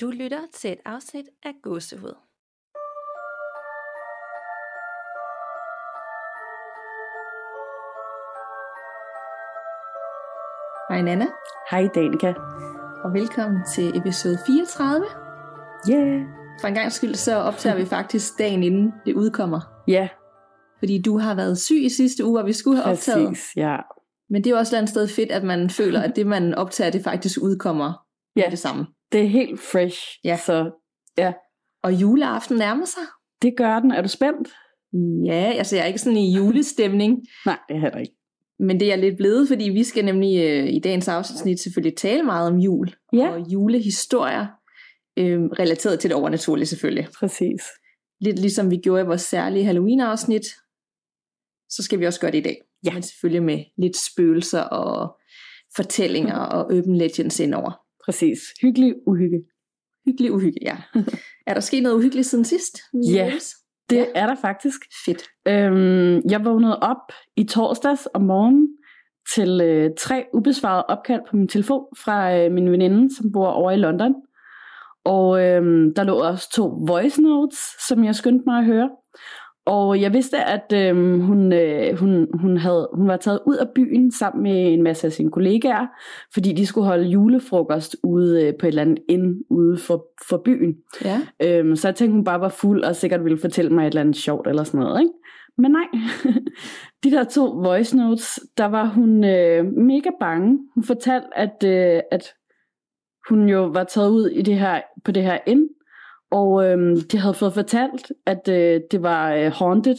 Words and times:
Du 0.00 0.10
lytter 0.10 0.46
til 0.52 0.72
et 0.72 0.80
afsnit 0.84 1.28
af 1.42 1.52
Gåsehud. 1.62 2.14
Hej 10.88 11.02
Nana, 11.02 11.26
Hej 11.70 11.88
Danika. 11.94 12.32
og 13.04 13.14
velkommen 13.14 13.58
til 13.74 13.96
episode 13.96 14.38
34. 14.46 15.06
Yeah. 15.90 16.20
For 16.60 16.68
en 16.68 16.74
gang 16.74 16.92
skyld, 16.92 17.14
så 17.14 17.34
optager 17.36 17.76
vi 17.76 17.84
faktisk 17.84 18.38
dagen 18.38 18.62
inden 18.62 18.92
det 19.06 19.14
udkommer. 19.14 19.60
Ja, 19.88 20.08
Fordi 20.78 21.02
du 21.02 21.18
har 21.18 21.34
været 21.34 21.58
syg 21.58 21.82
i 21.84 21.88
sidste 21.88 22.24
uge, 22.24 22.40
og 22.40 22.46
vi 22.46 22.52
skulle 22.52 22.76
have 22.82 22.92
optaget. 22.92 23.28
præcis. 23.28 23.56
Ja. 23.56 23.76
Men 24.30 24.44
det 24.44 24.50
er 24.50 24.54
jo 24.54 24.58
også 24.58 24.70
et 24.70 24.72
eller 24.72 24.78
andet 24.78 24.90
sted 24.90 25.08
fedt, 25.08 25.32
at 25.32 25.44
man 25.44 25.70
føler, 25.70 26.00
at 26.00 26.16
det 26.16 26.26
man 26.26 26.54
optager, 26.54 26.90
det 26.90 27.04
faktisk 27.04 27.38
udkommer 27.42 27.92
Ja. 28.36 28.42
med 28.42 28.50
det 28.50 28.58
samme. 28.58 28.86
Det 29.12 29.20
er 29.22 29.26
helt 29.28 29.60
fresh. 29.60 29.98
Ja. 30.24 30.36
Så 30.46 30.70
ja, 31.18 31.32
Og 31.82 31.92
juleaften 31.94 32.56
nærmer 32.56 32.84
sig. 32.84 33.02
det 33.42 33.54
gør 33.56 33.80
den. 33.80 33.90
Er 33.92 34.02
du 34.02 34.08
spændt? 34.08 34.48
Ja, 35.26 35.52
altså 35.52 35.76
jeg 35.76 35.82
er 35.82 35.86
ikke 35.86 35.98
sådan 35.98 36.16
i 36.18 36.36
julestemning, 36.36 37.18
Nej, 37.46 37.58
det 37.68 37.76
er 37.76 37.80
heller 37.80 37.98
ikke. 37.98 38.12
men 38.58 38.80
det 38.80 38.86
er 38.86 38.90
jeg 38.92 38.98
lidt 38.98 39.16
blevet, 39.16 39.48
fordi 39.48 39.64
vi 39.64 39.84
skal 39.84 40.04
nemlig 40.04 40.38
øh, 40.44 40.68
i 40.68 40.78
dagens 40.78 41.08
afsnit 41.08 41.60
selvfølgelig 41.60 41.96
tale 41.96 42.22
meget 42.22 42.48
om 42.52 42.58
jul 42.58 42.94
Ja, 43.12 43.28
og 43.30 43.40
julehistorier, 43.52 44.46
øh, 45.16 45.40
relateret 45.42 46.00
til 46.00 46.10
det 46.10 46.16
overnaturlige 46.16 46.66
selvfølgelig. 46.66 47.08
præcis. 47.18 47.62
Lidt 48.20 48.38
ligesom 48.38 48.70
vi 48.70 48.76
gjorde 48.76 49.02
i 49.02 49.06
vores 49.06 49.20
særlige 49.22 49.64
Halloween-afsnit, 49.64 50.44
så 51.70 51.82
skal 51.82 52.00
vi 52.00 52.06
også 52.06 52.20
gøre 52.20 52.30
det 52.30 52.38
i 52.38 52.42
dag. 52.42 52.56
Ja. 52.86 52.92
Men 52.92 53.02
selvfølgelig 53.02 53.42
med 53.42 53.64
lidt 53.78 53.96
spøgelser 53.96 54.60
og 54.62 55.16
fortællinger 55.76 56.36
og 56.38 56.64
urban 56.66 56.96
legends 56.96 57.40
indover. 57.40 57.72
Præcis. 58.08 58.38
Hyggelig 58.62 58.94
uhygge. 59.06 59.38
Hyggelig 60.06 60.32
uhygge, 60.32 60.58
ja. 60.62 60.76
er 61.46 61.54
der 61.54 61.60
sket 61.60 61.82
noget 61.82 61.96
uhyggeligt 61.96 62.26
siden 62.26 62.44
sidst? 62.44 62.78
Ja. 62.94 63.24
Niels? 63.28 63.54
Det 63.90 63.96
Ja. 63.96 64.04
er 64.14 64.26
der 64.26 64.34
faktisk. 64.34 64.80
Fedt. 65.06 65.22
Øhm, 65.48 66.30
jeg 66.30 66.44
vågnede 66.44 66.78
op 66.78 67.12
i 67.36 67.44
torsdags 67.44 68.08
om 68.14 68.22
morgenen 68.22 68.68
til 69.34 69.60
øh, 69.60 69.90
tre 69.98 70.24
ubesvarede 70.34 70.84
opkald 70.86 71.20
på 71.30 71.36
min 71.36 71.48
telefon 71.48 71.84
fra 72.04 72.36
øh, 72.38 72.52
min 72.52 72.70
veninde, 72.70 73.16
som 73.16 73.32
bor 73.32 73.46
over 73.48 73.70
i 73.70 73.76
London. 73.76 74.14
Og 75.04 75.40
øhm, 75.44 75.94
der 75.94 76.04
lå 76.04 76.14
også 76.14 76.52
to 76.54 76.66
voice 76.86 77.22
notes, 77.22 77.58
som 77.88 78.04
jeg 78.04 78.14
skyndte 78.14 78.44
mig 78.46 78.58
at 78.58 78.64
høre. 78.64 78.90
Og 79.68 80.00
jeg 80.00 80.12
vidste, 80.12 80.44
at 80.44 80.72
øhm, 80.74 81.20
hun, 81.20 81.52
øh, 81.52 81.98
hun, 81.98 82.26
hun, 82.34 82.56
havde, 82.56 82.88
hun 82.92 83.08
var 83.08 83.16
taget 83.16 83.40
ud 83.46 83.56
af 83.56 83.66
byen 83.74 84.12
sammen 84.12 84.42
med 84.42 84.72
en 84.72 84.82
masse 84.82 85.06
af 85.06 85.12
sine 85.12 85.30
kollegaer, 85.30 85.86
fordi 86.34 86.52
de 86.52 86.66
skulle 86.66 86.86
holde 86.86 87.08
julefrokost 87.08 87.96
ude 88.02 88.46
øh, 88.46 88.52
på 88.60 88.66
et 88.66 88.68
eller 88.68 88.82
andet 88.82 88.98
ind 89.08 89.36
ude 89.50 89.78
for, 89.78 90.06
for 90.28 90.42
byen. 90.44 90.74
Ja. 91.04 91.20
Øhm, 91.42 91.76
så 91.76 91.88
jeg 91.88 91.94
tænkte, 91.94 92.12
hun 92.14 92.24
bare 92.24 92.40
var 92.40 92.48
fuld 92.48 92.82
og 92.84 92.96
sikkert 92.96 93.24
ville 93.24 93.38
fortælle 93.38 93.70
mig 93.70 93.82
et 93.82 93.86
eller 93.86 94.00
andet 94.00 94.16
sjovt 94.16 94.48
eller 94.48 94.64
sådan 94.64 94.80
noget. 94.80 95.00
Ikke? 95.00 95.12
Men 95.58 95.70
nej, 95.70 95.86
de 97.04 97.10
der 97.10 97.24
to 97.24 97.44
voice 97.44 97.96
notes, 97.96 98.40
der 98.58 98.66
var 98.66 98.86
hun 98.86 99.24
øh, 99.24 99.64
mega 99.64 100.10
bange. 100.20 100.58
Hun 100.74 100.84
fortalte, 100.84 101.28
at, 101.34 101.64
øh, 101.64 102.00
at 102.10 102.34
hun 103.28 103.48
jo 103.48 103.66
var 103.66 103.84
taget 103.84 104.10
ud 104.10 104.26
i 104.26 104.42
det 104.42 104.58
her, 104.58 104.80
på 105.04 105.12
det 105.12 105.22
her 105.22 105.38
ind, 105.46 105.68
og 106.30 106.64
øh, 106.64 106.96
de 107.12 107.18
havde 107.18 107.34
fået 107.34 107.52
fortalt, 107.52 108.12
at 108.26 108.48
øh, 108.48 108.80
det 108.90 109.02
var 109.02 109.34
øh, 109.34 109.52
haunted. 109.52 109.96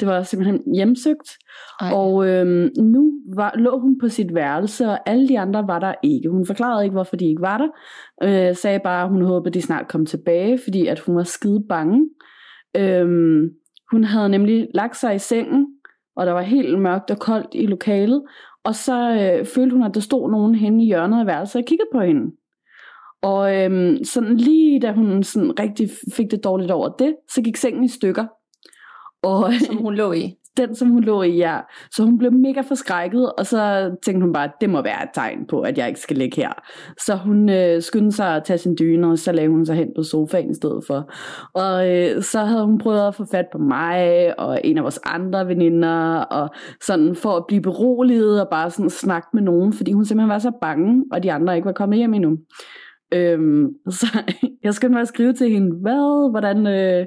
Det 0.00 0.08
var 0.08 0.22
simpelthen 0.22 0.74
hjemsøgt. 0.74 1.38
Ej. 1.80 1.92
Og 1.92 2.28
øhm, 2.28 2.70
nu 2.78 3.12
var, 3.34 3.54
lå 3.56 3.78
hun 3.78 3.98
på 4.00 4.08
sit 4.08 4.34
værelse, 4.34 4.86
og 4.86 4.98
alle 5.10 5.28
de 5.28 5.38
andre 5.38 5.66
var 5.66 5.78
der 5.78 5.94
ikke. 6.02 6.28
Hun 6.28 6.46
forklarede 6.46 6.84
ikke, 6.84 6.94
hvorfor 6.94 7.16
de 7.16 7.28
ikke 7.28 7.42
var 7.42 7.58
der. 7.58 7.68
Øh, 8.22 8.56
sagde 8.56 8.80
bare, 8.84 9.02
at 9.02 9.08
hun 9.08 9.22
håbede, 9.22 9.54
de 9.54 9.62
snart 9.62 9.88
kom 9.88 10.06
tilbage, 10.06 10.58
fordi 10.64 10.86
at 10.86 10.98
hun 11.00 11.16
var 11.16 11.22
skide 11.22 11.64
bange. 11.68 12.08
Øhm, 12.76 13.50
hun 13.90 14.04
havde 14.04 14.28
nemlig 14.28 14.68
lagt 14.74 14.96
sig 14.96 15.14
i 15.14 15.18
sengen, 15.18 15.66
og 16.16 16.26
der 16.26 16.32
var 16.32 16.42
helt 16.42 16.78
mørkt 16.78 17.10
og 17.10 17.18
koldt 17.18 17.48
i 17.52 17.66
lokalet. 17.66 18.22
Og 18.64 18.74
så 18.74 19.10
øh, 19.10 19.46
følte 19.46 19.76
hun, 19.76 19.84
at 19.84 19.94
der 19.94 20.00
stod 20.00 20.30
nogen 20.30 20.54
henne 20.54 20.84
i 20.84 20.86
hjørnet 20.86 21.20
af 21.20 21.26
værelset 21.26 21.60
og 21.60 21.66
kiggede 21.66 21.88
på 21.92 22.00
hende. 22.00 22.32
Og 23.22 23.56
øhm, 23.56 24.04
sådan 24.04 24.36
lige 24.36 24.80
da 24.80 24.92
hun 24.92 25.22
sådan 25.22 25.60
rigtig 25.60 25.90
fik 26.16 26.30
det 26.30 26.44
dårligt 26.44 26.70
over 26.70 26.88
det, 26.88 27.16
så 27.34 27.42
gik 27.42 27.56
sengen 27.56 27.84
i 27.84 27.88
stykker. 27.88 28.26
Og, 29.22 29.52
Som 29.66 29.76
hun 29.84 29.94
lå 29.94 30.12
i. 30.12 30.34
den, 30.56 30.74
som 30.74 30.88
hun 30.88 31.04
lå 31.04 31.22
i, 31.22 31.36
ja. 31.36 31.58
Så 31.90 32.04
hun 32.04 32.18
blev 32.18 32.32
mega 32.32 32.60
forskrækket, 32.60 33.32
og 33.32 33.46
så 33.46 33.90
tænkte 34.04 34.24
hun 34.24 34.32
bare, 34.32 34.44
at 34.44 34.52
det 34.60 34.70
må 34.70 34.82
være 34.82 35.02
et 35.02 35.08
tegn 35.14 35.46
på, 35.46 35.60
at 35.60 35.78
jeg 35.78 35.88
ikke 35.88 36.00
skal 36.00 36.16
ligge 36.16 36.36
her. 36.36 36.52
Så 36.98 37.16
hun 37.16 37.48
øh, 37.48 37.82
skyndte 37.82 38.16
sig 38.16 38.36
at 38.36 38.44
tage 38.44 38.58
sin 38.58 38.76
dyne, 38.78 39.10
og 39.10 39.18
så 39.18 39.32
lagde 39.32 39.48
hun 39.50 39.66
sig 39.66 39.76
hen 39.76 39.88
på 39.96 40.02
sofaen 40.02 40.50
i 40.50 40.54
stedet 40.54 40.84
for. 40.86 41.10
Og 41.54 41.90
øh, 41.90 42.22
så 42.22 42.44
havde 42.44 42.64
hun 42.66 42.78
prøvet 42.78 43.08
at 43.08 43.14
få 43.14 43.24
fat 43.30 43.46
på 43.52 43.58
mig, 43.58 44.34
og 44.40 44.60
en 44.64 44.76
af 44.76 44.82
vores 44.82 45.00
andre 45.04 45.48
veninder, 45.48 46.18
og 46.20 46.48
sådan 46.82 47.14
for 47.14 47.36
at 47.36 47.44
blive 47.48 47.62
beroliget, 47.62 48.40
og 48.40 48.48
bare 48.50 48.70
sådan 48.70 48.90
snakke 48.90 49.28
med 49.32 49.42
nogen, 49.42 49.72
fordi 49.72 49.92
hun 49.92 50.04
simpelthen 50.04 50.30
var 50.30 50.38
så 50.38 50.52
bange, 50.60 51.04
og 51.12 51.22
de 51.22 51.32
andre 51.32 51.56
ikke 51.56 51.66
var 51.66 51.72
kommet 51.72 51.98
hjem 51.98 52.14
endnu. 52.14 52.38
Øhm, 53.12 53.68
så 53.90 54.06
jeg 54.64 54.74
skyndte 54.74 54.92
mig 54.92 55.00
at 55.00 55.08
skrive 55.08 55.32
til 55.32 55.50
hende, 55.50 55.76
hvad, 55.76 56.30
hvordan... 56.30 56.66
Øh, 56.66 57.06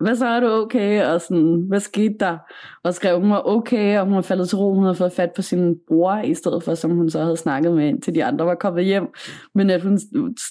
hvad 0.00 0.16
så 0.16 0.26
er 0.26 0.40
du 0.40 0.46
okay, 0.46 1.06
og 1.06 1.20
sådan, 1.20 1.64
hvad 1.68 1.80
skete 1.80 2.14
der? 2.20 2.38
Og 2.84 2.94
skrev, 2.94 3.20
hun 3.20 3.30
var 3.30 3.42
okay, 3.46 3.98
og 3.98 4.04
hun 4.06 4.14
var 4.14 4.20
faldet 4.20 4.48
til 4.48 4.58
ro, 4.58 4.74
hun 4.74 4.82
havde 4.82 4.94
fået 4.94 5.12
fat 5.12 5.32
på 5.36 5.42
sin 5.42 5.76
bror, 5.88 6.18
i 6.18 6.34
stedet 6.34 6.62
for, 6.62 6.74
som 6.74 6.90
hun 6.90 7.10
så 7.10 7.22
havde 7.22 7.36
snakket 7.36 7.72
med, 7.72 8.00
til 8.00 8.14
de 8.14 8.24
andre 8.24 8.46
var 8.46 8.54
kommet 8.54 8.84
hjem. 8.84 9.06
Men 9.54 9.70
at 9.70 9.82
hun 9.82 9.98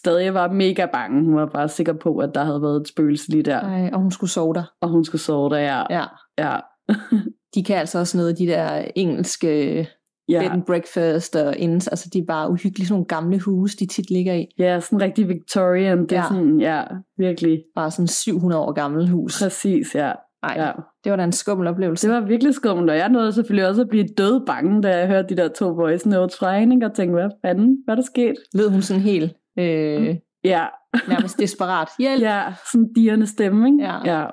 stadig 0.02 0.34
var 0.34 0.52
mega 0.52 0.86
bange. 0.94 1.24
Hun 1.24 1.36
var 1.36 1.46
bare 1.46 1.68
sikker 1.70 1.94
på, 1.94 2.18
at 2.18 2.36
der 2.36 2.44
havde 2.44 2.62
været 2.62 2.82
et 2.82 2.88
spøgelse 2.88 3.30
lige 3.30 3.44
der, 3.44 3.60
Ej, 3.60 3.90
og 3.94 4.00
hun 4.00 4.12
skulle 4.12 4.32
sove 4.32 4.54
der. 4.54 4.64
og 4.82 4.90
hun 4.90 5.06
skulle 5.06 5.22
sove 5.22 5.50
der, 5.50 5.60
ja. 5.60 5.84
Ja. 5.90 6.06
Ja, 6.38 6.60
De 7.56 7.64
kan 7.64 7.76
altså 7.78 8.00
også 8.00 8.18
noget 8.18 8.30
af 8.30 8.36
de 8.36 8.48
der 8.48 8.86
engelske 8.96 9.88
ja. 10.30 10.40
bed 10.42 10.50
and 10.52 10.64
breakfast 10.64 11.36
og 11.36 11.58
indes, 11.58 11.88
altså 11.88 12.10
de 12.14 12.20
er 12.20 12.26
bare 12.28 12.50
uhyggelige, 12.50 12.88
sådan 12.88 12.94
nogle 12.94 13.06
gamle 13.06 13.40
huse, 13.40 13.78
de 13.78 13.86
tit 13.86 14.10
ligger 14.12 14.34
i. 14.34 14.48
ja 14.60 14.80
sådan 14.80 15.02
rigtig 15.02 15.28
Victorian. 15.30 16.02
Det 16.02 16.12
er 16.12 16.16
Ja. 16.16 16.24
sådan, 16.28 16.60
ja, 16.62 16.84
virkelig. 17.18 17.64
Bare 17.76 17.92
sådan 17.92 18.08
700 18.08 18.62
år 18.62 18.72
gammel 18.72 19.10
hus. 19.10 19.40
Præcis, 19.44 19.96
ja. 19.96 20.12
Ej, 20.44 20.54
ja. 20.58 20.72
det 21.04 21.10
var 21.12 21.16
da 21.16 21.24
en 21.24 21.32
skummel 21.32 21.68
oplevelse. 21.68 22.08
Det 22.08 22.16
var 22.16 22.22
virkelig 22.22 22.54
skummelt, 22.54 22.90
og 22.90 22.98
jeg 22.98 23.10
nåede 23.10 23.34
selvfølgelig 23.34 23.68
også 23.68 23.82
at 23.82 23.90
blive 23.90 24.06
død 24.18 24.46
bange, 24.46 24.82
da 24.82 24.98
jeg 24.98 25.08
hørte 25.08 25.36
de 25.36 25.42
der 25.42 25.48
to 25.48 25.68
voice 25.70 26.10
notes 26.10 26.38
fra 26.40 26.58
hende, 26.60 26.76
ikke? 26.76 26.86
og 26.86 26.94
tænkte, 26.96 27.14
hvad 27.14 27.30
fanden, 27.46 27.78
hvad 27.86 27.94
er 27.94 27.96
der 27.96 28.06
sket? 28.06 28.34
Lød 28.54 28.70
hun 28.70 28.82
sådan 28.82 29.02
helt 29.02 29.34
øh, 29.60 30.16
Ja, 30.44 30.66
nærmest 31.08 31.40
desperat. 31.40 31.88
Hjælp! 32.00 32.22
ja 32.22 32.44
sådan 32.72 32.94
dirrende 32.94 33.28
stemme, 33.28 33.68
ikke? 33.68 33.84
Ja. 33.84 34.20
ja. 34.20 34.26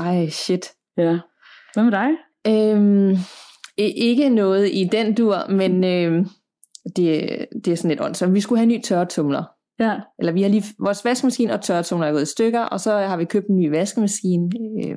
Ej, 0.00 0.28
shit. 0.28 0.66
Ja. 0.96 1.18
Hvad 1.74 1.84
med 1.84 1.92
dig? 1.92 2.08
Øhm, 2.48 3.16
ikke 3.78 4.28
noget 4.28 4.70
i 4.72 4.88
den 4.92 5.14
dur, 5.14 5.50
men 5.50 5.84
øh, 5.84 6.26
det, 6.96 7.46
det 7.64 7.72
er 7.72 7.76
sådan 7.76 7.88
lidt 7.88 8.00
åndsomt. 8.00 8.34
Vi 8.34 8.40
skulle 8.40 8.58
have 8.58 8.72
en 8.72 8.78
ny 8.78 8.82
tørretumler. 8.82 9.44
Ja. 9.80 9.96
Eller 10.18 10.32
vi 10.32 10.42
har 10.42 10.48
lige, 10.48 10.64
vores 10.78 11.04
vaskemaskine 11.04 11.52
og 11.52 11.62
tørretumler 11.62 12.06
er 12.06 12.12
gået 12.12 12.22
i 12.22 12.30
stykker, 12.30 12.60
og 12.60 12.80
så 12.80 12.92
har 12.92 13.16
vi 13.16 13.24
købt 13.24 13.46
en 13.46 13.56
ny 13.56 13.70
vaskemaskine 13.70 14.50
øh, 14.84 14.96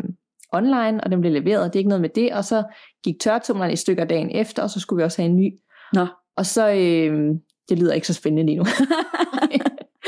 online, 0.54 1.04
og 1.04 1.12
den 1.12 1.22
blev 1.22 1.34
leveret, 1.34 1.74
det 1.74 1.76
er 1.76 1.80
ikke 1.80 1.90
noget 1.90 2.02
med 2.02 2.10
det, 2.10 2.34
og 2.34 2.46
så 2.46 2.64
gik 3.04 3.16
tørretumleren 3.20 3.74
i 3.74 3.76
stykker 3.76 4.06
dagen 4.06 4.30
efter, 4.30 4.64
og 4.64 4.70
så 4.70 4.80
skulle 4.80 4.98
vi 4.98 5.04
også 5.04 5.22
have 5.22 5.30
en 5.30 5.36
ny. 5.36 5.54
Nå. 5.94 6.06
Og 6.38 6.46
så, 6.46 6.70
øh, 6.70 7.36
det 7.70 7.80
lyder 7.80 7.94
ikke 7.94 8.08
så 8.08 8.14
spændende 8.14 8.46
lige 8.46 8.58
nu. 8.58 8.66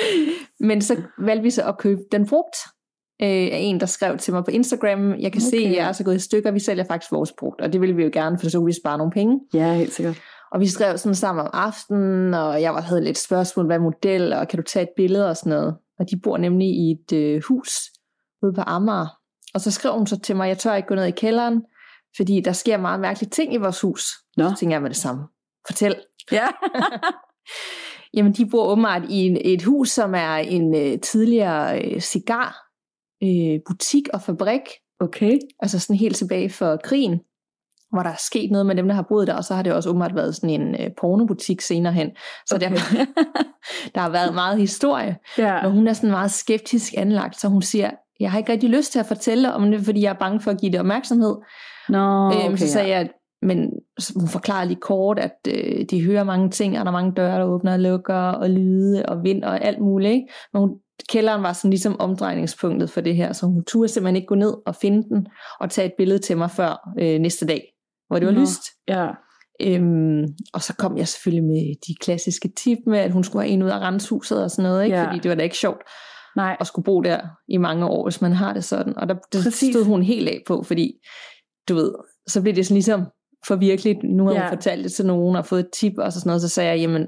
Men 0.68 0.82
så 0.82 1.02
valgte 1.18 1.44
vi 1.44 1.50
så 1.50 1.64
at 1.68 1.78
købe 1.78 2.02
den 2.12 2.28
brugt 2.28 2.56
øh, 3.24 3.30
af 3.30 3.60
en, 3.62 3.80
der 3.80 3.86
skrev 3.86 4.18
til 4.18 4.34
mig 4.34 4.44
på 4.46 4.52
Instagram, 4.52 5.10
jeg 5.20 5.32
kan 5.32 5.42
okay. 5.42 5.50
se, 5.50 5.58
at 5.58 5.76
jeg 5.76 5.88
er 5.88 5.92
så 5.92 6.04
gået 6.04 6.16
i 6.16 6.20
stykker, 6.20 6.52
vi 6.52 6.60
sælger 6.60 6.84
faktisk 6.84 7.12
vores 7.12 7.32
brugt, 7.40 7.62
og 7.62 7.74
det 7.74 7.82
ville 7.82 7.96
vi 7.96 8.04
jo 8.04 8.10
gerne, 8.14 8.40
for 8.40 8.50
så 8.50 8.58
kunne 8.58 8.66
vi 8.66 8.80
spare 8.82 8.98
nogle 8.98 9.12
penge. 9.12 9.40
Ja, 9.54 9.74
helt 9.74 9.94
sikkert. 9.94 10.22
Og 10.52 10.60
vi 10.60 10.68
skrev 10.68 10.98
sådan 10.98 11.16
sammen 11.16 11.42
om 11.46 11.50
aftenen, 11.54 12.34
og 12.34 12.62
jeg 12.62 12.74
var- 12.74 12.82
havde 12.82 13.04
lidt 13.04 13.18
spørgsmål, 13.18 13.66
hvad 13.66 13.80
model, 13.80 14.34
og 14.34 14.48
kan 14.48 14.58
du 14.60 14.64
tage 14.64 14.84
et 14.84 14.90
billede 14.98 15.30
og 15.30 15.38
sådan 15.38 15.50
noget. 15.50 15.76
Og 16.00 16.06
de 16.12 16.20
bor 16.24 16.38
nemlig 16.38 16.68
i 16.68 16.92
et 16.92 17.14
øh, 17.18 17.42
hus 17.48 17.72
ude 18.44 18.54
på 18.54 18.62
Amager. 18.68 19.08
Og 19.54 19.62
så 19.62 19.72
skrev 19.72 19.94
hun 19.94 20.08
så 20.08 20.20
til 20.20 20.36
mig, 20.36 20.48
jeg 20.48 20.58
tør 20.58 20.76
ikke 20.76 20.88
gå 20.88 20.96
ned 20.96 21.06
i 21.06 21.12
kælderen, 21.12 21.62
fordi 22.18 22.42
der 22.42 22.52
sker 22.52 22.78
meget 22.78 23.00
mærkelige 23.00 23.30
ting 23.30 23.54
i 23.54 23.58
vores 23.58 23.82
hus. 23.82 24.04
Nå. 24.38 24.50
Så 24.50 24.56
tænker 24.60 24.76
jeg 24.76 24.82
med 24.82 24.90
det 24.90 24.98
samme. 24.98 25.24
Fortæl. 25.68 25.96
Ja. 26.32 26.48
Jamen, 28.14 28.34
de 28.34 28.46
bor 28.50 28.68
åbenbart 28.72 29.02
i 29.10 29.16
en, 29.28 29.38
et 29.46 29.64
hus, 29.64 29.90
som 29.90 30.16
er 30.16 30.36
en 30.36 30.76
øh, 30.76 31.00
tidligere 31.00 31.82
øh, 31.86 32.02
cigar 32.02 32.71
øh, 33.24 33.60
butik 33.68 34.04
og 34.14 34.22
fabrik. 34.22 34.62
Okay. 35.00 35.40
Altså 35.60 35.80
sådan 35.80 35.96
helt 35.96 36.16
tilbage 36.16 36.50
for 36.50 36.78
krigen, 36.84 37.20
hvor 37.92 38.04
der 38.04 38.10
er 38.10 38.22
sket 38.30 38.52
noget 38.52 38.66
med 38.66 38.76
dem, 38.76 38.88
der 38.88 38.96
har 38.96 39.06
boet 39.10 39.28
der, 39.28 39.34
og 39.34 39.44
så 39.44 39.54
har 39.54 39.64
det 39.64 39.74
også 39.74 39.90
åbenbart 39.90 40.16
været 40.16 40.36
sådan 40.36 40.50
en 40.62 40.76
øh, 40.82 40.90
pornobutik 41.02 41.62
senere 41.62 41.94
hen. 41.94 42.10
Så 42.46 42.56
okay. 42.56 42.70
Der, 42.70 42.76
der 43.96 44.02
har 44.02 44.10
været 44.10 44.34
meget 44.34 44.58
historie. 44.58 45.18
ja. 45.38 45.62
Men 45.62 45.72
hun 45.72 45.88
er 45.88 45.94
sådan 45.94 46.12
meget 46.12 46.32
skeptisk 46.32 46.94
anlagt, 46.98 47.40
så 47.40 47.48
hun 47.48 47.62
siger, 47.62 47.92
jeg 48.20 48.32
har 48.32 48.38
ikke 48.38 48.52
rigtig 48.52 48.70
lyst 48.70 48.92
til 48.92 49.00
at 49.00 49.06
fortælle 49.06 49.54
om 49.54 49.72
det, 49.72 49.82
fordi 49.82 50.02
jeg 50.02 50.10
er 50.10 50.20
bange 50.20 50.40
for 50.40 50.52
at 50.52 50.60
give 50.60 50.72
det 50.72 50.80
opmærksomhed. 50.80 51.36
Nå, 51.90 52.28
Okay, 52.28 52.46
okay, 52.46 52.58
så 52.58 52.68
sagde 52.68 52.88
ja. 52.88 52.98
jeg, 52.98 53.10
men 53.42 53.72
hun 54.16 54.28
forklarer 54.28 54.66
lige 54.66 54.80
kort, 54.82 55.20
at 55.20 55.36
øh, 55.48 55.86
de 55.90 56.06
hører 56.06 56.24
mange 56.24 56.50
ting, 56.50 56.80
og 56.80 56.86
der 56.86 56.92
er 56.92 56.96
mange 56.96 57.12
døre, 57.12 57.40
der 57.40 57.44
åbner 57.44 57.74
og 57.74 57.80
lukker, 57.80 58.16
og 58.16 58.50
lyde 58.50 59.06
og 59.06 59.24
vind 59.24 59.44
og 59.44 59.66
alt 59.66 59.80
muligt. 59.80 60.12
Ikke? 60.12 60.28
Men 60.54 60.60
hun, 60.60 60.72
kælderen 61.10 61.44
var 61.44 61.54
sådan 61.54 61.70
ligesom 61.72 62.00
omdrejningspunktet 62.00 62.90
for 62.90 63.02
det 63.02 63.16
her, 63.16 63.34
så 63.34 63.46
hun 63.46 63.64
turde 63.66 63.88
simpelthen 63.88 64.16
ikke 64.16 64.28
gå 64.28 64.36
ned 64.36 64.54
og 64.66 64.76
finde 64.76 65.04
den, 65.10 65.28
og 65.60 65.70
tage 65.70 65.86
et 65.86 65.94
billede 65.98 66.20
til 66.20 66.38
mig 66.38 66.52
før 66.52 66.90
øh, 67.00 67.20
næste 67.20 67.46
dag, 67.48 67.64
hvor 68.08 68.20
det 68.20 68.28
var 68.28 68.34
Nå, 68.34 68.40
lyst. 68.42 68.62
Ja. 68.88 69.08
Øhm, 69.62 70.24
og 70.54 70.62
så 70.62 70.76
kom 70.76 70.98
jeg 70.98 71.08
selvfølgelig 71.08 71.44
med 71.44 71.76
de 71.88 71.96
klassiske 72.02 72.50
tip 72.58 72.78
med, 72.88 73.00
at 73.00 73.12
hun 73.12 73.24
skulle 73.24 73.44
have 73.44 73.54
en 73.54 73.64
ud 73.64 73.70
af 73.70 73.80
renshuset 73.80 74.44
og 74.44 74.52
sådan 74.52 74.64
noget, 74.72 74.84
ikke? 74.84 74.98
Ja. 74.98 75.08
fordi 75.08 75.20
det 75.20 75.30
var 75.30 75.36
da 75.36 75.44
ikke 75.44 75.58
sjovt 75.58 75.82
Nej. 76.36 76.58
at 76.60 76.68
skulle 76.68 76.84
bo 76.84 77.02
der 77.02 77.20
i 77.50 77.58
mange 77.58 77.86
år, 77.86 78.04
hvis 78.06 78.22
man 78.22 78.32
har 78.34 78.54
det 78.54 78.64
sådan. 78.64 78.98
Og 78.98 79.08
der 79.10 79.14
det 79.14 79.44
Præcis. 79.44 79.74
stod 79.76 79.86
hun 79.86 80.04
helt 80.04 80.30
af 80.30 80.42
på, 80.48 80.64
fordi 80.64 80.94
du 81.70 81.76
ved, 81.76 81.92
så 82.28 82.42
blev 82.42 82.56
det 82.56 82.66
sådan 82.66 82.76
ligesom 82.76 83.06
for 83.48 83.56
virkeligt. 83.56 83.98
Nu 84.04 84.26
har 84.26 84.34
Ja. 84.34 84.40
hun 84.42 84.50
fortalt 84.50 84.84
det 84.84 84.92
til 84.94 85.06
nogen 85.06 85.36
og 85.36 85.46
fået 85.46 85.60
et 85.60 85.70
tip 85.74 85.94
og 85.98 86.14
så 86.14 86.20
sådan 86.20 86.30
noget, 86.30 86.42
så 86.42 86.50
sagde 86.50 86.70
jeg, 86.70 86.80
jamen, 86.80 87.08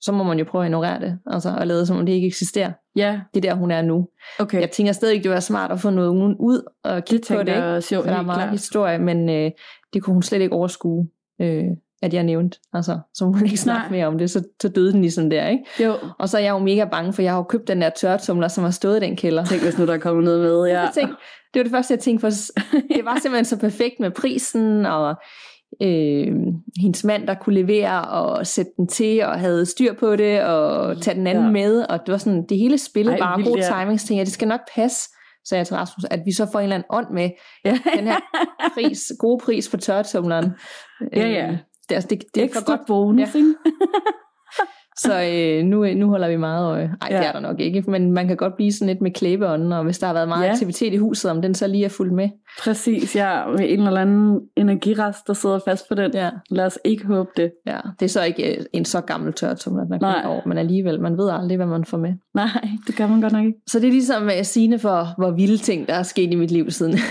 så 0.00 0.12
må 0.12 0.22
man 0.24 0.38
jo 0.38 0.44
prøve 0.44 0.64
at 0.64 0.68
ignorere 0.68 1.00
det, 1.00 1.18
altså, 1.26 1.54
og 1.58 1.66
lade 1.66 1.86
som 1.86 1.96
om 1.96 2.06
det 2.06 2.12
ikke 2.12 2.26
eksisterer. 2.26 2.72
Ja, 2.96 3.20
Det 3.34 3.44
er 3.44 3.50
der, 3.50 3.56
hun 3.56 3.70
er 3.70 3.82
nu. 3.82 4.08
okay. 4.38 4.60
Jeg 4.60 4.70
tænker 4.70 4.92
stadig, 4.92 5.22
det 5.22 5.30
var 5.30 5.40
smart 5.40 5.72
at 5.72 5.80
få 5.80 5.90
noget 5.90 6.14
nogen 6.14 6.36
ud 6.38 6.62
og 6.84 6.96
det 6.96 7.04
kigge 7.04 7.22
på 7.22 7.26
tænker 7.26 7.44
det, 7.44 7.52
ikke? 7.52 7.94
jo, 7.94 8.02
for 8.02 8.10
der 8.10 8.18
er 8.18 8.22
meget 8.22 8.38
klart. 8.38 8.50
historie, 8.50 8.98
men 8.98 9.28
øh, 9.28 9.50
det 9.92 10.02
kunne 10.02 10.14
hun 10.14 10.22
slet 10.22 10.40
ikke 10.42 10.54
overskue, 10.54 11.08
øh, 11.40 11.64
at 12.02 12.14
jeg 12.14 12.22
nævnte. 12.22 12.58
Altså, 12.72 12.98
så 13.14 13.24
hun 13.24 13.44
ikke 13.44 13.56
snakke 13.56 13.90
mere 13.90 14.06
om 14.06 14.18
det, 14.18 14.30
så, 14.30 14.42
så 14.62 14.68
døde 14.68 14.92
den 14.92 15.00
ligesom 15.00 15.30
der, 15.30 15.48
ikke? 15.48 15.64
Jo, 15.84 15.94
Og 16.18 16.28
så 16.28 16.38
er 16.38 16.42
jeg 16.42 16.50
jo 16.50 16.58
mega 16.58 16.84
bange, 16.84 17.12
for 17.12 17.22
jeg 17.22 17.32
har 17.32 17.36
jo 17.38 17.42
købt 17.42 17.68
den 17.68 17.80
der 17.82 17.90
tørretumler, 17.90 18.48
som 18.48 18.64
har 18.64 18.70
stået 18.70 18.96
i 18.96 19.00
den 19.00 19.16
kælder. 19.16 19.44
tænk 19.44 19.62
hvis 19.62 19.78
nu 19.78 19.86
der 19.86 19.94
er 19.94 19.98
kommet 19.98 20.24
noget 20.24 20.40
med. 20.40 20.66
Ja. 20.72 20.80
Jeg 20.80 20.90
tænkte, 20.94 21.16
det 21.54 21.60
var 21.60 21.62
det 21.62 21.72
første, 21.72 21.92
jeg 21.94 22.00
tænkte, 22.00 22.20
for 22.20 22.28
det 22.96 23.04
var 23.04 23.18
simpelthen 23.22 23.44
så 23.44 23.58
perfekt 23.58 24.00
med 24.00 24.10
prisen, 24.10 24.86
og 24.86 25.14
øh, 25.82 26.32
hendes 26.80 27.04
mand, 27.04 27.26
der 27.26 27.34
kunne 27.34 27.54
levere 27.54 28.02
og 28.04 28.46
sætte 28.46 28.70
den 28.76 28.88
til, 28.88 29.22
og 29.24 29.40
havde 29.40 29.66
styr 29.66 29.92
på 29.92 30.16
det, 30.16 30.42
og 30.44 30.96
tage 31.02 31.14
den 31.18 31.26
anden 31.26 31.44
Ja. 31.44 31.50
med, 31.50 31.82
og 31.88 32.00
det 32.06 32.12
var 32.12 32.18
sådan, 32.18 32.46
det 32.48 32.58
hele 32.58 32.78
spillede 32.78 33.16
Ej, 33.16 33.20
bare 33.20 33.42
god 33.44 33.56
timing, 33.80 34.00
så 34.00 34.06
tænkte 34.06 34.18
jeg, 34.18 34.26
det 34.26 34.34
skal 34.34 34.48
nok 34.48 34.60
passe, 34.74 35.08
sagde 35.44 35.58
jeg 35.58 35.66
til 35.66 35.76
Rasmus, 35.76 36.04
at 36.10 36.20
vi 36.26 36.32
så 36.32 36.46
får 36.52 36.58
en 36.58 36.62
eller 36.62 36.74
anden 36.76 36.86
ånd 36.90 37.06
med 37.10 37.30
ja. 37.64 37.78
den 37.98 38.06
her 38.06 38.16
pris, 38.74 39.12
gode 39.18 39.40
pris 39.44 39.68
på 39.70 39.76
tørretumleren. 39.76 40.50
Ja, 41.12 41.28
ja. 41.28 41.46
Øh, 41.46 41.52
Det, 41.88 41.90
er- 41.90 41.94
altså, 41.94 42.08
det, 42.10 42.22
det 42.34 42.44
er 42.44 42.48
for 42.54 42.64
godt, 42.66 42.80
bonus, 42.86 43.20
Ja. 43.20 43.26
så 44.98 45.22
øh, 45.32 45.64
nu, 45.64 45.84
nu 45.94 46.08
holder 46.08 46.28
vi 46.28 46.36
meget 46.36 46.66
øje. 46.66 46.94
Ej, 47.02 47.08
Ja. 47.10 47.18
det 47.18 47.26
er 47.26 47.32
der 47.32 47.40
nok 47.40 47.60
ikke, 47.60 47.80
men 47.90 48.12
man 48.12 48.28
kan 48.28 48.36
godt 48.36 48.56
blive 48.56 48.72
sådan 48.72 48.86
lidt 48.86 49.00
med 49.00 49.10
klæbeånden, 49.10 49.72
og 49.72 49.84
hvis 49.84 49.98
der 49.98 50.06
har 50.06 50.14
været 50.14 50.28
meget 50.28 50.44
Ja. 50.46 50.50
aktivitet 50.52 50.92
i 50.92 50.96
huset, 50.96 51.30
om 51.30 51.42
den 51.42 51.54
så 51.54 51.66
lige 51.66 51.84
er 51.84 51.88
fuldt 51.88 52.12
med. 52.12 52.28
Præcis, 52.62 53.16
ja. 53.16 53.46
Med 53.46 53.64
en 53.72 53.86
eller 53.86 54.00
anden 54.00 54.40
energirest, 54.56 55.26
der 55.26 55.32
sidder 55.32 55.58
fast 55.68 55.88
på 55.88 55.94
den. 55.94 56.10
Ja. 56.14 56.30
Lad 56.50 56.66
os 56.66 56.78
ikke 56.84 57.06
håbe 57.06 57.30
det. 57.36 57.52
Ja, 57.66 57.78
det 58.00 58.04
er 58.04 58.10
så 58.10 58.22
ikke 58.22 58.56
øh, 58.58 58.64
en 58.72 58.84
så 58.84 59.00
gammel 59.00 59.32
tørretumler, 59.32 59.84
den 59.84 59.92
er 59.94 59.98
Nej. 59.98 60.22
kun 60.22 60.30
år, 60.30 60.42
men 60.46 60.58
alligevel, 60.58 61.00
man 61.00 61.18
ved 61.18 61.30
aldrig, 61.30 61.56
hvad 61.56 61.66
man 61.66 61.84
får 61.84 61.98
med. 61.98 62.12
Nej, 62.34 62.48
det 62.86 62.96
gør 62.96 63.06
man 63.06 63.20
godt 63.20 63.32
nok 63.32 63.44
ikke. 63.44 63.58
Så 63.66 63.80
det 63.80 63.86
er 63.88 63.92
ligesom 63.92 64.28
at 64.28 64.46
sine 64.46 64.78
for, 64.78 65.08
hvor 65.18 65.30
vilde 65.30 65.56
ting, 65.58 65.88
der 65.88 65.94
er 65.94 66.02
sket 66.02 66.32
i 66.32 66.36
mit 66.36 66.50
liv 66.50 66.70
siden. 66.70 66.98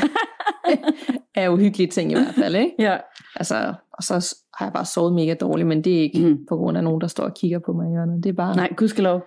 er 1.35 1.49
uhyggelige 1.49 1.87
ting 1.91 2.11
i 2.11 2.15
hvert 2.15 2.35
fald, 2.35 2.55
ikke? 2.55 2.71
Ja, 2.89 2.97
Altså, 3.35 3.73
og 3.93 4.03
så 4.03 4.35
har 4.57 4.65
jeg 4.65 4.73
bare 4.73 4.85
sovet 4.85 5.13
mega 5.13 5.33
dårligt, 5.33 5.67
men 5.67 5.83
det 5.83 5.97
er 5.97 6.01
ikke 6.01 6.25
Mm. 6.25 6.45
på 6.49 6.55
grund 6.57 6.77
af 6.77 6.83
nogen, 6.83 7.01
der 7.01 7.07
står 7.07 7.23
og 7.23 7.33
kigger 7.33 7.59
på 7.59 7.73
mig 7.73 7.87
i 7.87 7.91
hjørnet. 7.91 8.23
Det 8.23 8.29
er 8.29 8.33
bare, 8.33 8.55
nej, 8.55 8.73
gudskelov. 8.77 9.21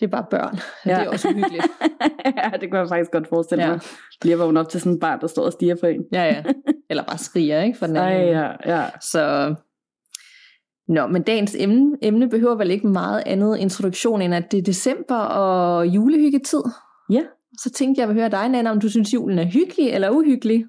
det 0.00 0.06
er 0.06 0.06
bare 0.10 0.24
børn. 0.30 0.58
Ja. 0.86 0.98
Det 0.98 1.06
er 1.06 1.10
også 1.10 1.28
uhyggeligt. 1.28 1.64
ja, 2.26 2.50
det 2.60 2.70
kan 2.70 2.78
jeg 2.78 2.88
faktisk 2.88 3.10
godt 3.10 3.28
forestille 3.28 3.64
Ja. 3.64 3.70
mig. 3.70 3.80
Lige 4.22 4.32
at 4.32 4.38
vågne 4.38 4.60
op 4.60 4.68
til 4.68 4.80
sådan 4.80 4.92
et 4.92 5.00
barn, 5.00 5.20
der 5.20 5.26
står 5.26 5.42
og 5.44 5.52
stiger 5.52 5.74
på 5.80 5.86
en. 5.86 6.04
Ja, 6.12 6.24
ja. 6.24 6.42
Eller 6.90 7.02
bare 7.02 7.18
skriger, 7.18 7.62
ikke? 7.62 7.78
For 7.78 7.86
den 7.86 7.96
Ej, 7.96 8.12
ja, 8.12 8.50
ja. 8.66 8.84
Så, 9.00 9.54
Nå, 10.88 11.06
men 11.06 11.22
dagens 11.22 11.56
emne, 11.58 11.96
emne 12.02 12.28
behøver 12.28 12.54
vel 12.54 12.70
ikke 12.70 12.86
meget 12.86 13.22
andet 13.26 13.56
introduktion, 13.58 14.22
end 14.22 14.34
at 14.34 14.52
det 14.52 14.58
er 14.58 14.62
december 14.62 15.16
og 15.16 15.86
julehyggetid. 15.86 16.62
Ja. 17.10 17.22
Så 17.58 17.70
tænkte 17.70 18.00
jeg 18.00 18.08
at 18.08 18.14
høre 18.14 18.28
dig, 18.30 18.48
Nana, 18.48 18.70
om 18.70 18.80
du 18.80 18.88
synes, 18.88 19.14
julen 19.14 19.38
er 19.38 19.44
hyggelig 19.44 19.88
eller 19.88 20.10
uhyggelig? 20.10 20.64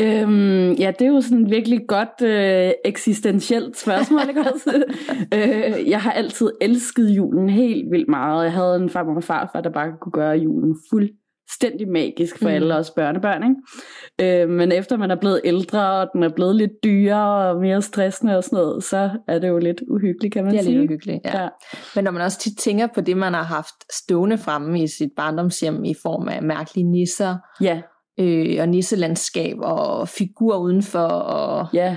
Øhm, 0.00 0.72
ja, 0.72 0.92
det 0.98 1.02
er 1.02 1.08
jo 1.10 1.20
sådan 1.20 1.44
et 1.44 1.50
virkelig 1.50 1.80
godt 1.88 2.22
øh, 2.22 2.72
eksistentielt 2.84 3.76
spørgsmål, 3.76 4.20
ikke 4.28 4.40
også? 4.54 4.84
øh, 5.34 5.90
jeg 5.90 6.00
har 6.00 6.12
altid 6.12 6.50
elsket 6.60 7.08
julen 7.10 7.48
helt 7.50 7.90
vildt 7.90 8.08
meget. 8.08 8.44
Jeg 8.44 8.52
havde 8.52 8.76
en 8.76 8.90
farmor 8.90 9.16
og 9.16 9.24
farfar, 9.24 9.60
der 9.60 9.70
bare 9.70 9.90
kunne 10.00 10.12
gøre 10.12 10.36
julen 10.36 10.76
fuldstændig 10.90 11.88
magisk 11.88 12.38
for 12.38 12.48
Mm. 12.48 12.54
alle 12.54 12.74
os 12.76 12.90
børnebørn. 12.90 13.42
Ikke? 13.42 14.42
Øh, 14.42 14.48
men 14.48 14.72
efter 14.72 14.96
man 14.96 15.10
er 15.10 15.16
blevet 15.16 15.40
ældre, 15.44 15.92
og 16.00 16.08
den 16.12 16.22
er 16.22 16.28
blevet 16.28 16.56
lidt 16.56 16.70
dyrere 16.84 17.50
og 17.50 17.60
mere 17.60 17.82
stressende 17.82 18.36
og 18.36 18.44
sådan 18.44 18.56
noget, 18.56 18.84
så 18.84 19.10
er 19.28 19.38
det 19.38 19.48
jo 19.48 19.58
lidt 19.58 19.82
uhyggeligt, 19.90 20.32
kan 20.34 20.44
man 20.44 20.52
Det 20.52 20.58
er 20.60 20.64
sige. 20.64 20.78
lidt 20.78 20.90
uhyggeligt, 20.90 21.20
ja. 21.24 21.42
Ja. 21.42 21.48
Men 21.94 22.04
når 22.04 22.10
man 22.10 22.22
også 22.22 22.38
tit 22.38 22.58
tænker 22.58 22.86
på 22.94 23.00
det, 23.00 23.16
man 23.16 23.34
har 23.34 23.42
haft 23.42 23.74
stående 23.92 24.38
fremme 24.38 24.82
i 24.82 24.86
sit 24.86 25.10
barndomshjem 25.16 25.84
i 25.84 25.94
form 26.02 26.28
af 26.28 26.42
mærkelige 26.42 26.90
nisser 26.90 27.36
ja, 27.60 27.80
øh, 28.20 28.56
og 28.60 28.68
nisselandskab 28.68 29.56
og 29.60 30.08
figurer 30.08 30.58
udenfor 30.58 30.98
og 31.08 31.68
ja, 31.74 31.96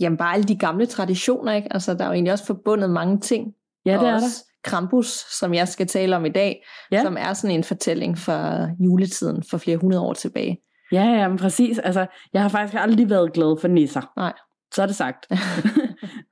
jamen 0.00 0.16
bare 0.16 0.34
alle 0.34 0.44
de 0.44 0.56
gamle 0.58 0.86
traditioner, 0.86 1.52
ikke? 1.52 1.72
Altså 1.72 1.94
der 1.94 2.04
er 2.04 2.06
jo 2.06 2.12
egentlig 2.12 2.32
også 2.32 2.46
forbundet 2.46 2.90
mange 2.90 3.20
ting. 3.20 3.52
ja, 3.86 3.92
det 3.92 3.98
er 3.98 4.02
der. 4.02 4.14
også 4.14 4.44
Krampus, 4.64 5.06
som 5.38 5.54
jeg 5.54 5.68
skal 5.68 5.86
tale 5.86 6.16
om 6.16 6.24
i 6.24 6.28
dag, 6.28 6.64
ja. 6.92 7.02
som 7.02 7.16
er 7.20 7.32
sådan 7.32 7.56
en 7.56 7.64
fortælling 7.64 8.18
fra 8.18 8.68
juletiden 8.80 9.42
for 9.50 9.58
flere 9.58 9.76
hundrede 9.76 10.02
år 10.02 10.12
tilbage. 10.12 10.58
Ja, 10.92 11.04
ja, 11.04 11.28
men 11.28 11.38
præcis. 11.38 11.78
Altså, 11.78 12.06
jeg 12.32 12.42
har 12.42 12.48
faktisk 12.48 12.78
aldrig 12.80 13.10
været 13.10 13.32
glad 13.32 13.60
for 13.60 13.68
nisser. 13.68 14.12
Nej. 14.16 14.32
Så 14.74 14.82
er 14.82 14.86
det 14.86 14.96
sagt. 14.96 15.26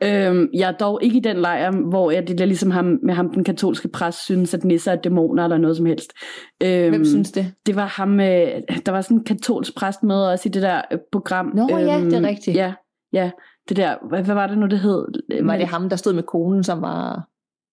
øhm, 0.04 0.48
jeg 0.54 0.68
er 0.68 0.72
dog 0.72 0.98
ikke 1.02 1.16
i 1.16 1.20
den 1.20 1.36
lejr, 1.36 1.70
hvor 1.70 2.10
jeg 2.10 2.28
det 2.28 2.38
der 2.38 2.44
ligesom 2.44 2.70
ham, 2.70 2.98
med 3.02 3.14
ham, 3.14 3.32
den 3.34 3.44
katolske 3.44 3.88
præst, 3.88 4.24
synes, 4.24 4.54
at 4.54 4.64
nisser 4.64 4.92
er 4.92 4.96
dæmoner 4.96 5.44
eller 5.44 5.58
noget 5.58 5.76
som 5.76 5.86
helst. 5.86 6.12
Øhm, 6.62 6.90
Hvem 6.90 7.04
synes 7.04 7.32
det? 7.32 7.52
Det 7.66 7.76
var 7.76 7.86
ham, 7.86 8.20
øh, 8.20 8.48
der 8.86 8.90
var 8.90 9.00
sådan 9.00 9.16
en 9.16 9.24
katolsk 9.24 9.76
præst 9.76 10.02
med 10.02 10.16
også 10.16 10.48
i 10.48 10.52
det 10.52 10.62
der 10.62 10.80
øh, 10.92 10.98
program. 11.12 11.46
Nå, 11.54 11.68
ja, 11.78 12.00
det 12.00 12.12
er 12.14 12.28
rigtigt. 12.28 12.56
Ja, 12.56 12.72
ja. 13.12 13.30
Det 13.68 13.76
der, 13.76 13.94
hvad, 14.08 14.22
hvad 14.22 14.34
var 14.34 14.46
det 14.46 14.58
nu, 14.58 14.66
det 14.66 14.78
hed? 14.78 15.06
Var 15.44 15.56
det 15.56 15.66
ham, 15.66 15.88
der 15.88 15.96
stod 15.96 16.12
med 16.12 16.22
konen, 16.22 16.64
som 16.64 16.82
var... 16.82 17.26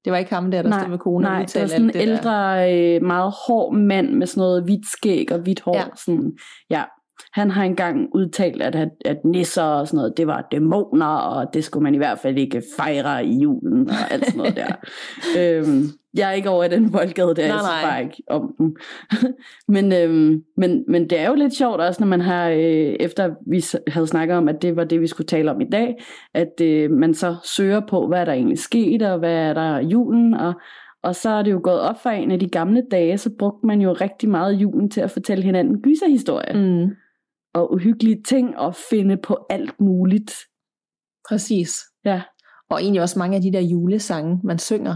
Det 0.05 0.11
var 0.11 0.17
ikke 0.17 0.33
ham 0.33 0.51
der, 0.51 0.61
der 0.61 0.69
Nej, 0.69 0.79
stod 0.79 0.89
med 0.89 0.97
konen 0.97 1.25
og 1.25 1.31
Nej, 1.31 1.45
det 1.45 1.61
var 1.61 1.67
sådan 1.67 1.81
en 1.81 1.87
det 1.87 1.93
der. 1.93 2.01
ældre, 2.01 2.95
øh, 2.95 3.03
meget 3.03 3.33
hård 3.47 3.75
mand 3.75 4.13
med 4.13 4.27
sådan 4.27 4.41
noget 4.41 4.63
hvidt 4.63 4.91
skæg 4.91 5.31
og 5.31 5.39
hvidt 5.39 5.61
hår. 5.61 5.75
Ja. 5.75 5.83
Sådan, 6.05 6.31
ja. 6.69 6.83
Han 7.31 7.51
har 7.51 7.63
engang 7.63 8.09
udtalt, 8.13 8.61
at, 8.61 8.75
at, 8.75 8.89
at 9.05 9.25
nisser 9.25 9.63
og 9.63 9.87
sådan 9.87 9.97
noget, 9.97 10.17
det 10.17 10.27
var 10.27 10.47
dæmoner, 10.51 11.05
og 11.05 11.53
det 11.53 11.63
skulle 11.63 11.83
man 11.83 11.95
i 11.95 11.97
hvert 11.97 12.19
fald 12.19 12.37
ikke 12.37 12.63
fejre 12.77 13.25
i 13.25 13.39
julen, 13.41 13.89
og 13.89 14.11
alt 14.11 14.25
sådan 14.25 14.37
noget 14.37 14.55
der. 14.55 14.71
øhm, 15.39 15.83
jeg 16.17 16.29
er 16.29 16.33
ikke 16.33 16.49
over 16.49 16.63
i 16.63 16.69
den 16.69 16.91
boldgade 16.91 17.35
der, 17.35 17.47
Nej, 17.47 17.55
jeg 17.55 17.81
nej. 17.81 17.91
bare 17.91 18.03
ikke 18.03 18.23
om 18.27 18.55
den. 18.57 18.77
men, 19.75 19.93
øhm, 19.93 20.43
men, 20.57 20.83
men 20.87 21.09
det 21.09 21.19
er 21.19 21.27
jo 21.27 21.35
lidt 21.35 21.53
sjovt 21.53 21.81
også, 21.81 22.03
når 22.03 22.07
man 22.07 22.21
har, 22.21 22.49
øh, 22.49 22.95
efter 22.99 23.29
vi 23.47 23.63
havde 23.87 24.07
snakket 24.07 24.37
om, 24.37 24.47
at 24.47 24.61
det 24.61 24.75
var 24.75 24.83
det, 24.83 25.01
vi 25.01 25.07
skulle 25.07 25.27
tale 25.27 25.51
om 25.51 25.61
i 25.61 25.69
dag, 25.71 25.95
at 26.33 26.61
øh, 26.61 26.91
man 26.91 27.13
så 27.13 27.35
søger 27.43 27.81
på, 27.89 28.07
hvad 28.07 28.21
er 28.21 28.25
der 28.25 28.33
egentlig 28.33 28.59
sket, 28.59 29.01
og 29.01 29.19
hvad 29.19 29.33
er 29.33 29.53
der 29.53 29.79
julen, 29.79 30.33
og 30.33 30.53
og 31.03 31.15
så 31.15 31.29
er 31.29 31.43
det 31.43 31.51
jo 31.51 31.59
gået 31.63 31.79
op 31.79 32.01
for 32.03 32.09
en 32.09 32.31
af 32.31 32.39
de 32.39 32.49
gamle 32.49 32.83
dage, 32.91 33.17
så 33.17 33.29
brugte 33.39 33.67
man 33.67 33.81
jo 33.81 33.93
rigtig 33.93 34.29
meget 34.29 34.53
julen 34.53 34.89
til 34.89 35.01
at 35.01 35.11
fortælle 35.11 35.43
hinanden 35.43 35.81
gyserhistorier. 35.81 36.53
Mm. 36.53 36.95
Og 37.57 37.73
uhyggelige 37.73 38.21
ting 38.23 38.57
og 38.57 38.75
finde 38.89 39.17
på 39.17 39.45
alt 39.49 39.79
muligt. 39.79 40.33
præcis. 41.29 41.79
Ja. 42.05 42.21
Og 42.69 42.81
egentlig 42.81 43.01
også 43.01 43.19
mange 43.19 43.35
af 43.35 43.41
de 43.41 43.53
der 43.53 43.59
julesange, 43.61 44.39
man 44.43 44.59
synger. 44.59 44.95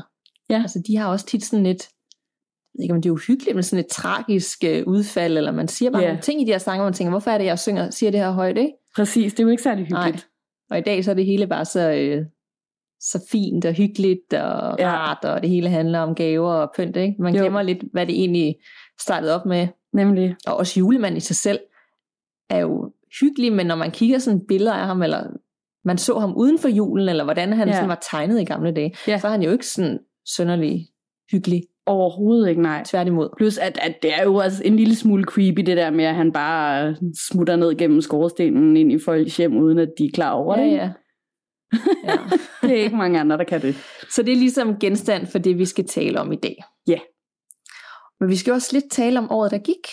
Ja. 0.50 0.62
Altså, 0.62 0.84
de 0.88 0.98
har 0.98 1.08
også 1.08 1.26
tit 1.26 1.44
sådan 1.46 1.66
et, 1.66 1.82
jeg 1.82 2.78
ved 2.80 2.84
ikke 2.84 2.94
om 2.96 3.02
det 3.02 3.10
er 3.10 3.14
uhyggeligt, 3.14 3.56
men 3.56 3.64
sådan 3.64 3.86
et 3.86 3.92
tragisk 3.92 4.64
øh, 4.64 4.84
udfald, 4.88 5.38
eller 5.38 5.52
man 5.52 5.68
siger 5.68 5.92
bare 5.92 6.02
Ja. 6.02 6.08
nogle 6.08 6.22
ting 6.22 6.42
i 6.42 6.46
de 6.46 6.52
her 6.52 6.58
sange, 6.58 6.78
hvor 6.78 6.86
man 6.86 6.94
tænker, 6.94 7.10
hvorfor 7.12 7.32
er 7.32 7.38
det, 7.38 7.46
jeg 7.46 7.60
synger, 7.60 7.90
siger 7.90 8.12
det 8.12 8.20
her 8.20 8.32
højt, 8.32 8.58
ikke? 8.58 8.72
Præcis, 8.96 9.34
det 9.34 9.40
er 9.40 9.44
jo 9.44 9.50
ikke 9.50 9.64
særlig 9.64 9.90
Nej. 9.90 10.06
hyggeligt. 10.06 10.28
Og 10.70 10.78
i 10.78 10.82
dag 10.82 11.04
så 11.06 11.12
er 11.12 11.16
det 11.16 11.26
hele 11.26 11.48
bare 11.48 11.66
så, 11.66 11.92
øh, 11.92 12.26
så 13.00 13.28
fint 13.32 13.66
og 13.66 13.74
hyggeligt 13.74 14.34
og 14.34 14.76
Ja. 14.80 14.90
rart, 14.92 15.26
og 15.26 15.42
det 15.42 15.50
hele 15.50 15.70
handler 15.70 16.00
om 16.00 16.16
gaver 16.16 16.54
og 16.54 16.72
pynt, 16.78 16.96
ikke? 16.98 17.16
Man 17.20 17.36
Jo. 17.36 17.42
glemmer 17.42 17.62
lidt, 17.62 17.84
hvad 17.92 18.06
det 18.08 18.16
egentlig 18.20 18.56
startede 19.02 19.36
op 19.36 19.46
med. 19.46 19.68
Nemlig. 19.94 20.36
Og 20.48 20.58
også 20.58 20.80
julemanden 20.80 21.18
i 21.18 21.20
sig 21.20 21.36
selv 21.36 21.60
er 22.52 22.60
jo 22.60 22.92
hyggelig, 23.22 23.54
men 23.54 23.66
når 23.66 23.76
man 23.76 23.92
kigger 23.92 24.20
sådan 24.20 24.42
billeder 24.48 24.74
af 24.74 24.86
ham, 24.88 25.02
eller 25.04 25.24
man 25.86 25.98
så 25.98 26.20
ham 26.20 26.34
uden 26.38 26.60
for 26.60 26.68
julen, 26.70 27.10
eller 27.10 27.24
hvordan 27.24 27.54
han 27.54 27.68
Ja. 27.68 27.74
sådan 27.74 27.90
var 27.90 28.04
tegnet 28.12 28.42
i 28.42 28.46
gamle 28.46 28.72
dage, 28.74 28.96
Ja. 29.08 29.18
så 29.20 29.28
er 29.28 29.32
han 29.32 29.42
jo 29.42 29.52
ikke 29.52 29.68
sådan 29.68 30.00
sønderlig 30.36 30.88
hyggelig. 31.32 31.64
Overhovedet 31.86 32.50
ikke, 32.50 32.62
nej. 32.62 32.84
Tværtimod. 32.86 33.30
Plus, 33.38 33.58
at, 33.58 33.80
at 33.82 33.96
det 34.02 34.14
er 34.20 34.24
jo 34.24 34.36
også 34.36 34.62
en 34.66 34.76
lille 34.76 34.96
smule 34.96 35.24
creepy, 35.24 35.60
det 35.62 35.78
der 35.78 35.90
med, 35.90 36.06
at 36.06 36.16
han 36.16 36.32
bare 36.32 36.96
smutter 37.28 37.56
ned 37.56 37.76
gennem 37.78 38.02
skorstenen 38.02 38.78
ind 38.78 38.92
i 38.92 39.00
folks 39.00 39.38
hjem, 39.38 39.58
uden 39.58 39.80
at 39.80 39.90
de 39.98 40.06
er 40.06 40.10
klar 40.14 40.32
over 40.32 40.60
Ja, 40.60 40.66
det. 40.66 40.72
ja. 40.72 40.90
ja. 42.08 42.18
Det 42.62 42.72
er 42.80 42.84
ikke 42.84 42.96
mange 42.96 43.20
andre, 43.20 43.38
der 43.38 43.44
kan 43.44 43.62
det. 43.62 43.76
Så 44.10 44.24
det 44.24 44.32
er 44.32 44.38
ligesom 44.38 44.80
genstand 44.80 45.28
for 45.28 45.40
det, 45.40 45.58
vi 45.58 45.66
skal 45.66 45.88
tale 45.88 46.20
om 46.20 46.32
i 46.32 46.36
dag. 46.36 46.56
Ja. 46.88 47.00
Men 48.20 48.30
vi 48.30 48.36
skal 48.36 48.54
også 48.54 48.70
lidt 48.74 48.92
tale 48.92 49.20
om 49.20 49.32
året, 49.32 49.52
der 49.52 49.58
gik. 49.58 49.88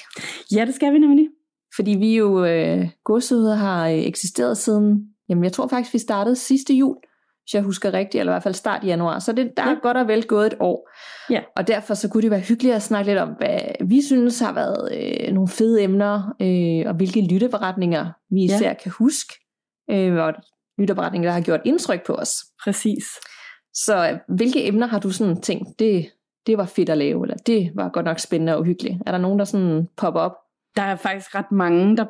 Ja, 0.57 0.65
det 0.65 0.75
skal 0.75 0.93
vi 0.93 0.99
nemlig. 0.99 1.29
Fordi 1.79 1.91
vi 1.91 2.17
jo, 2.17 2.45
øh, 2.45 2.89
godsehudet 3.05 3.57
har 3.59 3.89
øh, 3.89 3.95
eksisteret 3.99 4.59
siden 4.59 5.09
jamen 5.29 5.45
jeg 5.45 5.53
tror 5.53 5.67
faktisk, 5.69 5.95
vi 5.95 5.99
startede 5.99 6.37
sidste 6.37 6.75
jul, 6.75 6.97
hvis 7.43 7.55
jeg 7.55 7.63
husker 7.63 7.95
rigtigt, 7.95 8.21
eller 8.21 8.33
i 8.33 8.35
hvert 8.35 8.43
fald 8.43 8.55
start 8.55 8.85
i 8.85 8.87
januar. 8.87 9.19
Så 9.19 9.33
det, 9.33 9.51
der 9.57 9.63
er 9.63 9.69
Ja. 9.71 9.77
godt 9.83 9.97
og 9.97 10.09
vel 10.09 10.25
gået 10.27 10.47
et 10.47 10.55
år. 10.61 10.89
Ja. 11.31 11.41
Og 11.57 11.69
derfor 11.69 11.95
så 11.95 12.09
kunne 12.09 12.23
det 12.23 12.31
være 12.31 12.41
hyggeligt 12.41 12.75
at 12.75 12.83
snakke 12.83 13.11
lidt 13.11 13.19
om, 13.19 13.29
hvad 13.39 13.59
vi 13.87 14.03
synes 14.03 14.41
har 14.41 14.53
været 14.53 14.89
øh, 15.29 15.33
nogle 15.35 15.49
fede 15.49 15.83
emner, 15.83 16.35
øh, 16.43 16.89
og 16.91 16.95
hvilke 16.97 17.21
lytteberetninger 17.33 18.07
vi 18.31 18.45
Ja. 18.45 18.55
især 18.57 18.73
kan 18.75 18.93
huske, 18.99 19.35
øh, 19.91 20.15
og 20.17 20.33
lytteberetninger, 20.79 21.29
der 21.29 21.33
har 21.35 21.41
gjort 21.41 21.61
indtryk 21.65 22.07
på 22.07 22.13
os. 22.15 22.31
Præcis. 22.65 23.05
Så 23.75 24.11
øh, 24.11 24.37
hvilke 24.37 24.67
emner 24.67 24.87
har 24.87 24.99
du 24.99 25.11
sådan 25.11 25.41
tænkt, 25.41 25.79
det, 25.79 26.07
det 26.47 26.59
var 26.59 26.65
fedt 26.67 26.89
at 26.91 26.99
lave, 26.99 27.25
eller 27.25 27.37
det 27.37 27.71
var 27.75 27.89
godt 27.89 28.07
nok 28.07 28.19
spændende 28.19 28.57
og 28.57 28.65
hyggeligt? 28.65 28.97
Er 29.07 29.11
der 29.11 29.19
nogen, 29.19 29.39
der 29.39 29.45
sådan 29.45 29.89
popper 29.97 30.21
op? 30.21 30.33
Der 30.79 30.85
er 30.85 30.97
faktisk 30.97 31.35
ret 31.35 31.53
mange, 31.53 31.97
der 31.97 32.05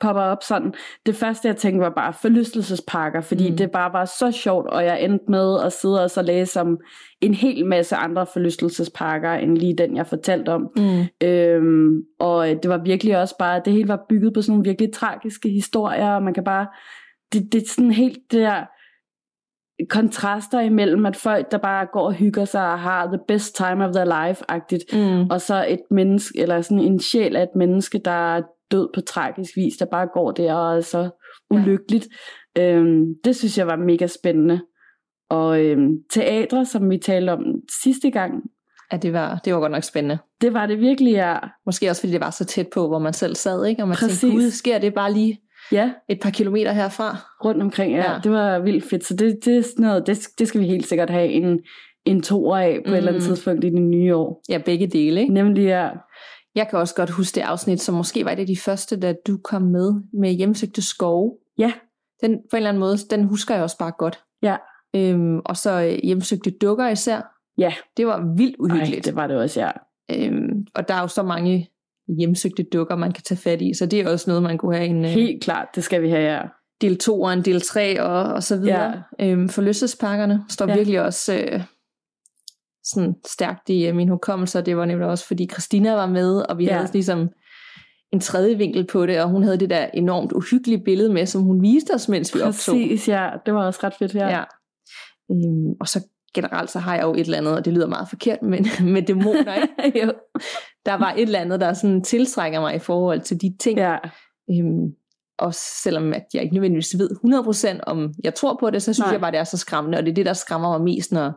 popper 0.00 0.22
op 0.22 0.42
sådan. 0.42 0.74
Det 1.06 1.16
første, 1.16 1.48
jeg 1.48 1.56
tænkte, 1.56 1.80
var 1.80 1.90
bare 1.90 2.12
forlystelsesparker, 2.12 3.20
fordi 3.20 3.44
Mm. 3.44 3.50
mm. 3.50 3.56
det 3.56 3.70
bare 3.70 3.92
var 3.92 4.04
så 4.04 4.30
sjovt, 4.32 4.66
og 4.66 4.84
jeg 4.84 5.04
endte 5.04 5.24
med 5.28 5.60
at 5.64 5.72
sidde 5.72 6.04
og 6.04 6.10
så 6.10 6.22
læse 6.22 6.60
om 6.60 6.78
en 7.20 7.34
hel 7.34 7.66
masse 7.66 7.96
andre 7.96 8.26
forlystelsesparker, 8.32 9.32
end 9.32 9.58
lige 9.58 9.76
den, 9.78 9.96
jeg 9.96 10.06
fortalte 10.06 10.48
om. 10.50 10.68
Mm. 10.76 11.26
Øhm, 11.26 12.02
og 12.20 12.46
det 12.46 12.68
var 12.68 12.78
virkelig 12.78 13.18
også 13.20 13.34
bare, 13.38 13.62
det 13.64 13.72
hele 13.72 13.88
var 13.88 14.04
bygget 14.08 14.34
på 14.34 14.42
sådan 14.42 14.52
nogle 14.52 14.64
virkelig 14.68 14.92
tragiske 14.92 15.48
historier, 15.48 16.10
og 16.10 16.22
man 16.22 16.34
kan 16.34 16.44
bare, 16.44 16.66
det, 17.32 17.52
det 17.52 17.62
er 17.62 17.68
sådan 17.68 17.90
helt 17.90 18.18
det 18.30 18.40
der 18.40 18.64
kontraster 19.90 20.60
imellem, 20.60 21.06
at 21.06 21.16
folk, 21.16 21.50
der 21.50 21.58
bare 21.58 21.86
går 21.92 22.00
og 22.06 22.12
hygger 22.12 22.44
sig 22.44 22.72
og 22.72 22.78
har 22.80 23.06
the 23.06 23.18
best 23.28 23.56
time 23.56 23.84
of 23.84 23.92
their 23.94 24.04
life-agtigt, 24.04 24.98
Mm. 24.98 25.30
og 25.30 25.40
så 25.40 25.66
et 25.68 25.80
menneske, 25.90 26.38
eller 26.40 26.60
sådan 26.60 26.78
en 26.78 27.00
sjæl 27.00 27.36
af 27.36 27.42
et 27.42 27.54
menneske, 27.56 28.00
der 28.04 28.36
er 28.36 28.42
død 28.70 28.88
på 28.94 29.00
tragisk 29.00 29.50
vis, 29.56 29.76
der 29.78 29.86
bare 29.86 30.06
går 30.14 30.30
der 30.30 30.54
og 30.54 30.76
er 30.76 30.80
så 30.80 31.10
ulykkeligt. 31.50 32.06
Ja. 32.56 32.72
Øhm, 32.72 33.04
det 33.24 33.36
synes 33.36 33.58
jeg 33.58 33.66
var 33.66 33.76
mega 33.76 34.06
spændende. 34.06 34.60
Og 35.30 35.64
øhm, 35.64 35.92
teatre, 36.10 36.64
som 36.64 36.90
vi 36.90 36.98
talte 36.98 37.30
om 37.30 37.44
sidste 37.82 38.10
gang, 38.10 38.34
Ja, 38.92 38.96
det 38.96 39.12
var, 39.12 39.40
det 39.44 39.54
var 39.54 39.60
godt 39.60 39.72
nok 39.72 39.82
spændende. 39.82 40.18
det 40.40 40.54
var 40.54 40.66
det 40.66 40.80
virkelig, 40.80 41.12
ja. 41.12 41.36
Måske 41.66 41.90
også 41.90 42.02
fordi 42.02 42.12
det 42.12 42.20
var 42.20 42.30
så 42.30 42.44
tæt 42.44 42.66
på, 42.74 42.88
hvor 42.88 42.98
man 42.98 43.12
selv 43.12 43.34
sad, 43.34 43.64
ikke? 43.66 43.82
Og 43.82 43.88
man 43.88 43.96
Præcis. 43.96 44.20
tænkte, 44.20 44.36
gud, 44.36 44.50
sker 44.50 44.78
det 44.78 44.94
bare 44.94 45.12
lige 45.12 45.40
Ja, 45.72 45.92
et 46.08 46.18
par 46.22 46.30
kilometer 46.30 46.72
herfra? 46.72 47.16
rundt 47.44 47.62
omkring, 47.62 47.92
ja. 47.92 48.12
Ja. 48.12 48.18
Det 48.24 48.32
var 48.32 48.58
vildt 48.58 48.84
fedt. 48.90 49.04
Så 49.04 49.14
det, 49.16 49.38
det, 49.44 49.56
er 49.58 49.62
sådan 49.62 49.84
noget, 49.84 50.06
det, 50.06 50.18
det 50.38 50.48
skal 50.48 50.60
vi 50.60 50.66
helt 50.66 50.86
sikkert 50.86 51.10
have 51.10 51.28
en, 51.28 51.60
en 52.04 52.22
toer 52.22 52.56
af 52.56 52.78
på 52.84 52.88
mm. 52.88 52.92
et 52.92 52.96
eller 52.96 53.12
andet 53.12 53.22
Mm. 53.22 53.26
tidspunkt 53.28 53.64
i 53.64 53.70
det 53.70 53.82
nye 53.82 54.16
år. 54.16 54.42
Ja, 54.48 54.58
begge 54.58 54.86
dele, 54.86 55.20
ikke? 55.20 55.34
Nemlig, 55.34 55.64
ja. 55.64 55.88
Jeg 56.54 56.68
kan 56.68 56.78
også 56.78 56.94
godt 56.94 57.10
huske 57.10 57.34
det 57.34 57.40
afsnit, 57.40 57.80
som 57.80 57.94
måske 57.94 58.24
var 58.24 58.30
et 58.30 58.38
af 58.38 58.46
de 58.46 58.56
første, 58.56 59.00
da 59.00 59.14
du 59.26 59.38
kom 59.44 59.62
med 59.62 59.92
med 60.12 60.30
hjemsøgte 60.32 60.82
skove. 60.82 61.36
Ja, 61.58 61.72
Den, 62.20 62.30
på 62.30 62.38
en 62.52 62.56
eller 62.56 62.68
anden 62.68 62.80
måde, 62.80 62.96
den 63.10 63.24
husker 63.24 63.54
jeg 63.54 63.62
også 63.62 63.78
bare 63.78 63.92
godt. 63.98 64.20
Ja. 64.42 64.56
Øhm, 64.96 65.38
og 65.44 65.56
så 65.56 65.82
øh, 65.82 65.98
hjemsøgte 66.04 66.50
dukker 66.50 66.88
især. 66.88 67.20
Ja. 67.58 67.72
Det 67.96 68.06
var 68.06 68.34
vildt 68.36 68.56
Ej, 68.60 68.64
uhyggeligt. 68.64 69.04
det 69.06 69.16
var 69.16 69.26
det 69.26 69.36
også, 69.36 69.60
ja. 69.60 69.70
Øhm, 70.10 70.66
og 70.74 70.88
der 70.88 70.94
er 70.94 71.00
jo 71.00 71.08
så 71.08 71.22
mange 71.22 71.68
hjemsøgte 72.18 72.62
dukker, 72.62 72.96
man 72.96 73.12
kan 73.12 73.22
tage 73.22 73.38
fat 73.38 73.62
i, 73.62 73.74
så 73.74 73.86
det 73.86 74.00
er 74.00 74.10
også 74.10 74.30
noget, 74.30 74.42
man 74.42 74.58
kunne 74.58 74.76
have 74.76 74.88
en 74.88 75.04
øh, 75.04 75.10
Helt 75.10 75.42
klart, 75.44 75.68
det 75.74 75.84
skal 75.84 76.02
vi 76.02 76.08
have, 76.08 76.34
ja. 76.34 76.42
del 76.80 76.98
2 76.98 77.20
og 77.20 77.32
en 77.32 77.44
del 77.44 77.60
3 77.60 78.02
og, 78.02 78.34
og 78.34 78.42
så 78.42 78.56
videre. 78.56 79.02
Ja. 79.18 79.30
Øhm, 79.30 79.48
forlystelsesparkerne 79.48 80.44
står 80.48 80.68
ja. 80.68 80.74
Virkelig 80.76 81.00
også 81.00 81.34
øh, 81.34 81.62
sådan 82.84 83.14
stærkt 83.26 83.68
i 83.68 83.86
øh, 83.86 83.94
min 83.96 84.08
hukommelse, 84.08 84.58
og 84.58 84.66
det 84.66 84.76
var 84.76 84.84
nemlig 84.84 85.08
også, 85.08 85.26
fordi 85.26 85.48
Christina 85.52 85.94
var 85.94 86.06
med, 86.06 86.36
og 86.48 86.58
vi 86.58 86.64
ja. 86.64 86.76
Havde 86.76 86.92
ligesom 86.92 87.28
en 88.12 88.20
tredje 88.20 88.58
vinkel 88.58 88.86
på 88.86 89.06
det, 89.06 89.20
og 89.20 89.28
hun 89.28 89.42
havde 89.42 89.58
det 89.58 89.70
der 89.70 89.86
enormt 89.94 90.32
uhyggelige 90.32 90.84
billede 90.84 91.12
med, 91.12 91.26
som 91.26 91.42
hun 91.42 91.62
viste 91.62 91.94
os, 91.94 92.08
mens 92.08 92.34
vi 92.34 92.40
optog. 92.40 92.74
Præcis, 92.74 93.08
ja. 93.08 93.30
Det 93.46 93.54
var 93.54 93.66
også 93.66 93.80
ret 93.82 93.94
fedt, 93.98 94.14
ja. 94.14 94.28
Ja. 94.28 94.44
Øhm, 95.30 95.72
og 95.80 95.88
så 95.88 96.06
generelt 96.34 96.70
så 96.70 96.78
har 96.78 96.94
jeg 96.94 97.02
jo 97.02 97.14
et 97.14 97.20
eller 97.20 97.38
andet, 97.38 97.54
og 97.56 97.64
det 97.64 97.72
lyder 97.72 97.86
meget 97.86 98.08
forkert, 98.08 98.42
men 98.42 98.66
med 98.92 99.02
dæmoner, 99.02 99.54
ikke? 99.84 100.00
jo. 100.06 100.12
Der 100.86 100.94
var 100.94 101.12
et 101.12 101.22
eller 101.22 101.38
andet, 101.38 101.60
der 101.60 101.72
sådan 101.72 102.02
tiltrækker 102.02 102.60
mig 102.60 102.74
i 102.74 102.78
forhold 102.78 103.20
til 103.20 103.40
de 103.40 103.56
ting. 103.60 103.78
ja. 103.78 103.96
Øhm, 104.50 104.92
også 105.38 105.60
selvom 105.82 106.12
at 106.12 106.24
jeg 106.34 106.42
ikke 106.42 106.54
nødvendigvis 106.54 106.98
ved 106.98 107.10
100% 107.80 107.80
om 107.86 108.12
jeg 108.24 108.34
tror 108.34 108.56
på 108.60 108.70
det, 108.70 108.82
så 108.82 108.92
synes 108.92 109.06
Nej. 109.06 109.12
Jeg 109.12 109.20
bare, 109.20 109.30
det 109.30 109.38
er 109.40 109.44
så 109.44 109.56
skræmmende, 109.56 109.98
og 109.98 110.04
det 110.04 110.10
er 110.10 110.14
det, 110.14 110.26
der 110.26 110.32
skræmmer 110.32 110.78
mig 110.78 110.80
mest, 110.84 111.12
når, 111.12 111.32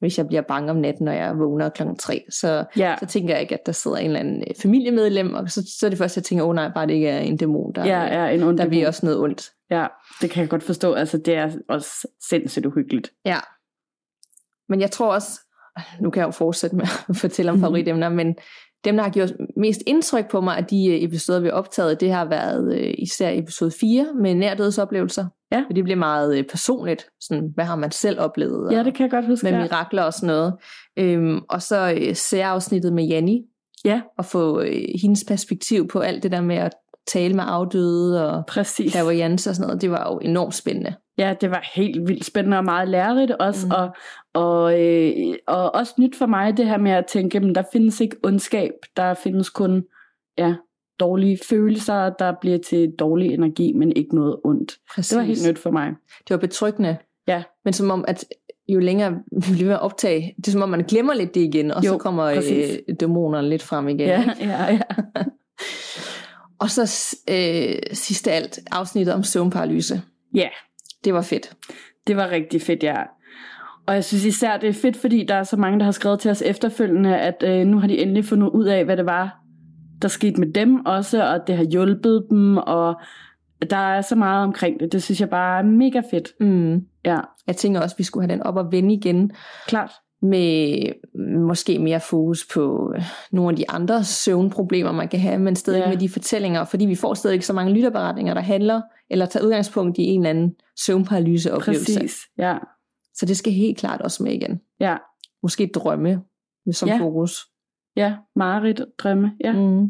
hvis 0.00 0.18
jeg 0.18 0.26
bliver 0.26 0.42
bange 0.42 0.70
om 0.70 0.76
natten, 0.76 1.04
når 1.04 1.12
jeg 1.12 1.38
vågner 1.38 1.68
klokken 1.68 1.96
3. 1.96 2.24
Så, 2.30 2.64
Ja. 2.76 2.94
så 3.00 3.06
tænker 3.06 3.34
jeg 3.34 3.40
ikke, 3.42 3.54
at 3.54 3.66
der 3.66 3.72
sidder 3.72 3.96
en 3.96 4.06
eller 4.06 4.20
anden 4.20 4.44
øh, 4.48 4.54
familiemedlem, 4.62 5.34
og 5.34 5.50
så, 5.50 5.62
så 5.80 5.86
er 5.86 5.90
det 5.90 5.98
første, 5.98 6.18
jeg 6.18 6.24
tænker, 6.24 6.44
åh 6.44 6.48
oh, 6.48 6.54
nej, 6.54 6.70
bare 6.74 6.86
det 6.86 6.92
ikke 6.94 7.08
er 7.08 7.18
en 7.20 7.36
dæmon, 7.36 7.72
der, 7.74 7.84
Ja, 7.84 8.24
ja, 8.24 8.34
en 8.34 8.42
ond 8.42 8.58
der 8.58 8.66
vil 8.66 8.86
også 8.86 9.06
noget 9.06 9.20
ondt. 9.20 9.50
Ja, 9.70 9.86
det 10.20 10.30
kan 10.30 10.40
jeg 10.40 10.48
godt 10.50 10.62
forstå. 10.62 10.92
Altså, 10.92 11.18
det 11.18 11.34
er 11.34 11.50
også 11.68 12.08
sindssygt 12.28 12.66
uhyggeligt. 12.66 13.10
Ja. 13.24 13.38
Men 14.72 14.80
jeg 14.80 14.90
tror 14.90 15.12
også, 15.14 15.40
nu 16.00 16.10
kan 16.10 16.20
jeg 16.20 16.26
jo 16.26 16.30
fortsætte 16.30 16.76
med 16.76 16.84
at 17.08 17.16
fortælle 17.16 17.50
om 17.50 17.56
Mhm. 17.56 17.64
favoritemner, 17.64 18.08
men 18.08 18.34
dem, 18.84 18.96
der 18.96 19.02
har 19.02 19.10
gjort 19.10 19.32
mest 19.56 19.80
indtryk 19.86 20.30
på 20.30 20.40
mig 20.40 20.56
af 20.56 20.64
de 20.64 20.86
øh, 20.88 21.02
episoder, 21.02 21.40
vi 21.40 21.46
har 21.46 21.52
optaget, 21.54 22.00
det 22.00 22.12
har 22.12 22.24
været 22.24 22.74
øh, 22.78 22.94
især 22.98 23.30
episode 23.34 23.70
4 23.80 24.06
med 24.20 24.34
nærdødsoplevelser. 24.34 25.26
Ja. 25.52 25.64
For 25.68 25.72
det 25.72 25.84
bliver 25.84 25.96
meget 25.98 26.38
øh, 26.38 26.44
personligt. 26.44 27.06
Sådan, 27.20 27.50
hvad 27.54 27.64
har 27.64 27.76
man 27.76 27.90
selv 27.90 28.20
oplevet? 28.20 28.72
Ja, 28.72 28.78
og 28.78 28.84
det 28.84 28.94
kan 28.94 29.02
jeg 29.04 29.10
godt 29.10 29.26
huske. 29.26 29.44
med 29.44 29.52
ja. 29.52 29.62
mirakler 29.62 30.02
og 30.02 30.12
sådan 30.12 30.26
noget. 30.26 30.54
Øhm, 30.98 31.40
og 31.50 31.62
så 31.62 31.94
øh, 32.00 32.14
særafsnittet 32.16 32.92
med 32.92 33.04
Janni. 33.04 33.42
Ja. 33.84 34.00
Og 34.18 34.24
få 34.24 34.60
øh, 34.60 34.84
hendes 35.02 35.24
perspektiv 35.28 35.88
på 35.88 36.00
alt 36.00 36.22
det 36.22 36.32
der 36.32 36.40
med 36.40 36.56
at 36.56 36.72
tale 37.06 37.34
med 37.34 37.44
afdøde 37.46 38.30
og 38.30 38.46
Præcis. 38.46 38.92
clairvoyance 38.92 39.50
og 39.50 39.56
sådan 39.56 39.66
noget. 39.66 39.82
Det 39.82 39.90
var 39.90 40.12
jo 40.12 40.18
enormt 40.18 40.54
spændende. 40.54 40.94
Ja, 41.18 41.34
det 41.40 41.50
var 41.50 41.70
helt 41.74 42.08
vildt 42.08 42.24
spændende 42.24 42.56
og 42.56 42.64
meget 42.64 42.88
lærerigt 42.88 43.30
også. 43.30 43.66
Mm. 43.66 43.72
Og, 43.72 43.90
og, 44.34 44.80
øh, 44.80 45.12
og 45.46 45.74
også 45.74 45.94
nyt 45.98 46.16
for 46.16 46.26
mig 46.26 46.56
det 46.56 46.66
her 46.66 46.78
med 46.78 46.90
at 46.90 47.06
tænke, 47.06 47.38
at 47.38 47.54
der 47.54 47.62
findes 47.72 48.00
ikke 48.00 48.16
ondskab. 48.24 48.72
Der 48.96 49.14
findes 49.14 49.50
kun 49.50 49.84
ja, 50.38 50.54
dårlige 51.00 51.38
følelser, 51.48 52.10
der 52.10 52.32
bliver 52.40 52.58
til 52.58 52.90
dårlig 52.98 53.34
energi, 53.34 53.72
men 53.72 53.92
ikke 53.96 54.14
noget 54.14 54.36
ondt. 54.44 54.76
Præcis. 54.94 55.10
Det 55.10 55.18
var 55.18 55.24
helt 55.24 55.48
nyt 55.48 55.58
for 55.58 55.70
mig. 55.70 55.88
Det 56.18 56.30
var 56.30 56.36
betryggende. 56.36 56.96
Ja. 57.28 57.42
Men 57.64 57.72
som 57.72 57.90
om, 57.90 58.04
at 58.08 58.24
jo 58.68 58.78
længere 58.78 59.12
vi 59.32 59.54
bliver 59.54 59.76
optage, 59.76 60.34
det 60.36 60.46
er 60.46 60.52
som 60.52 60.62
om, 60.62 60.68
man 60.68 60.84
glemmer 60.84 61.14
lidt 61.14 61.34
det 61.34 61.40
igen, 61.40 61.70
og 61.70 61.84
Jo, 61.84 61.92
så 61.92 61.98
kommer 61.98 62.34
præcis. 62.34 62.78
øh, 62.88 62.94
dæmonerne 63.00 63.48
lidt 63.48 63.62
frem 63.62 63.88
igen. 63.88 64.08
Ja, 64.08 64.24
ja, 64.40 64.72
ja. 64.72 64.80
Og 66.62 66.70
så 66.70 67.16
øh, 67.30 67.78
sidst 67.92 68.28
af 68.28 68.36
alt, 68.36 68.58
afsnittet 68.70 69.14
om 69.14 69.22
søvnparalyse. 69.22 70.02
Ja, 70.34 70.48
Det 71.04 71.14
var 71.14 71.22
fedt. 71.22 71.52
det 72.06 72.16
var 72.16 72.30
rigtig 72.30 72.62
fedt, 72.62 72.82
ja. 72.82 72.96
Og 73.86 73.94
jeg 73.94 74.04
synes 74.04 74.24
især, 74.24 74.56
det 74.56 74.68
er 74.68 74.72
fedt, 74.72 74.96
fordi 74.96 75.24
der 75.28 75.34
er 75.34 75.42
så 75.42 75.56
mange, 75.56 75.78
der 75.78 75.84
har 75.84 75.92
skrevet 75.92 76.20
til 76.20 76.30
os 76.30 76.42
efterfølgende, 76.42 77.16
at 77.18 77.42
øh, 77.46 77.66
nu 77.66 77.78
har 77.78 77.86
de 77.86 77.98
endelig 77.98 78.24
fundet 78.24 78.48
ud 78.48 78.64
af, 78.64 78.84
hvad 78.84 78.96
det 78.96 79.06
var, 79.06 79.38
der 80.02 80.08
skete 80.08 80.40
med 80.40 80.52
dem 80.52 80.86
også, 80.86 81.24
og 81.32 81.46
det 81.46 81.56
har 81.56 81.64
hjulpet 81.64 82.26
dem, 82.30 82.56
og 82.56 82.94
der 83.70 83.76
er 83.76 84.00
så 84.00 84.16
meget 84.16 84.44
omkring 84.44 84.80
det. 84.80 84.92
Det 84.92 85.02
synes 85.02 85.20
jeg 85.20 85.30
bare 85.30 85.58
er 85.58 85.62
mega 85.62 86.02
fedt. 86.10 86.28
Mm. 86.40 86.86
Ja, 87.04 87.20
Jeg 87.46 87.56
tænker 87.56 87.80
også, 87.80 87.94
at 87.94 87.98
vi 87.98 88.04
skulle 88.04 88.26
have 88.28 88.32
den 88.36 88.42
op 88.42 88.56
og 88.56 88.72
vende 88.72 88.94
igen, 88.94 89.32
klart. 89.66 89.90
Med 90.22 90.82
måske 91.48 91.78
mere 91.78 92.00
fokus 92.00 92.46
på 92.54 92.92
øh, 92.96 93.02
nogle 93.32 93.50
af 93.52 93.56
de 93.56 93.70
andre 93.70 94.04
søvnproblemer, 94.04 94.92
man 94.92 95.08
kan 95.08 95.20
have, 95.20 95.38
men 95.38 95.56
stadig 95.56 95.78
Ja. 95.80 95.88
med 95.88 95.96
de 95.96 96.08
fortællinger, 96.08 96.64
fordi 96.64 96.86
vi 96.86 96.94
får 96.94 97.14
stadig 97.14 97.34
ikke 97.34 97.46
så 97.46 97.52
mange 97.52 97.72
lytterberetninger, 97.74 98.34
der 98.34 98.40
handler, 98.40 98.80
eller 99.10 99.26
tager 99.26 99.46
udgangspunkt 99.46 99.98
i 99.98 100.02
en 100.02 100.20
eller 100.20 100.30
anden 100.30 100.54
søvnparalyseoplevelse. 100.86 101.98
Præcis. 102.00 102.16
Ja, 102.38 102.58
Så 103.14 103.26
det 103.26 103.36
skal 103.36 103.52
helt 103.52 103.78
klart 103.78 104.00
også 104.00 104.22
med 104.22 104.32
igen. 104.32 104.60
ja, 104.80 104.96
Måske 105.42 105.70
drømme 105.74 106.22
som 106.72 106.88
Ja. 106.88 106.98
fokus. 106.98 107.36
ja. 107.96 108.14
Marit, 108.36 108.80
drømme. 108.98 109.32
Ja. 109.44 109.52
Mm. 109.52 109.82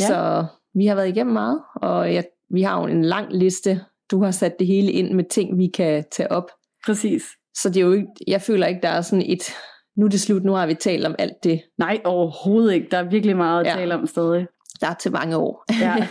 Ja. 0.00 0.06
Så 0.06 0.46
vi 0.74 0.86
har 0.86 0.94
været 0.94 1.08
igennem 1.08 1.32
meget, 1.32 1.60
og 1.74 2.14
jeg, 2.14 2.24
vi 2.50 2.62
har 2.62 2.80
jo 2.80 2.86
en 2.86 3.04
lang 3.04 3.26
liste. 3.36 3.80
Du 4.10 4.22
har 4.22 4.30
sat 4.30 4.54
det 4.58 4.66
hele 4.66 4.92
ind 4.92 5.14
med 5.14 5.24
ting, 5.30 5.58
vi 5.58 5.66
kan 5.74 6.04
tage 6.12 6.32
op. 6.32 6.50
Præcis. 6.86 7.22
Så 7.56 7.68
det 7.68 7.76
er 7.76 7.80
jo 7.80 7.92
ikke, 7.92 8.06
jeg 8.26 8.42
føler 8.42 8.66
ikke, 8.66 8.80
der 8.82 8.88
er 8.88 9.00
sådan 9.00 9.24
et, 9.28 9.42
nu 9.96 10.04
er 10.04 10.10
det 10.10 10.20
slut, 10.20 10.44
nu 10.44 10.52
har 10.52 10.66
vi 10.66 10.74
talt 10.74 11.06
om 11.06 11.14
alt 11.18 11.44
det, 11.44 11.60
Nej, 11.78 12.00
overhovedet 12.04 12.74
ikke. 12.74 12.86
Der 12.90 12.96
er 12.98 13.10
virkelig 13.10 13.36
meget 13.36 13.60
at 13.60 13.66
Ja. 13.66 13.74
tale 13.74 13.94
om 13.94 14.06
stadig. 14.06 14.46
der 14.80 14.86
er 14.88 14.94
til 14.94 15.12
mange 15.12 15.36
år. 15.36 15.64
Ja. 15.80 16.08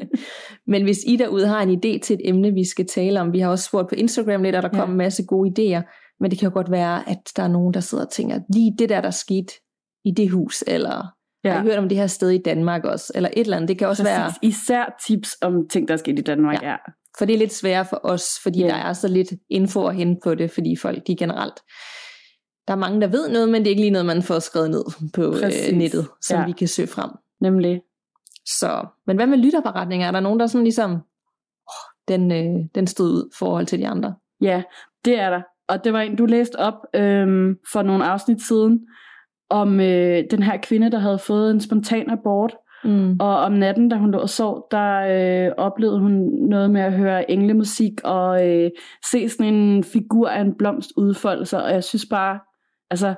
Men 0.72 0.82
hvis 0.82 0.98
I 1.06 1.16
derude 1.16 1.46
har 1.46 1.62
en 1.62 1.70
idé 1.70 1.98
til 2.00 2.14
et 2.14 2.20
emne, 2.24 2.52
vi 2.52 2.64
skal 2.64 2.86
tale 2.86 3.20
om, 3.20 3.32
vi 3.32 3.38
har 3.40 3.50
også 3.50 3.64
spurgt 3.64 3.88
på 3.88 3.94
Instagram 3.94 4.42
lidt, 4.42 4.56
og 4.56 4.62
der 4.62 4.68
Ja. 4.72 4.80
kom 4.80 4.90
en 4.90 4.96
masse 4.96 5.24
gode 5.26 5.48
idéer, 5.50 5.82
men 6.20 6.30
det 6.30 6.38
kan 6.38 6.48
jo 6.48 6.54
godt 6.54 6.70
være, 6.70 7.08
at 7.10 7.18
der 7.36 7.42
er 7.42 7.48
nogen, 7.48 7.74
der 7.74 7.80
sidder 7.80 8.04
og 8.04 8.10
tænker, 8.10 8.40
lige 8.54 8.74
det 8.78 8.88
der, 8.88 9.00
der 9.00 9.10
skete 9.10 9.52
i 10.04 10.10
det 10.16 10.30
hus, 10.30 10.64
eller 10.66 11.06
ja. 11.44 11.52
har 11.52 11.60
I 11.60 11.62
hørt 11.66 11.78
om 11.78 11.88
det 11.88 11.98
her 11.98 12.06
sted 12.06 12.30
i 12.30 12.38
Danmark 12.44 12.84
også, 12.84 13.12
eller 13.14 13.28
et 13.36 13.40
eller 13.40 13.56
andet. 13.56 13.68
Det 13.68 13.78
kan 13.78 13.88
også 13.88 14.02
Præcis. 14.02 14.18
være, 14.18 14.32
Især 14.42 14.96
tips 15.06 15.36
om 15.42 15.68
ting, 15.68 15.88
der 15.88 15.94
er 15.94 15.98
sket 15.98 16.18
i 16.18 16.22
Danmark. 16.22 16.62
Ja. 16.62 16.70
Ja. 16.70 16.76
For 17.18 17.24
det 17.24 17.34
er 17.34 17.38
lidt 17.38 17.52
sværere 17.54 17.84
for 17.84 18.00
os, 18.02 18.24
fordi 18.42 18.60
Ja. 18.60 18.66
der 18.66 18.74
er 18.74 18.92
så 18.92 19.08
lidt 19.08 19.28
info 19.50 19.86
at 19.86 19.94
hente 19.96 20.20
på 20.24 20.34
det, 20.34 20.50
fordi 20.50 20.76
folk 20.76 21.06
de 21.06 21.16
generelt, 21.16 21.54
der 22.68 22.74
er 22.74 22.78
mange, 22.78 23.00
der 23.00 23.06
ved 23.06 23.28
noget, 23.28 23.48
men 23.48 23.62
det 23.62 23.66
er 23.66 23.70
ikke 23.70 23.82
lige 23.82 23.90
noget, 23.90 24.06
man 24.06 24.22
får 24.22 24.38
skrevet 24.38 24.70
ned 24.70 24.84
på 25.14 25.30
Præcis. 25.40 25.68
øh, 25.72 25.78
nettet, 25.78 26.08
som 26.22 26.40
Ja. 26.40 26.46
vi 26.46 26.52
kan 26.52 26.68
søge 26.68 26.88
frem. 26.88 27.10
Nemlig. 27.40 27.80
Så, 28.58 28.86
men 29.06 29.16
hvad 29.16 29.26
med 29.26 29.38
lytterberetninger? 29.38 30.06
Er 30.06 30.10
der 30.10 30.20
nogen, 30.20 30.40
der 30.40 30.46
sådan 30.46 30.64
ligesom, 30.64 30.90
oh, 31.66 31.88
den, 32.08 32.32
øh, 32.32 32.64
den 32.74 32.86
stod 32.86 33.10
ud 33.10 33.28
i 33.32 33.36
forhold 33.38 33.66
til 33.66 33.78
de 33.78 33.88
andre. 33.88 34.14
Ja, 34.40 34.62
det 35.04 35.18
er 35.20 35.30
der. 35.30 35.42
Og 35.68 35.84
det 35.84 35.92
var 35.92 36.00
en, 36.00 36.16
du 36.16 36.26
læste 36.26 36.56
op 36.56 36.74
øhm, 36.94 37.56
for 37.72 37.82
nogle 37.82 38.04
afsnit 38.04 38.42
siden, 38.42 38.80
om 39.50 39.80
øh, 39.80 40.24
den 40.30 40.42
her 40.42 40.56
kvinde, 40.62 40.90
der 40.90 40.98
havde 40.98 41.18
fået 41.18 41.50
en 41.50 41.60
spontan 41.60 42.10
abort. 42.10 42.54
Mm. 42.84 43.16
Og 43.20 43.36
om 43.36 43.52
natten, 43.52 43.88
da 43.88 43.96
hun 43.96 44.10
lå 44.10 44.18
og 44.18 44.28
sov, 44.28 44.66
der 44.70 44.98
øh, 45.46 45.52
oplevede 45.56 46.00
hun 46.00 46.12
noget 46.48 46.70
med 46.70 46.80
at 46.80 46.92
høre 46.92 47.30
englemusik 47.30 47.92
og 48.04 48.48
øh, 48.48 48.70
se 49.10 49.28
sådan 49.28 49.54
en 49.54 49.84
figur 49.84 50.28
af 50.28 50.40
en 50.40 50.54
blomst 50.58 50.90
udfolde 50.96 51.46
sig. 51.46 51.64
Og 51.64 51.72
jeg 51.72 51.84
synes 51.84 52.06
bare, 52.10 52.38
altså, 52.90 53.14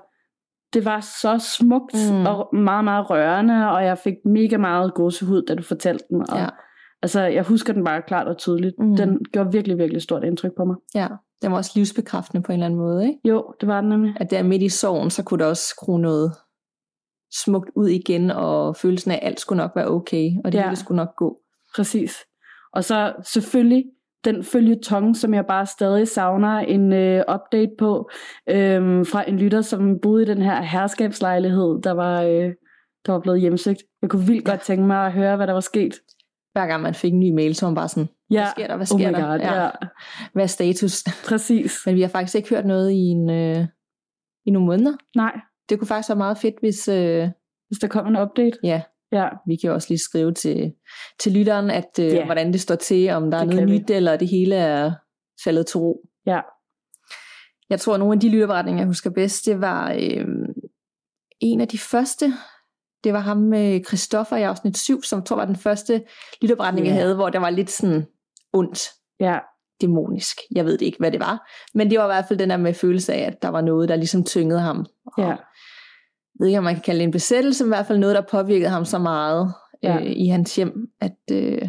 det 0.75 0.85
var 0.85 1.00
så 1.00 1.57
smukt 1.59 1.95
Mm. 2.12 2.26
og 2.26 2.57
meget, 2.57 2.85
meget 2.85 3.11
rørende, 3.11 3.71
og 3.71 3.85
jeg 3.85 3.99
fik 3.99 4.14
mega 4.25 4.57
meget 4.57 4.95
gåsehud, 4.95 5.43
da 5.43 5.55
du 5.55 5.62
fortalte 5.62 6.05
den. 6.11 6.21
Og, 6.21 6.38
Ja. 6.38 6.47
Altså, 7.02 7.21
jeg 7.21 7.43
husker 7.43 7.73
den 7.73 7.85
bare 7.85 8.02
klart 8.02 8.29
og 8.29 8.37
tydeligt. 8.38 8.75
Mm. 8.79 8.97
Den 8.97 9.19
gjorde 9.33 9.52
virkelig, 9.52 9.79
virkelig 9.79 10.02
stort 10.02 10.25
indtryk 10.25 10.50
på 10.57 10.64
mig. 10.64 10.76
Ja, 10.95 11.07
den 11.43 11.50
var 11.50 11.57
også 11.57 11.71
livsbekræftende 11.75 12.43
på 12.43 12.52
en 12.52 12.57
eller 12.59 12.67
anden 12.67 12.81
måde, 12.81 13.07
ikke? 13.09 13.19
Jo, 13.29 13.45
det 13.61 13.69
var 13.69 13.81
den 13.81 13.90
nemlig. 13.90 14.14
At 14.21 14.31
der 14.31 14.43
midt 14.43 14.62
i 14.62 14.69
sorgen, 14.69 15.11
så 15.11 15.25
kunne 15.25 15.38
der 15.38 15.47
også 15.47 15.62
skrue 15.69 16.00
noget 16.00 16.33
smukt 17.45 17.71
ud 17.77 17.89
igen, 17.89 18.31
og 18.31 18.77
følelsen 18.77 19.11
af, 19.11 19.15
at 19.23 19.27
alt 19.27 19.41
skulle 19.41 19.57
nok 19.63 19.71
være 19.77 19.89
okay, 19.89 20.31
og 20.45 20.53
det 20.53 20.59
Ja. 20.59 20.65
hele 20.65 20.77
skulle 20.77 20.97
nok 20.97 21.17
gå. 21.17 21.39
Præcis. 21.77 22.17
Og 22.73 22.85
så 22.85 23.13
selvfølgelig 23.33 23.85
den 24.25 24.45
følgetong, 24.45 25.17
som 25.17 25.35
jeg 25.35 25.47
bare 25.47 25.67
stadig 25.67 26.09
savner 26.09 26.59
en 26.59 26.93
øh, 26.93 27.25
update 27.35 27.71
på, 27.79 28.11
øh, 28.51 29.07
fra 29.07 29.29
en 29.29 29.39
lytter, 29.39 29.61
som 29.61 29.99
boede 30.03 30.23
i 30.23 30.27
den 30.27 30.43
her 30.43 30.63
herskabslejlighed, 30.63 31.83
der 31.83 31.91
var, 31.91 32.23
øh, 32.23 32.53
der 33.07 33.13
var 33.13 33.21
blevet 33.21 33.41
hjemsøgt. 33.41 33.83
Jeg 34.03 34.11
kunne 34.11 34.27
vildt 34.27 34.45
godt 34.45 34.61
tænke 34.61 34.85
mig 34.85 35.07
at 35.07 35.13
høre, 35.13 35.37
hvad 35.37 35.47
der 35.47 35.53
var 35.53 35.61
sket. 35.61 35.93
Hver 36.53 36.67
gang 36.67 36.83
man 36.83 36.95
fik 36.95 37.13
en 37.13 37.21
ny 37.21 37.31
mail, 37.35 37.55
så 37.55 37.67
var 37.67 37.71
man 37.71 37.75
bare 37.77 37.89
sådan, 37.89 38.09
Ja, 38.31 38.39
hvad 38.41 38.51
sker 38.51 38.67
der, 38.67 38.77
hvad 38.77 38.87
oh 38.95 39.01
sker 39.01 39.11
der? 39.11 39.31
god, 39.31 39.39
ja. 39.39 39.63
ja. 39.65 39.71
Hvad 40.33 40.43
er 40.43 40.47
status? 40.47 41.05
Præcis. 41.29 41.79
Men 41.87 41.95
vi 41.95 42.01
har 42.01 42.09
faktisk 42.09 42.35
ikke 42.35 42.49
hørt 42.49 42.67
noget 42.67 42.91
i, 42.91 42.97
en, 42.97 43.31
øh, 43.31 43.67
i 44.47 44.51
nogle 44.51 44.67
måneder. 44.67 44.93
Nej, 45.17 45.41
Det 45.71 45.79
kunne 45.79 45.89
faktisk 45.89 46.09
være 46.09 46.19
meget 46.19 46.39
fedt, 46.39 46.55
hvis... 46.61 46.89
Øh, 46.89 47.29
hvis 47.69 47.79
der 47.79 47.89
kom 47.89 48.07
en 48.07 48.17
update. 48.17 48.59
ja, 48.65 48.83
Ja, 49.12 49.29
vi 49.47 49.57
kan 49.57 49.71
også 49.71 49.89
lige 49.91 49.99
skrive 49.99 50.33
til, 50.35 50.73
til 51.21 51.33
lytteren, 51.33 51.71
at 51.71 51.99
øh, 52.00 52.07
Ja. 52.07 52.25
hvordan 52.25 52.53
det 52.53 52.61
står 52.61 52.75
til, 52.75 53.11
om 53.11 53.31
der 53.31 53.39
er 53.39 53.45
Det 53.45 53.49
noget 53.55 53.61
kan 53.69 53.69
vi. 53.75 53.79
nyt, 53.79 53.91
eller 53.91 54.17
det 54.17 54.29
hele 54.29 54.55
er 54.55 54.93
faldet 55.45 55.67
til 55.67 55.79
ro. 55.79 56.00
ja. 56.27 56.41
Jeg 57.71 57.81
tror, 57.81 57.95
at 57.95 58.00
nogle 58.00 58.15
af 58.15 58.21
de 58.21 58.29
lytterberetninger, 58.29 58.81
jeg 58.81 58.87
husker 58.87 59.11
bedst, 59.11 59.47
det 59.47 59.61
var 59.61 59.93
øh, 59.93 60.27
en 61.41 61.61
af 61.61 61.69
de 61.69 61.79
første. 61.79 62.33
Det 63.05 63.12
var 63.12 63.21
ham 63.21 63.37
med 63.37 63.85
Christoffer 63.85 64.37
i 64.37 64.43
afsnit 64.43 64.79
7, 64.79 65.03
som 65.03 65.23
tror 65.23 65.37
var 65.37 65.45
den 65.45 65.57
første 65.57 66.03
lytterberetning, 66.43 66.87
Ja. 66.87 66.93
jeg 66.93 67.00
havde, 67.03 67.15
hvor 67.15 67.29
der 67.31 67.39
var 67.39 67.50
lidt 67.50 67.71
sådan 67.71 68.07
ondt, 68.53 68.81
Ja, 69.21 69.39
dæmonisk. 69.81 70.39
Jeg 70.55 70.65
ved 70.65 70.73
det 70.79 70.87
ikke, 70.87 70.99
hvad 70.99 71.11
det 71.12 71.21
var. 71.21 71.50
Men 71.75 71.91
det 71.91 71.99
var 71.99 72.05
i 72.05 72.09
hvert 72.09 72.25
fald 72.29 72.39
den 72.39 72.50
der 72.50 72.57
med 72.57 72.75
følelse 72.75 73.12
af, 73.15 73.21
at 73.27 73.43
der 73.43 73.49
var 73.49 73.61
noget, 73.61 73.89
der 73.89 73.97
ligesom 73.97 74.25
tyngede 74.25 74.61
ham. 74.61 74.87
Og 75.07 75.12
ja. 75.25 75.37
Jeg 76.35 76.45
ved 76.45 76.47
ikke, 76.49 76.59
om 76.59 76.65
man 76.65 76.75
kan 76.75 76.83
kalde 76.83 76.99
det 76.99 77.05
en 77.05 77.11
besættelse, 77.11 77.65
men 77.65 77.69
i 77.73 77.75
hvert 77.77 77.87
fald 77.87 77.99
noget, 77.99 78.17
der 78.17 78.23
påvirkede 78.31 78.71
ham 78.71 78.85
så 78.85 78.99
meget 78.99 79.53
Ja. 79.83 79.97
øh, 79.97 80.03
i 80.17 80.27
hans 80.27 80.57
hjem, 80.57 80.73
at, 81.01 81.17
øh, 81.33 81.69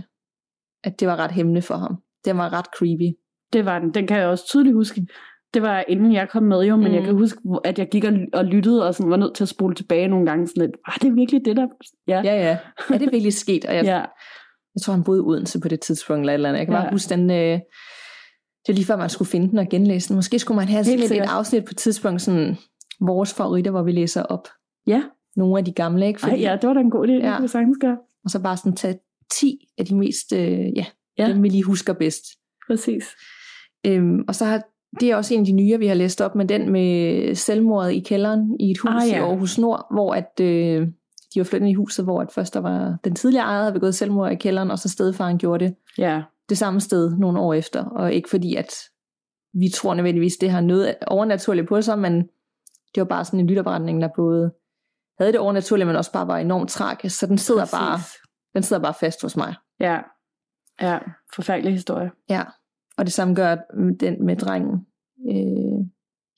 at 0.84 1.00
det 1.00 1.08
var 1.08 1.16
ret 1.16 1.32
hemmende 1.32 1.62
for 1.62 1.76
ham. 1.76 1.96
Det 2.26 2.38
var 2.38 2.54
ret 2.54 2.66
creepy. 2.78 3.18
Det 3.54 3.66
var 3.66 3.80
den. 3.80 3.94
Den 3.94 4.08
kan 4.08 4.18
jeg 4.18 4.28
også 4.28 4.46
tydeligt 4.48 4.76
huske. 4.76 5.08
Det 5.54 5.62
var 5.62 5.84
inden 5.88 6.14
jeg 6.14 6.30
kom 6.30 6.44
med 6.44 6.64
jo, 6.64 6.76
men 6.76 6.88
Mm. 6.88 6.94
jeg 6.94 7.04
kan 7.04 7.14
huske, 7.16 7.40
at 7.64 7.80
jeg 7.80 7.90
gik 7.90 8.04
og, 8.04 8.14
og 8.34 8.46
lyttede, 8.46 8.88
og 8.88 8.96
sådan 8.96 9.10
var 9.12 9.18
nødt 9.18 9.36
til 9.36 9.44
at 9.44 9.48
spole 9.50 9.76
tilbage 9.76 10.08
nogle 10.08 10.26
gange. 10.26 10.48
Sådan 10.48 10.62
lidt, 10.62 10.72
var 10.88 10.98
det 11.02 11.16
virkelig 11.16 11.46
det 11.46 11.58
der? 11.58 11.68
Ja. 12.08 12.22
Ja, 12.26 12.36
ja. 12.50 12.58
Er 12.90 12.98
det 12.98 13.12
virkelig 13.12 13.34
sket? 13.34 13.66
Og 13.66 13.76
jeg, 13.76 13.84
ja. 13.94 13.98
jeg 14.76 14.82
tror, 14.84 14.94
han 14.94 15.04
boede 15.04 15.20
i 15.20 15.22
Odense 15.22 15.60
på 15.62 15.68
det 15.68 15.80
tidspunkt, 15.80 16.20
eller 16.22 16.32
et 16.32 16.34
eller 16.34 16.50
andet. 16.50 16.60
Jeg 16.60 16.68
kan 16.68 16.76
Ja. 16.76 16.82
bare 16.82 16.92
huske 16.92 17.10
den... 17.10 17.32
Øh, 17.32 17.60
det 18.66 18.70
er 18.70 18.74
lige 18.74 18.86
før, 18.86 18.96
man 18.96 19.10
skulle 19.10 19.30
finde 19.30 19.50
den 19.50 19.58
og 19.58 19.68
genlæse 19.70 20.08
den. 20.10 20.16
Måske 20.16 20.40
skulle 20.40 20.56
man 20.56 20.68
have 20.68 20.84
sådan 20.84 21.00
et, 21.00 21.12
afsnit 21.30 21.64
på 21.66 21.70
et 21.72 21.78
tidspunkt, 21.78 22.22
sådan 22.22 22.58
vores 23.02 23.34
favoritter, 23.34 23.72
hvor 23.72 23.84
vi 23.84 23.92
læser 23.92 24.24
op 24.24 24.48
Ja. 24.88 25.04
nogle 25.36 25.58
af 25.58 25.66
de 25.66 25.72
gamle, 25.72 26.08
ikke? 26.08 26.20
Ej, 26.24 26.38
ja, 26.40 26.58
det 26.62 26.68
var 26.68 26.74
da 26.74 26.80
en 26.80 26.90
god 26.92 27.08
idé. 27.08 27.12
Ja. 27.12 27.34
Det 27.36 27.44
vi 27.44 27.48
sagtens 27.48 27.78
gøre. 27.82 27.98
Og 28.24 28.30
så 28.30 28.40
bare 28.42 28.58
sådan 28.58 28.76
tage 28.76 29.00
10 29.34 29.68
af 29.78 29.86
de 29.86 29.96
mest, 29.96 30.34
øh, 30.34 30.60
ja, 30.78 30.86
Ja. 31.18 31.28
dem 31.28 31.44
vi 31.44 31.50
lige 31.50 31.64
husker 31.64 31.94
bedst. 31.94 32.24
Præcis. 32.68 33.04
Øhm, 33.88 34.20
og 34.28 34.36
så 34.36 34.46
har 34.46 34.64
det 35.00 35.12
er 35.12 35.16
også 35.16 35.34
en 35.34 35.40
af 35.40 35.46
de 35.46 35.52
nye, 35.52 35.80
vi 35.80 35.88
har 35.88 35.96
læst 35.96 36.22
op, 36.22 36.36
men 36.36 36.50
den 36.50 36.70
med 36.72 37.36
selvmordet 37.36 37.92
i 37.92 38.00
kælderen 38.00 38.56
i 38.60 38.72
et 38.72 38.78
hus 38.78 38.92
Ah, 39.04 39.10
ja. 39.10 39.16
i 39.16 39.20
Aarhus 39.20 39.58
Nord, 39.58 39.88
hvor 39.92 40.14
at, 40.14 40.40
øh, 40.42 40.88
de 41.34 41.40
var 41.40 41.44
flyttet 41.44 41.70
i 41.70 41.74
huset, 41.74 42.06
hvor 42.06 42.22
at 42.22 42.32
først 42.32 42.54
der 42.54 42.60
var 42.60 42.98
den 43.04 43.16
tidligere 43.16 43.46
ejer 43.46 43.60
havde 43.62 43.74
begået 43.74 43.96
selvmord 43.96 44.32
i 44.32 44.36
kælderen, 44.36 44.72
og 44.72 44.80
så 44.80 44.90
stedfaren 44.90 45.38
gjorde 45.38 45.66
det 45.66 45.76
Ja. 45.98 46.22
det 46.50 46.58
samme 46.58 46.80
sted 46.82 47.18
nogle 47.18 47.40
år 47.40 47.54
efter. 47.54 47.84
Og 47.86 48.14
ikke 48.14 48.30
fordi, 48.30 48.56
at 48.56 48.74
vi 49.54 49.70
tror 49.70 49.94
nødvendigvis, 49.94 50.38
det 50.38 50.50
har 50.52 50.62
noget 50.62 50.96
overnaturligt 51.08 51.68
på 51.68 51.82
sig, 51.82 52.00
men 52.00 52.30
det 52.96 53.02
var 53.02 53.08
bare 53.08 53.26
sådan 53.26 53.40
en 53.40 53.48
lytterberetning, 53.48 54.02
der 54.02 54.10
både 54.16 54.54
havde 55.20 55.32
det 55.32 55.40
overnaturligt, 55.40 55.88
men 55.88 55.96
også 55.96 56.12
bare 56.12 56.28
var 56.28 56.38
enormt 56.38 56.70
tragisk. 56.70 57.20
Så 57.20 57.28
den 57.28 57.38
sidder, 57.38 57.62
Præcis. 57.62 57.72
bare, 57.80 58.00
den 58.56 58.64
sidder 58.64 58.82
bare 58.82 58.94
fast 59.00 59.22
hos 59.22 59.38
mig. 59.38 59.56
Ja. 59.80 60.00
Ja. 60.82 61.00
Forfærdelig 61.36 61.74
historie. 61.74 62.12
Ja, 62.30 62.44
og 62.98 63.06
det 63.06 63.14
samme 63.14 63.36
gør 63.36 63.56
den 64.00 64.26
med 64.26 64.36
drengen. 64.36 64.86
Øh, 65.30 65.86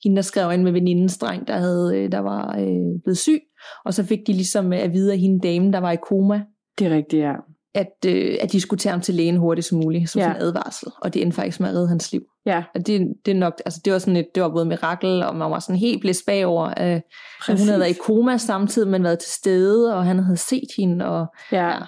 hende, 0.04 0.16
der 0.16 0.22
skrev 0.22 0.52
ind 0.52 0.62
med 0.62 0.72
venindens 0.72 1.18
dreng, 1.18 1.46
der, 1.46 1.56
havde, 1.56 1.98
øh, 1.98 2.12
der 2.12 2.18
var 2.18 2.56
øh, 2.58 3.02
blevet 3.04 3.18
syg, 3.18 3.40
og 3.84 3.94
så 3.94 4.04
fik 4.04 4.18
de 4.26 4.32
ligesom 4.32 4.72
at 4.72 4.92
vide 4.92 5.12
af 5.12 5.18
hende 5.18 5.48
dame, 5.48 5.72
der 5.72 5.78
var 5.78 5.92
i 5.92 5.96
koma, 6.08 6.44
Det 6.78 6.86
er 6.86 6.90
rigtigt, 6.96 7.22
ja. 7.22 7.34
At, 7.74 7.92
øh, 8.06 8.36
at 8.40 8.52
de 8.52 8.60
skulle 8.60 8.78
tage 8.78 8.90
ham 8.90 9.00
til 9.00 9.14
lægen 9.14 9.36
hurtigst 9.36 9.72
muligt, 9.72 10.10
som 10.10 10.20
Ja. 10.20 10.30
en 10.30 10.36
advarsel, 10.36 10.88
og 11.02 11.14
det 11.14 11.22
endte 11.22 11.34
faktisk 11.34 11.60
med 11.60 11.68
at 11.68 11.74
redde 11.74 11.88
hans 11.88 12.12
liv. 12.12 12.22
Ja, 12.46 12.64
Og 12.74 12.86
det, 12.86 13.00
det, 13.26 13.30
er 13.34 13.38
nok, 13.38 13.52
altså 13.66 13.80
det 13.84 13.92
var 13.92 13.98
sådan 13.98 14.16
et, 14.16 14.26
det 14.34 14.42
var 14.42 14.48
både 14.48 14.64
mirakel, 14.64 15.22
og 15.22 15.36
man 15.36 15.50
var 15.50 15.58
sådan 15.58 15.76
helt 15.76 16.00
blæst 16.00 16.26
bagover, 16.26 16.66
øh, 16.80 17.00
hun 17.48 17.56
havde 17.66 17.80
været 17.80 17.90
i 17.90 17.98
koma 18.06 18.36
samtidig, 18.36 18.88
men 18.88 19.02
været 19.04 19.18
til 19.18 19.30
stede, 19.32 19.94
og 19.96 20.04
han 20.04 20.18
havde 20.18 20.36
set 20.36 20.68
hende, 20.78 21.06
og 21.06 21.26
Ja, 21.52 21.66
ja, 21.68 21.78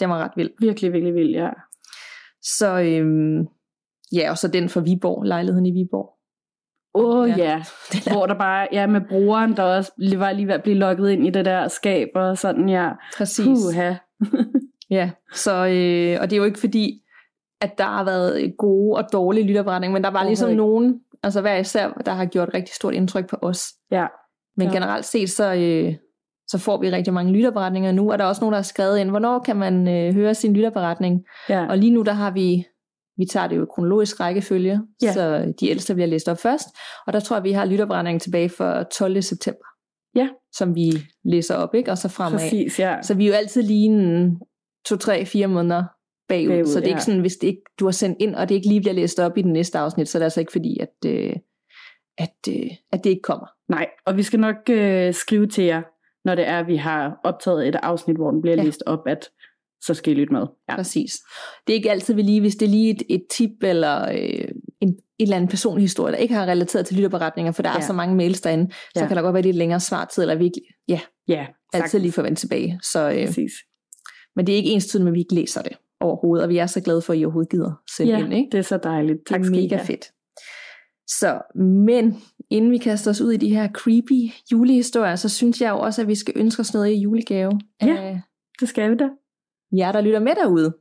det 0.00 0.08
var 0.08 0.18
ret 0.24 0.32
vildt. 0.36 0.52
virkelig, 0.60 0.92
virkelig 0.92 1.14
vild, 1.14 1.30
ja. 1.30 1.48
Så 2.42 2.80
øhm, 2.80 3.46
ja, 4.12 4.30
og 4.30 4.38
så 4.38 4.48
den 4.48 4.68
for 4.68 4.80
Viborg, 4.80 5.22
lejligheden 5.24 5.66
i 5.66 5.70
Viborg. 5.72 6.08
Åh 6.94 7.16
oh, 7.18 7.28
Ja. 7.28 7.36
ja, 7.36 7.62
ja. 8.06 8.12
hvor 8.12 8.26
der 8.26 8.34
bare, 8.38 8.68
ja, 8.72 8.86
med 8.86 9.00
brugeren, 9.08 9.56
der 9.56 9.62
også 9.62 9.92
var 10.18 10.32
lige 10.32 10.46
ved 10.46 10.54
at 10.54 10.62
blive 10.62 10.76
lukket 10.78 11.10
ind 11.10 11.26
i 11.26 11.30
det 11.30 11.44
der 11.44 11.68
skab 11.68 12.08
og 12.14 12.38
sådan, 12.38 12.68
ja. 12.68 12.90
Præcis. 13.16 13.46
Puha. 13.46 13.94
Ja, 14.92 15.10
så, 15.34 15.52
øh, 15.52 16.18
og 16.20 16.30
det 16.30 16.32
er 16.32 16.36
jo 16.36 16.44
ikke 16.44 16.60
fordi, 16.60 16.98
at 17.60 17.78
der 17.78 17.84
har 17.84 18.04
været 18.04 18.54
gode 18.58 18.96
og 18.96 19.04
dårlige 19.12 19.44
lytterberetninger, 19.46 19.92
men 19.92 20.04
der 20.04 20.10
var 20.10 20.24
ligesom 20.24 20.48
Overhovedet 20.48 20.82
nogen, 20.82 21.00
altså 21.22 21.40
hver 21.40 21.56
især, 21.56 21.88
der 22.06 22.12
har 22.12 22.24
gjort 22.24 22.50
rigtig 22.54 22.74
stort 22.74 22.94
indtryk 22.94 23.28
på 23.30 23.36
os. 23.42 23.66
Ja, 23.90 24.06
Men 24.56 24.66
ja. 24.68 24.72
generelt 24.74 25.04
set, 25.04 25.30
så, 25.30 25.54
øh, 25.54 25.94
så 26.48 26.58
får 26.58 26.80
vi 26.80 26.90
rigtig 26.90 27.12
mange 27.12 27.32
lytterberetninger 27.32 27.92
nu, 27.92 28.12
og 28.12 28.18
der 28.18 28.24
er 28.24 28.28
også 28.28 28.40
nogen, 28.40 28.52
der 28.52 28.58
har 28.58 28.62
skrevet 28.62 28.98
ind, 28.98 29.10
hvornår 29.10 29.38
kan 29.38 29.56
man 29.56 29.88
øh, 29.88 30.14
høre 30.14 30.34
sin 30.34 30.52
lytterberetning? 30.54 31.24
ja. 31.48 31.66
Og 31.68 31.78
lige 31.78 31.92
nu, 31.92 32.02
der 32.02 32.12
har 32.12 32.30
vi, 32.30 32.66
vi 33.16 33.24
tager 33.24 33.46
det 33.46 33.56
jo 33.56 33.62
i 33.62 33.66
kronologisk 33.74 34.20
rækkefølge, 34.20 34.80
Ja. 35.02 35.12
så 35.12 35.52
de 35.60 35.68
ældste 35.68 35.94
bliver 35.94 36.06
læst 36.06 36.28
op 36.28 36.38
først, 36.38 36.68
og 37.06 37.12
der 37.12 37.20
tror 37.20 37.36
jeg, 37.36 37.44
vi 37.44 37.52
har 37.52 37.64
lytterberetningen 37.64 38.20
tilbage 38.20 38.48
for 38.48 38.82
12. 38.82 39.22
september. 39.22 39.64
Ja. 40.14 40.28
Som 40.52 40.74
vi 40.74 40.92
læser 41.24 41.54
op, 41.54 41.74
ikke? 41.74 41.90
Og 41.90 41.98
så 41.98 42.08
fremad. 42.08 42.38
Præcis, 42.38 42.78
ja. 42.80 43.02
Så 43.02 43.14
vi 43.14 43.24
er 43.24 43.28
jo 43.28 43.34
altid 43.34 43.62
lige 43.62 43.84
en 43.84 44.38
to, 44.86 44.96
tre, 44.96 45.24
fire 45.26 45.46
måneder 45.46 45.84
bagud. 46.28 46.48
Bagud, 46.48 46.66
så 46.66 46.80
det 46.80 46.86
er 46.86 46.90
ja. 46.90 46.94
ikke 46.94 47.04
sådan, 47.04 47.20
hvis 47.20 47.36
det 47.36 47.46
ikke, 47.48 47.62
du 47.80 47.84
har 47.84 47.92
sendt 47.92 48.16
ind, 48.20 48.34
og 48.34 48.48
det 48.48 48.54
ikke 48.54 48.68
lige 48.68 48.80
bliver 48.80 48.94
læst 48.94 49.20
op 49.20 49.38
i 49.38 49.42
den 49.42 49.52
næste 49.52 49.78
afsnit, 49.78 50.08
så 50.08 50.18
er 50.18 50.20
det 50.20 50.24
altså 50.24 50.40
ikke 50.40 50.52
fordi, 50.52 50.78
at, 50.80 51.10
øh, 51.10 51.36
at, 52.18 52.36
øh, 52.48 52.70
at 52.92 53.04
det 53.04 53.10
ikke 53.10 53.22
kommer. 53.22 53.46
Nej, 53.68 53.86
og 54.06 54.16
vi 54.16 54.22
skal 54.22 54.40
nok 54.40 54.56
øh, 54.70 55.14
skrive 55.14 55.46
til 55.46 55.64
jer, 55.64 55.82
når 56.24 56.34
det 56.34 56.48
er, 56.48 56.58
at 56.58 56.66
vi 56.66 56.76
har 56.76 57.20
optaget 57.24 57.68
et 57.68 57.76
afsnit, 57.82 58.16
hvor 58.16 58.30
den 58.30 58.42
bliver 58.42 58.56
ja. 58.56 58.62
Læst 58.62 58.82
op, 58.86 59.06
at 59.06 59.28
så 59.80 59.94
skal 59.94 60.12
I 60.12 60.16
lytte 60.16 60.32
med. 60.32 60.46
Ja. 60.70 60.76
Præcis. 60.76 61.12
Det 61.66 61.72
er 61.72 61.74
ikke 61.74 61.90
altid 61.90 62.14
vi 62.14 62.22
lige, 62.22 62.40
hvis 62.40 62.56
det 62.56 62.66
er 62.66 62.70
lige 62.70 62.90
et, 62.90 63.02
et 63.08 63.22
tip 63.30 63.50
eller 63.62 64.08
øh, 64.12 64.48
en, 64.80 64.88
en 64.88 64.96
eller 65.18 65.36
anden 65.36 65.48
personlig 65.48 65.82
historie, 65.82 66.12
der 66.12 66.18
ikke 66.18 66.34
har 66.34 66.46
relateret 66.46 66.86
til 66.86 66.96
lytterberetninger, 66.96 67.52
for 67.52 67.62
der 67.62 67.70
ja. 67.70 67.76
Er 67.76 67.80
så 67.80 67.92
mange 67.92 68.16
mails 68.16 68.40
derinde, 68.40 68.72
så 68.72 69.00
Ja. 69.00 69.06
kan 69.06 69.16
der 69.16 69.22
godt 69.22 69.34
være 69.34 69.42
lidt 69.42 69.56
længere 69.56 69.80
svartid, 69.80 70.22
eller 70.22 70.34
vi 70.34 70.44
ikke, 70.44 70.60
ja, 70.88 71.00
Ja, 71.28 71.46
altid 71.72 71.98
lige 71.98 72.12
forvente 72.12 72.40
tilbage. 72.40 72.80
Så, 72.82 73.10
øh, 73.10 73.26
Præcis. 73.26 73.52
Men 74.36 74.46
det 74.46 74.52
er 74.52 74.56
ikke 74.56 74.70
ens 74.70 74.86
tid, 74.86 75.06
at 75.08 75.14
vi 75.14 75.18
ikke 75.18 75.34
læser 75.34 75.62
det 75.62 75.72
overhovedet, 76.00 76.42
og 76.44 76.48
vi 76.48 76.58
er 76.58 76.66
så 76.66 76.80
glade 76.80 77.02
for, 77.02 77.12
at 77.12 77.18
I 77.18 77.24
overhovedet 77.24 77.50
gider 77.50 77.72
sende 77.96 78.12
Ja, 78.12 78.18
ind. 78.24 78.34
Ikke? 78.34 78.48
det 78.52 78.58
er 78.58 78.62
så 78.62 78.76
dejligt. 78.76 79.18
Tak 79.26 79.40
det 79.40 79.46
er 79.46 79.50
mega 79.50 79.76
have. 79.76 79.86
fedt. 79.86 80.04
Så, 81.08 81.40
men 81.54 82.22
inden 82.50 82.70
vi 82.70 82.78
kaster 82.78 83.10
os 83.10 83.20
ud 83.20 83.32
i 83.32 83.36
de 83.36 83.48
her 83.48 83.68
creepy 83.72 84.32
julehistorier, 84.52 85.16
så 85.16 85.28
synes 85.28 85.60
jeg 85.60 85.70
jo 85.70 85.78
også, 85.78 86.02
at 86.02 86.08
vi 86.08 86.14
skal 86.14 86.34
ønske 86.36 86.60
os 86.60 86.74
noget 86.74 86.90
i 86.90 86.94
julegave 87.00 87.52
Ja. 87.82 88.20
Det 88.60 88.68
skal 88.68 88.90
vi 88.90 88.96
da. 88.96 89.08
jer, 89.76 89.92
der 89.92 90.00
lytter 90.00 90.20
med 90.20 90.34
derude, 90.34 90.76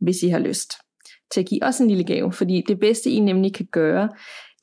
hvis 0.00 0.22
I 0.22 0.28
har 0.28 0.38
lyst 0.38 0.72
til 1.34 1.40
at 1.40 1.46
give 1.46 1.64
os 1.64 1.78
en 1.78 1.88
lille 1.88 2.04
gave. 2.04 2.32
Fordi 2.32 2.62
det 2.68 2.80
bedste, 2.80 3.10
I 3.10 3.20
nemlig 3.20 3.54
kan 3.54 3.66
gøre, 3.72 4.08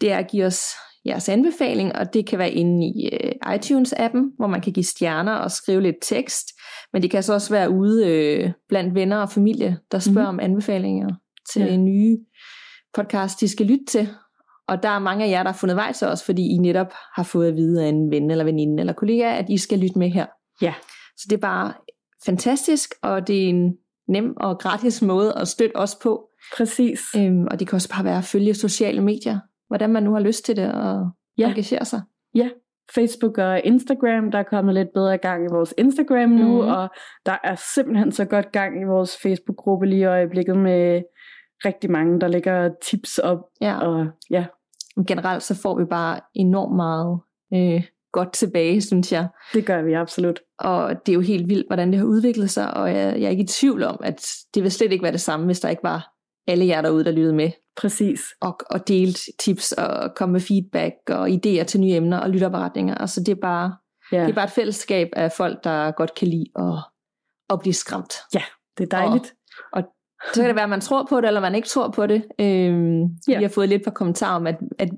det 0.02 0.12
er 0.12 0.17
at 0.17 0.28
give 0.32 0.46
os 0.46 0.62
jeres 1.05 1.29
anbefaling, 1.29 1.95
og 1.95 2.13
det 2.13 2.27
kan 2.27 2.39
være 2.39 2.51
inde 2.51 2.85
i 2.87 3.09
uh, 3.13 3.53
iTunes-appen, 3.55 4.35
hvor 4.37 4.47
man 4.47 4.61
kan 4.61 4.73
give 4.73 4.83
stjerner 4.83 5.33
og 5.33 5.51
skrive 5.51 5.81
lidt 5.81 5.95
tekst. 6.01 6.47
Men 6.93 7.01
det 7.01 7.11
kan 7.11 7.23
så 7.23 7.33
også 7.33 7.53
være 7.53 7.69
ude 7.69 8.07
øh, 8.07 8.51
blandt 8.69 8.95
venner 8.95 9.17
og 9.17 9.29
familie, 9.29 9.77
der 9.91 9.99
spørger 9.99 10.31
Mhm. 10.31 10.35
mm. 10.35 10.39
om 10.39 10.51
anbefalinger 10.51 11.09
til 11.53 11.61
ja. 11.61 11.77
nye 11.77 12.17
podcast, 12.93 13.41
de 13.41 13.47
skal 13.47 13.65
lytte 13.65 13.85
til. 13.85 14.09
Og 14.67 14.83
der 14.83 14.89
er 14.89 14.99
mange 14.99 15.25
af 15.25 15.29
jer, 15.29 15.43
der 15.43 15.51
har 15.51 15.57
fundet 15.57 15.75
vej 15.77 15.91
til 15.93 16.07
os, 16.07 16.23
fordi 16.23 16.41
I 16.41 16.57
netop 16.57 16.93
har 17.15 17.23
fået 17.23 17.47
at 17.47 17.55
vide 17.55 17.83
af 17.83 17.87
en 17.89 18.11
ven 18.11 18.31
eller 18.31 18.43
veninde 18.43 18.79
eller 18.81 18.93
kollega, 18.93 19.37
at 19.37 19.49
I 19.49 19.57
skal 19.57 19.79
lytte 19.79 19.99
med 19.99 20.09
her. 20.09 20.25
Ja. 20.61 20.73
Så 21.17 21.25
det 21.29 21.35
er 21.35 21.41
bare 21.41 21.73
fantastisk, 22.25 22.93
og 23.01 23.27
det 23.27 23.43
er 23.45 23.49
en 23.49 23.73
nem 24.07 24.33
og 24.37 24.59
gratis 24.59 25.01
måde 25.01 25.33
at 25.37 25.47
støtte 25.47 25.75
os 25.75 25.95
på. 26.03 26.29
Præcis. 26.57 26.99
Øhm, 27.17 27.47
og 27.51 27.59
det 27.59 27.67
kan 27.67 27.75
også 27.75 27.89
bare 27.89 28.03
være 28.03 28.17
at 28.17 28.23
følge 28.23 28.53
sociale 28.53 29.01
medier, 29.01 29.39
hvordan 29.73 29.89
man 29.93 30.03
nu 30.03 30.13
har 30.13 30.19
lyst 30.19 30.45
til 30.45 30.55
det 30.55 30.73
og 30.73 31.09
Ja. 31.38 31.43
ja. 31.43 31.49
engagere 31.49 31.86
sig. 31.86 32.01
Facebook 32.95 33.38
og 33.38 33.59
Instagram, 33.63 34.31
der 34.31 34.39
er 34.39 34.43
kommet 34.43 34.73
lidt 34.75 34.88
bedre 34.93 35.17
gang 35.17 35.43
i 35.45 35.47
vores 35.51 35.73
Instagram 35.77 36.29
nu, 36.29 36.47
Mhm. 36.62 36.71
og 36.71 36.89
der 37.25 37.38
er 37.43 37.55
simpelthen 37.75 38.12
så 38.12 38.25
godt 38.25 38.51
gang 38.51 38.81
i 38.81 38.86
vores 38.86 39.17
Facebook-gruppe 39.23 39.86
lige 39.86 39.99
i 40.01 40.03
øjeblikket 40.03 40.57
med 40.57 41.01
rigtig 41.65 41.91
mange, 41.91 42.19
der 42.21 42.27
lægger 42.27 42.69
tips 42.86 43.17
op, 43.17 43.39
Ja. 43.62 43.79
og 43.79 44.07
ja, 44.29 44.45
generelt 45.07 45.43
så 45.43 45.55
får 45.62 45.77
vi 45.79 45.86
bare 45.86 46.19
enormt 46.33 46.75
meget 46.75 47.19
øh, 47.53 47.83
godt 48.12 48.33
tilbage, 48.33 48.81
synes 48.81 49.12
jeg. 49.12 49.27
det 49.53 49.65
gør 49.65 49.81
vi 49.81 49.93
absolut. 49.93 50.39
Og 50.59 51.05
det 51.05 51.12
er 51.12 51.15
jo 51.15 51.21
helt 51.21 51.49
vildt, 51.49 51.67
hvordan 51.69 51.91
det 51.91 51.99
har 51.99 52.05
udviklet 52.05 52.49
sig, 52.49 52.73
og 52.77 52.89
jeg, 52.89 53.13
jeg 53.19 53.25
er 53.25 53.29
ikke 53.29 53.43
i 53.43 53.47
tvivl 53.47 53.83
om, 53.83 53.97
at 54.03 54.27
det 54.53 54.63
vil 54.63 54.71
slet 54.71 54.91
ikke 54.91 55.03
være 55.03 55.12
det 55.12 55.21
samme, 55.21 55.45
hvis 55.45 55.59
der 55.59 55.69
ikke 55.69 55.83
var 55.83 56.09
alle 56.47 56.65
jer 56.67 56.81
derude, 56.81 57.05
der 57.05 57.12
lyttede 57.12 57.33
med, 57.36 57.51
Præcis. 57.77 58.21
og, 58.41 58.59
og 58.69 58.88
delte 58.88 59.21
tips, 59.39 59.71
og 59.71 60.15
kom 60.15 60.29
med 60.29 60.41
feedback, 60.41 60.93
og 61.09 61.27
idéer 61.29 61.63
til 61.63 61.79
nye 61.79 61.91
emner, 61.93 62.17
og 62.17 62.29
lytterberetninger. 62.29 62.95
Altså 62.95 63.19
det 63.19 63.29
er 63.31 63.41
bare, 63.41 63.75
Ja, 64.12 64.21
det 64.21 64.29
er 64.29 64.33
bare 64.33 64.45
et 64.45 64.51
fællesskab 64.51 65.09
af 65.13 65.31
folk, 65.31 65.63
der 65.63 65.91
godt 65.91 66.13
kan 66.15 66.27
lide 66.27 66.45
at, 66.55 66.73
at 67.49 67.59
blive 67.59 67.73
skræmt. 67.73 68.13
det 68.77 68.83
er 68.83 68.97
dejligt. 68.97 69.33
Så 70.33 70.39
kan 70.41 70.47
det 70.47 70.55
være, 70.55 70.63
at 70.63 70.69
man 70.69 70.81
tror 70.81 71.05
på 71.09 71.21
det, 71.21 71.27
eller 71.27 71.41
man 71.41 71.55
ikke 71.55 71.67
tror 71.67 71.89
på 71.89 72.07
det. 72.07 72.23
Øhm, 72.39 73.01
Ja. 73.01 73.07
ja. 73.27 73.38
Vi 73.38 73.43
har 73.43 73.49
fået 73.49 73.69
lidt 73.69 73.83
på 73.83 73.91
kommentarer 73.91 74.36
om, 74.36 74.47
at, 74.47 74.57
at 74.79 74.89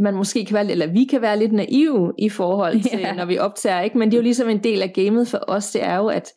man 0.00 0.14
måske 0.14 0.44
kan 0.44 0.54
være, 0.54 0.70
eller 0.70 0.86
vi 0.86 1.04
kan 1.04 1.22
være 1.22 1.38
lidt 1.38 1.52
naive 1.52 2.12
i 2.18 2.28
forhold 2.28 2.82
til, 2.90 2.98
Ja. 3.06 3.12
når 3.14 3.24
vi 3.24 3.38
optager, 3.38 3.80
ikke? 3.80 3.98
Men 3.98 4.10
det 4.10 4.16
er 4.16 4.18
jo 4.18 4.22
ligesom 4.22 4.48
en 4.48 4.64
del 4.64 4.82
af 4.82 4.92
gamet 4.94 5.28
for 5.28 5.44
os, 5.48 5.70
det 5.70 5.84
er 5.84 5.96
jo, 5.96 6.06
at 6.08 6.28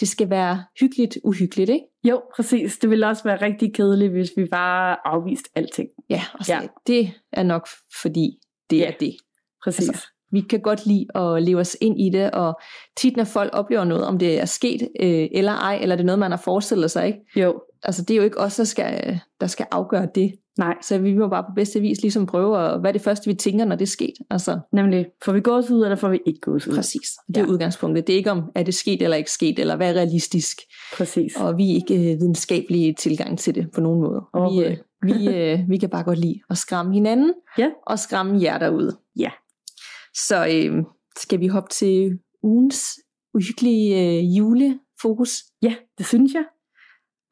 det 0.00 0.08
skal 0.08 0.30
være 0.30 0.64
hyggeligt, 0.80 1.18
uhyggeligt, 1.24 1.70
ikke? 1.70 1.84
Jo, 2.04 2.22
præcis. 2.36 2.78
Det 2.78 2.90
ville 2.90 3.06
også 3.06 3.24
være 3.24 3.42
rigtig 3.42 3.74
kedeligt, 3.74 4.12
hvis 4.12 4.30
vi 4.36 4.44
bare 4.50 5.06
afviste 5.06 5.50
alting. 5.54 5.88
Ja, 6.10 6.22
og 6.34 6.44
så, 6.44 6.52
Ja. 6.52 6.60
det 6.86 7.12
er 7.32 7.42
nok 7.42 7.68
fordi, 8.02 8.38
det 8.70 8.78
Ja. 8.78 8.86
er 8.92 8.92
det. 9.00 9.16
Præcis. 9.64 9.88
Altså, 9.88 10.06
vi 10.34 10.40
kan 10.40 10.60
godt 10.60 10.86
lide 10.86 11.06
at 11.14 11.42
leve 11.42 11.60
os 11.60 11.76
ind 11.80 12.00
i 12.00 12.10
det, 12.10 12.30
og 12.30 12.60
tit 12.96 13.16
når 13.16 13.24
folk 13.24 13.50
oplever 13.52 13.84
noget, 13.84 14.04
om 14.04 14.18
det 14.18 14.40
er 14.40 14.44
sket 14.44 14.82
øh, 15.00 15.28
eller 15.32 15.52
ej, 15.52 15.78
eller 15.82 15.96
det 15.96 16.02
er 16.02 16.06
noget, 16.06 16.18
man 16.18 16.30
har 16.30 16.38
forestillet 16.44 16.90
sig, 16.90 17.06
ikke? 17.06 17.18
jo, 17.36 17.60
Altså 17.86 18.02
det 18.02 18.14
er 18.14 18.18
jo 18.18 18.22
ikke 18.24 18.38
os, 18.40 18.56
der 18.56 18.64
skal, 18.64 19.18
der 19.40 19.46
skal 19.46 19.66
afgøre 19.70 20.08
det. 20.14 20.32
nej, 20.58 20.74
Så 20.82 20.98
vi 20.98 21.14
må 21.14 21.28
bare 21.28 21.42
på 21.42 21.52
bedste 21.56 21.80
vis 21.80 22.02
ligesom 22.02 22.26
prøve, 22.26 22.58
at, 22.58 22.80
hvad 22.80 22.90
er 22.90 22.92
det 22.92 23.02
første, 23.02 23.26
vi 23.30 23.34
tænker, 23.34 23.64
når 23.64 23.76
det 23.76 23.82
er 23.82 23.90
sket? 23.90 24.12
Altså, 24.30 24.58
nemlig, 24.72 25.06
får 25.24 25.32
vi 25.32 25.40
gåsehud, 25.40 25.82
eller 25.82 25.96
får 25.96 26.08
vi 26.08 26.18
ikke 26.26 26.40
gåsehud? 26.40 26.76
præcis. 26.76 27.08
Det 27.28 27.36
er 27.36 27.40
Ja. 27.40 27.46
udgangspunktet. 27.46 28.06
Det 28.06 28.12
er 28.12 28.16
ikke 28.16 28.30
om, 28.30 28.42
er 28.54 28.62
det 28.62 28.74
sket 28.74 29.02
eller 29.02 29.16
ikke 29.16 29.30
sket, 29.30 29.58
eller 29.58 29.76
hvad 29.76 29.90
er 29.90 29.94
realistisk. 29.94 30.60
Præcis. 30.96 31.36
Og 31.40 31.58
vi 31.58 31.70
er 31.70 31.74
ikke 31.74 31.94
øh, 31.94 32.20
videnskabelige 32.20 32.94
tilgang 32.98 33.38
til 33.38 33.54
det 33.54 33.70
på 33.74 33.80
nogen 33.80 34.00
måde. 34.00 34.22
Vi, 34.52 34.64
øh, 34.64 34.76
vi, 35.02 35.28
øh, 35.28 35.58
vi 35.68 35.76
kan 35.76 35.88
bare 35.90 36.02
godt 36.04 36.18
lide 36.18 36.40
at 36.50 36.58
skræmme 36.58 36.94
hinanden, 36.94 37.32
Ja. 37.58 37.68
og 37.86 37.98
skræmme 37.98 38.42
jer 38.42 38.58
derude. 38.58 38.96
Ja. 39.18 39.30
Så 40.16 40.46
øh, 40.46 40.84
skal 41.16 41.40
vi 41.40 41.46
hoppe 41.46 41.68
til 41.70 42.18
ugens 42.42 42.98
uhyggelige 43.34 44.00
øh, 44.00 44.36
julefokus. 44.36 45.44
Ja, 45.62 45.74
det 45.98 46.06
synes 46.06 46.34
jeg. 46.34 46.44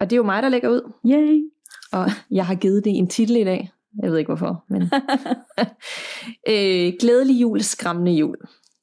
Og 0.01 0.11
det 0.11 0.13
er 0.13 0.17
jo 0.17 0.23
mig, 0.23 0.43
der 0.43 0.49
lægger 0.49 0.69
ud. 0.69 0.93
Yay. 1.07 1.41
Og 1.93 2.11
jeg 2.31 2.47
har 2.47 2.55
givet 2.55 2.85
det 2.85 2.99
en 2.99 3.09
titel 3.09 3.37
i 3.37 3.45
dag. 3.45 3.71
Jeg 4.03 4.11
ved 4.11 4.19
ikke 4.19 4.29
hvorfor, 4.29 4.65
men... 4.69 4.83
øh, 6.53 6.93
glædelig 7.01 7.41
jul, 7.41 7.63
skræmmende 7.63 8.13
jul. 8.13 8.37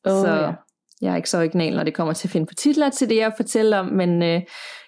Åh, 0.05 0.11
så 0.11 0.27
ja. 0.27 0.53
jeg 1.01 1.11
er 1.11 1.15
ikke 1.15 1.29
så 1.29 1.37
original, 1.37 1.75
når 1.75 1.83
det 1.83 1.93
kommer 1.93 2.13
til 2.13 2.27
at 2.27 2.31
finde 2.31 2.45
på 2.45 2.53
titler 2.53 2.89
til 2.89 3.09
det, 3.09 3.15
jeg 3.15 3.33
fortæller 3.37 3.77
om, 3.77 3.85
men 3.85 4.23
øh, 4.23 4.41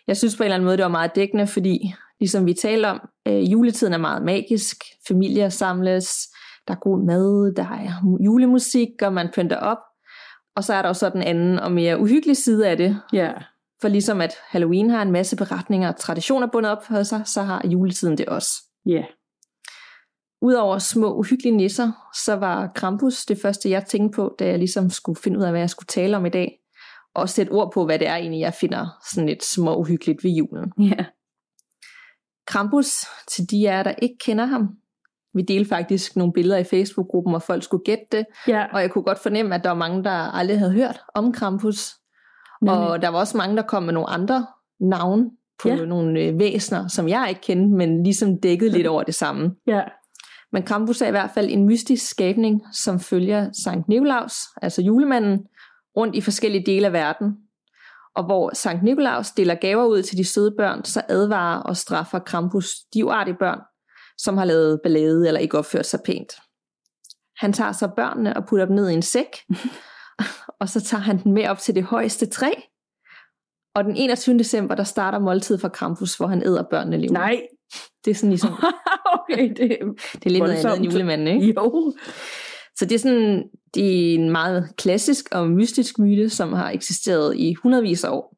jeg 0.08 0.18
synes 0.18 0.38
på 0.38 0.44
en 0.44 0.46
eller 0.46 0.56
anden 0.56 0.66
måde, 0.66 0.78
det 0.78 0.84
var 0.84 0.90
meget 0.90 1.16
dækkende, 1.16 1.48
fordi 1.48 1.94
ligesom 2.20 2.46
vi 2.46 2.54
talte 2.54 2.86
om, 2.86 3.02
øh, 3.28 3.52
juletiden 3.52 3.94
er 3.94 3.98
meget 3.98 4.24
magisk, 4.24 4.84
familier 5.08 5.50
samles, 5.50 6.31
der 6.68 6.74
er 6.74 6.80
god 6.80 7.06
mad, 7.06 7.54
der 7.56 7.64
er 7.64 8.18
julemusik, 8.26 8.90
og 9.02 9.14
man 9.14 9.30
pynter 9.36 9.58
op, 9.58 9.78
og 10.56 10.64
så 10.64 10.74
er 10.74 10.82
der 10.82 10.90
jo 10.90 10.94
så 10.94 11.10
den 11.10 11.22
anden 11.22 11.60
og 11.60 11.72
mere 11.72 12.00
uhyggelige 12.00 12.36
side 12.36 12.68
af 12.70 12.78
det, 12.78 13.02
Ja, 13.14 13.34
for 13.82 13.88
ligesom 13.88 14.22
at 14.22 14.34
Halloween 14.50 14.90
har 14.90 15.02
en 15.02 15.12
masse 15.12 15.36
beretninger 15.38 15.88
og 15.88 15.96
traditioner 15.96 16.48
bundet 16.52 16.72
op 16.72 16.84
på 16.88 17.04
sig, 17.04 17.22
så 17.26 17.42
har 17.42 17.62
juletiden 17.68 18.18
det 18.18 18.26
også. 18.26 18.52
ja. 18.86 19.04
Udover 20.44 20.78
små 20.78 21.16
uhyggelige 21.16 21.58
nisser, 21.58 21.92
så 22.26 22.36
var 22.36 22.72
Krampus 22.76 23.26
det 23.26 23.42
første, 23.42 23.70
jeg 23.70 23.86
tænkte 23.86 24.16
på, 24.16 24.36
da 24.40 24.48
jeg 24.48 24.58
ligesom 24.58 24.90
skulle 24.90 25.20
finde 25.24 25.40
ud 25.40 25.44
af, 25.44 25.52
hvad 25.52 25.60
jeg 25.60 25.70
skulle 25.70 25.88
tale 25.88 26.18
om 26.18 26.26
i 26.26 26.30
dag. 26.30 26.58
Og 27.16 27.30
sætte 27.30 27.50
ord 27.52 27.72
på, 27.74 27.86
hvad 27.86 28.00
det 28.00 28.08
er 28.08 28.16
egentlig, 28.16 28.40
jeg 28.40 28.54
finder 28.54 28.88
sådan 29.12 29.30
lidt 29.30 29.44
små 29.44 29.76
uhyggeligt 29.76 30.24
ved 30.24 30.32
julen. 30.32 30.72
Ja, 30.80 31.06
Krampus, 32.48 32.92
til 33.28 33.52
de 33.52 33.70
af 33.70 33.78
jer, 33.78 33.84
der 33.84 33.94
ikke 34.02 34.16
kender 34.26 34.46
ham, 34.46 34.70
vi 35.34 35.42
delte 35.42 35.70
faktisk 35.70 36.16
nogle 36.16 36.34
billeder 36.34 36.58
i 36.58 36.64
Facebook-gruppen, 36.64 37.32
hvor 37.32 37.40
folk 37.40 37.64
skulle 37.64 37.84
gætte 37.86 38.04
det. 38.12 38.26
ja. 38.48 38.66
Og 38.74 38.82
jeg 38.82 38.92
kunne 38.92 39.04
godt 39.04 39.20
fornemme, 39.20 39.56
at 39.56 39.64
der 39.64 39.70
var 39.70 39.78
mange, 39.78 40.04
der 40.04 40.12
aldrig 40.12 40.60
havde 40.60 40.72
hørt 40.74 41.00
om 41.16 41.34
Krampus. 41.34 41.92
Og 42.68 43.02
der 43.02 43.08
var 43.10 43.20
også 43.20 43.38
mange, 43.38 43.56
der 43.56 43.62
kom 43.62 43.84
med 43.84 43.94
nogle 43.94 44.10
andre 44.10 44.48
navne 44.80 45.30
på 45.62 45.70
Ja. 45.70 45.76
ja. 45.76 45.86
nogle 45.86 46.20
øh, 46.20 46.40
væsener, 46.40 46.88
som 46.88 47.08
jeg 47.08 47.26
ikke 47.30 47.42
kendte, 47.42 47.76
men 47.76 48.04
ligesom 48.04 48.40
dækkede 48.42 48.70
lidt 48.72 48.88
over 48.88 49.04
det 49.04 49.16
samme. 49.16 49.52
Ja, 49.68 49.82
Men 50.52 50.64
Krampus 50.64 51.02
er 51.02 51.08
i 51.08 51.12
hvert 51.12 51.32
fald 51.34 51.50
en 51.50 51.66
mystisk 51.66 52.10
skabning, 52.10 52.62
som 52.74 53.00
følger 53.00 53.50
Sankt 53.64 53.88
Nikolaus, 53.88 54.34
altså 54.62 54.82
julemanden, 54.82 55.40
rundt 55.98 56.16
i 56.16 56.22
forskellige 56.22 56.66
dele 56.66 56.86
af 56.88 56.94
verden. 56.94 57.28
Og 58.16 58.24
hvor 58.26 58.52
Sankt 58.54 58.84
Nikolaus 58.84 59.32
deler 59.32 59.56
gaver 59.56 59.86
ud 59.86 60.02
til 60.02 60.18
de 60.18 60.26
søde 60.26 60.54
børn, 60.58 60.84
så 60.86 61.02
advarer 61.10 61.60
og 61.62 61.78
straffer 61.78 62.20
Krampus 62.20 62.68
de 62.94 63.06
uartige 63.06 63.36
børn, 63.40 63.60
som 64.18 64.38
har 64.38 64.46
lavet 64.46 64.80
ballade 64.84 65.28
eller 65.28 65.40
ikke 65.40 65.58
opført 65.58 65.86
sig 65.86 66.00
pænt. 66.06 66.34
Han 67.38 67.54
tager 67.54 67.72
så 67.72 67.88
børnene 67.96 68.38
og 68.38 68.46
putter 68.46 68.66
dem 68.66 68.76
ned 68.76 68.90
i 68.90 68.94
en 68.94 69.02
sæk, 69.02 69.38
og 70.62 70.70
så 70.70 70.82
tager 70.82 71.02
han 71.02 71.24
dem 71.24 71.34
med 71.34 71.48
op 71.48 71.58
til 71.58 71.76
det 71.76 71.84
højeste 71.84 72.26
træ. 72.26 72.52
Og 73.76 73.84
den 73.84 73.96
21. 73.96 74.38
december, 74.38 74.76
der 74.76 74.84
starter 74.84 75.20
måltid 75.20 75.58
for 75.58 75.70
Krampus, 75.70 76.16
hvor 76.16 76.28
han 76.28 76.44
æder 76.44 76.64
børnene 76.64 76.98
levende. 76.98 77.14
nej. 77.14 77.42
Det 78.06 78.12
er 78.12 78.16
sådan 78.16 78.30
ligesom, 78.30 78.50
okay, 79.18 79.50
det, 79.50 79.78
det 80.14 80.26
er 80.26 80.30
lidt 80.30 80.44
noget 80.44 80.66
andet 80.66 80.78
end 80.78 80.86
julemanden, 80.86 81.28
ikke? 81.28 81.54
jo. 81.56 81.94
Så 82.76 82.86
det 82.86 82.96
er 82.96 83.00
sådan, 83.00 83.44
det 83.74 83.86
er 83.86 84.16
en 84.16 84.30
meget 84.30 84.74
klassisk 84.78 85.26
og 85.32 85.50
mystisk 85.50 86.00
myte, 86.00 86.30
som 86.30 86.54
har 86.54 86.72
eksisteret 86.72 87.38
i 87.38 87.54
hundredvis 87.54 88.04
af 88.04 88.10
år. 88.10 88.38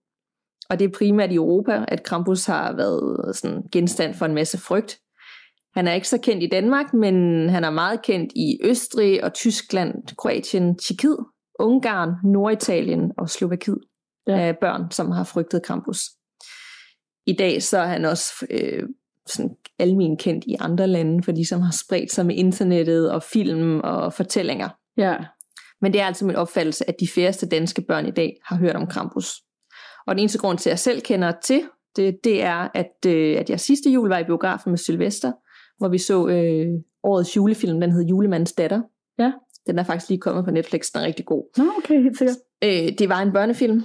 Og 0.70 0.80
det 0.80 0.86
er 0.86 0.98
primært 0.98 1.32
i 1.32 1.36
Europa, 1.36 1.86
at 1.88 2.04
Krampus 2.04 2.46
har 2.46 2.74
været 2.76 3.36
sådan 3.36 3.64
genstand 3.72 4.14
for 4.14 4.26
en 4.26 4.34
masse 4.34 4.58
frygt. 4.58 5.00
Han 5.76 5.88
er 5.88 5.94
ikke 5.94 6.08
så 6.10 6.18
kendt 6.18 6.44
i 6.44 6.48
Danmark, 6.48 6.94
men 6.94 7.50
han 7.50 7.64
er 7.64 7.70
meget 7.70 8.02
kendt 8.02 8.32
i 8.36 8.60
Østrig 8.64 9.24
og 9.24 9.34
Tyskland, 9.34 9.94
Kroatien, 10.18 10.78
Tjekkiet, 10.78 11.18
Ungarn, 11.60 12.10
Norditalien 12.24 13.12
og 13.18 13.30
Slovakiet 13.30 13.80
Ja. 14.28 14.38
af 14.40 14.58
børn, 14.58 14.92
som 14.92 15.12
har 15.12 15.24
frygtet 15.24 15.64
Krampus. 15.64 16.00
I 17.26 17.34
dag 17.34 17.64
så 17.64 17.78
er 17.78 17.86
han 17.86 18.06
også 18.06 18.46
øh, 18.50 18.84
sådan 19.28 19.52
almen 19.80 20.18
kendt 20.18 20.46
i 20.48 20.56
andre 20.60 20.88
lande, 20.88 21.24
for 21.24 21.32
de 21.32 21.48
som 21.48 21.62
har 21.62 21.72
spredt 21.72 22.12
sig 22.12 22.26
med 22.26 22.36
internettet 22.36 23.12
og 23.12 23.24
film 23.24 23.80
og 23.80 24.14
fortællinger. 24.14 24.70
Ja, 24.98 25.16
Men 25.82 25.94
det 25.94 26.02
er 26.02 26.06
altså 26.06 26.26
min 26.26 26.36
opfattelse, 26.36 26.90
at 26.90 26.96
de 27.00 27.08
færreste 27.08 27.48
danske 27.48 27.82
børn 27.82 28.06
i 28.06 28.12
dag 28.12 28.38
har 28.46 28.56
hørt 28.58 28.76
om 28.76 28.88
Krampus. 28.88 29.32
Og 30.08 30.16
den 30.16 30.20
eneste 30.20 30.40
grund 30.40 30.58
til, 30.58 30.70
at 30.70 30.72
jeg 30.72 30.80
selv 30.80 31.02
kender 31.02 31.32
til 31.44 31.62
det, 31.96 32.18
det 32.24 32.44
er, 32.44 32.68
at, 32.74 33.06
øh, 33.08 33.40
at 33.40 33.50
jeg 33.50 33.60
sidste 33.60 33.90
jul 33.90 34.10
var 34.10 34.18
i 34.20 34.24
biografen 34.24 34.72
med 34.72 34.78
Sylvester, 34.78 35.32
hvor 35.78 35.88
vi 35.88 35.98
så 35.98 36.28
øh, 36.28 36.68
årets 37.04 37.36
julefilm, 37.36 37.80
den 37.82 37.92
hed 37.92 38.06
Julemandens 38.06 38.54
datter. 38.54 38.82
Ja. 39.20 39.32
Den 39.68 39.80
er 39.80 39.84
faktisk 39.84 40.10
lige 40.10 40.20
kommet 40.20 40.46
på 40.46 40.52
Netflix, 40.52 40.86
den 40.94 41.02
er 41.02 41.06
rigtig 41.06 41.26
god. 41.26 41.44
Nå, 41.58 41.64
okay, 41.78 42.04
helt 42.04 42.18
sikkert. 42.18 42.38
Øh, 42.64 42.98
det 43.00 43.10
var 43.10 43.22
en 43.22 43.32
børnefilm, 43.34 43.78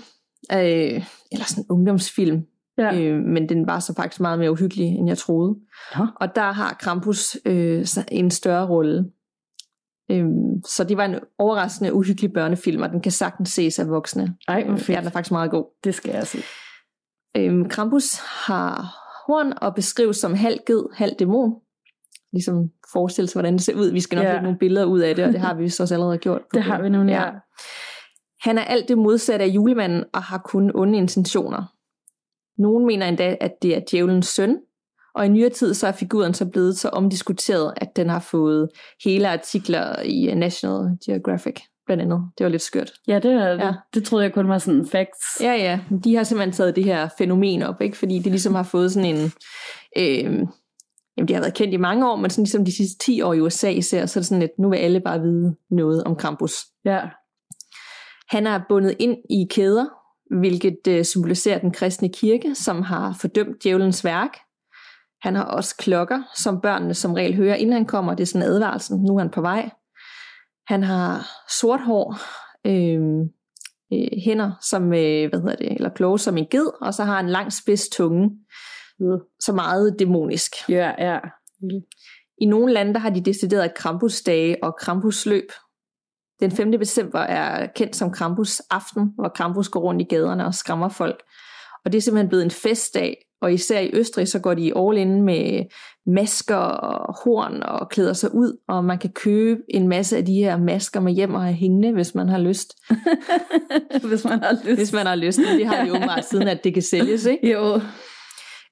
øh, 0.53 1.05
eller 1.33 1.45
sådan 1.47 1.65
en 1.65 1.67
ungdomsfilm, 1.71 2.43
Ja. 2.79 3.01
øh, 3.01 3.23
men 3.23 3.49
den 3.49 3.67
var 3.67 3.79
så 3.81 3.95
faktisk 3.95 4.21
meget 4.21 4.39
mere 4.39 4.51
uhyggelig, 4.53 4.87
end 4.87 5.09
jeg 5.09 5.19
troede. 5.19 5.57
Nå. 5.99 6.07
Og 6.17 6.35
der 6.35 6.53
har 6.53 6.77
Krampus 6.81 7.37
øh, 7.45 7.87
en 8.13 8.31
større 8.31 8.69
rolle. 8.69 9.11
Øhm, 10.11 10.63
så 10.67 10.85
det 10.85 10.97
var 10.97 11.05
en 11.05 11.15
overraskende 11.39 11.93
uhyggelig 11.93 12.33
børnefilm, 12.33 12.83
og 12.83 12.91
den 12.91 13.01
kan 13.01 13.13
sagtens 13.13 13.49
ses 13.51 13.79
af 13.79 13.89
voksne. 13.89 14.37
Ej, 14.49 14.65
hvor 14.65 14.73
Øh, 14.73 14.79
fedt. 14.79 14.89
Ja, 14.89 14.99
den 15.01 15.07
er 15.07 15.11
faktisk 15.11 15.33
meget 15.33 15.51
god. 15.51 15.65
Det 15.85 15.95
skal 15.95 16.13
jeg 16.15 16.27
se. 16.27 16.39
Øhm, 17.37 17.69
Krampus 17.69 18.05
har 18.47 18.75
horn 19.27 19.53
og 19.57 19.75
beskrives 19.75 20.17
som 20.17 20.35
halv 20.35 20.59
ged, 20.67 20.85
halv 20.95 21.13
dæmon. 21.19 21.55
Ligesom 22.33 22.71
forestille 22.93 23.29
sig, 23.29 23.35
hvordan 23.41 23.55
det 23.55 23.63
ser 23.63 23.75
ud. 23.75 23.91
Vi 23.91 24.01
skal 24.01 24.17
nok 24.17 24.25
Ja. 24.25 24.29
ja. 24.29 24.35
lægge 24.35 24.43
nogle 24.43 24.59
billeder 24.59 24.87
ud 24.87 25.01
af 25.01 25.15
det, 25.17 25.25
og 25.25 25.33
det 25.33 25.41
har 25.41 25.55
vi 25.55 25.69
så 25.79 25.83
også 25.83 25.95
allerede 25.95 26.19
gjort. 26.19 26.43
Det 26.55 26.63
har 26.63 26.83
vi 26.83 26.89
nemlig, 26.89 27.13
ja. 27.13 27.31
Han 28.43 28.59
er 28.59 28.63
alt 28.63 28.89
det 28.89 28.99
modsatte 28.99 29.45
af 29.45 29.49
julemanden, 29.49 30.05
og 30.13 30.23
har 30.23 30.39
kun 30.39 30.73
onde 30.75 30.99
intentioner. 30.99 31.63
Nogen 32.59 32.87
mener 32.87 33.07
endda, 33.09 33.37
at 33.41 33.63
det 33.63 33.77
er 33.77 33.81
djævelens 33.91 34.27
søn, 34.27 34.59
Og 35.15 35.27
i 35.27 35.29
nyere 35.29 35.51
tid 35.51 35.75
så 35.75 35.87
er 35.87 35.93
figuren 35.93 36.35
så 36.35 36.47
blevet 36.47 36.79
så 36.79 36.89
omdiskuteret, 36.89 37.73
at 37.77 37.97
den 37.97 38.09
har 38.09 38.19
fået 38.21 38.69
hele 39.05 39.29
artikler 39.29 40.03
i 40.03 40.35
National 40.35 40.99
Geographic 41.07 41.55
blandt 41.87 42.03
andet. 42.03 42.21
Det 42.39 42.45
var 42.45 42.51
lidt 42.51 42.63
skørt. 42.63 42.93
Ja, 43.09 43.19
det, 43.19 43.33
er, 43.33 43.49
ja. 43.49 43.67
det, 43.67 43.77
det 43.95 44.05
troede 44.05 44.25
jeg 44.25 44.33
kun 44.33 44.49
var 44.49 44.59
sådan 44.59 44.87
facts. 44.87 45.41
Ja, 45.41 45.53
ja. 45.53 45.81
De 46.05 46.15
har 46.17 46.23
simpelthen 46.23 46.53
taget 46.53 46.77
det 46.77 46.85
her 46.85 47.09
fænomen 47.19 47.63
op, 47.63 47.81
ikke? 47.81 47.97
fordi 47.97 48.19
det 48.19 48.33
ligesom 48.33 48.55
har 48.55 48.63
fået 48.63 48.93
sådan 48.93 49.17
en... 49.17 49.33
Øh, 49.99 50.47
jamen, 51.19 51.29
det 51.29 51.37
har 51.37 51.43
været 51.43 51.55
kendt 51.55 51.75
i 51.75 51.77
mange 51.77 52.11
år, 52.11 52.17
men 52.17 52.31
sådan 52.31 52.45
ligesom 52.45 52.65
de 52.65 52.77
sidste 52.77 52.99
10 52.99 53.23
år 53.23 53.35
i 53.35 53.41
USA 53.41 53.71
især, 53.71 54.07
så 54.07 54.19
er 54.19 54.21
det 54.21 54.29
sådan 54.29 54.41
lidt, 54.41 54.59
nu 54.59 54.71
vil 54.71 54.77
alle 54.77 55.01
bare 55.01 55.21
vide 55.21 55.57
noget 55.71 56.05
om 56.05 56.17
Krampus. 56.17 56.53
Ja. 56.85 57.01
Han 58.29 58.47
er 58.47 58.61
bundet 58.69 58.97
ind 58.99 59.17
i 59.31 59.47
kæder, 59.51 59.87
hvilket 60.39 60.79
øh, 60.89 61.05
symboliserer 61.05 61.59
den 61.59 61.73
kristne 61.73 62.09
kirke, 62.09 62.55
som 62.55 62.83
har 62.83 63.17
fordømt 63.21 63.63
djævelens 63.65 64.05
værk. 64.05 64.39
Han 65.23 65.35
har 65.35 65.45
også 65.45 65.77
klokker, 65.77 66.23
som 66.37 66.61
børnene 66.61 66.95
som 66.95 67.13
regel 67.13 67.35
hører, 67.35 67.55
inden 67.55 67.73
han 67.73 67.87
kommer. 67.87 68.15
Det 68.15 68.23
er 68.23 68.27
sådan 68.27 68.49
advarelsen, 68.49 69.03
nu 69.03 69.15
er 69.15 69.19
han 69.19 69.31
på 69.31 69.41
vej. 69.41 69.71
Han 70.67 70.83
har 70.83 71.27
sort 71.61 71.81
hår, 71.81 72.19
øh, 72.67 73.01
øh, 73.93 74.19
hænder 74.25 74.53
som, 74.71 74.83
øh, 74.83 75.29
hvad 75.29 75.41
hedder 75.41 75.57
det, 75.57 75.73
eller 75.73 75.89
kloge 75.89 76.19
som 76.19 76.37
en 76.37 76.47
ged, 76.51 76.67
og 76.81 76.95
så 76.95 77.05
har 77.05 77.17
han 77.17 77.25
en 77.25 77.31
lang 77.31 77.53
spids 77.53 77.89
tunge. 77.89 78.31
Så 79.41 79.53
meget 79.53 79.97
dæmonisk. 79.99 80.53
Ja, 80.69 80.93
ja. 80.99 81.19
I 82.41 82.47
nogle 82.47 82.73
lande 82.73 82.95
der 82.95 82.99
har 82.99 83.11
de 83.11 83.21
decideret 83.21 83.75
Krampusdage 83.75 84.57
og 84.63 84.77
Krampusløb. 84.81 85.53
Den 86.41 86.51
5. 86.51 86.73
december 86.73 87.19
er 87.19 87.67
kendt 87.67 87.97
som 87.97 88.13
Krampus 88.13 88.61
aften, 88.61 89.13
hvor 89.15 89.29
Krampus 89.29 89.69
går 89.69 89.81
rundt 89.81 90.01
i 90.01 90.05
gaderne 90.05 90.47
og 90.47 90.55
skræmmer 90.55 90.89
folk. 90.89 91.23
Og 91.85 91.93
det 91.93 91.99
er 91.99 92.03
simpelthen 92.03 92.29
blevet 92.29 92.45
en 92.45 92.51
festdag, 92.51 93.17
og 93.41 93.53
især 93.53 93.81
i 93.81 93.91
Østrig, 93.93 94.29
så 94.29 94.39
går 94.39 94.55
de 94.55 94.73
all 94.77 94.99
in 94.99 95.23
med 95.23 95.65
masker 96.07 96.57
og 96.57 97.17
horn 97.25 97.63
og 97.63 97.89
klæder 97.89 98.13
sig 98.13 98.35
ud, 98.35 98.57
og 98.69 98.85
man 98.85 98.99
kan 98.99 99.13
købe 99.13 99.61
en 99.69 99.89
masse 99.89 100.17
af 100.17 100.25
de 100.25 100.35
her 100.35 100.57
masker 100.57 101.01
med 101.01 101.13
hjem 101.13 101.35
og 101.35 101.43
have 101.43 101.55
hængende, 101.55 101.93
hvis 101.93 102.15
man 102.15 102.29
har 102.29 102.39
lyst. 102.39 102.75
hvis 104.09 104.25
man 104.25 104.43
har 104.43 104.53
lyst. 104.65 104.79
Hvis 104.79 104.93
man 104.93 105.07
har 105.07 105.15
lyst. 105.15 105.39
Det 105.39 105.67
har 105.67 105.85
de 105.85 105.89
jo 105.95 105.99
meget 105.99 106.25
siden, 106.25 106.49
at 106.49 106.65
det 106.65 106.75
kan 106.75 106.83
sælges, 106.83 107.25
ikke? 107.25 107.53
Jo. 107.53 107.81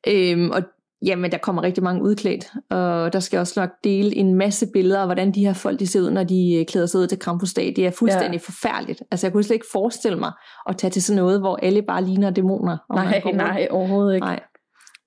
Øhm, 0.09 0.51
og 0.51 0.63
jamen, 1.03 1.33
der 1.33 1.39
kommer 1.39 1.63
rigtig 1.63 1.85
mange 1.85 2.03
udklædt, 2.03 2.53
og 2.71 3.13
der 3.13 3.21
skal 3.21 3.39
også 3.39 3.61
nok 3.61 3.71
dele 3.85 4.17
en 4.17 4.35
masse 4.35 4.67
billeder 4.73 5.01
af, 5.01 5.07
hvordan 5.07 5.33
de 5.33 5.47
her 5.47 5.53
folk 5.53 5.81
de 5.81 5.87
ser 5.87 6.01
ud, 6.01 6.11
når 6.11 6.25
de 6.25 6.55
øh, 6.55 6.67
klæder 6.67 6.87
sig 6.87 7.01
ud 7.01 7.07
til 7.07 7.19
Krampusdag. 7.19 7.73
Det 7.77 7.87
er 7.87 7.91
fuldstændig 7.91 8.41
ja. 8.41 8.45
forfærdeligt. 8.45 9.03
Altså, 9.11 9.27
jeg 9.27 9.33
kunne 9.33 9.43
slet 9.43 9.55
ikke 9.55 9.67
forestille 9.73 10.19
mig 10.19 10.33
at 10.69 10.77
tage 10.77 10.91
til 10.91 11.03
sådan 11.03 11.23
noget, 11.23 11.41
hvor 11.41 11.57
alle 11.57 11.83
bare 11.83 12.05
ligner 12.05 12.31
dæmoner. 12.31 12.79
Nej, 12.95 13.23
nej, 13.33 13.69
overhovedet 13.71 14.15
ikke. 14.15 14.27
Nej. 14.27 14.41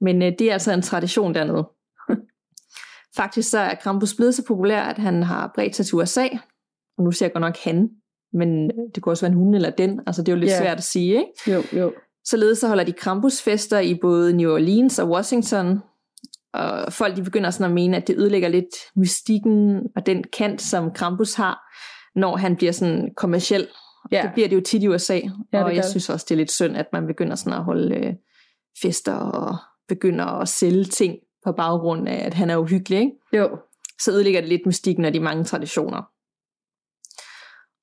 Men 0.01 0.21
øh, 0.21 0.31
det 0.39 0.49
er 0.49 0.53
altså 0.53 0.71
en 0.71 0.81
tradition 0.81 1.35
dernede. 1.35 1.69
Faktisk 3.19 3.49
så 3.49 3.59
er 3.59 3.75
Krampus 3.75 4.15
blevet 4.15 4.35
så 4.35 4.45
populær, 4.47 4.81
at 4.81 4.97
han 4.97 5.23
har 5.23 5.51
bredt 5.55 5.75
sig 5.75 5.85
til 5.85 5.95
USA. 5.95 6.27
Og 6.97 7.03
nu 7.03 7.11
siger 7.11 7.27
jeg 7.27 7.33
godt 7.33 7.41
nok 7.41 7.57
han, 7.63 7.89
men 8.33 8.71
øh, 8.71 8.77
det 8.95 9.03
kunne 9.03 9.13
også 9.13 9.25
være 9.25 9.31
en 9.31 9.37
hun 9.37 9.53
eller 9.53 9.69
den. 9.69 9.99
Altså 10.07 10.21
det 10.21 10.29
er 10.29 10.35
jo 10.35 10.39
lidt 10.39 10.51
yeah. 10.51 10.61
svært 10.61 10.77
at 10.77 10.83
sige, 10.83 11.11
ikke? 11.11 11.51
Jo, 11.51 11.79
jo. 11.79 11.93
Således 12.25 12.59
så 12.59 12.67
holder 12.67 12.83
de 12.83 12.93
Krampusfester 12.93 13.79
i 13.79 13.97
både 14.01 14.33
New 14.33 14.53
Orleans 14.53 14.99
og 14.99 15.09
Washington. 15.09 15.79
Og 16.53 16.93
folk 16.93 17.15
de 17.15 17.23
begynder 17.23 17.49
sådan 17.49 17.65
at 17.65 17.71
mene, 17.71 17.97
at 17.97 18.07
det 18.07 18.17
ødelægger 18.17 18.47
lidt 18.49 18.75
mystikken 18.95 19.79
og 19.95 20.05
den 20.05 20.23
kant, 20.37 20.61
som 20.61 20.91
Krampus 20.91 21.33
har, 21.33 21.59
når 22.19 22.37
han 22.37 22.55
bliver 22.55 22.71
sådan 22.71 23.09
kommersiel. 23.17 23.67
Ja. 24.11 24.21
Det 24.21 24.31
bliver 24.33 24.47
det 24.47 24.55
jo 24.55 24.61
tit 24.61 24.83
i 24.83 24.87
USA. 24.87 25.19
Ja, 25.53 25.63
og 25.63 25.75
jeg 25.75 25.85
synes 25.85 26.09
også, 26.09 26.25
det 26.29 26.35
er 26.35 26.37
lidt 26.37 26.51
synd, 26.51 26.77
at 26.77 26.85
man 26.93 27.07
begynder 27.07 27.35
sådan 27.35 27.53
at 27.53 27.63
holde 27.63 27.95
øh, 27.95 28.13
fester 28.81 29.15
og 29.15 29.55
begynder 29.87 30.25
at 30.25 30.49
sælge 30.49 30.83
ting 30.83 31.15
på 31.45 31.51
baggrund 31.51 32.07
af, 32.07 32.25
at 32.25 32.33
han 32.33 32.49
er 32.49 32.57
uhyggelig. 32.57 32.99
Ikke? 32.99 33.11
Jo. 33.33 33.57
Så 34.01 34.11
ødelægger 34.11 34.41
det 34.41 34.49
lidt 34.49 34.65
mystikken 34.65 35.05
af 35.05 35.13
de 35.13 35.19
mange 35.19 35.43
traditioner. 35.43 36.01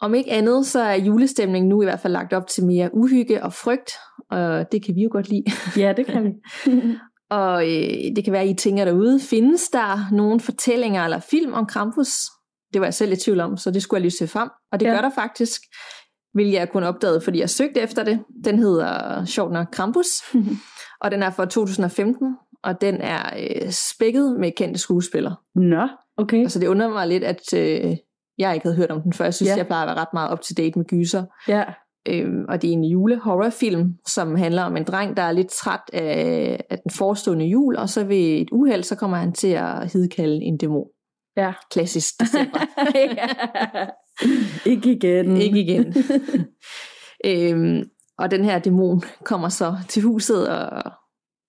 Om 0.01 0.15
ikke 0.15 0.33
andet, 0.33 0.67
så 0.67 0.81
er 0.81 0.95
julestemningen 0.95 1.69
nu 1.69 1.83
i 1.83 1.85
hvert 1.85 2.01
fald 2.01 2.13
lagt 2.13 2.33
op 2.33 2.47
til 2.47 2.65
mere 2.65 2.91
uhygge 2.95 3.43
og 3.43 3.53
frygt, 3.53 3.91
og 4.31 4.73
det 4.73 4.85
kan 4.85 4.95
vi 4.95 5.03
jo 5.03 5.09
godt 5.13 5.29
lide. 5.29 5.45
Ja, 5.83 5.93
det 5.97 6.07
kan 6.07 6.25
vi. 6.25 6.33
og 7.31 7.65
øh, 7.65 8.17
det 8.17 8.25
kan 8.25 8.33
være, 8.33 8.43
at 8.43 8.49
I 8.49 8.55
tænker 8.55 8.85
derude, 8.85 9.21
findes 9.21 9.69
der 9.69 10.15
nogle 10.15 10.41
fortællinger 10.41 11.05
eller 11.05 11.21
film 11.21 11.53
om 11.53 11.67
Krampus? 11.67 12.09
Det 12.73 12.81
var 12.81 12.87
jeg 12.87 12.95
selv 12.95 13.13
i 13.13 13.17
tvivl 13.17 13.41
om, 13.41 13.57
så 13.57 13.71
det 13.71 13.83
skulle 13.83 13.99
jeg 13.99 14.03
lige 14.03 14.19
se 14.19 14.27
frem. 14.27 14.49
Og 14.73 14.81
det 14.81 14.87
ja. 14.87 14.93
gør 14.93 15.01
der 15.01 15.11
faktisk, 15.15 15.63
vil 16.35 16.51
jeg 16.51 16.71
kun 16.71 16.83
opdage, 16.83 17.21
fordi 17.21 17.41
jeg 17.41 17.51
søgte 17.51 17.81
efter 17.81 18.05
det. 18.05 18.21
Den 18.45 18.59
hedder 18.59 19.25
sjovt 19.25 19.53
nok 19.53 19.67
Krampus, 19.73 20.07
og 21.03 21.11
den 21.11 21.23
er 21.23 21.31
fra 21.31 21.45
2015, 21.45 22.37
og 22.63 22.81
den 22.81 22.95
er 23.01 23.23
øh, 23.39 23.71
spækket 23.71 24.37
med 24.41 24.53
kendte 24.57 24.81
skuespillere. 24.81 25.37
Nå, 25.55 25.89
okay. 26.17 26.43
Altså 26.43 26.59
det 26.59 26.67
undrer 26.67 26.89
mig 26.89 27.09
lidt, 27.09 27.25
at 27.25 27.55
øh, 27.55 27.97
jeg 28.39 28.55
ikke 28.55 28.67
havde 28.67 28.77
hørt 28.77 28.91
om 28.91 29.03
den 29.03 29.13
før. 29.13 29.25
Jeg 29.25 29.35
synes, 29.35 29.51
ja. 29.51 29.57
jeg 29.57 29.67
plejer 29.67 29.83
at 29.83 29.89
være 29.89 30.01
ret 30.01 30.13
meget 30.13 30.33
up 30.33 30.41
to 30.41 30.55
date 30.57 30.79
med 30.79 30.87
gyser. 30.87 31.25
Ja. 31.49 31.65
Øhm, 32.09 32.45
og 32.49 32.63
det 32.63 32.69
er 32.69 32.73
en 32.73 32.85
julehorrorfilm, 32.85 33.95
som 34.07 34.37
handler 34.37 34.63
om 34.63 34.77
en 34.77 34.85
dreng, 34.85 35.17
der 35.17 35.23
er 35.23 35.33
lidt 35.33 35.51
træt 35.51 35.81
af, 35.93 36.61
af 36.71 36.79
den 36.79 36.91
forestående 36.91 37.47
jul, 37.47 37.77
og 37.77 37.89
så 37.89 38.05
ved 38.05 38.17
et 38.17 38.49
uheld, 38.53 38.83
så 38.83 38.97
kommer 38.97 39.17
han 39.17 39.33
til 39.33 39.49
at 39.49 39.93
hidkalde 39.93 40.45
en 40.45 40.57
dæmon. 40.57 40.87
Ja. 41.37 41.53
Klassisk 41.71 42.15
december. 42.21 42.59
ja. 42.95 43.27
Ikke 44.71 44.93
igen. 44.93 45.37
Ikke 45.37 45.61
igen. 45.61 45.95
øhm, 47.27 47.85
og 48.19 48.31
den 48.31 48.45
her 48.45 48.59
dæmon 48.59 49.03
kommer 49.25 49.49
så 49.49 49.77
til 49.89 50.03
huset 50.03 50.49
og, 50.49 50.93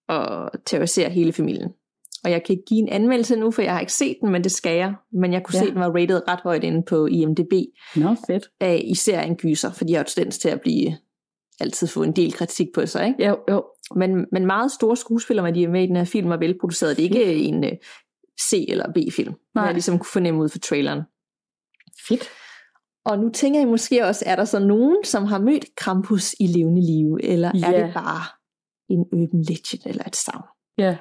og 0.07 0.51
terroriserer 0.65 1.09
hele 1.09 1.33
familien. 1.33 1.69
Og 2.23 2.31
jeg 2.31 2.43
kan 2.43 2.53
ikke 2.53 2.65
give 2.67 2.79
en 2.79 2.89
anmeldelse 2.89 3.35
nu, 3.35 3.51
for 3.51 3.61
jeg 3.61 3.73
har 3.73 3.79
ikke 3.79 3.93
set 3.93 4.17
den, 4.21 4.31
men 4.31 4.43
det 4.43 4.51
skal 4.51 4.77
jeg. 4.77 4.93
Men 5.11 5.33
jeg 5.33 5.43
kunne 5.43 5.57
ja. 5.57 5.63
se, 5.63 5.67
at 5.67 5.73
den 5.73 5.81
var 5.81 5.95
rated 5.95 6.21
ret 6.27 6.39
højt 6.39 6.63
inde 6.63 6.83
på 6.83 7.05
IMDb. 7.05 7.53
Nå, 7.95 8.15
fedt. 8.27 8.49
Af 8.59 8.81
især 8.85 9.21
en 9.21 9.35
gyser, 9.35 9.71
for 9.71 9.85
de 9.85 9.93
har 9.93 9.99
jo 9.99 10.05
tendens 10.07 10.37
til 10.37 10.49
at 10.49 10.61
blive 10.61 10.97
altid 11.59 11.87
få 11.87 12.03
en 12.03 12.11
del 12.11 12.33
kritik 12.33 12.67
på 12.75 12.85
sig. 12.85 13.07
Ikke? 13.07 13.27
Jo, 13.27 13.37
jo. 13.49 13.65
Men, 13.95 14.25
men 14.31 14.45
meget 14.45 14.71
store 14.71 14.97
skuespillere, 14.97 15.47
når 15.47 15.53
de 15.53 15.63
er 15.63 15.69
med 15.69 15.83
i 15.83 15.87
den 15.87 15.95
her 15.95 16.03
film, 16.03 16.31
er 16.31 16.37
velproduceret. 16.37 16.97
Det 16.97 17.05
er 17.05 17.09
ikke 17.09 17.33
en 17.33 17.63
uh, 17.63 17.69
C- 18.41 18.65
eller 18.67 18.91
B-film. 18.91 19.33
Nej. 19.55 19.65
Jeg 19.65 19.73
ligesom 19.73 19.99
kunne 19.99 20.11
fornemme 20.13 20.41
ud 20.41 20.49
for 20.49 20.59
traileren. 20.59 21.01
Fedt. 22.07 22.29
Og 23.05 23.19
nu 23.19 23.29
tænker 23.29 23.59
jeg 23.59 23.67
måske 23.67 24.05
også, 24.05 24.23
er 24.27 24.35
der 24.35 24.45
så 24.45 24.59
nogen, 24.59 25.03
som 25.03 25.25
har 25.25 25.39
mødt 25.39 25.65
Krampus 25.75 26.35
i 26.39 26.47
levende 26.47 26.81
liv, 26.81 27.17
eller 27.23 27.51
ja. 27.55 27.71
er 27.71 27.85
det 27.85 27.93
bare 27.93 28.23
en 28.89 28.99
urban 28.99 29.41
legend 29.41 29.81
eller 29.85 30.03
et 30.07 30.15
savn? 30.15 30.43
Ja. 30.77 30.97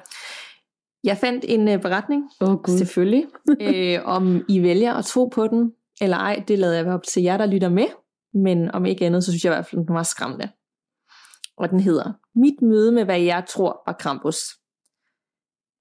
Jeg 1.07 1.17
fandt 1.17 1.45
en 1.47 1.67
uh, 1.67 1.81
beretning, 1.81 2.23
oh, 2.41 2.57
Gud. 2.63 2.77
selvfølgelig, 2.77 3.25
øh, 3.67 3.99
om 4.05 4.45
I 4.49 4.63
vælger 4.63 4.93
at 4.93 5.05
tro 5.05 5.25
på 5.25 5.47
den, 5.47 5.71
eller 6.01 6.17
ej, 6.17 6.43
det 6.47 6.59
lader 6.59 6.75
jeg 6.75 6.93
op 6.93 7.03
til 7.03 7.23
jer, 7.23 7.37
der 7.37 7.45
lytter 7.45 7.69
med, 7.69 7.87
men 8.33 8.71
om 8.71 8.85
ikke 8.85 9.05
andet, 9.05 9.23
så 9.23 9.31
synes 9.31 9.43
jeg 9.45 9.51
i 9.51 9.55
hvert 9.55 9.65
fald, 9.65 9.87
den 9.87 9.95
var 9.95 10.03
skræmmende. 10.03 10.49
Og 11.57 11.69
den 11.69 11.79
hedder, 11.79 12.13
Mit 12.35 12.61
møde 12.61 12.91
med, 12.91 13.05
hvad 13.05 13.19
jeg 13.19 13.43
tror 13.47 13.83
var 13.87 13.93
Krampus. 13.93 14.37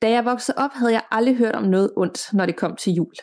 Da 0.03 0.11
jeg 0.11 0.25
voksede 0.25 0.59
op, 0.59 0.71
havde 0.73 0.93
jeg 0.93 1.03
aldrig 1.11 1.37
hørt 1.37 1.55
om 1.55 1.65
noget 1.65 1.91
ondt, 1.97 2.33
når 2.33 2.47
det 2.47 2.57
kom 2.57 2.77
til 2.77 2.93
jul. 2.93 3.15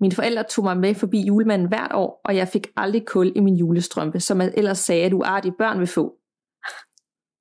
Mine 0.00 0.14
forældre 0.14 0.42
tog 0.42 0.64
mig 0.64 0.76
med 0.76 0.94
forbi 0.94 1.26
julemanden 1.26 1.68
hvert 1.68 1.92
år, 1.94 2.20
og 2.24 2.36
jeg 2.36 2.48
fik 2.48 2.66
aldrig 2.76 3.06
kul 3.06 3.32
i 3.36 3.40
min 3.40 3.56
julestrømpe, 3.56 4.20
som 4.20 4.40
jeg 4.40 4.52
ellers 4.56 4.78
sagde, 4.78 5.04
at 5.04 5.12
uartige 5.12 5.54
børn 5.58 5.78
vil 5.78 5.86
få. 5.86 6.16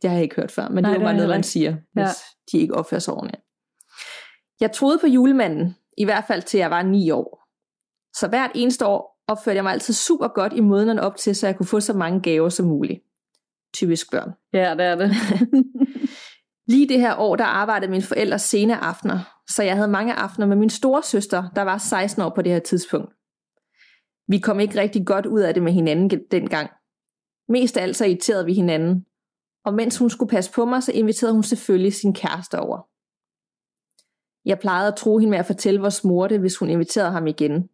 Det 0.01 0.09
har 0.09 0.17
jeg 0.17 0.23
ikke 0.23 0.35
hørt 0.35 0.51
før, 0.51 0.69
men 0.69 0.83
Nej, 0.83 0.91
det 0.91 0.97
er 0.97 1.01
jo 1.01 1.05
bare 1.05 1.15
noget, 1.15 1.29
man 1.29 1.43
siger, 1.43 1.71
hvis 1.93 2.03
ja. 2.03 2.11
de 2.51 2.57
ikke 2.57 2.75
opfører 2.75 2.99
sig 2.99 3.13
ordentligt. 3.13 3.43
Jeg 4.59 4.71
troede 4.71 4.99
på 4.99 5.07
julemanden, 5.07 5.75
i 5.97 6.05
hvert 6.05 6.23
fald 6.27 6.41
til 6.41 6.57
jeg 6.57 6.71
var 6.71 6.83
ni 6.83 7.11
år. 7.11 7.47
Så 8.15 8.27
hvert 8.27 8.51
eneste 8.55 8.85
år 8.85 9.23
opførte 9.27 9.55
jeg 9.55 9.63
mig 9.63 9.73
altid 9.73 9.93
super 9.93 10.27
godt 10.27 10.53
i 10.53 10.59
månederne 10.59 11.01
op 11.01 11.15
til, 11.15 11.35
så 11.35 11.47
jeg 11.47 11.57
kunne 11.57 11.65
få 11.65 11.79
så 11.79 11.93
mange 11.93 12.21
gaver 12.21 12.49
som 12.49 12.65
muligt. 12.65 13.03
Typisk 13.73 14.11
børn. 14.11 14.31
Ja, 14.53 14.75
det 14.75 14.85
er 14.85 14.95
det. 14.95 15.11
Lige 16.71 16.89
det 16.89 16.99
her 16.99 17.15
år, 17.15 17.35
der 17.35 17.43
arbejdede 17.43 17.91
mine 17.91 18.03
forældre 18.03 18.39
sene 18.39 18.77
aftener, 18.77 19.19
så 19.47 19.63
jeg 19.63 19.75
havde 19.75 19.87
mange 19.87 20.13
aftener 20.13 20.47
med 20.47 20.55
min 20.55 20.69
store 20.69 21.03
søster, 21.03 21.49
der 21.55 21.61
var 21.61 21.77
16 21.77 22.21
år 22.21 22.29
på 22.35 22.41
det 22.41 22.51
her 22.51 22.59
tidspunkt. 22.59 23.13
Vi 24.27 24.39
kom 24.39 24.59
ikke 24.59 24.79
rigtig 24.79 25.05
godt 25.05 25.25
ud 25.25 25.39
af 25.39 25.53
det 25.53 25.63
med 25.63 25.71
hinanden 25.71 26.21
dengang. 26.31 26.69
Mest 27.49 27.77
af 27.77 27.83
alt 27.83 27.95
så 27.95 28.05
irriterede 28.05 28.45
vi 28.45 28.53
hinanden, 28.53 29.05
og 29.65 29.73
mens 29.73 29.97
hun 29.97 30.09
skulle 30.09 30.29
passe 30.29 30.51
på 30.51 30.65
mig, 30.65 30.83
så 30.83 30.91
inviterede 30.91 31.33
hun 31.33 31.43
selvfølgelig 31.43 31.93
sin 31.93 32.13
kæreste 32.13 32.59
over. 32.59 32.88
Jeg 34.49 34.59
plejede 34.59 34.87
at 34.87 34.97
tro 34.97 35.17
hende 35.17 35.31
med 35.31 35.39
at 35.39 35.45
fortælle 35.45 35.81
vores 35.81 36.03
mor 36.03 36.27
det, 36.27 36.39
hvis 36.39 36.57
hun 36.57 36.69
inviterede 36.69 37.11
ham 37.11 37.27
igen. 37.27 37.69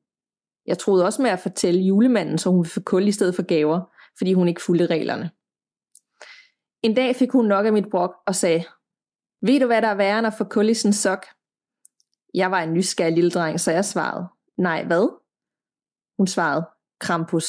Jeg 0.66 0.78
troede 0.78 1.06
også 1.06 1.22
med 1.22 1.30
at 1.30 1.40
fortælle 1.40 1.82
julemanden, 1.82 2.38
så 2.38 2.50
hun 2.50 2.60
ville 2.60 2.72
få 2.72 2.82
kul 2.82 3.08
i 3.08 3.12
stedet 3.12 3.36
for 3.36 3.44
gaver, 3.44 3.82
fordi 4.18 4.34
hun 4.34 4.48
ikke 4.48 4.62
fulgte 4.62 4.86
reglerne. 4.86 5.32
En 6.84 6.96
dag 6.96 7.16
fik 7.16 7.32
hun 7.32 7.46
nok 7.46 7.66
af 7.66 7.74
mit 7.74 7.90
brok 7.92 8.12
og 8.28 8.36
sagde, 8.36 8.64
ved 9.42 9.60
du 9.60 9.66
hvad 9.66 9.82
der 9.82 9.88
er 9.88 9.96
værre 9.96 10.20
end 10.20 10.28
at 10.28 10.34
få 10.38 10.44
kul 10.44 10.70
i 10.70 10.74
sin 10.74 10.94
sok? 10.94 11.26
Jeg 12.34 12.52
var 12.52 12.62
en 12.62 12.74
nysgerrig 12.74 13.14
lille 13.14 13.32
dreng, 13.32 13.60
så 13.60 13.72
jeg 13.72 13.86
svarede, 13.86 14.28
nej 14.58 14.86
hvad? 14.86 15.22
Hun 16.18 16.28
svarede, 16.28 16.66
Krampus. 17.00 17.48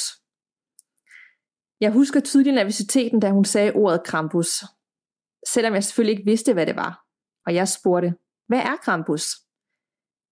Jeg 1.81 1.93
husker 1.93 2.21
tydeligt 2.21 2.55
nervositeten, 2.55 3.21
da 3.21 3.31
hun 3.31 3.45
sagde 3.45 3.73
ordet 3.73 4.05
Krampus. 4.05 4.65
Selvom 5.47 5.75
jeg 5.75 5.85
selvfølgelig 5.85 6.19
ikke 6.19 6.31
vidste, 6.31 6.53
hvad 6.53 6.67
det 6.67 6.77
var. 6.77 7.05
Og 7.47 7.55
jeg 7.55 7.69
spurgte, 7.69 8.15
hvad 8.47 8.59
er 8.59 8.77
Krampus? 8.77 9.27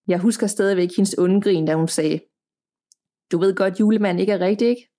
Jeg 0.09 0.20
husker 0.20 0.46
stadigvæk 0.46 0.88
hendes 0.96 1.18
undgrin, 1.18 1.66
da 1.66 1.74
hun 1.74 1.88
sagde, 1.88 2.20
du 3.33 3.38
ved 3.38 3.57
godt, 3.57 3.81
julemanden 3.81 4.20
ikke 4.20 4.33
er 4.33 4.38
rigtig, 4.38 4.68
ikke? 4.68 4.90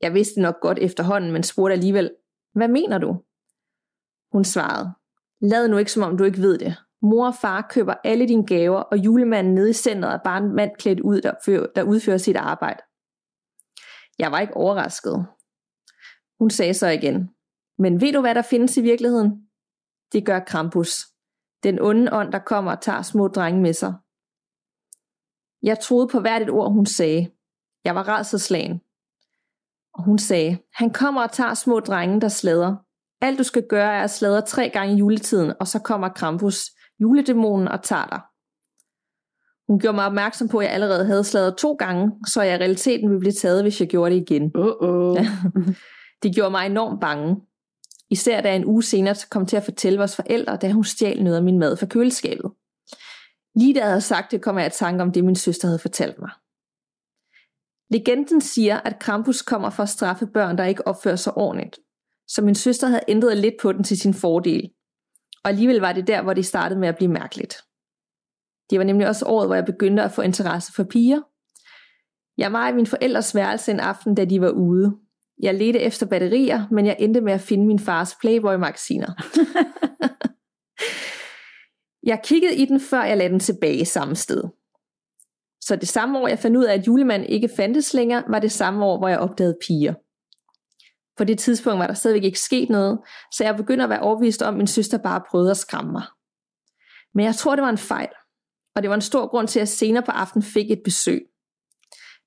Jeg 0.00 0.14
vidste 0.14 0.40
nok 0.40 0.60
godt 0.60 0.78
efterhånden, 0.78 1.32
men 1.32 1.42
spurgte 1.42 1.72
alligevel, 1.72 2.10
hvad 2.54 2.68
mener 2.68 2.98
du? 2.98 3.22
Hun 4.32 4.44
svarede, 4.44 4.92
lad 5.40 5.68
nu 5.68 5.76
ikke 5.76 5.92
som 5.92 6.02
om 6.02 6.16
du 6.16 6.24
ikke 6.24 6.38
ved 6.38 6.58
det. 6.58 6.76
Mor 7.02 7.26
og 7.26 7.34
far 7.34 7.66
køber 7.70 7.94
alle 8.04 8.28
dine 8.28 8.46
gaver, 8.46 8.80
og 8.80 8.98
julemanden 8.98 9.54
nede 9.54 9.70
i 9.70 9.72
centret 9.72 10.14
er 10.14 10.18
bare 10.24 10.38
en 10.38 10.54
mand 10.54 10.70
klædt 10.78 11.00
ud, 11.00 11.20
der, 11.20 11.34
fører, 11.44 11.66
der 11.74 11.82
udfører 11.82 12.18
sit 12.18 12.36
arbejde. 12.36 12.82
Jeg 14.18 14.32
var 14.32 14.40
ikke 14.40 14.56
overrasket. 14.56 15.26
Hun 16.38 16.50
sagde 16.50 16.74
så 16.74 16.88
igen, 16.88 17.30
men 17.78 18.00
ved 18.00 18.12
du 18.12 18.20
hvad 18.20 18.34
der 18.34 18.42
findes 18.42 18.76
i 18.76 18.82
virkeligheden? 18.82 19.48
Det 20.12 20.26
gør 20.26 20.40
Krampus. 20.40 21.06
Den 21.62 21.80
onde 21.80 22.12
ånd, 22.12 22.32
der 22.32 22.38
kommer 22.38 22.72
og 22.72 22.80
tager 22.80 23.02
små 23.02 23.28
drenge 23.28 23.62
med 23.62 23.72
sig. 23.72 23.94
Jeg 25.62 25.78
troede 25.80 26.08
på 26.08 26.20
hvert 26.20 26.42
et 26.42 26.50
ord, 26.50 26.72
hun 26.72 26.86
sagde. 26.86 27.30
Jeg 27.84 27.94
var 27.94 28.08
redselslagen. 28.08 28.80
Og 29.94 30.04
hun 30.04 30.18
sagde, 30.18 30.58
han 30.74 30.92
kommer 30.92 31.22
og 31.22 31.32
tager 31.32 31.54
små 31.54 31.80
drenge, 31.80 32.20
der 32.20 32.28
slader. 32.28 32.76
Alt 33.20 33.38
du 33.38 33.42
skal 33.42 33.66
gøre 33.68 33.92
er 33.94 34.02
at 34.02 34.10
sladre 34.10 34.42
tre 34.42 34.68
gange 34.68 34.94
i 34.94 34.98
juletiden, 34.98 35.52
og 35.60 35.66
så 35.66 35.78
kommer 35.78 36.08
Krampus, 36.08 36.70
juledæmonen, 37.00 37.68
og 37.68 37.82
tager 37.82 38.06
dig. 38.06 38.20
Hun 39.68 39.78
gjorde 39.78 39.94
mig 39.94 40.06
opmærksom 40.06 40.48
på, 40.48 40.58
at 40.58 40.64
jeg 40.64 40.74
allerede 40.74 41.06
havde 41.06 41.24
sladret 41.24 41.56
to 41.56 41.72
gange, 41.74 42.12
så 42.26 42.42
jeg 42.42 42.54
i 42.54 42.58
realiteten 42.58 43.08
ville 43.08 43.20
blive 43.20 43.32
taget, 43.32 43.62
hvis 43.62 43.80
jeg 43.80 43.88
gjorde 43.88 44.14
det 44.14 44.20
igen. 44.20 44.52
Uh-oh. 44.56 45.26
det 46.22 46.34
gjorde 46.34 46.50
mig 46.50 46.66
enormt 46.66 47.00
bange. 47.00 47.36
Især 48.10 48.40
da 48.40 48.56
en 48.56 48.64
uge 48.64 48.82
senere 48.82 49.14
kom 49.30 49.46
til 49.46 49.56
at 49.56 49.64
fortælle 49.64 49.98
vores 49.98 50.16
forældre, 50.16 50.56
da 50.56 50.72
hun 50.72 50.84
stjal 50.84 51.22
noget 51.22 51.36
af 51.36 51.42
min 51.42 51.58
mad 51.58 51.76
fra 51.76 51.86
køleskabet. 51.86 52.50
Lige 53.54 53.74
da 53.74 53.78
jeg 53.78 53.88
havde 53.88 54.00
sagt 54.00 54.30
det, 54.30 54.42
kom 54.42 54.58
jeg 54.58 54.66
i 54.66 54.70
tanke 54.70 55.02
om 55.02 55.12
det, 55.12 55.24
min 55.24 55.36
søster 55.36 55.68
havde 55.68 55.78
fortalt 55.78 56.18
mig. 56.18 56.30
Legenden 57.90 58.40
siger, 58.40 58.80
at 58.80 58.98
Krampus 58.98 59.42
kommer 59.42 59.70
for 59.70 59.82
at 59.82 59.88
straffe 59.88 60.26
børn, 60.26 60.58
der 60.58 60.64
ikke 60.64 60.86
opfører 60.86 61.16
sig 61.16 61.36
ordentligt. 61.36 61.78
Så 62.28 62.42
min 62.42 62.54
søster 62.54 62.86
havde 62.86 63.04
ændret 63.08 63.36
lidt 63.36 63.54
på 63.62 63.72
den 63.72 63.84
til 63.84 63.98
sin 64.00 64.14
fordel. 64.14 64.70
Og 65.44 65.50
alligevel 65.50 65.80
var 65.80 65.92
det 65.92 66.06
der, 66.06 66.22
hvor 66.22 66.34
det 66.34 66.46
startede 66.46 66.80
med 66.80 66.88
at 66.88 66.96
blive 66.96 67.10
mærkeligt. 67.10 67.56
Det 68.70 68.78
var 68.78 68.84
nemlig 68.84 69.08
også 69.08 69.26
året, 69.26 69.48
hvor 69.48 69.54
jeg 69.54 69.64
begyndte 69.64 70.02
at 70.02 70.12
få 70.12 70.22
interesse 70.22 70.72
for 70.72 70.84
piger. 70.84 71.20
Jeg 72.38 72.52
var 72.52 72.68
i 72.68 72.74
min 72.74 72.86
forældres 72.86 73.34
værelse 73.34 73.70
en 73.70 73.80
aften, 73.80 74.14
da 74.14 74.24
de 74.24 74.40
var 74.40 74.50
ude. 74.50 74.98
Jeg 75.42 75.54
ledte 75.54 75.80
efter 75.80 76.06
batterier, 76.06 76.66
men 76.70 76.86
jeg 76.86 76.96
endte 76.98 77.20
med 77.20 77.32
at 77.32 77.40
finde 77.40 77.66
min 77.66 77.78
fars 77.78 78.14
Playboy-magasiner. 78.14 79.12
jeg 82.10 82.20
kiggede 82.24 82.56
i 82.56 82.64
den, 82.64 82.80
før 82.80 83.02
jeg 83.02 83.16
lagde 83.16 83.32
den 83.32 83.40
tilbage 83.40 83.84
samme 83.84 84.16
sted. 84.16 84.42
Så 85.60 85.76
det 85.76 85.88
samme 85.88 86.18
år, 86.18 86.28
jeg 86.28 86.38
fandt 86.38 86.56
ud 86.56 86.64
af, 86.64 86.74
at 86.74 86.86
julemanden 86.86 87.28
ikke 87.28 87.50
fandtes 87.56 87.94
længere, 87.94 88.24
var 88.28 88.38
det 88.38 88.52
samme 88.52 88.84
år, 88.84 88.98
hvor 88.98 89.08
jeg 89.08 89.18
opdagede 89.18 89.58
piger. 89.66 89.94
På 91.16 91.24
det 91.24 91.38
tidspunkt 91.38 91.78
var 91.78 91.86
der 91.86 91.94
stadigvæk 91.94 92.24
ikke 92.24 92.40
sket 92.40 92.70
noget, 92.70 92.98
så 93.32 93.44
jeg 93.44 93.56
begyndte 93.56 93.84
at 93.84 93.90
være 93.90 94.00
overbevist 94.00 94.42
om, 94.42 94.54
at 94.54 94.58
min 94.58 94.66
søster 94.66 94.98
bare 94.98 95.22
prøvede 95.30 95.50
at 95.50 95.56
skræmme 95.56 95.92
mig. 95.92 96.04
Men 97.14 97.24
jeg 97.24 97.34
tror, 97.34 97.56
det 97.56 97.62
var 97.62 97.70
en 97.70 97.78
fejl, 97.78 98.08
og 98.76 98.82
det 98.82 98.88
var 98.88 98.94
en 98.94 99.00
stor 99.00 99.26
grund 99.26 99.48
til, 99.48 99.58
at 99.58 99.60
jeg 99.60 99.68
senere 99.68 100.02
på 100.02 100.10
aftenen 100.10 100.42
fik 100.42 100.70
et 100.70 100.80
besøg. 100.84 101.26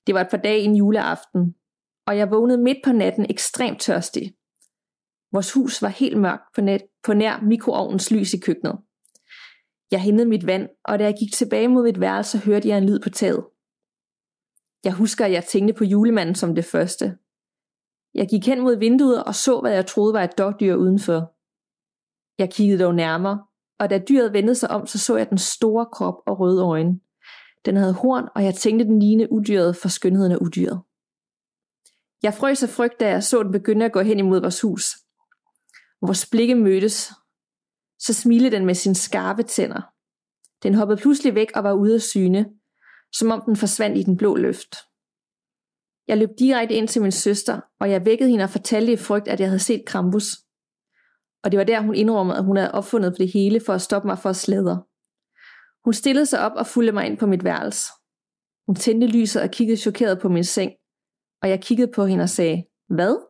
Det 0.06 0.14
var 0.14 0.20
et 0.20 0.30
par 0.30 0.36
dage 0.36 0.60
en 0.60 0.76
juleaften, 0.76 1.54
og 2.06 2.16
jeg 2.16 2.30
vågnede 2.30 2.62
midt 2.62 2.78
på 2.84 2.92
natten 2.92 3.26
ekstremt 3.30 3.80
tørstig. 3.80 4.34
Vores 5.32 5.52
hus 5.52 5.82
var 5.82 5.88
helt 5.88 6.20
mørkt 6.20 6.42
på, 6.54 6.60
net, 6.60 6.82
på 7.04 7.14
nær 7.14 7.40
mikroovnens 7.40 8.10
lys 8.10 8.34
i 8.34 8.38
køkkenet. 8.38 8.78
Jeg 9.90 10.00
hentede 10.02 10.28
mit 10.28 10.46
vand, 10.46 10.68
og 10.84 10.98
da 10.98 11.04
jeg 11.04 11.14
gik 11.18 11.32
tilbage 11.32 11.68
mod 11.68 11.82
mit 11.82 12.00
værelse, 12.00 12.38
hørte 12.38 12.68
jeg 12.68 12.78
en 12.78 12.86
lyd 12.86 13.00
på 13.00 13.10
taget. 13.10 13.44
Jeg 14.84 14.92
husker, 14.92 15.24
at 15.24 15.32
jeg 15.32 15.44
tænkte 15.44 15.74
på 15.74 15.84
julemanden 15.84 16.34
som 16.34 16.54
det 16.54 16.64
første. 16.64 17.18
Jeg 18.14 18.28
gik 18.28 18.46
hen 18.46 18.60
mod 18.60 18.76
vinduet 18.76 19.24
og 19.24 19.34
så, 19.34 19.60
hvad 19.60 19.72
jeg 19.72 19.86
troede 19.86 20.14
var 20.14 20.22
et 20.22 20.38
dogdyr 20.38 20.74
udenfor. 20.74 21.32
Jeg 22.38 22.50
kiggede 22.50 22.82
dog 22.84 22.94
nærmere, 22.94 23.44
og 23.78 23.90
da 23.90 23.98
dyret 23.98 24.32
vendte 24.32 24.54
sig 24.54 24.70
om, 24.70 24.86
så 24.86 24.98
så 24.98 25.16
jeg 25.16 25.30
den 25.30 25.38
store 25.38 25.86
krop 25.92 26.14
og 26.26 26.40
røde 26.40 26.62
øjne. 26.62 27.00
Den 27.64 27.76
havde 27.76 27.94
horn, 27.94 28.28
og 28.34 28.44
jeg 28.44 28.54
tænkte, 28.54 28.84
den 28.84 28.98
lignede 28.98 29.32
udyret 29.32 29.76
for 29.76 29.88
skønheden 29.88 30.32
af 30.32 30.36
udyret. 30.36 30.80
Jeg 32.22 32.34
frøs 32.34 32.62
af 32.62 32.68
frygt, 32.68 33.00
da 33.00 33.08
jeg 33.08 33.22
så 33.22 33.42
den 33.42 33.52
begynde 33.52 33.84
at 33.84 33.92
gå 33.92 34.00
hen 34.00 34.18
imod 34.18 34.40
vores 34.40 34.60
hus. 34.60 34.84
Vores 36.06 36.26
blikke 36.30 36.54
mødtes. 36.54 37.12
Så 37.98 38.14
smilede 38.14 38.50
den 38.50 38.66
med 38.66 38.74
sine 38.74 38.94
skarpe 38.94 39.42
tænder. 39.42 39.82
Den 40.62 40.74
hoppede 40.74 41.00
pludselig 41.00 41.34
væk 41.34 41.48
og 41.54 41.64
var 41.64 41.72
ude 41.72 41.94
af 41.94 42.00
syne, 42.00 42.46
som 43.12 43.30
om 43.30 43.42
den 43.46 43.56
forsvandt 43.56 43.98
i 43.98 44.02
den 44.02 44.16
blå 44.16 44.36
løft. 44.36 44.76
Jeg 46.08 46.18
løb 46.18 46.28
direkte 46.38 46.74
ind 46.74 46.88
til 46.88 47.02
min 47.02 47.12
søster, 47.12 47.60
og 47.80 47.90
jeg 47.90 48.04
vækkede 48.04 48.30
hende 48.30 48.44
og 48.44 48.50
fortalte 48.50 48.92
i 48.92 48.96
frygt, 48.96 49.28
at 49.28 49.40
jeg 49.40 49.48
havde 49.48 49.58
set 49.58 49.84
Krampus. 49.86 50.24
Og 51.44 51.52
det 51.52 51.58
var 51.58 51.64
der, 51.64 51.80
hun 51.80 51.94
indrømmede, 51.94 52.38
at 52.38 52.44
hun 52.44 52.56
havde 52.56 52.72
opfundet 52.72 53.12
på 53.12 53.18
det 53.18 53.32
hele 53.32 53.60
for 53.66 53.72
at 53.72 53.82
stoppe 53.82 54.08
mig 54.08 54.18
for 54.18 54.30
at 54.30 54.36
slæde. 54.36 54.84
Hun 55.84 55.94
stillede 55.94 56.26
sig 56.26 56.40
op 56.40 56.52
og 56.56 56.66
fulgte 56.66 56.92
mig 56.92 57.06
ind 57.06 57.18
på 57.18 57.26
mit 57.26 57.44
værelse. 57.44 57.92
Hun 58.66 58.76
tændte 58.76 59.06
lyset 59.06 59.42
og 59.42 59.50
kiggede 59.50 59.80
chokeret 59.80 60.20
på 60.20 60.28
min 60.28 60.44
seng, 60.44 60.72
og 61.42 61.48
jeg 61.48 61.60
kiggede 61.62 61.92
på 61.94 62.06
hende 62.06 62.22
og 62.22 62.28
sagde, 62.28 62.64
hvad? 62.88 63.28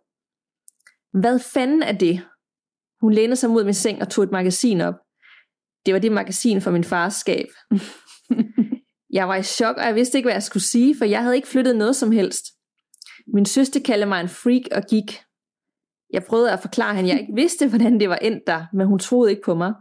Hvad 1.20 1.38
fanden 1.38 1.82
er 1.82 1.92
det? 1.92 2.24
Hun 3.00 3.12
lænede 3.12 3.36
sig 3.36 3.50
mod 3.50 3.64
min 3.64 3.74
seng 3.74 4.00
og 4.00 4.08
tog 4.08 4.24
et 4.24 4.30
magasin 4.30 4.80
op. 4.80 4.94
Det 5.86 5.94
var 5.94 6.00
det 6.00 6.12
magasin 6.12 6.60
fra 6.60 6.70
min 6.70 6.84
fars 6.84 7.14
skab. 7.14 7.46
jeg 9.18 9.28
var 9.28 9.36
i 9.36 9.42
chok, 9.42 9.76
og 9.76 9.84
jeg 9.84 9.94
vidste 9.94 10.18
ikke, 10.18 10.26
hvad 10.26 10.34
jeg 10.34 10.42
skulle 10.42 10.62
sige, 10.62 10.96
for 10.98 11.04
jeg 11.04 11.22
havde 11.22 11.36
ikke 11.36 11.48
flyttet 11.48 11.76
noget 11.76 11.96
som 11.96 12.12
helst. 12.12 12.44
Min 13.34 13.46
søster 13.46 13.80
kaldte 13.80 14.06
mig 14.06 14.20
en 14.20 14.28
freak 14.28 14.62
og 14.72 14.82
gik. 14.90 15.20
Jeg 16.12 16.24
prøvede 16.24 16.52
at 16.52 16.60
forklare 16.60 16.94
hende, 16.94 17.10
at 17.10 17.14
jeg 17.14 17.20
ikke 17.20 17.34
vidste, 17.36 17.68
hvordan 17.68 18.00
det 18.00 18.08
var 18.08 18.16
endt 18.16 18.42
der, 18.46 18.66
men 18.72 18.86
hun 18.86 18.98
troede 18.98 19.30
ikke 19.30 19.42
på 19.44 19.54
mig. 19.54 19.72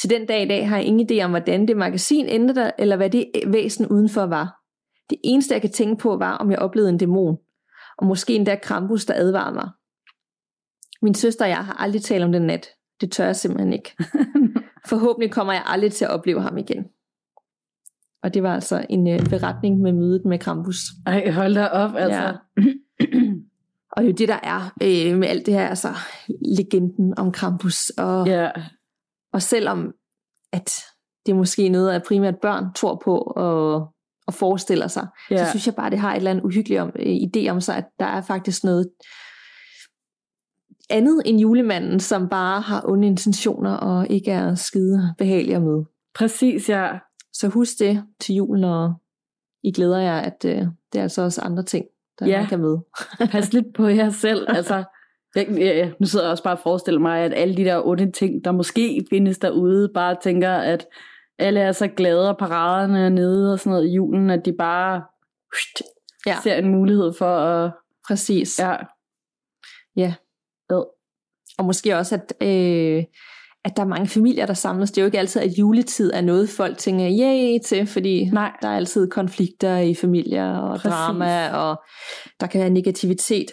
Til 0.00 0.10
den 0.10 0.26
dag 0.26 0.42
i 0.42 0.48
dag 0.48 0.68
har 0.68 0.76
jeg 0.76 0.86
ingen 0.86 1.08
idé 1.10 1.24
om, 1.24 1.30
hvordan 1.30 1.68
det 1.68 1.76
magasin 1.76 2.26
endte 2.26 2.54
der, 2.54 2.70
eller 2.78 2.96
hvad 2.96 3.10
det 3.10 3.30
væsen 3.46 3.86
udenfor 3.86 4.26
var. 4.26 4.57
Det 5.10 5.18
eneste, 5.24 5.54
jeg 5.54 5.60
kan 5.60 5.72
tænke 5.72 6.02
på, 6.02 6.16
var, 6.16 6.36
om 6.36 6.50
jeg 6.50 6.58
oplevede 6.58 6.90
en 6.90 6.98
dæmon. 6.98 7.38
Og 7.98 8.06
måske 8.06 8.34
endda 8.34 8.56
Krampus, 8.62 9.04
der 9.04 9.14
advarede 9.14 9.54
mig. 9.54 9.70
Min 11.02 11.14
søster 11.14 11.44
og 11.44 11.48
jeg 11.48 11.64
har 11.64 11.74
aldrig 11.74 12.02
talt 12.02 12.24
om 12.24 12.32
den 12.32 12.42
nat. 12.42 12.66
Det 13.00 13.12
tør 13.12 13.24
jeg 13.24 13.36
simpelthen 13.36 13.72
ikke. 13.72 13.96
Forhåbentlig 14.90 15.32
kommer 15.32 15.52
jeg 15.52 15.62
aldrig 15.66 15.92
til 15.92 16.04
at 16.04 16.10
opleve 16.10 16.42
ham 16.42 16.58
igen. 16.58 16.84
Og 18.22 18.34
det 18.34 18.42
var 18.42 18.54
altså 18.54 18.86
en 18.90 19.08
øh, 19.08 19.26
beretning 19.30 19.80
med 19.80 19.92
mødet 19.92 20.24
med 20.24 20.38
Krampus. 20.38 20.76
Ej, 21.06 21.30
hold 21.30 21.54
da 21.54 21.66
op, 21.66 21.94
altså. 21.96 22.22
Ja. 22.22 22.62
og 23.96 24.06
jo 24.06 24.10
det, 24.10 24.28
der 24.28 24.38
er 24.42 24.74
øh, 24.82 25.18
med 25.18 25.28
alt 25.28 25.46
det 25.46 25.54
her, 25.54 25.68
altså 25.68 25.88
legenden 26.56 27.18
om 27.18 27.32
Krampus. 27.32 27.90
Og, 27.90 28.26
ja. 28.26 28.50
og 29.32 29.42
selvom 29.42 29.92
at 30.52 30.70
det 31.26 31.32
er 31.32 31.36
måske 31.36 31.68
noget, 31.68 31.92
at 31.92 32.02
primært 32.02 32.40
børn 32.42 32.64
tror 32.74 33.02
på 33.04 33.18
og, 33.18 33.92
og 34.28 34.34
forestiller 34.34 34.86
sig, 34.86 35.06
ja. 35.30 35.44
så 35.44 35.50
synes 35.50 35.66
jeg 35.66 35.74
bare, 35.74 35.90
det 35.90 35.98
har 35.98 36.12
et 36.12 36.16
eller 36.16 36.30
andet 36.30 36.44
uhyggeligt 36.44 36.80
om, 36.80 36.92
øh, 36.96 37.16
idé 37.16 37.48
om 37.48 37.60
sig, 37.60 37.76
at 37.76 37.84
der 37.98 38.06
er 38.06 38.20
faktisk 38.20 38.64
noget 38.64 38.88
andet 40.90 41.22
end 41.24 41.40
julemanden, 41.40 42.00
som 42.00 42.28
bare 42.28 42.60
har 42.60 42.82
onde 42.88 43.06
intentioner 43.06 43.74
og 43.74 44.06
ikke 44.10 44.30
er 44.30 44.54
skide 44.54 45.14
behagelig 45.18 45.54
at 45.54 45.62
møde. 45.62 45.84
Præcis, 46.14 46.68
ja. 46.68 46.88
Så 47.32 47.48
husk 47.48 47.78
det 47.78 48.02
til 48.20 48.34
julen, 48.34 48.64
og 48.64 48.94
I 49.62 49.72
glæder 49.72 49.98
jer, 49.98 50.18
at 50.18 50.44
øh, 50.44 50.66
det 50.92 50.98
er 50.98 51.02
altså 51.02 51.22
også 51.22 51.40
andre 51.40 51.62
ting, 51.62 51.84
der 52.18 52.26
ja. 52.26 52.46
kan 52.48 52.60
møde. 52.60 52.84
Pas 53.32 53.52
lidt 53.52 53.74
på 53.74 53.86
jer 53.86 54.10
selv. 54.10 54.46
Altså, 54.56 54.84
jeg, 55.34 55.46
jeg, 55.58 55.92
nu 56.00 56.06
sidder 56.06 56.24
jeg 56.24 56.30
også 56.30 56.42
bare 56.42 56.54
og 56.54 56.60
forestiller 56.62 57.00
mig, 57.00 57.20
at 57.20 57.32
alle 57.36 57.56
de 57.56 57.64
der 57.64 57.86
onde 57.86 58.10
ting, 58.10 58.44
der 58.44 58.52
måske 58.52 59.06
findes 59.10 59.38
derude, 59.38 59.90
bare 59.94 60.16
tænker, 60.22 60.50
at 60.50 60.86
alle 61.38 61.60
er 61.60 61.72
så 61.72 61.88
glade, 61.88 62.28
og 62.28 62.38
paraderne 62.38 63.04
er 63.04 63.08
nede 63.08 63.52
og 63.52 63.58
sådan 63.58 63.70
noget 63.70 63.88
i 63.88 63.92
julen, 63.92 64.30
at 64.30 64.44
de 64.44 64.52
bare 64.52 65.02
hust, 65.54 65.82
ja. 66.26 66.36
ser 66.42 66.54
en 66.54 66.68
mulighed 66.68 67.12
for 67.18 67.38
at... 67.38 67.72
Præcis. 68.08 68.58
Ja. 68.58 68.76
Ja. 69.96 70.14
Ved. 70.70 70.84
Og 71.58 71.64
måske 71.64 71.96
også, 71.96 72.14
at, 72.14 72.46
øh, 72.46 73.04
at 73.64 73.76
der 73.76 73.82
er 73.82 73.86
mange 73.86 74.08
familier, 74.08 74.46
der 74.46 74.54
samles. 74.54 74.90
Det 74.90 74.98
er 74.98 75.02
jo 75.02 75.06
ikke 75.06 75.18
altid, 75.18 75.42
at 75.42 75.58
juletid 75.58 76.12
er 76.14 76.20
noget, 76.20 76.48
folk 76.48 76.78
tænker 76.78 77.06
yay 77.20 77.58
til, 77.64 77.86
fordi 77.86 78.30
Nej. 78.30 78.52
der 78.62 78.68
er 78.68 78.76
altid 78.76 79.10
konflikter 79.10 79.76
i 79.76 79.94
familier 79.94 80.56
og 80.56 80.70
Præcis. 80.76 80.90
drama, 80.90 81.56
og 81.56 81.82
der 82.40 82.46
kan 82.46 82.60
være 82.60 82.70
negativitet. 82.70 83.46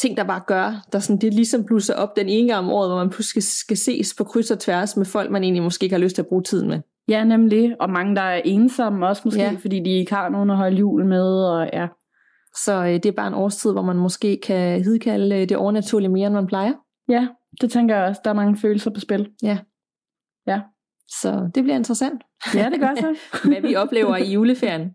Ting, 0.00 0.16
der 0.16 0.24
bare 0.24 0.42
gør, 0.46 0.86
der 0.92 0.98
sådan, 0.98 1.20
det 1.20 1.34
ligesom 1.34 1.64
blusser 1.64 1.94
op 1.94 2.16
den 2.16 2.28
ene 2.28 2.48
gang 2.48 2.64
om 2.66 2.72
året, 2.72 2.90
hvor 2.90 2.98
man 2.98 3.10
pludselig 3.10 3.44
skal 3.44 3.76
ses 3.76 4.14
på 4.14 4.24
kryds 4.24 4.50
og 4.50 4.58
tværs 4.58 4.96
med 4.96 5.04
folk, 5.06 5.30
man 5.30 5.42
egentlig 5.44 5.62
måske 5.62 5.84
ikke 5.84 5.94
har 5.94 6.00
lyst 6.00 6.14
til 6.14 6.22
at 6.22 6.28
bruge 6.28 6.42
tiden 6.42 6.68
med. 6.68 6.80
Ja, 7.08 7.24
nemlig. 7.24 7.80
Og 7.80 7.90
mange, 7.90 8.16
der 8.16 8.22
er 8.22 8.42
ensomme 8.44 9.06
også 9.06 9.22
måske, 9.24 9.40
ja. 9.40 9.56
fordi 9.60 9.80
de 9.80 9.90
ikke 9.90 10.14
har 10.14 10.28
nogen 10.28 10.50
at 10.50 10.56
holde 10.56 10.76
jul 10.76 11.04
med. 11.04 11.44
Og 11.44 11.70
ja. 11.72 11.88
Så 12.64 12.72
øh, 12.72 12.92
det 12.92 13.06
er 13.06 13.12
bare 13.12 13.28
en 13.28 13.34
årstid, 13.34 13.72
hvor 13.72 13.82
man 13.82 13.96
måske 13.96 14.38
kan 14.42 14.84
hidkalde 14.84 15.36
øh, 15.36 15.48
det 15.48 15.56
overnaturlige 15.56 16.08
mere, 16.08 16.26
end 16.26 16.34
man 16.34 16.46
plejer. 16.46 16.72
Ja, 17.08 17.28
det 17.60 17.70
tænker 17.70 17.96
jeg 17.96 18.04
også. 18.04 18.20
Der 18.24 18.30
er 18.30 18.34
mange 18.34 18.56
følelser 18.56 18.90
på 18.90 19.00
spil. 19.00 19.30
Ja. 19.42 19.58
Ja. 20.46 20.60
Så 21.08 21.50
det 21.54 21.62
bliver 21.62 21.76
interessant. 21.76 22.22
Ja, 22.54 22.70
det 22.70 22.80
gør 22.80 22.94
så. 22.94 23.16
Hvad 23.48 23.60
vi 23.60 23.74
oplever 23.74 24.16
i 24.16 24.32
juleferien. 24.32 24.94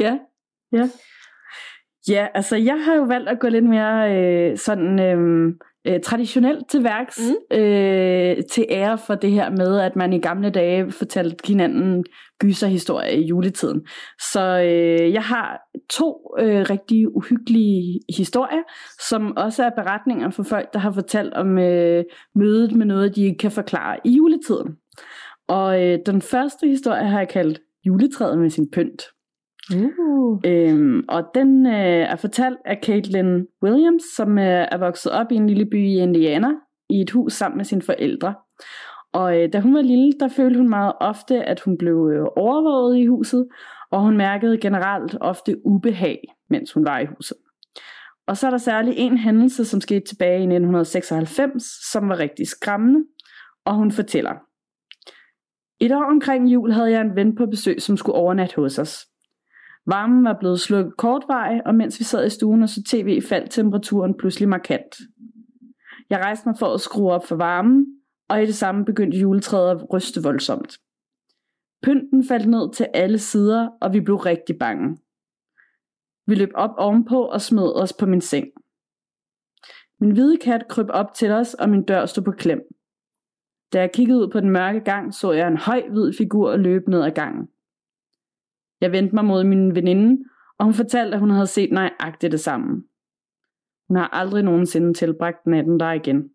ja, 0.00 0.18
ja. 0.72 0.88
Ja, 2.08 2.26
altså 2.34 2.56
jeg 2.56 2.84
har 2.84 2.94
jo 2.94 3.02
valgt 3.02 3.28
at 3.28 3.40
gå 3.40 3.48
lidt 3.48 3.64
mere 3.64 4.16
øh, 4.16 4.56
sådan 4.56 5.00
øh, 5.00 5.52
øh, 5.86 6.00
traditionelt 6.00 6.68
til 6.70 6.84
værks 6.84 7.20
mm. 7.20 7.58
øh, 7.58 8.36
til 8.50 8.66
ære 8.70 8.98
for 8.98 9.14
det 9.14 9.30
her 9.30 9.50
med, 9.50 9.80
at 9.80 9.96
man 9.96 10.12
i 10.12 10.18
gamle 10.18 10.50
dage 10.50 10.90
fortalte 10.90 11.48
hinanden 11.48 12.04
gyserhistorier 12.40 13.10
i 13.10 13.26
juletiden. 13.26 13.86
Så 14.32 14.40
øh, 14.40 15.12
jeg 15.12 15.22
har 15.22 15.60
to 15.90 16.34
øh, 16.38 16.66
rigtig 16.70 17.16
uhyggelige 17.16 18.00
historier, 18.16 18.62
som 19.08 19.36
også 19.36 19.64
er 19.64 19.70
beretninger 19.70 20.30
for 20.30 20.42
folk, 20.42 20.72
der 20.72 20.78
har 20.78 20.92
fortalt 20.92 21.34
om 21.34 21.58
øh, 21.58 22.04
mødet 22.34 22.72
med 22.72 22.86
noget, 22.86 23.16
de 23.16 23.34
kan 23.40 23.50
forklare 23.50 23.98
i 24.04 24.10
juletiden. 24.10 24.76
Og 25.48 25.82
øh, 25.82 25.98
den 26.06 26.22
første 26.22 26.66
historie 26.66 27.08
har 27.08 27.18
jeg 27.18 27.28
kaldt 27.28 27.60
juletræet 27.86 28.38
med 28.38 28.50
sin 28.50 28.70
pynt. 28.70 29.02
Uh. 29.76 30.40
Øhm, 30.46 31.04
og 31.08 31.24
den 31.34 31.66
øh, 31.66 31.72
er 32.12 32.16
fortalt 32.16 32.58
af 32.64 32.78
Caitlin 32.82 33.46
Williams, 33.62 34.02
som 34.16 34.38
øh, 34.38 34.66
er 34.72 34.78
vokset 34.78 35.12
op 35.12 35.32
i 35.32 35.34
en 35.34 35.46
lille 35.46 35.66
by 35.66 35.86
i 35.86 35.98
Indiana, 35.98 36.48
i 36.90 37.00
et 37.00 37.10
hus 37.10 37.32
sammen 37.32 37.56
med 37.56 37.64
sine 37.64 37.82
forældre. 37.82 38.34
Og 39.12 39.42
øh, 39.42 39.52
da 39.52 39.60
hun 39.60 39.74
var 39.74 39.82
lille, 39.82 40.12
der 40.20 40.28
følte 40.28 40.58
hun 40.58 40.68
meget 40.68 40.92
ofte, 41.00 41.44
at 41.44 41.60
hun 41.60 41.78
blev 41.78 42.10
øh, 42.14 42.26
overvåget 42.36 42.98
i 42.98 43.06
huset, 43.06 43.46
og 43.90 44.00
hun 44.02 44.16
mærkede 44.16 44.58
generelt 44.58 45.16
ofte 45.20 45.66
ubehag, 45.66 46.20
mens 46.50 46.72
hun 46.72 46.84
var 46.84 46.98
i 46.98 47.06
huset. 47.06 47.36
Og 48.26 48.36
så 48.36 48.46
er 48.46 48.50
der 48.50 48.58
særlig 48.58 48.94
en 48.96 49.18
hændelse, 49.18 49.64
som 49.64 49.80
skete 49.80 50.06
tilbage 50.06 50.38
i 50.38 50.42
1996, 50.42 51.64
som 51.92 52.08
var 52.08 52.18
rigtig 52.18 52.46
skræmmende, 52.48 53.04
og 53.64 53.74
hun 53.74 53.90
fortæller. 53.90 54.34
Et 55.80 55.92
år 55.92 56.04
omkring 56.04 56.52
jul 56.52 56.72
havde 56.72 56.90
jeg 56.90 57.00
en 57.00 57.16
ven 57.16 57.34
på 57.34 57.46
besøg, 57.46 57.82
som 57.82 57.96
skulle 57.96 58.16
overnatte 58.16 58.56
hos 58.56 58.78
os. 58.78 59.09
Varmen 59.86 60.24
var 60.24 60.36
blevet 60.40 60.60
slukket 60.60 60.96
kortvarig, 60.96 61.66
og 61.66 61.74
mens 61.74 61.98
vi 61.98 62.04
sad 62.04 62.26
i 62.26 62.30
stuen 62.30 62.62
og 62.62 62.68
så 62.68 62.82
tv, 62.82 63.22
faldt 63.22 63.50
temperaturen 63.50 64.14
pludselig 64.14 64.48
markant. 64.48 64.96
Jeg 66.10 66.18
rejste 66.18 66.48
mig 66.48 66.58
for 66.58 66.74
at 66.74 66.80
skrue 66.80 67.12
op 67.12 67.26
for 67.26 67.36
varmen, 67.36 67.86
og 68.28 68.42
i 68.42 68.46
det 68.46 68.54
samme 68.54 68.84
begyndte 68.84 69.18
juletræet 69.18 69.70
at 69.70 69.92
ryste 69.92 70.22
voldsomt. 70.22 70.78
Pynten 71.82 72.24
faldt 72.24 72.48
ned 72.48 72.72
til 72.72 72.86
alle 72.94 73.18
sider, 73.18 73.68
og 73.80 73.92
vi 73.92 74.00
blev 74.00 74.16
rigtig 74.16 74.58
bange. 74.58 74.98
Vi 76.26 76.34
løb 76.34 76.50
op 76.54 76.70
ovenpå 76.76 77.24
og 77.24 77.40
smed 77.40 77.72
os 77.74 77.92
på 77.92 78.06
min 78.06 78.20
seng. 78.20 78.46
Min 80.00 80.10
hvide 80.10 80.36
kat 80.36 80.68
kryb 80.68 80.86
op 80.90 81.14
til 81.14 81.30
os, 81.30 81.54
og 81.54 81.68
min 81.68 81.82
dør 81.84 82.06
stod 82.06 82.24
på 82.24 82.30
klem. 82.30 82.60
Da 83.72 83.80
jeg 83.80 83.92
kiggede 83.92 84.18
ud 84.18 84.28
på 84.28 84.40
den 84.40 84.50
mørke 84.50 84.80
gang, 84.80 85.14
så 85.14 85.32
jeg 85.32 85.48
en 85.48 85.56
høj 85.56 85.88
hvid 85.88 86.12
figur 86.12 86.56
løbe 86.56 86.90
ned 86.90 87.02
ad 87.02 87.10
gangen. 87.10 87.48
Jeg 88.80 88.92
vendte 88.92 89.14
mig 89.14 89.24
mod 89.24 89.44
min 89.44 89.74
veninde, 89.74 90.24
og 90.58 90.64
hun 90.64 90.74
fortalte, 90.74 91.14
at 91.14 91.20
hun 91.20 91.30
havde 91.30 91.46
set 91.46 91.72
nøjagtigt 91.72 92.32
det 92.32 92.40
samme. 92.40 92.84
Hun 93.88 93.96
har 93.96 94.08
aldrig 94.08 94.42
nogensinde 94.42 94.94
tilbragt 94.94 95.46
natten 95.46 95.80
der 95.80 95.92
igen. 95.92 96.30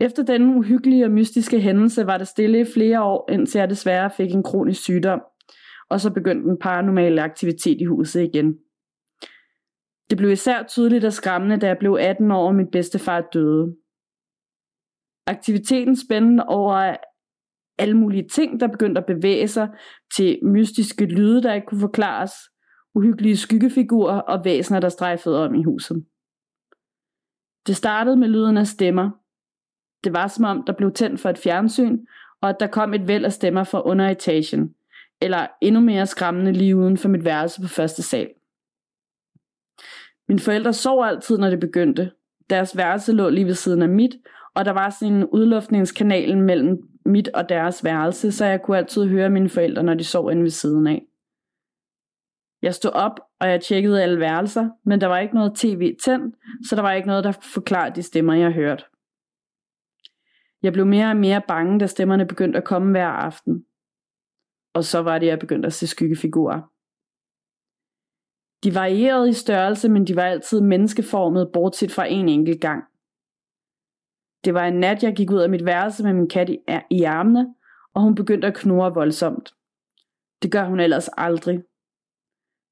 Efter 0.00 0.22
denne 0.22 0.56
uhyggelige 0.56 1.04
og 1.04 1.10
mystiske 1.10 1.60
hændelse 1.60 2.06
var 2.06 2.18
det 2.18 2.28
stille 2.28 2.60
i 2.60 2.64
flere 2.74 3.02
år, 3.02 3.30
indtil 3.32 3.58
jeg 3.58 3.70
desværre 3.70 4.10
fik 4.10 4.32
en 4.32 4.42
kronisk 4.42 4.82
sygdom, 4.82 5.20
og 5.90 6.00
så 6.00 6.12
begyndte 6.12 6.48
den 6.48 6.58
paranormale 6.58 7.22
aktivitet 7.22 7.80
i 7.80 7.84
huset 7.84 8.22
igen. 8.22 8.58
Det 10.10 10.18
blev 10.18 10.30
især 10.30 10.62
tydeligt 10.62 11.04
og 11.04 11.12
skræmmende, 11.12 11.56
da 11.56 11.66
jeg 11.66 11.78
blev 11.78 11.96
18 12.00 12.30
år 12.30 12.46
og 12.46 12.54
min 12.54 12.70
bedstefar 12.70 13.20
døde. 13.32 13.76
Aktiviteten 15.26 15.96
spændte 15.96 16.42
over 16.42 16.96
alle 17.78 17.94
mulige 17.94 18.28
ting, 18.28 18.60
der 18.60 18.66
begyndte 18.66 19.00
at 19.00 19.06
bevæge 19.06 19.48
sig, 19.48 19.68
til 20.16 20.38
mystiske 20.42 21.04
lyde, 21.04 21.42
der 21.42 21.54
ikke 21.54 21.66
kunne 21.66 21.80
forklares, 21.80 22.32
uhyggelige 22.94 23.36
skyggefigurer 23.36 24.20
og 24.20 24.44
væsener, 24.44 24.80
der 24.80 24.88
strejfede 24.88 25.44
om 25.44 25.54
i 25.54 25.62
huset. 25.62 26.04
Det 27.66 27.76
startede 27.76 28.16
med 28.16 28.28
lyden 28.28 28.56
af 28.56 28.66
stemmer. 28.66 29.10
Det 30.04 30.12
var 30.12 30.26
som 30.26 30.44
om, 30.44 30.62
der 30.66 30.72
blev 30.72 30.92
tændt 30.92 31.20
for 31.20 31.30
et 31.30 31.38
fjernsyn, 31.38 31.98
og 32.40 32.48
at 32.48 32.56
der 32.60 32.66
kom 32.66 32.94
et 32.94 33.08
væld 33.08 33.24
af 33.24 33.32
stemmer 33.32 33.64
fra 33.64 33.82
underetagen, 33.86 34.74
eller 35.22 35.46
endnu 35.62 35.80
mere 35.80 36.06
skræmmende 36.06 36.52
lige 36.52 36.76
uden 36.76 36.96
for 36.96 37.08
mit 37.08 37.24
værelse 37.24 37.60
på 37.60 37.68
første 37.68 38.02
sal. 38.02 38.30
Mine 40.28 40.40
forældre 40.40 40.72
sov 40.72 41.04
altid, 41.04 41.38
når 41.38 41.50
det 41.50 41.60
begyndte. 41.60 42.12
Deres 42.50 42.76
værelse 42.76 43.12
lå 43.12 43.28
lige 43.28 43.46
ved 43.46 43.54
siden 43.54 43.82
af 43.82 43.88
mit, 43.88 44.14
og 44.56 44.64
der 44.64 44.70
var 44.70 44.90
sådan 44.90 45.14
en 45.14 45.26
udluftningskanal 45.26 46.38
mellem 46.38 46.88
mit 47.04 47.28
og 47.28 47.48
deres 47.48 47.84
værelse, 47.84 48.32
så 48.32 48.44
jeg 48.44 48.62
kunne 48.62 48.78
altid 48.78 49.08
høre 49.08 49.30
mine 49.30 49.48
forældre, 49.48 49.82
når 49.82 49.94
de 49.94 50.04
sov 50.04 50.30
inde 50.30 50.42
ved 50.42 50.50
siden 50.50 50.86
af. 50.86 51.02
Jeg 52.62 52.74
stod 52.74 52.90
op, 52.90 53.20
og 53.40 53.48
jeg 53.48 53.60
tjekkede 53.60 54.02
alle 54.02 54.20
værelser, 54.20 54.70
men 54.84 55.00
der 55.00 55.06
var 55.06 55.18
ikke 55.18 55.34
noget 55.34 55.54
tv 55.54 55.96
tændt, 56.04 56.36
så 56.68 56.76
der 56.76 56.82
var 56.82 56.92
ikke 56.92 57.08
noget, 57.08 57.24
der 57.24 57.32
forklarede 57.32 57.94
de 57.94 58.02
stemmer, 58.02 58.34
jeg 58.34 58.52
hørte. 58.52 58.84
Jeg 60.62 60.72
blev 60.72 60.86
mere 60.86 61.10
og 61.10 61.16
mere 61.16 61.42
bange, 61.48 61.80
da 61.80 61.86
stemmerne 61.86 62.26
begyndte 62.26 62.58
at 62.58 62.64
komme 62.64 62.90
hver 62.90 63.08
aften. 63.08 63.64
Og 64.74 64.84
så 64.84 64.98
var 64.98 65.18
det, 65.18 65.26
jeg 65.26 65.38
begyndte 65.38 65.66
at 65.66 65.72
se 65.72 65.86
skyggefigurer. 65.86 66.60
De 68.64 68.74
varierede 68.74 69.28
i 69.28 69.32
størrelse, 69.32 69.88
men 69.88 70.06
de 70.06 70.16
var 70.16 70.22
altid 70.22 70.60
menneskeformede, 70.60 71.50
bortset 71.52 71.90
fra 71.92 72.04
en 72.04 72.28
enkelt 72.28 72.60
gang. 72.60 72.84
Det 74.46 74.54
var 74.54 74.64
en 74.66 74.80
nat, 74.80 75.02
jeg 75.02 75.16
gik 75.16 75.30
ud 75.30 75.38
af 75.38 75.50
mit 75.50 75.64
værelse 75.64 76.04
med 76.04 76.12
min 76.12 76.28
kat 76.28 76.48
i, 76.48 76.58
i 76.90 77.02
armene, 77.02 77.54
og 77.94 78.02
hun 78.02 78.14
begyndte 78.14 78.48
at 78.48 78.56
knurre 78.56 78.94
voldsomt. 78.94 79.54
Det 80.42 80.52
gør 80.52 80.64
hun 80.64 80.80
ellers 80.80 81.08
aldrig. 81.08 81.62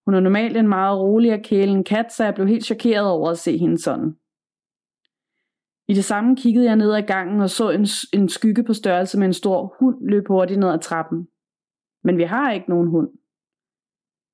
Hun 0.07 0.15
er 0.15 0.21
normalt 0.21 0.57
en 0.57 0.69
meget 0.69 0.99
rolig 0.99 1.33
og 1.33 1.41
kælen 1.45 1.85
kat, 1.85 2.13
så 2.13 2.25
jeg 2.25 2.35
blev 2.35 2.47
helt 2.47 2.65
chokeret 2.65 3.11
over 3.11 3.31
at 3.31 3.39
se 3.39 3.59
hende 3.59 3.79
sådan. 3.79 4.17
I 5.89 5.95
det 5.95 6.05
samme 6.05 6.37
kiggede 6.37 6.67
jeg 6.67 6.77
ned 6.77 6.95
ad 6.95 7.03
gangen 7.03 7.41
og 7.41 7.51
så 7.51 7.71
en, 7.71 7.87
en 8.21 8.29
skygge 8.29 8.65
på 8.65 8.73
størrelse 8.73 9.19
med 9.19 9.27
en 9.27 9.33
stor 9.33 9.77
hund 9.81 10.09
løbe 10.09 10.29
hurtigt 10.29 10.61
ned 10.61 10.69
ad 10.69 10.79
trappen. 10.79 11.29
Men 12.05 12.19
vi 12.19 12.23
har 12.23 12.53
ikke 12.53 12.71
nogen 12.71 12.89
hund. 12.89 13.09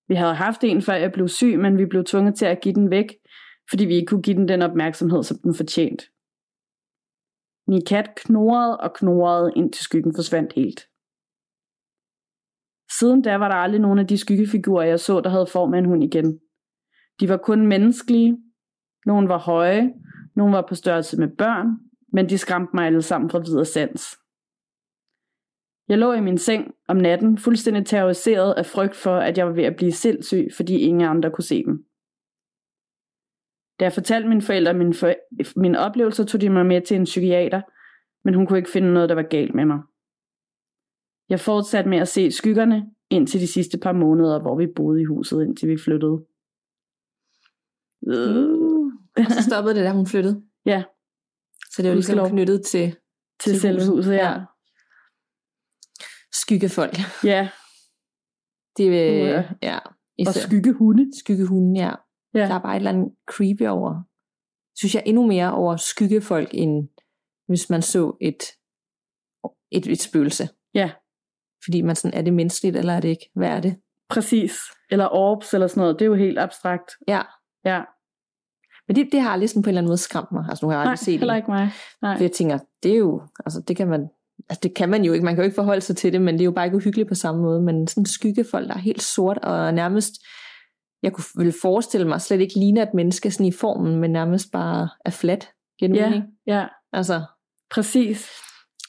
Vi 0.09 0.15
havde 0.15 0.35
haft 0.35 0.65
en, 0.65 0.83
før 0.83 0.95
jeg 0.95 1.13
blev 1.13 1.29
syg, 1.29 1.59
men 1.59 1.79
vi 1.79 1.87
blev 1.87 2.05
tvunget 2.05 2.35
til 2.35 2.47
at 2.47 2.61
give 2.61 2.75
den 2.75 2.91
væk, 2.91 3.15
fordi 3.71 3.85
vi 3.85 3.95
ikke 3.95 4.07
kunne 4.07 4.23
give 4.23 4.37
den 4.37 4.49
den 4.49 4.63
opmærksomhed, 4.63 5.23
som 5.23 5.39
den 5.39 5.55
fortjente. 5.55 6.05
Min 7.71 7.85
kat 7.85 8.11
knurrede 8.17 8.77
og 8.77 8.95
knurrede, 8.95 9.53
indtil 9.57 9.83
skyggen 9.83 10.15
forsvandt 10.15 10.53
helt. 10.53 10.81
Siden 12.99 13.23
da 13.23 13.37
var 13.37 13.49
der 13.49 13.55
aldrig 13.55 13.81
nogen 13.81 13.99
af 13.99 14.07
de 14.07 14.19
skyggefigurer, 14.19 14.87
jeg 14.87 15.01
så, 15.01 15.21
der 15.21 15.31
havde 15.31 15.47
form 15.47 15.75
af 15.75 15.79
en 15.79 15.85
hund 15.85 16.05
igen. 16.05 16.41
De 17.21 17.29
var 17.29 17.37
kun 17.37 17.67
menneskelige. 17.67 18.39
Nogle 19.07 19.29
var 19.29 19.39
høje, 19.39 19.95
nogle 20.37 20.53
var 20.53 20.67
på 20.69 20.75
størrelse 20.75 21.17
med 21.19 21.29
børn, 21.39 21.67
men 22.13 22.29
de 22.29 22.39
skræmte 22.39 22.71
mig 22.75 22.87
alle 22.87 23.03
sammen 23.03 23.31
fra 23.31 23.39
videre 23.39 23.65
sans. 23.65 24.17
Jeg 25.89 25.99
lå 25.99 26.13
i 26.13 26.21
min 26.21 26.39
seng 26.39 26.75
om 26.89 26.97
natten, 26.97 27.39
fuldstændig 27.39 27.87
terroriseret 27.87 28.55
af 28.55 28.67
frygt 28.67 28.97
for, 28.97 29.17
at 29.17 29.39
jeg 29.39 29.47
var 29.47 29.53
ved 29.53 29.65
at 29.65 29.77
blive 29.77 29.93
sindssyg, 29.93 30.49
fordi 30.57 30.79
ingen 30.79 31.09
andre 31.09 31.31
kunne 31.31 31.45
se 31.45 31.65
dem. 31.65 31.90
Da 33.81 33.85
jeg 33.85 33.93
fortalte 33.93 34.29
mine 34.29 34.43
forældre 34.43 34.75
min 34.75 34.95
for, 34.95 35.15
mine 35.57 35.79
oplevelser, 35.79 36.25
tog 36.25 36.41
de 36.41 36.51
mig 36.51 36.67
med 36.67 36.81
til 36.81 36.97
en 36.97 37.05
psykiater, 37.05 37.63
men 38.25 38.35
hun 38.35 38.47
kunne 38.47 38.59
ikke 38.59 38.71
finde 38.71 38.93
noget, 38.93 39.09
der 39.09 39.15
var 39.15 39.23
galt 39.23 39.55
med 39.55 39.65
mig. 39.65 39.79
Jeg 41.29 41.41
fortsatte 41.41 41.91
med 41.91 41.99
at 41.99 42.09
se 42.09 42.31
skyggerne 42.31 42.91
indtil 43.11 43.41
de 43.41 43.47
sidste 43.47 43.79
par 43.79 43.93
måneder, 43.93 44.41
hvor 44.41 44.59
vi 44.59 44.67
boede 44.77 45.01
i 45.01 45.05
huset, 45.05 45.43
indtil 45.43 45.69
vi 45.69 45.79
flyttede. 45.85 46.27
Uh. 48.03 48.93
Og 49.17 49.31
så 49.31 49.43
stoppede 49.43 49.75
det, 49.75 49.85
da 49.85 49.91
hun 49.91 50.07
flyttede? 50.07 50.43
Ja. 50.67 50.85
Så 51.73 51.83
det 51.83 51.89
var 51.89 51.95
ligesom 51.95 52.29
knyttet 52.29 52.67
til, 52.67 52.97
til, 53.41 53.53
til 53.53 53.61
selve 53.61 53.81
huset, 53.81 53.95
huset 53.95 54.13
ja. 54.13 54.31
ja. 54.31 54.45
Skyggefolk. 56.33 56.97
Ja. 57.25 57.51
Det 58.77 58.91
vil, 58.91 58.99
ja. 58.99 59.45
ja. 59.63 59.79
Og 60.27 60.35
skyggehunde. 60.35 61.11
Skyggehunde, 61.19 61.81
ja. 61.81 61.95
Ja. 62.35 62.41
Der 62.41 62.55
er 62.55 62.59
bare 62.59 62.73
et 62.73 62.77
eller 62.77 62.91
andet 62.91 63.13
creepy 63.31 63.63
over, 63.63 64.03
synes 64.77 64.95
jeg 64.95 65.03
endnu 65.07 65.27
mere 65.27 65.53
over 65.53 65.77
skyggefolk, 65.77 66.49
end 66.53 66.89
hvis 67.49 67.71
man 67.71 67.83
så 67.83 68.17
et, 68.21 68.43
et, 69.71 69.87
et 69.87 70.01
spøgelse. 70.01 70.49
Ja. 70.75 70.91
Fordi 71.65 71.83
man 71.83 71.97
sådan, 71.97 72.19
er 72.19 72.23
det 72.23 72.35
menneskeligt, 72.35 72.77
eller 72.77 72.93
er 72.93 73.01
det 73.01 73.09
ikke? 73.09 73.31
Hvad 73.35 73.49
er 73.49 73.61
det? 73.61 73.77
Præcis. 74.09 74.53
Eller 74.91 75.09
orbs, 75.13 75.55
eller 75.55 75.67
sådan 75.67 75.81
noget. 75.81 75.99
Det 75.99 76.05
er 76.05 76.07
jo 76.07 76.15
helt 76.15 76.39
abstrakt. 76.39 76.91
Ja. 77.09 77.23
Ja. 77.65 77.83
Men 78.89 78.97
det, 78.97 79.09
det 79.13 79.21
har 79.21 79.31
aldrig 79.31 79.51
sådan 79.51 79.63
på 79.63 79.67
en 79.67 79.71
eller 79.71 79.81
anden 79.81 79.91
måde 79.91 79.99
skræmt 79.99 80.33
mig. 80.33 80.45
Altså 80.49 80.67
nu 80.67 80.71
har 80.71 80.77
jeg 80.77 80.81
aldrig 80.81 80.91
Nej, 80.91 81.05
set 81.05 81.19
heller 81.19 81.37
ikke 81.37 81.51
mig. 81.51 81.71
Nej. 82.03 82.17
For 82.17 82.25
jeg 82.25 82.33
tænker, 82.33 82.59
det 82.83 82.93
er 82.93 82.97
jo, 82.97 83.23
altså 83.47 83.63
det 83.69 83.77
kan 83.77 83.89
man, 83.89 84.09
altså 84.49 84.61
det 84.63 84.75
kan 84.75 84.89
man 84.89 85.05
jo 85.05 85.13
ikke, 85.13 85.25
man 85.25 85.35
kan 85.35 85.43
jo 85.43 85.45
ikke 85.45 85.55
forholde 85.55 85.81
sig 85.81 85.97
til 85.97 86.13
det, 86.13 86.23
men 86.23 86.35
det 86.35 86.41
er 86.41 86.45
jo 86.45 86.51
bare 86.51 86.65
ikke 86.65 86.77
uhyggeligt 86.77 87.09
på 87.09 87.15
samme 87.15 87.43
måde. 87.43 87.63
Men 87.63 87.87
sådan 87.87 88.07
skyggefolk, 88.07 88.69
der 88.69 88.75
er 88.75 88.79
helt 88.79 89.03
sort 89.03 89.39
og 89.39 89.75
nærmest 89.75 90.13
jeg 91.03 91.13
kunne 91.13 91.25
ville 91.37 91.55
forestille 91.63 92.09
mig, 92.09 92.21
slet 92.21 92.41
ikke 92.41 92.59
ligner 92.59 92.83
et 92.83 92.95
menneske 92.95 93.31
sådan 93.31 93.47
i 93.47 93.53
formen, 93.53 93.97
men 93.97 94.11
nærmest 94.11 94.53
bare 94.53 94.89
er 95.05 95.11
flat. 95.11 95.49
ja, 95.83 96.23
ja. 96.47 96.67
Altså. 96.93 97.23
Præcis. 97.71 98.31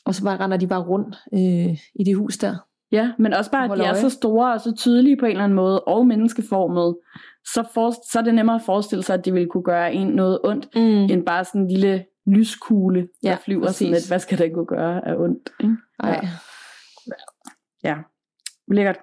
Og 0.05 0.15
så 0.15 0.23
bare 0.23 0.37
render 0.39 0.57
de 0.57 0.67
bare 0.67 0.81
rundt 0.83 1.15
øh, 1.33 1.77
i 1.95 2.03
det 2.05 2.15
hus 2.17 2.37
der. 2.37 2.55
Ja, 2.91 3.11
men 3.19 3.33
også 3.33 3.51
bare, 3.51 3.71
at 3.71 3.77
de 3.77 3.83
er 3.83 3.93
så 3.93 4.09
store 4.09 4.53
og 4.53 4.61
så 4.61 4.73
tydelige 4.75 5.17
på 5.17 5.25
en 5.25 5.31
eller 5.31 5.43
anden 5.43 5.55
måde, 5.55 5.79
og 5.83 6.07
menneskeformet, 6.07 6.95
så, 7.53 7.63
for, 7.73 7.91
så 8.11 8.19
er 8.19 8.23
det 8.23 8.35
nemmere 8.35 8.55
at 8.55 8.61
forestille 8.65 9.03
sig, 9.03 9.13
at 9.13 9.25
de 9.25 9.31
ville 9.33 9.49
kunne 9.49 9.63
gøre 9.63 9.93
en 9.93 10.07
noget 10.07 10.39
ondt, 10.43 10.67
Mm. 10.75 10.81
end 10.81 11.25
bare 11.25 11.45
sådan 11.45 11.61
en 11.61 11.67
lille 11.67 12.05
lyskugle, 12.27 12.99
der 13.01 13.07
Ja, 13.29 13.37
flyver 13.45 13.61
sådan 13.61 13.67
præcis. 13.69 13.89
lidt. 13.89 14.07
Hvad 14.07 14.19
skal 14.19 14.37
det 14.37 14.53
kunne 14.53 14.65
gøre 14.65 15.07
af 15.07 15.15
ondt? 15.15 15.49
Ikke? 15.59 15.75
Ej. 15.99 16.27
Ja, 17.83 17.95
lækkert. 18.67 18.97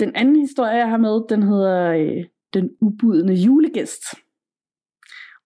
Den 0.00 0.16
anden 0.16 0.36
historie, 0.36 0.76
jeg 0.76 0.88
har 0.88 0.96
med, 0.96 1.28
den 1.28 1.42
hedder 1.42 1.92
øh, 1.92 2.24
Den 2.54 2.70
ubudne 2.80 3.32
julegæst. 3.34 4.02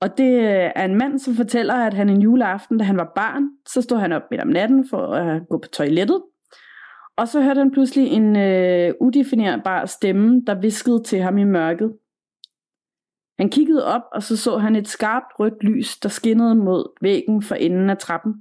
Og 0.00 0.18
det 0.18 0.32
øh, 0.38 0.70
er 0.74 0.84
en 0.84 0.94
mand, 0.94 1.18
som 1.18 1.34
fortæller, 1.34 1.74
at 1.74 1.94
han 1.94 2.09
en 2.09 2.22
juleaften, 2.22 2.78
da 2.78 2.84
han 2.84 2.96
var 2.96 3.12
barn, 3.14 3.42
så 3.68 3.82
stod 3.82 3.98
han 3.98 4.12
op 4.12 4.22
midt 4.30 4.42
om 4.42 4.48
natten 4.48 4.88
for 4.88 5.07
at 5.07 5.48
gå 5.48 5.59
på 5.59 5.68
toilettet. 5.68 6.22
Og 7.16 7.28
så 7.28 7.42
hørte 7.42 7.59
han 7.59 7.70
pludselig 7.70 8.07
en 8.07 8.36
øh, 8.36 8.94
udefinerbar 9.00 9.86
stemme, 9.86 10.42
der 10.46 10.61
viskede 10.61 11.02
til 11.02 11.18
ham 11.18 11.38
i 11.38 11.44
mørket. 11.44 11.92
Han 13.38 13.50
kiggede 13.50 13.86
op, 13.86 14.02
og 14.12 14.22
så 14.22 14.36
så 14.36 14.59
han 14.59 14.76
et 14.76 14.88
skarpt 14.88 15.40
rødt 15.40 15.64
lys, 15.64 15.96
der 15.96 16.09
skinnede 16.09 16.55
mod 16.55 16.98
væggen 17.00 17.42
for 17.42 17.55
enden 17.55 17.90
af 17.90 17.98
trappen. 17.98 18.34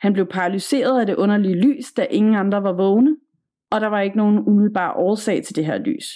Han 0.00 0.12
blev 0.12 0.26
paralyseret 0.26 1.00
af 1.00 1.06
det 1.06 1.16
underlige 1.16 1.60
lys, 1.60 1.92
da 1.92 2.06
ingen 2.10 2.34
andre 2.34 2.62
var 2.62 2.72
vågne, 2.72 3.16
og 3.70 3.80
der 3.80 3.86
var 3.86 4.00
ikke 4.00 4.16
nogen 4.16 4.38
umiddelbar 4.38 4.94
årsag 4.96 5.44
til 5.44 5.56
det 5.56 5.66
her 5.66 5.78
lys. 5.78 6.06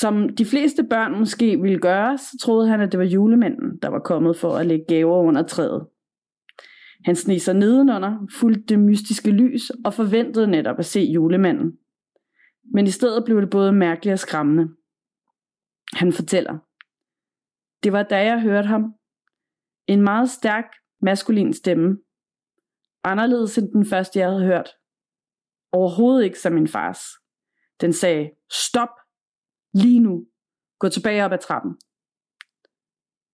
Som 0.00 0.28
de 0.28 0.44
fleste 0.44 0.84
børn 0.84 1.18
måske 1.18 1.60
ville 1.60 1.78
gøre, 1.78 2.18
så 2.18 2.38
troede 2.42 2.68
han, 2.68 2.80
at 2.80 2.92
det 2.92 2.98
var 2.98 3.06
julemanden, 3.06 3.78
der 3.82 3.88
var 3.88 3.98
kommet 3.98 4.36
for 4.36 4.56
at 4.56 4.66
lægge 4.66 4.84
gaver 4.88 5.16
under 5.16 5.42
træet. 5.42 5.86
Han 7.04 7.16
sneg 7.16 7.40
sig 7.40 7.54
nedenunder, 7.54 8.26
fulgte 8.32 8.64
det 8.68 8.78
mystiske 8.78 9.30
lys 9.30 9.70
og 9.84 9.94
forventede 9.94 10.46
netop 10.46 10.78
at 10.78 10.86
se 10.86 11.00
julemanden. 11.00 11.78
Men 12.74 12.86
i 12.86 12.90
stedet 12.90 13.24
blev 13.24 13.40
det 13.40 13.50
både 13.50 13.72
mærkeligt 13.72 14.12
og 14.12 14.18
skræmmende. 14.18 14.68
Han 15.94 16.12
fortæller. 16.12 16.58
Det 17.82 17.92
var 17.92 18.02
da 18.02 18.24
jeg 18.24 18.42
hørte 18.42 18.68
ham. 18.68 18.94
En 19.86 20.02
meget 20.02 20.30
stærk, 20.30 20.64
maskulin 21.02 21.52
stemme. 21.52 21.98
Anderledes 23.04 23.58
end 23.58 23.72
den 23.72 23.86
første, 23.86 24.18
jeg 24.18 24.28
havde 24.28 24.44
hørt. 24.44 24.77
Overhovedet 25.72 26.24
ikke 26.24 26.38
som 26.38 26.52
min 26.52 26.68
fars. 26.68 27.00
Den 27.80 27.92
sagde, 27.92 28.30
stop, 28.50 28.88
lige 29.74 30.00
nu, 30.00 30.26
gå 30.78 30.88
tilbage 30.88 31.24
op 31.24 31.32
ad 31.32 31.38
trappen. 31.38 31.76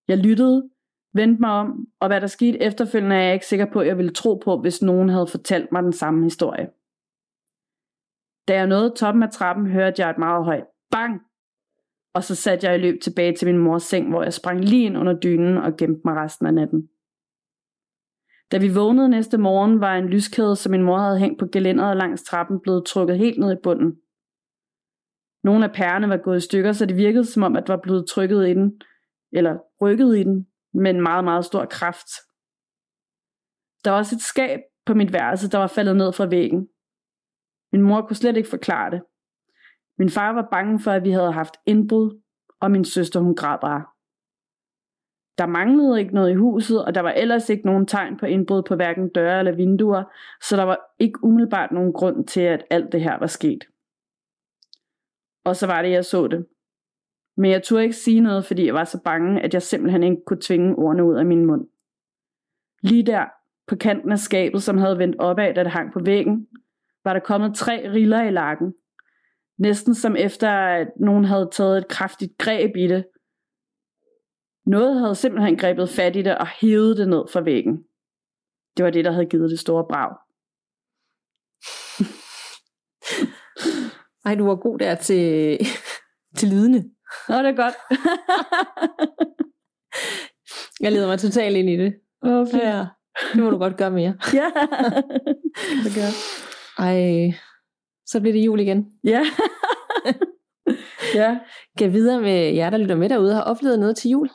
Jeg 0.08 0.18
lyttede, 0.18 0.70
vendte 1.12 1.40
mig 1.40 1.50
om, 1.50 1.86
og 2.00 2.08
hvad 2.08 2.20
der 2.20 2.26
skete 2.26 2.62
efterfølgende 2.62 3.16
er 3.16 3.22
jeg 3.22 3.34
ikke 3.34 3.46
sikker 3.46 3.66
på, 3.72 3.80
at 3.80 3.86
jeg 3.86 3.98
ville 3.98 4.12
tro 4.12 4.34
på, 4.34 4.60
hvis 4.60 4.82
nogen 4.82 5.08
havde 5.08 5.26
fortalt 5.26 5.72
mig 5.72 5.82
den 5.82 5.92
samme 5.92 6.24
historie. 6.24 6.70
Da 8.48 8.54
jeg 8.54 8.66
nåede 8.66 8.94
toppen 8.96 9.22
af 9.22 9.30
trappen, 9.30 9.66
hørte 9.66 10.02
jeg 10.02 10.10
et 10.10 10.18
meget 10.18 10.44
højt 10.44 10.66
bang, 10.90 11.20
og 12.14 12.24
så 12.24 12.34
satte 12.34 12.66
jeg 12.66 12.74
i 12.74 12.80
løb 12.80 13.00
tilbage 13.02 13.36
til 13.36 13.46
min 13.46 13.58
mors 13.58 13.82
seng, 13.82 14.08
hvor 14.08 14.22
jeg 14.22 14.32
sprang 14.32 14.60
lige 14.60 14.84
ind 14.84 14.98
under 14.98 15.20
dynen 15.20 15.58
og 15.58 15.76
gemte 15.76 16.00
mig 16.04 16.16
resten 16.16 16.46
af 16.46 16.54
natten. 16.54 16.88
Da 18.52 18.58
vi 18.58 18.74
vågnede 18.74 19.08
næste 19.08 19.38
morgen, 19.38 19.80
var 19.80 19.94
en 19.94 20.08
lyskæde, 20.08 20.56
som 20.56 20.70
min 20.70 20.82
mor 20.82 20.98
havde 20.98 21.18
hængt 21.18 21.38
på 21.38 21.46
gelænderet 21.52 21.96
langs 21.96 22.22
trappen, 22.22 22.60
blevet 22.60 22.86
trukket 22.86 23.18
helt 23.18 23.38
ned 23.38 23.52
i 23.52 23.62
bunden. 23.62 23.96
Nogle 25.44 25.64
af 25.64 25.74
pærerne 25.74 26.08
var 26.08 26.16
gået 26.16 26.36
i 26.36 26.40
stykker, 26.40 26.72
så 26.72 26.86
det 26.86 26.96
virkede 26.96 27.24
som 27.24 27.42
om, 27.42 27.56
at 27.56 27.66
der 27.66 27.72
var 27.72 27.80
blevet 27.82 28.08
trykket 28.08 28.48
i 28.48 28.54
den, 28.54 28.80
eller 29.32 29.58
rykket 29.82 30.18
i 30.18 30.22
den, 30.22 30.46
med 30.74 30.90
en 30.90 31.00
meget, 31.02 31.24
meget 31.24 31.44
stor 31.44 31.64
kraft. 31.64 32.08
Der 33.84 33.90
var 33.90 33.98
også 33.98 34.16
et 34.16 34.22
skab 34.22 34.60
på 34.86 34.94
mit 34.94 35.12
værelse, 35.12 35.50
der 35.50 35.58
var 35.58 35.66
faldet 35.66 35.96
ned 35.96 36.12
fra 36.12 36.26
væggen. 36.26 36.68
Min 37.72 37.82
mor 37.82 38.00
kunne 38.02 38.16
slet 38.16 38.36
ikke 38.36 38.48
forklare 38.48 38.90
det. 38.90 39.02
Min 39.98 40.10
far 40.10 40.32
var 40.32 40.48
bange 40.50 40.80
for, 40.80 40.90
at 40.90 41.04
vi 41.04 41.10
havde 41.10 41.32
haft 41.32 41.56
indbrud, 41.66 42.20
og 42.60 42.70
min 42.70 42.84
søster 42.84 43.20
hun 43.20 43.36
græd 43.36 43.58
bare. 43.60 43.84
Der 45.38 45.46
manglede 45.46 46.00
ikke 46.00 46.14
noget 46.14 46.30
i 46.30 46.34
huset, 46.34 46.84
og 46.84 46.94
der 46.94 47.00
var 47.00 47.10
ellers 47.10 47.48
ikke 47.48 47.66
nogen 47.66 47.86
tegn 47.86 48.16
på 48.16 48.26
indbrud 48.26 48.62
på 48.62 48.74
hverken 48.74 49.08
døre 49.08 49.38
eller 49.38 49.52
vinduer, 49.52 50.04
så 50.42 50.56
der 50.56 50.62
var 50.62 50.78
ikke 50.98 51.24
umiddelbart 51.24 51.72
nogen 51.72 51.92
grund 51.92 52.26
til, 52.26 52.40
at 52.40 52.64
alt 52.70 52.92
det 52.92 53.00
her 53.00 53.18
var 53.18 53.26
sket. 53.26 53.64
Og 55.44 55.56
så 55.56 55.66
var 55.66 55.82
det, 55.82 55.90
jeg 55.90 56.04
så 56.04 56.26
det. 56.26 56.46
Men 57.36 57.50
jeg 57.50 57.62
turde 57.62 57.82
ikke 57.82 57.96
sige 57.96 58.20
noget, 58.20 58.44
fordi 58.44 58.66
jeg 58.66 58.74
var 58.74 58.84
så 58.84 59.02
bange, 59.04 59.40
at 59.40 59.54
jeg 59.54 59.62
simpelthen 59.62 60.02
ikke 60.02 60.22
kunne 60.26 60.40
tvinge 60.42 60.76
ordene 60.76 61.04
ud 61.04 61.16
af 61.16 61.26
min 61.26 61.46
mund. 61.46 61.68
Lige 62.82 63.02
der, 63.02 63.24
på 63.68 63.76
kanten 63.76 64.12
af 64.12 64.18
skabet, 64.18 64.62
som 64.62 64.78
havde 64.78 64.98
vendt 64.98 65.16
opad, 65.18 65.54
da 65.54 65.64
det 65.64 65.72
hang 65.72 65.92
på 65.92 66.00
væggen, 66.04 66.46
var 67.04 67.12
der 67.12 67.20
kommet 67.20 67.54
tre 67.54 67.92
riller 67.92 68.22
i 68.22 68.30
lakken. 68.30 68.74
Næsten 69.58 69.94
som 69.94 70.16
efter, 70.16 70.50
at 70.50 70.88
nogen 70.96 71.24
havde 71.24 71.48
taget 71.52 71.78
et 71.78 71.88
kraftigt 71.88 72.38
greb 72.38 72.76
i 72.76 72.86
det. 72.86 73.04
Noget 74.66 75.00
havde 75.00 75.14
simpelthen 75.14 75.56
grebet 75.56 75.88
fat 75.90 76.16
i 76.16 76.22
det 76.22 76.38
og 76.38 76.46
hævet 76.46 76.96
det 76.96 77.08
ned 77.08 77.24
fra 77.32 77.40
væggen. 77.40 77.76
Det 78.76 78.84
var 78.84 78.90
det, 78.90 79.04
der 79.04 79.12
havde 79.12 79.26
givet 79.26 79.50
det 79.50 79.58
store 79.58 79.84
brag. 79.90 80.16
Ej, 84.24 84.34
du 84.34 84.46
var 84.46 84.54
god 84.56 84.78
der 84.78 84.94
til, 84.94 85.58
til 86.38 86.48
lydene. 86.48 86.84
Nå, 87.28 87.34
det 87.38 87.46
er 87.46 87.56
godt. 87.56 87.74
Jeg 90.80 90.92
leder 90.92 91.06
mig 91.06 91.18
totalt 91.18 91.56
ind 91.56 91.70
i 91.70 91.76
det. 91.76 91.94
Åh, 92.22 92.46
fedt. 92.46 92.62
Ja, 92.62 92.86
det 93.34 93.42
må 93.42 93.50
du 93.50 93.58
godt 93.58 93.76
gøre 93.76 93.90
mere. 93.90 94.14
Ja. 94.40 94.50
det 95.84 95.94
gør. 95.94 96.10
Ej, 96.78 97.32
så 98.06 98.20
bliver 98.20 98.32
det 98.32 98.44
jul 98.46 98.60
igen. 98.60 98.92
Ja. 99.04 99.24
ja, 101.20 101.38
Kan 101.78 101.92
videre 101.92 102.20
med 102.20 102.54
jer, 102.54 102.70
der 102.70 102.78
lytter 102.78 102.96
med 102.96 103.08
derude, 103.08 103.30
og 103.30 103.36
har 103.36 103.42
oplevet 103.42 103.78
noget 103.78 103.96
til 103.96 104.10
jul? 104.10 104.28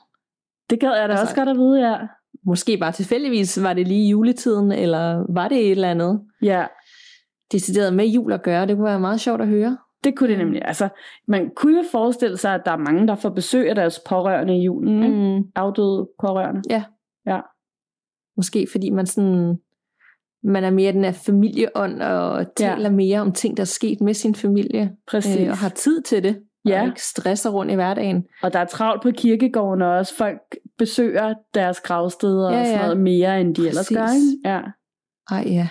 Det 0.69 0.79
gad 0.79 0.89
jeg 0.89 1.09
da 1.09 1.13
Altså- 1.13 1.23
også 1.23 1.35
godt 1.35 1.49
at 1.49 1.57
vide, 1.57 1.89
ja. 1.89 1.97
Måske 2.45 2.77
bare 2.77 2.91
tilfældigvis, 2.91 3.63
var 3.63 3.73
det 3.73 3.87
lige 3.87 4.09
juletiden, 4.09 4.71
eller 4.71 5.25
var 5.33 5.47
det 5.47 5.57
et 5.65 5.71
eller 5.71 5.91
andet 5.91 6.21
Ja, 6.41 6.65
decideret 7.51 7.93
med 7.93 8.05
jul 8.05 8.31
at 8.33 8.43
gøre? 8.43 8.67
Det 8.67 8.75
kunne 8.75 8.85
være 8.85 8.99
meget 8.99 9.19
sjovt 9.21 9.41
at 9.41 9.47
høre. 9.47 9.77
det 10.03 10.15
kunne 10.17 10.29
det 10.29 10.37
nemlig. 10.37 10.61
Altså, 10.65 10.89
man 11.27 11.51
kunne 11.55 11.77
jo 11.77 11.83
forestille 11.91 12.37
sig, 12.37 12.53
at 12.53 12.61
der 12.65 12.71
er 12.71 12.77
mange, 12.77 13.07
der 13.07 13.15
får 13.15 13.29
besøg 13.29 13.69
af 13.69 13.75
deres 13.75 13.99
pårørende 14.09 14.57
i 14.57 14.61
julen. 14.63 14.99
Mm. 14.99 15.35
Mm. 15.37 15.43
Afdøde 15.55 16.09
pårørende. 16.21 16.61
Måske 18.37 18.67
fordi 18.71 18.89
man 18.89 19.05
sådan 19.05 19.57
man 20.43 20.63
er 20.63 20.69
mere 20.69 20.91
den 20.91 21.03
her 21.03 21.11
familieånd 21.11 22.01
og 22.01 22.55
taler 22.55 22.89
ja. 22.89 22.95
mere 22.95 23.19
om 23.19 23.31
ting, 23.31 23.57
der 23.57 23.61
er 23.63 23.65
sket 23.65 24.01
med 24.01 24.13
sin 24.13 24.35
familie, 24.35 24.95
Præcis. 25.07 25.37
øh, 25.41 25.49
og 25.49 25.57
har 25.57 25.69
tid 25.69 26.01
til 26.01 26.23
det, 26.23 26.43
Ja. 26.65 26.81
og 26.81 26.87
ikke 26.87 27.03
stresser 27.03 27.49
rundt 27.49 27.71
i 27.71 27.75
hverdagen. 27.75 28.25
Og 28.43 28.53
der 28.53 28.59
er 28.59 28.65
travlt 28.65 29.01
på 29.03 29.11
kirkegården 29.11 29.81
og 29.81 29.89
også. 29.89 30.15
Folk 30.15 30.39
besøger 30.77 31.33
deres 31.53 31.79
gravsteder 31.79 32.51
Ja, 32.51 32.59
og 32.59 32.65
sådan 32.65 32.79
ja. 32.79 32.81
noget 32.81 32.99
mere, 32.99 33.41
end 33.41 33.55
de 33.55 33.67
ellers 33.67 33.87
Præcis. 33.87 33.97
gør. 33.97 34.03
Ikke? 34.15 34.49
Ja. 34.49 34.61
Ej 35.31 35.43
ja, 35.45 35.67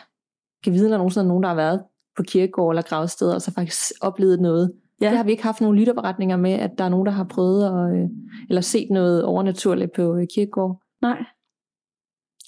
kan 0.64 0.72
vide, 0.72 0.90
når 0.90 0.96
nogensinde 0.96 1.24
er 1.24 1.28
nogen, 1.28 1.42
der 1.42 1.48
har 1.48 1.56
været 1.56 1.82
på 2.16 2.22
kirkegård 2.22 2.72
eller 2.72 2.82
gravsteder, 2.82 3.34
og 3.34 3.42
så 3.42 3.52
faktisk 3.54 3.92
oplevet 4.00 4.40
noget. 4.40 4.72
Ja. 5.00 5.08
Det 5.08 5.16
har 5.16 5.24
vi 5.24 5.30
ikke 5.30 5.42
haft 5.42 5.60
nogen 5.60 5.76
lytterberetninger 5.76 6.36
med, 6.36 6.52
at 6.52 6.70
der 6.78 6.84
er 6.84 6.88
nogen, 6.88 7.06
der 7.06 7.12
har 7.12 7.24
prøvet 7.24 7.64
at, 7.64 7.96
øh, 7.96 8.08
eller 8.48 8.60
set 8.60 8.88
noget 8.90 9.24
overnaturligt 9.24 9.92
på 9.96 10.16
øh, 10.16 10.26
kirkegård. 10.34 10.82
Nej, 11.02 11.24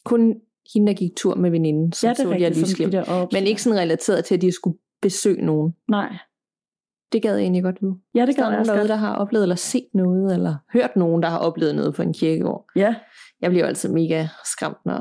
Kun 0.04 0.34
hende, 0.74 0.86
der 0.92 0.98
gik 0.98 1.10
tur 1.16 1.34
med 1.34 1.50
veninden, 1.50 1.92
som 1.92 2.06
ja, 2.06 2.10
det 2.10 2.16
så 2.16 2.30
er. 2.30 2.52
Som 2.52 2.62
lysglimt. 2.62 2.92
de 2.92 2.96
der. 2.96 3.26
Men 3.32 3.44
ikke 3.44 3.62
sådan 3.62 3.78
relateret 3.78 4.24
til, 4.24 4.34
at 4.34 4.42
de 4.42 4.52
skulle 4.52 4.78
besøge 5.02 5.44
nogen. 5.46 5.74
Nej. 5.88 6.16
Det 7.12 7.22
gad 7.22 7.34
jeg 7.34 7.42
egentlig 7.42 7.62
godt 7.62 7.82
vide. 7.82 7.94
Ja, 8.14 8.20
det 8.26 8.28
er 8.28 8.42
jeg 8.42 8.44
nogen 8.50 8.60
også 8.60 8.74
godt. 8.76 8.88
der 8.88 8.96
har 8.96 9.14
oplevet 9.16 9.42
eller 9.44 9.56
set 9.56 9.86
noget, 9.94 10.34
eller 10.34 10.54
hørt 10.72 10.96
nogen, 10.96 11.22
der 11.22 11.28
har 11.28 11.38
oplevet 11.38 11.74
noget 11.74 11.94
på 11.94 12.02
en 12.02 12.12
kirkegård. 12.12 12.64
Ja, 12.76 12.94
Jeg 13.40 13.50
bliver 13.50 13.62
jo 13.64 13.68
altid 13.68 13.88
mega 13.88 14.26
skræmt, 14.52 14.76
når 14.86 14.98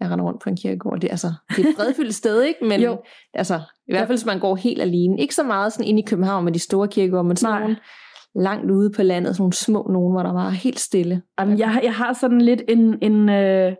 jeg 0.00 0.10
render 0.10 0.24
rundt 0.24 0.42
på 0.42 0.48
en 0.48 0.56
kirkegård. 0.56 1.00
Det, 1.00 1.04
er, 1.08 1.10
altså, 1.10 1.32
det 1.56 1.64
er 1.64 1.68
et 1.68 1.76
fredfyldt 1.76 2.14
sted, 2.14 2.42
ikke? 2.42 2.64
Men 2.64 2.80
Jo. 2.86 3.02
altså, 3.34 3.60
i 3.88 3.92
hvert 3.92 4.06
fald, 4.06 4.18
hvis 4.18 4.26
man 4.26 4.40
går 4.40 4.56
helt 4.56 4.82
alene. 4.82 5.20
Ikke 5.20 5.34
så 5.34 5.42
meget 5.42 5.72
sådan 5.72 5.86
inde 5.86 6.02
i 6.02 6.04
København 6.06 6.44
med 6.44 6.52
de 6.52 6.58
store 6.58 6.88
kirkegårde, 6.88 7.24
men 7.28 7.36
sådan 7.36 7.52
Nej. 7.54 7.60
nogle 7.60 7.76
langt 8.34 8.70
ude 8.70 8.90
på 8.96 9.02
landet, 9.02 9.34
sådan 9.34 9.42
nogle 9.42 9.52
små 9.52 9.86
nogen, 9.92 10.12
hvor 10.14 10.22
der 10.22 10.32
var 10.32 10.50
helt 10.50 10.80
stille. 10.80 11.22
Jamen, 11.40 11.58
jeg, 11.58 11.72
har- 11.72 11.80
jeg 11.80 11.94
har 11.94 12.12
sådan 12.12 12.40
lidt 12.40 12.62
en, 12.68 12.98
en 13.02 13.28
øh, 13.28 13.72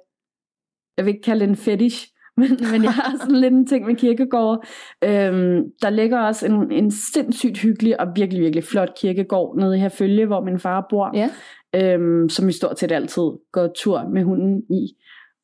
jeg 0.97 1.05
vil 1.05 1.09
ikke 1.15 1.23
kalde 1.25 1.41
det 1.41 1.49
en 1.51 1.57
fetish, 1.57 2.07
men, 2.41 2.51
men 2.73 2.83
jeg 2.85 2.93
har 2.93 3.17
sådan 3.21 3.37
lidt 3.37 3.55
en 3.55 3.67
ting 3.67 3.87
med 3.87 3.95
kirkegård. 3.97 4.67
Øhm, 5.05 5.63
der 5.83 5.91
ligger 5.91 6.19
også 6.19 6.47
en, 6.47 6.73
en 6.73 6.91
sindssygt 6.91 7.59
hyggelig 7.59 8.01
og 8.01 8.07
virkelig, 8.17 8.43
virkelig 8.43 8.65
flot 8.65 8.95
kirkegård 9.01 9.57
nede 9.57 9.77
i 9.77 9.81
Herfølge, 9.81 10.27
hvor 10.27 10.41
min 10.41 10.59
far 10.59 10.87
bor, 10.91 11.11
Ja. 11.15 11.29
øhm, 11.95 12.29
som 12.29 12.47
vi 12.47 12.53
stort 12.53 12.79
set 12.79 12.93
altid 12.93 13.23
går 13.53 13.69
tur 13.77 14.09
med 14.13 14.23
hunden 14.23 14.63
i. 14.71 14.97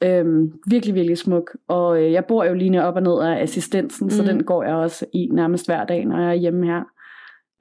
Øhm, 0.04 0.52
virkelig, 0.70 0.94
virkelig 0.94 1.18
smuk. 1.18 1.50
Og 1.68 2.02
øh, 2.02 2.12
jeg 2.12 2.24
bor 2.24 2.44
jo 2.44 2.54
lige 2.54 2.82
op 2.82 2.96
og 2.96 3.02
ned 3.02 3.20
af 3.22 3.42
assistensen, 3.42 4.04
mm. 4.04 4.10
så 4.10 4.22
den 4.22 4.44
går 4.44 4.62
jeg 4.62 4.74
også 4.74 5.06
i 5.14 5.28
nærmest 5.32 5.66
hver 5.66 5.84
dag, 5.84 6.04
når 6.04 6.18
jeg 6.20 6.30
er 6.30 6.34
hjemme 6.34 6.66
her. 6.66 6.82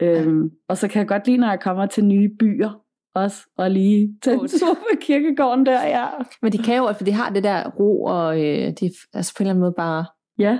Øhm, 0.02 0.50
og 0.70 0.78
så 0.78 0.88
kan 0.88 1.00
jeg 1.00 1.08
godt 1.08 1.28
lide, 1.28 1.38
når 1.38 1.50
jeg 1.50 1.60
kommer 1.60 1.86
til 1.86 2.06
nye 2.06 2.30
byer, 2.40 2.82
også 3.16 3.38
at 3.57 3.72
lige 3.72 4.18
tage 4.22 4.34
en 4.34 4.47
tur 4.47 4.74
på 4.74 4.86
kirkegården 5.01 5.66
der, 5.66 5.84
ja. 5.88 6.07
Men 6.41 6.51
de 6.51 6.57
kan 6.57 6.78
jo, 6.78 6.93
for 6.93 7.03
det 7.03 7.13
har 7.13 7.30
det 7.30 7.43
der 7.43 7.70
ro, 7.70 8.03
og 8.03 8.38
øh, 8.41 8.68
det 8.68 8.82
er 8.84 8.89
altså 9.13 9.34
på 9.38 9.43
en 9.43 9.45
eller 9.45 9.49
anden 9.51 9.59
måde 9.59 9.74
bare, 9.78 10.05
Ja, 10.39 10.59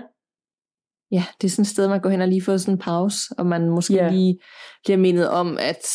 ja, 1.12 1.24
det 1.42 1.48
er 1.48 1.52
sådan 1.52 1.62
et 1.64 1.68
sted, 1.68 1.88
man 1.88 2.02
går 2.02 2.10
hen 2.10 2.22
og 2.22 2.28
lige 2.28 2.42
får 2.42 2.58
sådan 2.58 2.74
en 2.74 2.80
pause, 2.80 3.36
og 3.38 3.46
man 3.46 3.70
måske 3.70 3.94
Ja. 3.94 4.10
lige 4.10 4.40
bliver 4.84 4.98
mindet 4.98 5.30
om, 5.30 5.58
at 5.58 5.86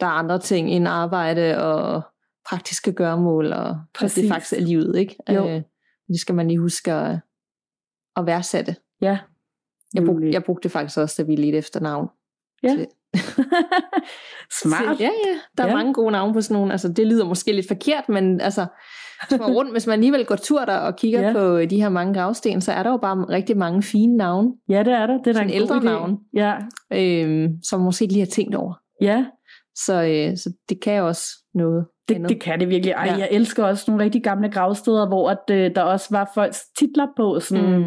der 0.00 0.06
er 0.06 0.10
andre 0.10 0.38
ting 0.38 0.70
end 0.70 0.88
arbejde 0.88 1.62
og 1.64 2.02
praktiske 2.48 2.92
gøremål, 2.92 3.52
og 3.52 3.68
at 3.68 3.76
Præcis. 3.94 4.22
det 4.22 4.32
faktisk 4.32 4.52
er 4.52 4.60
livet, 4.66 4.96
ikke? 4.96 5.16
Jo. 5.30 5.48
Øh, 5.48 5.62
det 6.08 6.20
skal 6.20 6.34
man 6.34 6.48
lige 6.48 6.58
huske 6.60 6.92
at, 6.92 7.18
at 8.16 8.26
værdsætte. 8.26 8.76
ja. 9.00 9.18
Jeg, 9.94 10.04
brug, 10.04 10.22
jeg 10.22 10.44
brugte 10.44 10.62
det 10.62 10.72
faktisk 10.72 10.98
også, 10.98 11.22
da 11.22 11.26
vi 11.26 11.36
ledte 11.36 11.58
efter 11.58 11.80
navn. 11.80 12.08
Ja. 12.62 12.68
til- 12.68 12.86
Smart. 14.62 14.96
Til, 14.96 15.04
ja, 15.04 15.10
ja. 15.26 15.38
Der 15.58 15.64
er 15.64 15.68
Ja. 15.68 15.74
mange 15.76 15.94
gode 15.94 16.12
navne 16.12 16.34
på 16.34 16.40
sådan 16.40 16.54
nogle. 16.54 16.72
Altså, 16.72 16.88
det 16.88 17.06
lyder 17.06 17.24
måske 17.24 17.52
lidt 17.52 17.68
forkert, 17.68 18.08
men 18.08 18.40
altså, 18.40 18.66
hvis 19.28 19.38
man, 19.40 19.50
rundt, 19.50 19.72
hvis 19.72 19.86
man 19.86 19.92
alligevel 19.92 20.24
går 20.24 20.36
tur 20.36 20.64
der 20.64 20.76
og 20.76 20.96
kigger 20.96 21.20
Ja. 21.20 21.32
på 21.32 21.58
de 21.60 21.76
her 21.82 21.88
mange 21.88 22.14
gravsten, 22.14 22.60
så 22.60 22.72
er 22.72 22.82
der 22.82 22.90
jo 22.90 22.96
bare 22.96 23.16
rigtig 23.28 23.56
mange 23.56 23.82
fine 23.82 24.16
navne, 24.16 24.48
Ja, 24.68 24.82
det 24.82 24.92
er 24.92 25.06
der. 25.06 25.18
Det 25.18 25.26
er 25.26 25.32
Sådan 25.34 25.48
en 25.48 25.54
ældre 25.54 25.84
navn. 25.84 26.18
Ja, 26.36 26.54
øhm, 26.92 27.48
som 27.62 27.80
måske 27.80 28.02
ikke 28.02 28.14
lige 28.14 28.24
har 28.24 28.30
tænkt 28.30 28.54
over. 28.54 28.74
ja. 29.00 29.24
Så, 29.78 30.02
øh, 30.02 30.36
så 30.36 30.50
det 30.68 30.80
kan 30.82 30.96
jo 30.96 31.06
også 31.06 31.24
noget. 31.54 31.86
Det, 32.08 32.14
andet. 32.14 32.28
det 32.28 32.40
kan 32.40 32.60
det 32.60 32.68
virkelig. 32.68 32.92
Ej, 32.92 33.04
Ja. 33.06 33.16
jeg 33.16 33.28
elsker 33.30 33.64
også 33.64 33.84
nogle 33.88 34.04
rigtig 34.04 34.22
gamle 34.22 34.50
gravsteder, 34.50 35.08
hvor 35.08 35.30
at, 35.30 35.38
øh, 35.50 35.70
der 35.74 35.82
også 35.82 36.06
var 36.10 36.30
folks 36.34 36.60
titler 36.78 37.06
på, 37.16 37.40
sådan 37.40 37.78
mm. 37.78 37.84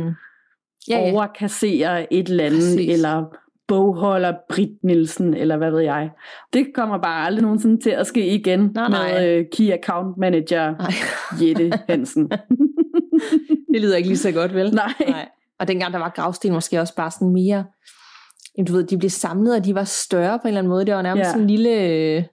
Ja, 0.89 0.99
ja. 0.99 1.11
overkasserer 1.13 2.05
et 2.11 2.29
eller 2.29 2.43
andet, 2.43 2.59
Præcis. 2.59 2.93
eller 2.93 3.25
bogholder 3.69 4.33
Britt 4.49 4.83
Nielsen, 4.83 5.33
eller 5.33 5.57
hvad 5.57 5.71
ved 5.71 5.79
jeg. 5.79 6.09
Det 6.53 6.67
kommer 6.75 6.97
bare 6.97 7.25
aldrig 7.25 7.41
nogensinde 7.43 7.81
til 7.81 7.89
at 7.89 8.07
ske 8.07 8.27
igen 8.27 8.71
Nej, 8.75 8.89
nej. 8.89 9.13
med 9.13 9.33
øh, 9.37 9.45
Key 9.57 9.71
Account 9.71 10.17
Manager 10.17 10.71
Nej, 10.77 10.91
Jette 11.47 11.71
Hansen. 11.89 12.31
det 13.73 13.81
lyder 13.81 13.95
ikke 13.97 14.09
lige 14.09 14.17
så 14.17 14.31
godt, 14.31 14.55
vel? 14.55 14.73
nej. 14.73 14.93
Nej. 15.07 15.29
Og 15.59 15.67
dengang 15.67 15.93
der 15.93 15.99
var 15.99 16.09
gravsten 16.15 16.53
måske 16.53 16.79
også 16.79 16.95
bare 16.95 17.11
sådan 17.11 17.29
mere, 17.33 17.63
jamen, 18.57 18.67
du 18.67 18.73
ved, 18.73 18.83
de 18.83 18.97
blev 18.97 19.09
samlet, 19.09 19.55
og 19.55 19.65
de 19.65 19.75
var 19.75 19.83
større 19.83 20.39
på 20.39 20.41
en 20.43 20.47
eller 20.47 20.59
anden 20.59 20.69
måde. 20.69 20.85
Det 20.85 20.93
var 20.93 21.01
nærmest 21.01 21.19
Ja. 21.23 21.27
ja. 21.27 21.31
sådan 21.31 21.41
en 21.41 21.49
lille, 21.49 22.27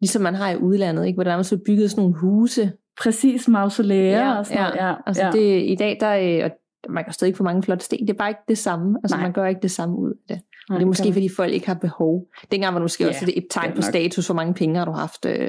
ligesom 0.00 0.22
man 0.22 0.34
har 0.34 0.50
i 0.50 0.56
udlandet, 0.56 1.06
ikke? 1.06 1.16
hvor 1.16 1.24
der 1.24 1.30
nærmest 1.30 1.50
blev 1.50 1.60
bygget 1.66 1.90
sådan 1.90 2.02
nogle 2.02 2.18
huse. 2.18 2.72
Præcis 3.02 3.48
mausolæer 3.48 4.18
Ja, 4.18 4.38
og 4.38 4.46
sådan 4.46 4.62
noget. 4.62 4.74
Ja, 4.76 4.94
Altså 5.06 5.24
ja. 5.24 5.30
det, 5.30 5.62
i 5.70 5.74
dag, 5.74 5.96
der, 6.00 6.12
øh, 6.44 6.44
og 6.44 6.50
man 6.92 7.04
kan 7.04 7.12
stadig 7.12 7.28
ikke 7.28 7.36
få 7.36 7.44
mange 7.44 7.62
flotte 7.62 7.84
sten, 7.84 8.00
det 8.06 8.10
er 8.10 8.18
bare 8.18 8.28
ikke 8.28 8.40
det 8.48 8.58
samme. 8.58 8.98
Altså 9.04 9.16
Nej. 9.16 9.24
man 9.26 9.32
gør 9.32 9.46
ikke 9.46 9.60
det 9.62 9.70
samme 9.70 9.96
ud 9.98 10.10
af 10.10 10.16
det. 10.36 10.40
Nej, 10.72 10.78
det 10.78 10.84
er 10.84 10.86
måske, 10.86 11.04
kan- 11.04 11.12
fordi 11.12 11.28
folk 11.36 11.52
ikke 11.52 11.66
har 11.66 11.74
behov. 11.74 12.26
Dengang 12.50 12.74
var 12.74 12.78
det 12.78 12.84
måske 12.84 13.04
Ja, 13.04 13.08
også 13.08 13.24
et 13.28 13.34
det 13.34 13.46
tegn 13.50 13.70
på 13.70 13.76
nok. 13.76 13.84
status, 13.84 14.26
hvor 14.26 14.34
mange 14.34 14.54
penge 14.54 14.78
har 14.78 14.84
du 14.84 14.90
haft, 14.92 15.26
øh, 15.26 15.48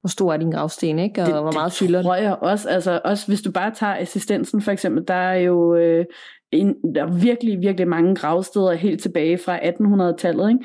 hvor 0.00 0.08
stor 0.08 0.32
er 0.32 0.36
din 0.36 0.50
gravsten, 0.50 0.98
ikke? 0.98 1.20
og 1.22 1.26
det, 1.26 1.34
hvor 1.34 1.52
meget 1.52 1.70
det 1.72 1.78
fylder 1.78 1.98
den. 1.98 2.06
tror 2.06 2.14
jeg 2.14 2.36
også, 2.40 2.68
altså 2.68 3.00
også 3.04 3.26
hvis 3.26 3.42
du 3.42 3.50
bare 3.52 3.74
tager 3.74 3.96
assistensen 3.96 4.60
for 4.62 4.72
eksempel, 4.72 5.04
der 5.08 5.14
er 5.14 5.34
jo 5.34 5.74
øh, 5.74 6.04
en, 6.52 6.74
der 6.94 7.02
er 7.06 7.12
virkelig, 7.12 7.60
virkelig 7.60 7.88
mange 7.88 8.14
gravsteder 8.14 8.72
helt 8.72 9.02
tilbage 9.02 9.38
fra 9.38 9.58
1800-tallet, 9.58 10.48
ikke? 10.48 10.64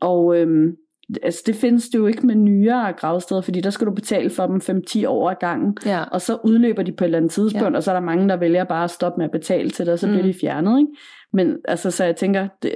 og 0.00 0.36
øhm, 0.36 0.76
altså, 1.22 1.42
det 1.46 1.54
findes 1.54 1.88
det 1.88 1.98
jo 1.98 2.06
ikke 2.06 2.26
med 2.26 2.34
nyere 2.34 2.92
gravsteder, 2.92 3.40
fordi 3.40 3.60
der 3.60 3.70
skal 3.70 3.86
du 3.86 3.92
betale 3.94 4.30
for 4.30 4.46
dem 4.46 4.60
5-10 4.60 5.06
år 5.08 5.30
ad 5.30 5.34
gangen, 5.40 5.76
Ja. 5.86 6.02
og 6.12 6.20
så 6.20 6.38
udløber 6.44 6.82
de 6.82 6.92
på 6.92 7.04
et 7.04 7.06
eller 7.06 7.18
andet 7.18 7.30
tidspunkt, 7.30 7.70
ja. 7.72 7.76
og 7.76 7.82
så 7.82 7.90
er 7.90 7.94
der 7.94 8.00
mange, 8.00 8.28
der 8.28 8.36
vælger 8.36 8.64
bare 8.64 8.84
at 8.84 8.90
stoppe 8.90 9.18
med 9.18 9.24
at 9.24 9.30
betale 9.30 9.70
til 9.70 9.86
det, 9.86 9.92
og 9.92 9.98
så 9.98 10.06
bliver 10.06 10.22
Mm. 10.22 10.28
de 10.32 10.38
fjernet. 10.40 10.78
Ikke? 10.78 10.90
Men 11.32 11.56
altså, 11.68 11.90
så 11.90 12.04
jeg 12.04 12.16
tænker, 12.16 12.48
det, 12.62 12.72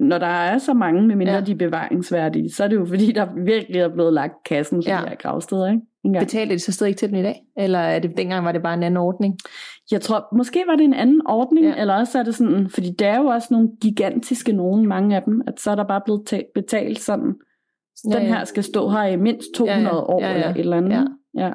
når 0.00 0.18
der 0.18 0.26
er 0.26 0.58
så 0.58 0.74
mange, 0.74 1.06
med 1.06 1.16
mindre 1.16 1.34
ja. 1.34 1.40
De 1.40 1.52
er 1.52 1.56
bevaringsværdige, 1.56 2.52
så 2.54 2.64
er 2.64 2.68
det 2.68 2.76
jo 2.76 2.84
fordi, 2.86 3.12
der 3.12 3.26
virkelig 3.44 3.80
er 3.80 3.88
blevet 3.88 4.12
lagt 4.12 4.34
kassen 4.46 4.82
til 4.82 4.90
ja. 4.90 4.96
De 5.04 5.08
her 5.08 5.16
gravsteder. 5.16 5.66
Ikke? 5.66 5.80
Engang. 6.04 6.24
Betaler 6.26 6.52
de 6.54 6.58
så 6.58 6.72
stadig 6.72 6.88
ikke 6.90 6.98
til 6.98 7.08
den 7.08 7.16
i 7.18 7.22
dag? 7.22 7.42
Eller 7.56 7.78
er 7.78 7.98
det, 7.98 8.16
dengang 8.16 8.44
var 8.44 8.52
det 8.52 8.62
bare 8.62 8.74
en 8.74 8.82
anden 8.82 8.96
ordning? 8.96 9.34
Jeg 9.90 10.00
tror, 10.00 10.36
måske 10.36 10.64
var 10.68 10.76
det 10.76 10.84
en 10.84 10.94
anden 10.94 11.22
ordning, 11.26 11.66
ja. 11.66 11.74
Eller 11.80 11.94
også 11.94 12.18
er 12.18 12.22
det 12.22 12.34
sådan, 12.34 12.68
fordi 12.70 12.90
der 12.98 13.06
er 13.08 13.18
jo 13.20 13.26
også 13.26 13.48
nogle 13.50 13.68
gigantiske 13.80 14.52
nogen, 14.52 14.86
mange 14.88 15.16
af 15.16 15.22
dem, 15.22 15.42
at 15.46 15.60
så 15.60 15.70
er 15.70 15.74
der 15.74 15.84
bare 15.84 16.00
blevet 16.04 16.22
ta- 16.26 16.42
betalt 16.54 17.00
sådan, 17.00 17.34
den 18.04 18.12
Ja, 18.12 18.18
ja. 18.18 18.24
her 18.24 18.44
skal 18.44 18.64
stå 18.64 18.88
her 18.88 19.02
i 19.04 19.16
mindst 19.16 19.48
200 19.56 19.80
Ja, 19.80 19.86
ja. 19.94 20.00
år, 20.02 20.20
Ja, 20.22 20.28
ja. 20.28 20.34
eller 20.34 20.50
et 20.50 20.58
eller 20.60 20.76
andet. 20.76 21.08
Ja. 21.34 21.46
ja. 21.46 21.52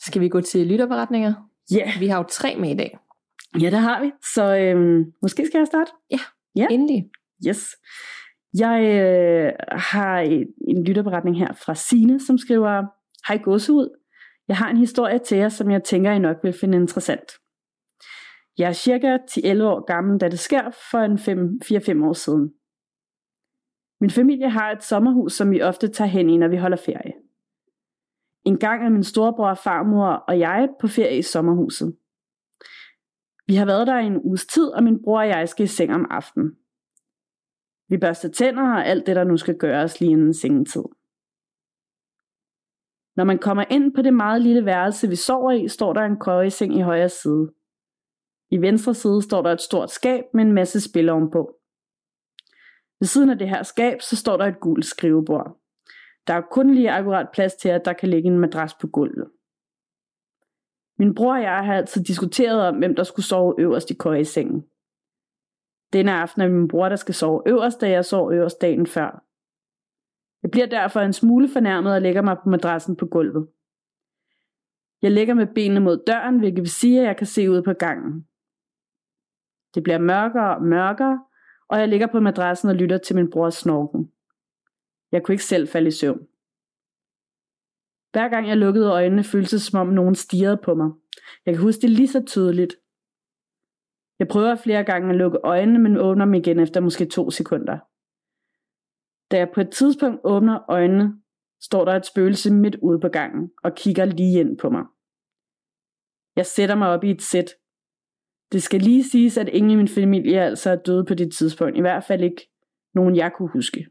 Skal 0.00 0.20
vi 0.20 0.28
gå 0.28 0.40
til 0.40 0.66
lytterberetninger? 0.66 1.32
Ja, 1.72 1.92
Vi 1.98 2.06
har 2.06 2.18
jo 2.18 2.24
tre 2.30 2.56
med 2.58 2.70
i 2.70 2.76
dag. 2.76 2.98
ja 3.60 3.70
det 3.70 3.78
har 3.78 4.02
vi. 4.02 4.12
Så 4.34 4.56
øhm, 4.56 5.04
måske 5.22 5.46
skal 5.46 5.58
jeg 5.58 5.66
starte? 5.66 5.90
Ja. 6.56 6.66
Endelig. 6.70 7.04
Yes. 7.48 7.66
Jeg 8.58 8.82
øh, 8.82 9.52
har 9.78 10.20
et, 10.20 10.46
en 10.68 10.84
lytterberetning 10.84 11.38
her 11.38 11.52
fra 11.64 11.74
Sine, 11.74 12.20
som 12.26 12.38
skriver, 12.38 12.82
Hej 13.28 13.38
gåsehud. 13.42 13.88
Jeg 14.48 14.56
har 14.56 14.70
en 14.70 14.76
historie 14.76 15.18
til 15.18 15.38
jer, 15.38 15.48
som 15.48 15.70
jeg 15.70 15.84
tænker, 15.84 16.10
I 16.12 16.18
nok 16.18 16.36
vil 16.42 16.52
finde 16.60 16.78
interessant. 16.78 17.32
Jeg 18.58 18.68
er 18.68 18.72
cirka 18.72 19.16
10-11 19.30 19.62
år 19.62 19.84
gammel, 19.86 20.20
da 20.20 20.28
det 20.28 20.38
sker 20.38 20.62
for 20.90 20.98
en 20.98 21.18
4-5 22.02 22.04
år 22.08 22.12
siden. 22.12 22.50
Min 24.00 24.10
familie 24.10 24.50
har 24.50 24.70
et 24.70 24.82
sommerhus, 24.82 25.32
som 25.32 25.50
vi 25.50 25.62
ofte 25.62 25.88
tager 25.88 26.08
hen 26.08 26.30
i, 26.30 26.36
når 26.36 26.48
vi 26.48 26.56
holder 26.56 26.76
ferie. 26.76 27.12
En 28.44 28.58
gang 28.58 28.84
er 28.84 28.88
min 28.88 29.04
storebror, 29.04 29.54
farmor 29.54 30.06
og 30.06 30.38
jeg 30.38 30.68
på 30.80 30.88
ferie 30.88 31.18
i 31.18 31.22
sommerhuset. 31.22 31.96
Vi 33.46 33.54
har 33.54 33.66
været 33.66 33.86
der 33.86 33.98
i 33.98 34.06
en 34.06 34.20
uges 34.22 34.46
tid, 34.46 34.66
og 34.66 34.82
min 34.82 35.02
bror 35.02 35.20
og 35.20 35.28
jeg 35.28 35.48
skal 35.48 35.64
i 35.64 35.66
seng 35.66 35.94
om 35.94 36.06
aftenen. 36.10 36.56
Vi 37.88 37.98
børster 37.98 38.28
tænder 38.28 38.62
og 38.62 38.86
alt 38.86 39.06
det, 39.06 39.16
der 39.16 39.24
nu 39.24 39.36
skal 39.36 39.58
gøres 39.58 40.00
lige 40.00 40.12
inden 40.12 40.34
sengetid. 40.34 40.84
Når 43.16 43.24
man 43.24 43.38
kommer 43.38 43.64
ind 43.70 43.94
på 43.94 44.02
det 44.02 44.14
meget 44.14 44.42
lille 44.42 44.64
værelse, 44.64 45.08
vi 45.08 45.16
sover 45.16 45.52
i, 45.52 45.68
står 45.68 45.92
der 45.92 46.00
en 46.00 46.20
køjeseng 46.20 46.78
i 46.78 46.80
højre 46.80 47.08
side. 47.08 47.52
I 48.50 48.60
venstre 48.60 48.94
side 48.94 49.22
står 49.22 49.42
der 49.42 49.52
et 49.52 49.60
stort 49.60 49.90
skab 49.90 50.24
med 50.34 50.44
en 50.44 50.52
masse 50.52 50.80
spil 50.80 51.08
ovenpå. 51.08 51.59
Ved 53.00 53.06
siden 53.06 53.30
af 53.30 53.38
det 53.38 53.48
her 53.48 53.62
skab, 53.62 54.00
så 54.00 54.16
står 54.16 54.36
der 54.36 54.44
et 54.44 54.60
gult 54.60 54.84
skrivebord. 54.84 55.60
Der 56.26 56.34
er 56.34 56.40
kun 56.40 56.74
lige 56.74 56.90
akkurat 56.90 57.28
plads 57.32 57.54
til, 57.54 57.68
at 57.68 57.84
der 57.84 57.92
kan 57.92 58.08
ligge 58.08 58.26
en 58.26 58.38
madras 58.38 58.74
på 58.74 58.86
gulvet. 58.86 59.30
Min 60.98 61.14
bror 61.14 61.34
og 61.34 61.42
jeg 61.42 61.64
har 61.64 61.74
altid 61.74 62.04
diskuteret 62.04 62.68
om, 62.68 62.78
hvem 62.78 62.94
der 62.94 63.02
skulle 63.02 63.26
sove 63.26 63.54
øverst 63.58 63.90
i 63.90 63.94
køjesengen. 63.94 64.64
Denne 65.92 66.12
aften 66.12 66.42
er 66.42 66.48
min 66.48 66.68
bror, 66.68 66.88
der 66.88 66.96
skal 66.96 67.14
sove 67.14 67.42
øverst, 67.46 67.80
da 67.80 67.90
jeg 67.90 68.04
sov 68.04 68.32
øverst 68.32 68.60
dagen 68.60 68.86
før. 68.86 69.24
Jeg 70.42 70.50
bliver 70.50 70.66
derfor 70.66 71.00
en 71.00 71.12
smule 71.12 71.48
fornærmet 71.48 71.94
og 71.94 72.02
lægger 72.02 72.22
mig 72.22 72.36
på 72.42 72.48
madrassen 72.48 72.96
på 72.96 73.06
gulvet. 73.06 73.48
Jeg 75.02 75.10
ligger 75.10 75.34
med 75.34 75.46
benene 75.54 75.80
mod 75.80 76.04
døren, 76.06 76.38
hvilket 76.38 76.60
vil 76.60 76.70
sige, 76.70 77.00
at 77.00 77.06
jeg 77.06 77.16
kan 77.16 77.26
se 77.26 77.50
ud 77.50 77.62
på 77.62 77.72
gangen. 77.72 78.26
Det 79.74 79.82
bliver 79.82 79.98
mørkere 79.98 80.56
og 80.56 80.62
mørkere, 80.62 81.24
og 81.70 81.78
jeg 81.78 81.88
ligger 81.88 82.06
på 82.06 82.20
madrassen 82.20 82.68
og 82.68 82.74
lytter 82.74 82.98
til 82.98 83.16
min 83.16 83.30
brors 83.30 83.54
snorken. 83.54 84.12
Jeg 85.12 85.22
kunne 85.22 85.34
ikke 85.34 85.44
selv 85.44 85.68
falde 85.68 85.88
i 85.88 85.98
søvn. 86.00 86.26
Hver 88.12 88.28
gang 88.28 88.48
jeg 88.48 88.56
lukkede 88.56 88.92
øjnene, 88.92 89.24
føltes 89.24 89.50
det 89.50 89.62
som 89.62 89.80
om 89.80 89.94
nogen 89.94 90.14
stirrede 90.14 90.60
på 90.64 90.74
mig. 90.74 90.90
Jeg 91.46 91.54
kan 91.54 91.62
huske 91.62 91.82
det 91.82 91.90
lige 91.90 92.08
så 92.08 92.22
tydeligt. 92.26 92.74
Jeg 94.18 94.28
prøver 94.28 94.54
flere 94.54 94.84
gange 94.84 95.10
at 95.10 95.16
lukke 95.16 95.38
øjnene, 95.44 95.78
men 95.78 95.96
åbner 95.96 96.24
dem 96.24 96.34
igen 96.34 96.58
efter 96.60 96.80
måske 96.80 97.04
to 97.06 97.30
sekunder. 97.30 97.78
Da 99.30 99.36
jeg 99.38 99.50
på 99.54 99.60
et 99.60 99.70
tidspunkt 99.70 100.20
åbner 100.24 100.70
øjnene, 100.70 101.22
står 101.60 101.84
der 101.84 101.92
et 101.96 102.06
spøgelse 102.06 102.54
midt 102.54 102.76
ude 102.82 103.00
på 103.00 103.08
gangen 103.08 103.50
og 103.64 103.74
kigger 103.74 104.04
lige 104.04 104.40
ind 104.40 104.58
på 104.58 104.70
mig. 104.70 104.84
Jeg 106.36 106.46
sætter 106.46 106.74
mig 106.74 106.88
op 106.88 107.04
i 107.04 107.10
et 107.10 107.22
sæt. 107.22 107.48
Det 108.52 108.62
skal 108.62 108.80
lige 108.80 109.04
siges, 109.04 109.38
at 109.38 109.48
ingen 109.48 109.70
i 109.70 109.76
min 109.76 109.88
familie 109.88 110.40
altså 110.40 110.70
er 110.70 110.76
døde 110.76 111.04
på 111.04 111.14
det 111.14 111.32
tidspunkt. 111.32 111.76
I 111.76 111.80
hvert 111.80 112.04
fald 112.04 112.22
ikke 112.22 112.50
nogen, 112.94 113.16
jeg 113.16 113.32
kunne 113.32 113.48
huske. 113.48 113.86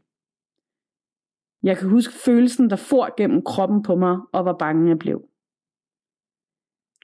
Jeg 1.62 1.76
kan 1.76 1.88
huske 1.88 2.14
følelsen, 2.24 2.70
der 2.70 2.76
for 2.76 3.16
gennem 3.16 3.42
kroppen 3.42 3.82
på 3.82 3.96
mig, 3.96 4.18
og 4.32 4.42
hvor 4.42 4.56
bange 4.58 4.88
jeg 4.88 4.98
blev. 4.98 5.28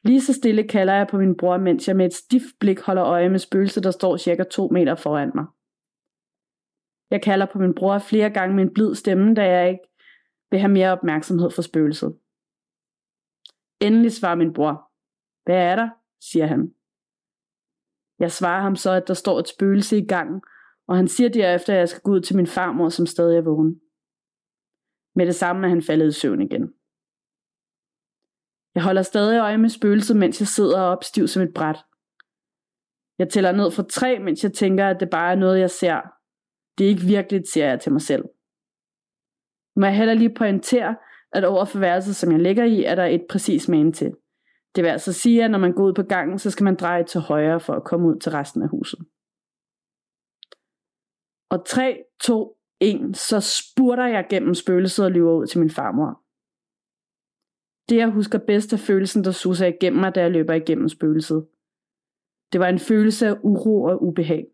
Lige 0.03 0.21
så 0.21 0.33
stille 0.33 0.69
kalder 0.69 0.95
jeg 0.95 1.07
på 1.11 1.19
min 1.19 1.37
bror, 1.37 1.57
mens 1.57 1.89
jeg 1.89 1.97
med 1.97 2.07
et 2.07 2.15
stift 2.15 2.59
blik 2.61 2.81
holder 2.81 3.05
øje 3.05 3.29
med 3.29 3.39
spøgelset, 3.39 3.85
der 3.85 3.91
står 3.91 4.17
cirka 4.17 4.43
to 4.43 4.69
meter 4.69 4.95
foran 4.95 5.33
mig. 5.35 5.47
Jeg 7.11 7.23
kalder 7.23 7.47
på 7.53 7.59
min 7.59 7.75
bror 7.75 7.99
flere 7.99 8.31
gange 8.31 8.57
med 8.57 8.65
en 8.65 8.75
blid 8.75 8.95
stemme, 8.95 9.35
da 9.35 9.43
jeg 9.43 9.69
ikke 9.69 9.85
vil 10.51 10.61
have 10.61 10.73
mere 10.73 10.93
opmærksomhed 10.93 11.51
for 11.51 11.63
spøgelset. 11.63 12.19
Endelig 13.81 14.13
svarer 14.13 14.35
min 14.35 14.53
bror. 14.53 14.91
Hvad 15.45 15.57
er 15.57 15.77
der? 15.77 15.89
siger 16.21 16.47
han. 16.47 16.76
Jeg 18.19 18.33
svarer 18.33 18.63
ham 18.63 18.77
så, 18.77 18.91
at 18.91 19.09
der 19.09 19.15
står 19.15 19.39
et 19.39 19.49
spøgelse 19.49 19.99
i 19.99 20.07
gangen, 20.07 20.43
og 20.89 20.97
han 20.97 21.09
siger 21.09 21.29
derefter, 21.29 21.73
at 21.73 21.79
jeg 21.79 21.89
skal 21.89 22.03
gå 22.03 22.11
ud 22.11 22.21
til 22.21 22.37
min 22.37 22.47
farmor, 22.47 22.89
som 22.89 23.07
stadig 23.07 23.37
er 23.39 23.43
vågen. 23.43 23.81
Med 25.15 25.27
det 25.27 25.35
samme 25.35 25.67
er 25.67 25.69
han 25.69 25.83
faldet 25.83 26.09
i 26.09 26.21
søvn 26.21 26.43
igen. 26.43 26.75
Jeg 28.75 28.83
holder 28.83 29.03
stadig 29.03 29.41
øje 29.41 29.59
med 29.59 29.69
spøgelset, 29.69 30.17
mens 30.17 30.41
jeg 30.41 30.49
sidder 30.49 30.81
op 30.81 31.05
stiv 31.05 31.29
som 31.29 31.43
et 31.43 31.55
bræt. 31.55 31.79
Jeg 33.19 33.29
tæller 33.29 33.53
ned 33.53 33.71
fra 33.71 33.85
tre, 33.91 34.19
mens 34.19 34.45
jeg 34.45 34.53
tænker, 34.53 34.89
at 34.89 35.01
det 35.01 35.11
bare 35.11 35.33
er 35.33 35.37
noget, 35.37 35.61
jeg 35.61 35.71
ser. 35.71 36.01
Det 36.79 36.85
er 36.85 36.89
ikke 36.89 37.07
virkeligt, 37.17 37.49
siger 37.49 37.69
jeg 37.69 37.81
til 37.81 37.93
mig 37.93 38.03
selv. 38.03 38.25
Må 39.77 39.87
jeg 39.87 39.97
heller 39.97 40.15
lige 40.15 40.35
pointere, 40.35 40.97
at 41.33 41.45
over 41.45 41.65
for 41.65 41.79
værelset, 41.79 42.17
som 42.17 42.33
jeg 42.33 42.41
ligger 42.41 42.65
i, 42.65 42.85
er 42.85 42.95
der 42.95 43.05
et 43.05 43.27
præcis 43.31 43.69
magen 43.69 43.93
til. 43.93 44.13
Det 44.77 44.85
vil 44.85 44.91
altså 44.91 45.13
sige, 45.13 45.45
at 45.45 45.51
når 45.51 45.59
man 45.59 45.73
går 45.73 45.85
ud 45.85 45.95
på 45.95 46.03
gangen, 46.03 46.39
så 46.39 46.51
skal 46.51 46.65
man 46.65 46.77
dreje 46.77 47.05
til 47.05 47.21
højre 47.21 47.61
for 47.61 47.73
at 47.73 47.85
komme 47.85 48.09
ud 48.09 48.19
til 48.19 48.33
resten 48.33 48.63
af 48.63 48.69
huset. 48.69 48.99
Og 51.51 51.67
3, 51.67 52.05
2, 52.23 52.59
1, 52.81 53.17
så 53.17 53.41
spurter 53.41 54.07
jeg 54.07 54.27
gennem 54.31 54.55
spøgelset 54.55 55.05
og 55.05 55.13
løber 55.13 55.33
ud 55.33 55.47
til 55.47 55.61
min 55.61 55.71
farmor. 55.71 56.23
Det 57.89 57.97
jeg 57.97 58.11
husker 58.11 58.39
bedst 58.39 58.73
er 58.73 58.77
følelsen, 58.77 59.25
der 59.25 59.31
suser 59.31 59.67
igennem 59.67 60.01
mig, 60.01 60.15
da 60.15 60.21
jeg 60.21 60.31
løber 60.31 60.55
igennem 60.55 60.89
spøgelset. 60.89 61.47
Det 62.53 62.61
var 62.61 62.69
en 62.69 62.79
følelse 62.79 63.27
af 63.27 63.37
uro 63.43 63.83
og 63.83 64.03
ubehag. 64.03 64.47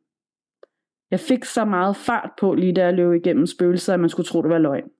Jeg 1.10 1.20
fik 1.20 1.44
så 1.44 1.64
meget 1.64 1.96
fart 1.96 2.30
på, 2.40 2.54
lige 2.54 2.74
da 2.74 2.84
jeg 2.84 2.94
løb 2.94 3.12
igennem 3.12 3.46
spøgelset, 3.46 3.92
at 3.92 4.00
man 4.00 4.10
skulle 4.10 4.26
tro, 4.26 4.42
det 4.42 4.50
var 4.50 4.58
løgn. 4.58 4.90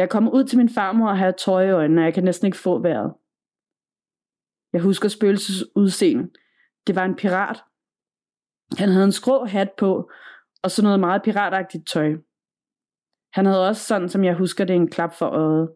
Da 0.00 0.02
jeg 0.02 0.10
kom 0.10 0.28
ud 0.28 0.44
til 0.44 0.58
min 0.58 0.68
farmor, 0.68 1.12
havde 1.12 1.26
jeg 1.26 1.36
tøj 1.36 1.64
i 1.64 1.70
øjnene, 1.70 2.00
og 2.00 2.04
jeg 2.04 2.14
kan 2.14 2.24
næsten 2.24 2.46
ikke 2.46 2.58
få 2.58 2.82
vejret. 2.82 3.14
Jeg 4.72 4.82
husker 4.82 5.08
spøgelsets 5.08 5.76
udseende. 5.76 6.30
Det 6.86 6.94
var 6.94 7.04
en 7.04 7.16
pirat. 7.16 7.58
Han 8.78 8.88
havde 8.88 9.04
en 9.04 9.12
skrå 9.12 9.44
hat 9.44 9.70
på, 9.78 10.10
og 10.62 10.70
så 10.70 10.82
noget 10.82 11.00
meget 11.00 11.22
piratagtigt 11.22 11.88
tøj. 11.92 12.10
Han 13.32 13.46
havde 13.46 13.68
også 13.68 13.84
sådan, 13.84 14.08
som 14.08 14.24
jeg 14.24 14.34
husker 14.34 14.64
det, 14.64 14.76
en 14.76 14.90
klap 14.90 15.12
for 15.14 15.26
øjet. 15.26 15.74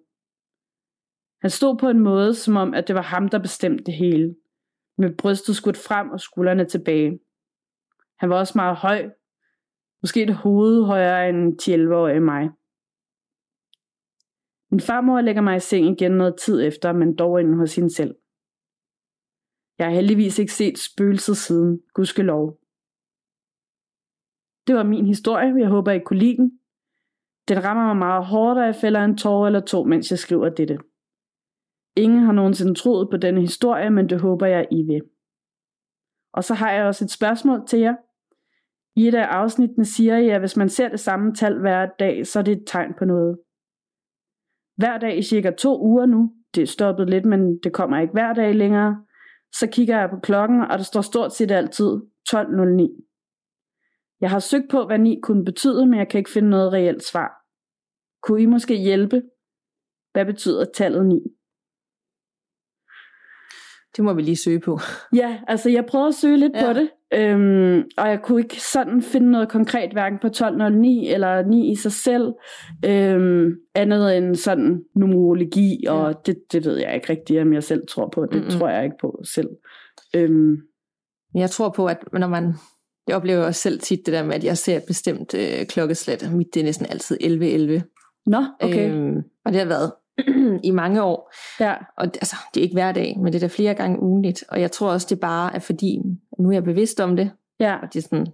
Han 1.43 1.51
stod 1.51 1.79
på 1.79 1.89
en 1.89 2.01
måde, 2.01 2.35
som 2.35 2.57
om, 2.57 2.75
at 2.75 2.89
det 2.89 2.95
var 2.95 3.03
ham, 3.03 3.29
der 3.29 3.39
bestemte 3.39 3.85
det 3.85 3.95
hele. 3.95 4.37
Med 4.99 5.17
brystet 5.17 5.57
skudt 5.57 5.77
frem 5.77 6.11
og 6.11 6.21
skuldrene 6.21 6.65
tilbage. 6.65 7.21
Han 8.19 8.31
var 8.31 8.39
også 8.39 8.53
meget 8.57 8.77
høj. 8.77 9.11
Måske 10.03 10.23
et 10.23 10.35
hoved 10.35 10.85
højere 10.85 11.29
end 11.29 11.63
10-11-årig 11.63 12.23
mig. 12.23 12.51
Min 14.75 14.81
farmor 14.81 15.21
lægger 15.21 15.43
mig 15.43 15.57
i 15.57 15.61
seng 15.61 15.87
igen 15.87 16.13
noget 16.13 16.37
tid 16.45 16.67
efter, 16.67 16.93
men 16.93 17.17
dog 17.17 17.41
inden 17.41 17.59
hos 17.59 17.75
hende 17.77 17.95
selv. 17.95 18.15
Jeg 19.79 19.87
har 19.87 19.95
heldigvis 19.95 20.39
ikke 20.39 20.53
set 20.53 20.79
spøgelset 20.79 21.37
siden, 21.37 21.81
gudskelov. 21.95 22.59
Det 24.67 24.75
var 24.75 24.83
min 24.83 25.07
historie, 25.07 25.59
jeg 25.59 25.69
håber 25.69 25.93
I 25.93 25.99
kunne 25.99 26.19
lide 26.19 26.37
den. 26.37 26.59
Den 27.49 27.65
rammer 27.65 27.87
mig 27.87 27.97
meget 27.97 28.27
hårdt, 28.27 28.59
og 28.59 28.67
jeg 28.67 28.75
fælder 28.75 29.05
en 29.05 29.17
tår 29.17 29.47
eller 29.47 29.61
to, 29.61 29.85
mens 29.85 30.11
jeg 30.11 30.19
skriver 30.19 30.49
dette. 30.49 30.79
Ingen 31.97 32.23
har 32.23 32.33
nogensinde 32.33 32.75
troet 32.75 33.09
på 33.11 33.17
denne 33.17 33.41
historie, 33.41 33.91
men 33.91 34.09
det 34.09 34.21
håber 34.21 34.47
jeg, 34.47 34.67
I 34.71 34.83
vil. 34.83 35.03
Og 36.33 36.45
så 36.45 36.55
har 36.55 36.73
jeg 36.73 36.85
også 36.85 37.05
et 37.05 37.11
spørgsmål 37.11 37.67
til 37.69 37.79
jer. 37.79 37.95
I 38.97 39.09
et 39.09 39.15
af 39.15 39.27
afsnittene 39.27 39.85
siger 39.85 40.17
I, 40.17 40.29
at 40.29 40.41
hvis 40.41 40.57
man 40.57 40.69
ser 40.69 40.89
det 40.89 41.01
samme 41.01 41.35
tal 41.35 41.61
hver 41.61 41.87
dag, 41.99 42.27
så 42.27 42.39
er 42.39 42.43
det 42.43 42.53
et 42.53 42.65
tegn 42.67 42.95
på 42.99 43.05
noget. 43.05 43.39
Hver 44.77 44.99
dag 44.99 45.19
i 45.19 45.23
cirka 45.23 45.51
to 45.51 45.81
uger 45.81 46.07
nu, 46.07 46.33
det 46.55 46.63
er 46.63 46.67
stoppet 46.67 47.11
lidt, 47.11 47.25
men 47.25 47.59
det 47.63 47.73
kommer 47.73 48.01
ikke 48.01 48.13
hver 48.13 48.33
dag 48.33 48.55
længere, 48.55 49.05
så 49.53 49.67
kigger 49.73 49.99
jeg 49.99 50.11
på 50.11 50.19
klokken, 50.23 50.61
og 50.61 50.79
der 50.79 50.85
står 50.85 51.01
stort 51.01 51.35
set 51.35 51.51
altid 51.51 52.01
12.09. 52.35 53.05
Jeg 54.21 54.31
har 54.31 54.39
søgt 54.39 54.71
på, 54.71 54.87
hvad 54.87 54.99
9 54.99 55.21
kunne 55.23 55.45
betyde, 55.45 55.87
men 55.87 55.99
jeg 55.99 56.09
kan 56.09 56.19
ikke 56.19 56.31
finde 56.31 56.51
noget 56.51 56.73
reelt 56.73 57.05
svar. 57.05 57.31
Kunne 58.23 58.43
I 58.43 58.47
måske 58.47 58.77
hjælpe? 58.77 59.23
Hvad 60.13 60.25
betyder 60.27 60.65
tallet 60.75 61.07
9? 61.07 61.15
Det 63.97 64.05
må 64.05 64.13
vi 64.13 64.23
lige 64.23 64.37
søge 64.37 64.61
på. 64.61 64.79
Ja, 65.15 65.41
altså 65.49 65.71
jeg 65.71 65.87
prøvede 65.87 66.09
at 66.09 66.15
søge 66.15 66.37
lidt 66.37 66.57
ja. 66.57 66.67
på 66.67 66.73
det, 66.73 66.91
øhm, 67.15 67.83
og 67.99 68.09
jeg 68.09 68.23
kunne 68.23 68.41
ikke 68.41 68.61
sådan 68.61 69.03
finde 69.03 69.31
noget 69.31 69.49
konkret, 69.49 69.93
hverken 69.93 70.19
på 70.19 70.27
1209 70.27 71.09
eller 71.09 71.43
9 71.43 71.71
i 71.73 71.77
sig 71.77 71.93
selv, 71.93 72.33
øhm, 72.85 73.53
andet 73.75 74.17
end 74.17 74.35
sådan 74.35 74.85
numerologi, 74.95 75.81
ja. 75.85 75.93
og 75.93 76.27
det, 76.27 76.37
det 76.53 76.65
ved 76.65 76.77
jeg 76.77 76.95
ikke 76.95 77.11
rigtigt, 77.11 77.41
om 77.41 77.53
jeg 77.53 77.63
selv 77.63 77.83
tror 77.89 78.09
på. 78.15 78.27
Det 78.27 78.35
mm-hmm. 78.35 78.51
tror 78.51 78.69
jeg 78.69 78.85
ikke 78.85 78.97
på 79.01 79.21
selv. 79.35 79.49
Øhm. 80.15 80.57
Jeg 81.35 81.51
tror 81.51 81.69
på, 81.69 81.87
at 81.87 81.99
når 82.13 82.29
man... 82.29 82.55
Jeg 83.09 83.17
oplever 83.17 83.45
også 83.45 83.61
selv 83.61 83.81
tit 83.81 84.07
det 84.07 84.15
der 84.15 84.25
med, 84.25 84.35
at 84.35 84.45
jeg 84.45 84.59
ser 84.59 84.77
et 84.77 84.85
bestemt 84.87 85.35
øh, 85.35 85.67
klokkeslæt. 85.67 86.33
Mit 86.33 86.55
det 86.55 86.61
er 86.61 86.65
næsten 86.65 86.87
altid 86.91 87.19
11.11. 87.23 87.83
Nå, 88.27 88.45
okay. 88.61 88.91
Øhm, 88.91 89.17
og 89.45 89.53
det 89.53 89.61
har 89.61 89.67
været 89.67 89.93
i 90.63 90.71
mange 90.71 91.03
år. 91.03 91.33
Ja. 91.61 91.75
Og 91.99 92.07
det, 92.07 92.17
altså, 92.17 92.37
det 92.55 92.61
er 92.61 92.65
ikke 92.65 92.75
hver 92.75 92.93
dag, 92.93 93.19
men 93.19 93.33
det 93.33 93.35
er 93.35 93.49
da 93.49 93.55
flere 93.55 93.75
gange 93.75 94.03
ugenligt. 94.03 94.45
Og 94.49 94.61
jeg 94.61 94.73
tror 94.73 94.93
også, 94.93 95.07
det 95.11 95.21
bare 95.21 95.55
er 95.55 95.59
fordi, 95.59 95.99
nu 96.39 96.49
er 96.49 96.53
jeg 96.53 96.65
bevidst 96.65 97.01
om 97.01 97.17
det, 97.17 97.31
ja. 97.61 97.75
og 97.75 97.95
det 97.95 98.05
er 98.05 98.09
sådan 98.09 98.27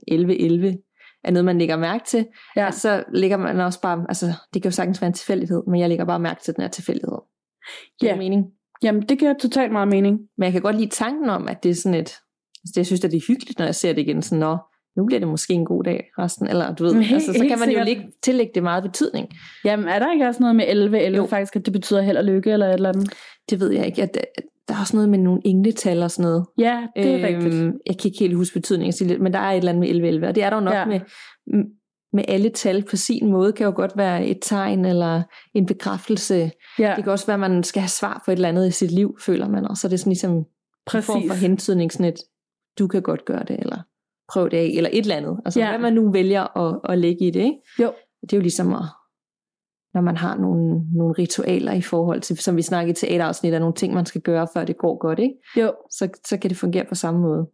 11-11 0.73 0.87
er 1.25 1.31
noget, 1.31 1.45
man 1.45 1.59
lægger 1.59 1.77
mærke 1.77 2.05
til. 2.07 2.27
Ja. 2.57 2.71
Så 2.71 3.05
lægger 3.13 3.37
man 3.37 3.61
også 3.61 3.81
bare, 3.81 4.05
altså 4.09 4.27
det 4.55 4.63
kan 4.63 4.71
jo 4.71 4.75
sagtens 4.75 5.01
være 5.01 5.07
en 5.07 5.15
tilfældighed, 5.15 5.63
men 5.67 5.81
jeg 5.81 5.89
lægger 5.89 6.05
bare 6.05 6.19
mærke 6.19 6.43
til 6.43 6.55
den 6.57 6.63
her 6.63 6.69
tilfældighed. 6.69 7.19
Giver 8.01 8.11
Ja. 8.11 8.15
det 8.15 8.19
mening? 8.19 8.47
Jamen, 8.83 9.03
det 9.03 9.19
giver 9.19 9.35
totalt 9.35 9.73
meget 9.73 9.89
mening. 9.89 10.19
Men 10.39 10.45
jeg 10.45 10.53
kan 10.53 10.63
godt 10.63 10.77
lide 10.77 10.91
tanken 10.91 11.31
om, 11.31 11.49
at 11.49 11.63
det 11.63 11.71
er 11.71 11.75
sådan 11.75 11.95
et, 11.95 12.01
altså 12.01 12.73
det, 12.75 12.77
jeg 12.77 12.87
synes, 12.87 13.05
at 13.05 13.11
det 13.11 13.17
er 13.17 13.27
hyggeligt, 13.29 13.59
når 13.59 13.65
jeg 13.67 13.75
ser 13.75 13.93
det 13.93 14.01
igen, 14.03 14.23
sådan, 14.23 14.39
nå, 14.39 14.57
nu 14.97 15.07
bliver 15.07 15.19
det 15.21 15.29
måske 15.29 15.53
en 15.55 15.65
god 15.65 15.85
dag 15.85 16.05
resten, 16.19 16.47
eller 16.47 16.75
du 16.75 16.85
ved, 16.85 16.95
Men 17.01 17.05
altså, 17.13 17.33
så 17.33 17.47
kan 17.49 17.59
man 17.59 17.71
jo 17.71 17.85
lægge, 17.85 18.03
tillægge 18.23 18.53
det 18.55 18.63
meget 18.63 18.83
betydning. 18.83 19.29
Jamen, 19.65 19.89
er 19.89 19.99
der 19.99 20.13
ikke 20.13 20.27
også 20.27 20.41
noget 20.41 20.57
med 20.57 20.65
11 20.69 21.01
11 21.01 21.17
Jo. 21.23 21.27
faktisk, 21.27 21.57
at 21.57 21.65
det 21.67 21.73
betyder 21.73 22.03
held 22.03 22.17
og 22.17 22.25
lykke 22.25 22.51
eller 22.53 22.67
et 22.67 22.75
eller 22.75 22.89
andet? 22.89 23.13
Det 23.51 23.61
ved 23.61 23.71
jeg 23.71 23.87
ikke. 23.87 24.03
At, 24.03 24.19
der 24.69 24.75
er 24.77 24.81
også 24.81 24.97
noget 24.97 25.09
med 25.09 25.19
nogle 25.19 25.41
engletal 25.45 26.03
og 26.03 26.11
sådan 26.11 26.31
noget. 26.31 26.47
Ja, 26.59 26.87
det 26.97 27.07
er 27.07 27.15
øhm, 27.15 27.23
rigtigt. 27.25 27.55
Jeg 27.87 27.99
kan 27.99 28.09
ikke 28.09 28.19
helt 28.19 28.37
huske 28.37 28.55
betydningen, 28.55 29.23
men 29.23 29.33
der 29.33 29.39
er 29.39 29.51
et 29.53 29.57
eller 29.57 29.69
andet 29.73 29.81
med 29.81 29.89
11 29.89 30.09
11, 30.09 30.29
og 30.29 30.35
det 30.35 30.43
er 30.43 30.51
der 30.51 30.57
jo 30.57 30.63
nok 30.63 30.75
Ja. 30.75 30.85
med, 30.85 31.01
med 32.13 32.25
alle 32.29 32.49
tal 32.49 32.85
på 32.91 32.97
sin 32.97 33.31
måde, 33.31 33.53
kan 33.53 33.67
jo 33.67 33.73
godt 33.77 33.97
være 33.97 34.27
et 34.27 34.39
tegn 34.43 34.85
eller 34.85 35.23
en 35.55 35.67
bekræftelse. 35.67 36.51
Ja, 36.79 36.93
Det 36.97 37.05
kan 37.05 37.13
også 37.13 37.27
være, 37.27 37.35
at 37.35 37.41
man 37.41 37.63
skal 37.65 37.81
have 37.83 37.89
svar 37.89 38.23
på 38.25 38.31
et 38.31 38.35
eller 38.37 38.49
andet 38.49 38.69
i 38.69 38.71
sit 38.71 38.91
liv, 38.91 39.17
føler 39.21 39.49
man, 39.49 39.65
og 39.69 39.77
så 39.77 39.87
er 39.87 39.89
det 39.89 40.01
sådan 40.01 40.11
ligesom 40.11 40.33
en 40.33 40.45
form 40.91 41.03
for 41.03 41.13
præcis. 41.29 41.43
hentydning, 41.43 41.93
sådan 41.93 42.07
et, 42.07 42.17
du 42.79 42.87
kan 42.87 43.03
godt 43.03 43.25
gøre 43.25 43.45
det, 43.49 43.57
eller 43.59 43.79
prøv 44.33 44.51
det 44.51 44.57
af, 44.57 44.73
eller 44.77 44.91
et 44.93 44.99
eller 45.03 45.17
andet. 45.17 45.41
Altså, 45.45 45.61
Ja. 45.61 45.69
hvad 45.71 45.79
man 45.79 45.93
nu 45.93 46.13
vælger 46.13 46.59
at, 46.59 46.81
at 46.93 46.99
lægge 46.99 47.25
i 47.27 47.31
det, 47.31 47.41
ikke? 47.41 47.59
Jo. 47.79 47.93
Det 48.23 48.33
er 48.33 48.37
jo 48.37 48.41
ligesom 48.43 48.73
at, 48.75 48.83
når 49.95 50.01
man 50.01 50.17
har 50.17 50.37
nogle, 50.37 50.83
nogle 50.97 51.15
ritualer 51.19 51.73
i 51.73 51.83
forhold 51.83 52.21
til, 52.21 52.37
som 52.39 52.57
vi 52.57 52.63
snakkede 52.63 52.91
i 52.91 52.95
teaterafsnit, 52.95 53.55
er 53.55 53.59
nogle 53.59 53.75
ting, 53.75 53.95
man 53.95 54.07
skal 54.07 54.21
gøre, 54.21 54.47
før 54.55 54.65
det 54.65 54.79
går 54.79 54.99
godt, 54.99 55.19
ikke? 55.19 55.35
Jo, 55.57 55.73
Så, 55.91 56.09
så 56.27 56.37
kan 56.39 56.51
det 56.51 56.59
fungere 56.59 56.85
på 56.89 56.95
samme 56.95 57.21
måde. 57.21 57.47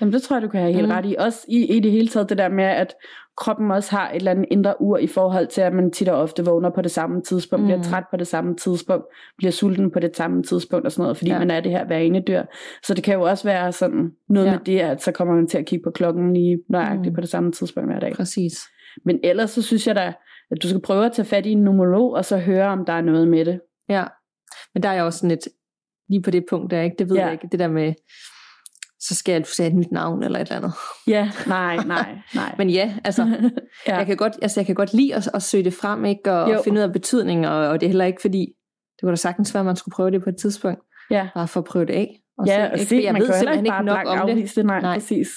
Jamen 0.00 0.12
det 0.12 0.22
tror 0.22 0.36
jeg, 0.36 0.42
du 0.42 0.48
kan 0.48 0.60
have 0.60 0.72
helt 0.72 0.86
Mm. 0.88 0.92
ret 0.92 1.06
i. 1.06 1.16
Også 1.18 1.38
i, 1.48 1.76
i 1.76 1.80
det 1.80 1.90
hele 1.92 2.08
taget 2.08 2.28
det 2.28 2.38
der 2.38 2.48
med, 2.48 2.64
at 2.64 2.94
kroppen 3.36 3.70
også 3.70 3.90
har 3.90 4.10
et 4.10 4.16
eller 4.16 4.30
andet 4.30 4.46
indre 4.50 4.80
ur 4.82 4.98
i 4.98 5.06
forhold 5.06 5.46
til, 5.46 5.60
at 5.60 5.72
man 5.72 5.90
tit 5.90 6.08
og 6.08 6.20
ofte 6.20 6.44
vågner 6.44 6.70
på 6.70 6.82
det 6.82 6.90
samme 6.90 7.22
tidspunkt, 7.22 7.62
mm. 7.62 7.66
bliver 7.66 7.82
træt 7.82 8.04
på 8.10 8.16
det 8.16 8.26
samme 8.26 8.56
tidspunkt, 8.56 9.04
bliver 9.38 9.50
sulten 9.52 9.90
på 9.90 10.00
det 10.00 10.16
samme 10.16 10.42
tidspunkt 10.42 10.86
og 10.86 10.92
sådan 10.92 11.02
noget, 11.02 11.16
fordi 11.16 11.30
ja. 11.30 11.38
Man 11.38 11.50
er 11.50 11.60
det 11.60 11.72
her 11.72 11.88
vanedyr. 11.88 12.42
Så 12.86 12.94
det 12.94 13.04
kan 13.04 13.14
jo 13.14 13.22
også 13.22 13.44
være 13.44 13.72
sådan 13.72 14.10
noget. 14.28 14.46
Ja. 14.46 14.50
med 14.52 14.60
det, 14.66 14.80
at 14.80 15.02
så 15.02 15.12
kommer 15.12 15.34
man 15.34 15.46
til 15.46 15.58
at 15.58 15.66
kigge 15.66 15.82
på 15.84 15.90
klokken 15.90 16.34
lige 16.34 16.58
nøjagtigt 16.68 17.12
Mm. 17.12 17.14
på 17.14 17.20
det 17.20 17.28
samme 17.28 17.52
tidspunkt 17.52 17.90
hver 17.90 18.00
dag. 18.00 18.12
Præcis. 18.12 18.58
Men 19.04 19.20
ellers 19.24 19.50
så 19.50 19.62
synes 19.62 19.86
jeg 19.86 19.94
da, 19.94 20.12
at 20.50 20.62
du 20.62 20.68
skal 20.68 20.80
prøve 20.82 21.06
at 21.06 21.12
tage 21.12 21.26
fat 21.26 21.46
i 21.46 21.52
en 21.52 21.62
numerolog, 21.64 22.12
og 22.12 22.24
så 22.24 22.38
høre, 22.38 22.66
om 22.66 22.84
der 22.84 22.92
er 22.92 23.00
noget 23.00 23.28
med 23.28 23.44
det. 23.44 23.60
Ja. 23.88 24.04
Men 24.74 24.82
der 24.82 24.88
er 24.88 24.92
jeg 24.92 25.04
også 25.04 25.18
sådan 25.18 25.28
lidt, 25.28 25.48
lige 26.08 26.22
på 26.22 26.30
det 26.30 26.44
punkt 26.50 26.70
der, 26.70 26.80
ikke? 26.82 26.96
Det 26.98 27.08
ved 27.08 27.16
Ja. 27.16 27.24
jeg 27.24 27.32
ikke. 27.32 27.48
Det 27.52 27.58
der 27.60 27.68
med, 27.68 27.94
så 29.08 29.14
skal 29.14 29.32
jeg 29.32 29.46
sige 29.46 29.66
et 29.68 29.74
nyt 29.74 29.92
navn 29.92 30.22
eller 30.22 30.38
et 30.38 30.42
eller 30.48 30.56
andet. 30.56 30.72
Ja, 31.06 31.30
nej, 31.46 31.76
nej, 31.76 32.18
nej. 32.34 32.54
Men 32.58 32.70
ja, 32.70 32.94
altså, 33.04 33.22
ja. 33.88 33.96
jeg, 33.96 34.06
kan 34.06 34.16
godt, 34.16 34.32
altså 34.42 34.60
jeg 34.60 34.66
kan 34.66 34.74
godt 34.74 34.94
lide 34.94 35.14
at, 35.14 35.30
at 35.34 35.42
søge 35.42 35.64
det 35.64 35.74
frem, 35.74 36.04
ikke? 36.04 36.32
Og, 36.32 36.50
Jo. 36.50 36.58
og 36.58 36.64
finde 36.64 36.78
ud 36.78 36.82
af 36.82 36.92
betydning, 36.92 37.48
og, 37.48 37.54
og 37.68 37.80
det 37.80 37.86
er 37.86 37.90
heller 37.90 38.04
ikke 38.04 38.20
fordi, 38.20 38.46
det 38.94 39.00
kunne 39.02 39.10
da 39.10 39.16
sagtens 39.16 39.54
være, 39.54 39.60
at 39.60 39.66
man 39.66 39.76
skulle 39.76 39.92
prøve 39.92 40.10
det 40.10 40.22
på 40.22 40.28
et 40.30 40.36
tidspunkt. 40.36 40.80
ja. 41.10 41.28
Bare 41.34 41.48
for 41.48 41.60
at 41.60 41.64
prøve 41.64 41.84
det 41.86 41.92
af. 41.94 42.20
Og 42.38 42.46
Ja, 42.46 42.66
se, 42.66 42.72
og 42.72 42.78
ikke? 42.78 42.88
se, 42.88 43.00
jeg 43.04 43.12
man 43.12 43.22
ved 43.22 43.28
kan 43.28 43.38
simpelthen 43.38 43.66
ikke 43.66 43.82
nok 43.84 43.98
om 44.06 44.26
det. 44.28 44.52
det. 44.56 44.66
Nej, 44.66 44.80
Nej. 44.80 44.94
præcis. 44.94 45.28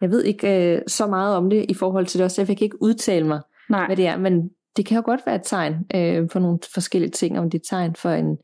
Jeg 0.00 0.10
ved 0.10 0.24
ikke 0.24 0.74
øh, 0.76 0.82
så 0.86 1.06
meget 1.06 1.36
om 1.36 1.50
det 1.50 1.66
i 1.68 1.74
forhold 1.74 2.06
til 2.06 2.18
det 2.18 2.24
også. 2.24 2.40
Jeg 2.42 2.46
fik 2.46 2.62
ikke 2.62 2.82
udtale 2.82 3.26
mig, 3.26 3.40
Nej. 3.70 3.86
hvad 3.86 3.96
det 3.96 4.06
er, 4.06 4.16
men 4.18 4.48
det 4.76 4.86
kan 4.86 4.96
jo 4.96 5.02
godt 5.04 5.20
være 5.26 5.34
et 5.34 5.42
tegn 5.44 5.74
øh, 5.94 6.28
for 6.32 6.38
nogle 6.38 6.58
forskellige 6.74 7.10
ting, 7.10 7.38
om 7.38 7.50
det 7.50 7.58
er 7.58 7.62
et 7.62 7.66
tegn 7.70 7.94
for 7.94 8.10
en, 8.10 8.36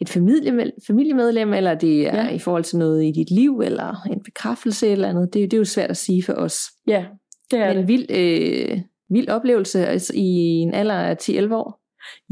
et 0.00 0.08
familie, 0.08 0.72
familiemedlem, 0.86 1.54
eller 1.54 1.74
det 1.74 2.06
er 2.08 2.16
Ja. 2.24 2.30
i 2.30 2.38
forhold 2.38 2.64
til 2.64 2.78
noget 2.78 3.04
i 3.04 3.10
dit 3.12 3.30
liv, 3.30 3.60
eller 3.64 4.06
en 4.06 4.22
bekræftelse 4.22 4.88
eller 4.88 5.08
andet. 5.08 5.34
Det, 5.34 5.50
det 5.50 5.52
er 5.52 5.58
jo 5.58 5.64
svært 5.64 5.90
at 5.90 5.96
sige 5.96 6.22
for 6.22 6.32
os. 6.32 6.58
Ja, 6.86 7.04
det 7.50 7.58
er 7.58 7.66
Men 7.66 7.76
det. 7.76 7.82
en 7.82 7.88
vild, 7.88 8.06
øh, 8.10 8.78
vild 9.10 9.28
oplevelse 9.28 9.86
altså, 9.86 10.12
i 10.16 10.28
en 10.60 10.74
alder 10.74 10.94
af 10.94 11.16
10-11 11.16 11.54
år. 11.54 11.80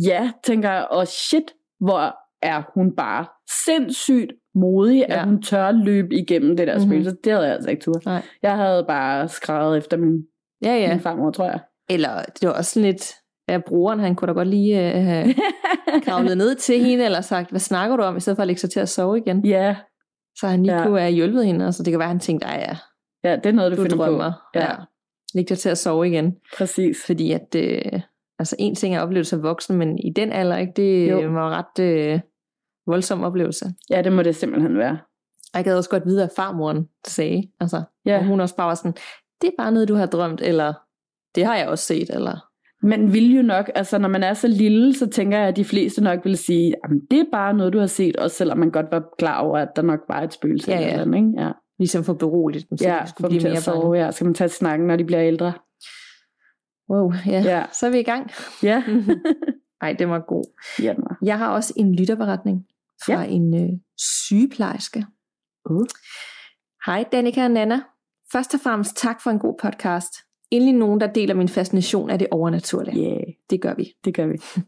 Ja, 0.06 0.30
tænker 0.44 0.70
jeg, 0.72 0.86
og 0.90 1.08
shit, 1.08 1.42
hvor 1.80 2.14
er 2.42 2.62
hun 2.74 2.96
bare 2.96 3.26
sindssygt 3.66 4.32
modig, 4.54 5.06
ja. 5.08 5.20
at 5.20 5.24
hun 5.28 5.42
tør 5.42 5.70
løbe 5.70 6.14
igennem 6.14 6.56
det 6.56 6.66
der 6.66 6.78
Mhm. 6.78 6.86
spil. 6.88 7.04
Så 7.04 7.16
det 7.24 7.32
havde 7.32 7.44
jeg 7.46 7.54
altså 7.54 7.70
ikke 7.70 7.82
tur. 7.82 8.00
Nej. 8.04 8.22
Jeg 8.42 8.56
havde 8.56 8.84
bare 8.88 9.28
skrevet 9.28 9.78
efter 9.78 9.96
min, 9.96 10.22
Ja, 10.64 10.68
ja. 10.74 10.80
ja. 10.80 10.88
min 10.92 11.00
farmor, 11.00 11.30
tror 11.30 11.44
jeg. 11.44 11.60
Eller 11.90 12.22
det 12.40 12.48
var 12.48 12.54
også 12.54 12.70
sådan 12.72 12.90
lidt, 12.90 13.14
at 13.49 13.64
broren, 13.64 14.01
han 14.01 14.14
kunne 14.14 14.26
da 14.28 14.32
godt 14.32 14.49
lige 14.49 14.96
øh, 14.96 15.05
have 15.05 15.34
kravlet 16.05 16.36
ned 16.38 16.55
til 16.55 16.84
hende, 16.84 17.05
eller 17.05 17.20
sagt, 17.20 17.51
hvad 17.51 17.61
snakker 17.61 17.96
du 17.96 18.03
om, 18.03 18.16
i 18.16 18.20
stedet 18.20 18.36
for 18.36 18.42
at 18.42 18.46
lægge 18.46 18.61
sig 18.61 18.70
til 18.70 18.80
at 18.80 18.88
sove 18.88 19.18
igen. 19.18 19.46
ja, 19.46 19.76
Så 20.38 20.46
han 20.46 20.62
lige 20.62 20.74
Ja. 20.74 20.80
ja. 20.80 20.86
kunne 20.86 21.01
have 21.01 21.12
hjulpet 21.12 21.46
hende, 21.46 21.66
og 21.66 21.74
så 21.74 21.82
det 21.82 21.90
kan 21.92 21.99
være, 21.99 22.07
at 22.07 22.11
han 22.11 22.20
tænkte, 22.20 22.46
ej 22.46 22.66
ja, 22.68 22.76
ja, 23.30 23.36
det 23.36 23.46
er 23.46 23.53
noget, 23.53 23.72
du, 23.72 23.76
du 23.76 23.82
finder 23.82 23.96
drømmer. 23.96 24.32
på. 24.55 24.59
Ja, 24.59 24.64
ja. 24.64 24.76
Læg 25.34 25.49
dig 25.49 25.59
til 25.59 25.68
at 25.68 25.78
sove 25.78 26.09
igen. 26.09 26.36
præcis. 26.59 26.96
Fordi 27.07 27.32
at, 27.32 27.55
øh, 27.57 28.01
Altså 28.40 28.57
en 28.59 28.74
ting 28.74 28.96
er 28.96 29.01
oplevelse 29.01 29.36
af 29.36 29.42
voksen, 29.42 29.76
men 29.76 29.99
i 29.99 30.11
den 30.16 30.32
alder, 30.32 30.57
ikke, 30.57 30.72
det 30.76 31.11
Jo. 31.11 31.20
var 31.30 31.51
ret 31.51 31.84
øh, 31.84 32.20
voldsom 32.86 33.24
oplevelse. 33.24 33.72
Ja, 33.90 34.03
det 34.03 34.12
må 34.12 34.22
det 34.22 34.36
simpelthen 34.36 34.78
være. 34.78 34.99
Og 35.53 35.55
jeg 35.55 35.64
gad 35.64 35.76
også 35.76 35.90
godt 35.90 36.07
vide, 36.07 36.20
hvad 36.20 36.28
farmoren 36.36 36.88
sagde. 37.07 37.42
Altså, 37.61 37.82
Ja. 38.07 38.12
ja. 38.12 38.18
Og 38.18 38.24
hun 38.24 38.40
også 38.40 38.57
bare 38.57 38.66
var 38.68 38.74
sådan, 38.74 38.92
det 39.42 39.49
er 39.49 39.53
bare 39.59 39.72
noget, 39.72 39.88
du 39.88 39.94
har 39.94 40.07
drømt, 40.07 40.40
eller 40.40 40.74
det 41.34 41.44
har 41.46 41.57
jeg 41.57 41.68
også 41.68 41.84
set, 41.84 42.11
eller... 42.11 42.47
Man 42.82 43.12
vil 43.12 43.34
jo 43.36 43.42
nok, 43.42 43.70
altså 43.74 43.98
når 43.98 44.08
man 44.08 44.22
er 44.22 44.34
så 44.34 44.48
lille, 44.48 44.94
så 44.94 45.06
tænker 45.06 45.38
jeg, 45.38 45.48
at 45.48 45.56
de 45.56 45.64
fleste 45.64 46.04
nok 46.04 46.24
vil 46.24 46.38
sige, 46.38 46.74
at 46.84 46.90
det 47.10 47.20
er 47.20 47.24
bare 47.32 47.54
noget, 47.54 47.72
du 47.72 47.78
har 47.78 47.86
set, 47.86 48.16
også 48.16 48.36
selvom 48.36 48.58
man 48.58 48.70
godt 48.70 48.86
var 48.90 49.14
klar 49.18 49.40
over, 49.40 49.58
at 49.58 49.68
der 49.76 49.82
nok 49.82 50.00
var 50.08 50.22
et 50.22 50.32
spøgelse. 50.32 50.70
Ja, 50.70 50.78
eller 50.78 50.98
ja. 50.98 51.04
noget, 51.04 51.16
ikke? 51.16 51.42
ja. 51.42 51.52
Ligesom 51.78 52.04
for 52.04 52.14
beroliget 52.14 52.70
dem, 52.70 52.78
så 52.78 52.88
Ja, 52.88 52.94
de 52.94 53.00
for 53.00 53.06
skulle 53.06 53.28
blive 53.28 53.42
mere 53.42 53.52
at 53.52 53.62
sove, 53.62 53.94
ja. 53.94 54.10
Skal 54.10 54.24
man 54.24 54.34
tage 54.34 54.48
snakken, 54.48 54.86
når 54.86 54.96
de 54.96 55.04
bliver 55.04 55.22
ældre? 55.22 55.52
Wow, 56.90 57.12
ja. 57.26 57.42
Ja. 57.42 57.64
Så 57.72 57.86
er 57.86 57.90
vi 57.90 57.98
i 57.98 58.02
gang. 58.02 58.30
Ja. 58.62 58.82
Ej, 59.82 59.92
det 59.98 60.08
var 60.08 60.18
god. 60.28 60.44
ja 60.82 60.92
den 60.92 61.02
var. 61.02 61.18
Jeg 61.22 61.38
har 61.38 61.48
også 61.48 61.72
en 61.76 61.94
lytterberetning 61.94 62.66
fra 63.04 63.22
ja. 63.22 63.28
en 63.28 63.62
øh, 63.62 63.70
sygeplejerske. 63.96 65.06
Uh. 65.70 65.86
Hej 66.86 67.04
Danika 67.12 67.44
og 67.44 67.50
Nana. 67.50 67.80
Først 68.32 68.54
og 68.54 68.60
fremmest 68.60 68.96
tak 68.96 69.22
for 69.22 69.30
en 69.30 69.38
god 69.38 69.54
podcast. 69.62 70.14
Endelig 70.51 70.74
nogen, 70.74 71.01
der 71.01 71.07
deler 71.12 71.34
min 71.34 71.49
fascination 71.49 72.11
af 72.11 72.18
det 72.18 72.28
overnaturlige. 72.30 73.05
Yeah, 73.05 73.22
Det 73.51 73.62
gør 73.62 73.74
vi. 73.74 73.94
det 74.05 74.14
gør 74.14 74.26
vi. 74.26 74.38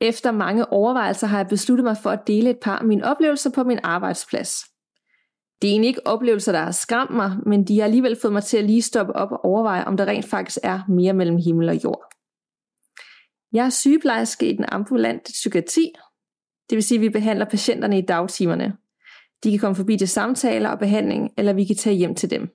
Efter 0.00 0.32
mange 0.32 0.72
overvejelser 0.72 1.26
har 1.26 1.38
jeg 1.38 1.46
besluttet 1.48 1.84
mig 1.84 1.96
for 2.02 2.10
at 2.10 2.26
dele 2.26 2.50
et 2.50 2.58
par 2.62 2.78
af 2.78 2.84
mine 2.84 3.04
oplevelser 3.04 3.50
på 3.50 3.64
min 3.64 3.78
arbejdsplads. 3.82 4.64
Det 5.62 5.68
er 5.68 5.72
egentlig 5.72 5.88
ikke 5.88 6.06
oplevelser, 6.06 6.52
der 6.52 6.58
har 6.58 6.70
skræmt 6.70 7.10
mig, 7.10 7.32
men 7.46 7.64
de 7.64 7.78
har 7.78 7.84
alligevel 7.84 8.16
fået 8.22 8.32
mig 8.32 8.42
til 8.42 8.56
at 8.56 8.64
lige 8.64 8.82
stoppe 8.82 9.16
op 9.16 9.32
og 9.32 9.44
overveje, 9.44 9.84
om 9.84 9.96
der 9.96 10.06
rent 10.06 10.24
faktisk 10.24 10.58
er 10.62 10.80
mere 10.88 11.12
mellem 11.12 11.36
himmel 11.36 11.68
og 11.68 11.84
jord. 11.84 12.02
Jeg 13.52 13.66
er 13.66 13.70
sygeplejerske 13.70 14.48
i 14.48 14.56
den 14.56 14.64
ambulante 14.68 15.32
psykiatri, 15.32 15.92
det 16.70 16.76
vil 16.76 16.82
sige, 16.82 16.98
at 16.98 17.02
vi 17.02 17.08
behandler 17.08 17.44
patienterne 17.44 17.98
i 17.98 18.02
dagtimerne. 18.02 18.76
De 19.44 19.50
kan 19.50 19.60
komme 19.60 19.76
forbi 19.76 19.96
til 19.96 20.08
samtaler 20.08 20.68
og 20.68 20.78
behandling, 20.78 21.30
eller 21.38 21.52
vi 21.52 21.64
kan 21.64 21.76
tage 21.76 21.96
hjem 21.96 22.14
til 22.14 22.30
dem. 22.30 22.48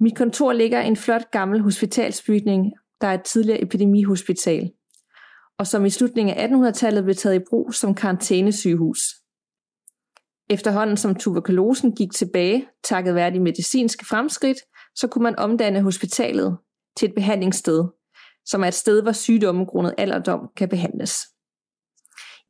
Mit 0.00 0.16
kontor 0.16 0.52
ligger 0.52 0.82
i 0.82 0.86
en 0.86 0.96
flot 0.96 1.30
gammel 1.30 1.60
hospitalsbygning, 1.60 2.72
der 3.00 3.06
er 3.06 3.14
et 3.14 3.24
tidligere 3.24 3.62
epidemihospital 3.62 4.70
og 5.58 5.66
som 5.66 5.84
i 5.84 5.90
slutningen 5.90 6.36
af 6.36 6.46
1800-tallet 6.46 7.04
blev 7.04 7.14
taget 7.14 7.36
i 7.36 7.44
brug 7.50 7.74
som 7.74 7.94
karantænesygehus. 7.94 8.98
Efterhånden 10.50 10.96
som 10.96 11.14
tuberkulosen 11.14 11.92
gik 11.96 12.12
tilbage, 12.12 12.68
takket 12.84 13.14
være 13.14 13.30
de 13.30 13.40
medicinske 13.40 14.06
fremskridt, 14.06 14.58
så 14.94 15.08
kunne 15.08 15.22
man 15.22 15.38
omdanne 15.38 15.82
hospitalet 15.82 16.58
til 16.96 17.08
et 17.08 17.14
behandlingssted, 17.14 17.84
som 18.46 18.62
er 18.62 18.68
et 18.68 18.74
sted, 18.74 19.02
hvor 19.02 19.12
sygdomme 19.12 19.64
grundet 19.64 19.94
alderdom 19.98 20.40
kan 20.56 20.68
behandles. 20.68 21.14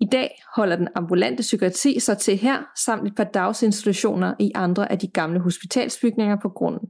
I 0.00 0.06
dag 0.12 0.42
holder 0.56 0.76
den 0.76 0.88
ambulante 0.94 1.40
psykiatri 1.40 1.98
sig 1.98 2.18
til 2.18 2.36
her, 2.36 2.62
samt 2.84 3.06
et 3.06 3.14
par 3.16 3.24
dagsinstitutioner 3.24 4.34
i 4.40 4.52
andre 4.54 4.92
af 4.92 4.98
de 4.98 5.08
gamle 5.08 5.40
hospitalsbygninger 5.40 6.36
på 6.42 6.48
grunden. 6.48 6.88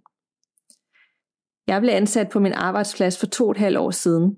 Jeg 1.66 1.80
blev 1.80 1.94
ansat 1.94 2.28
på 2.28 2.40
min 2.40 2.52
arbejdsplads 2.52 3.18
for 3.18 3.26
to 3.26 3.44
og 3.44 3.50
et 3.50 3.56
halvt 3.56 3.78
år 3.78 3.90
siden, 3.90 4.36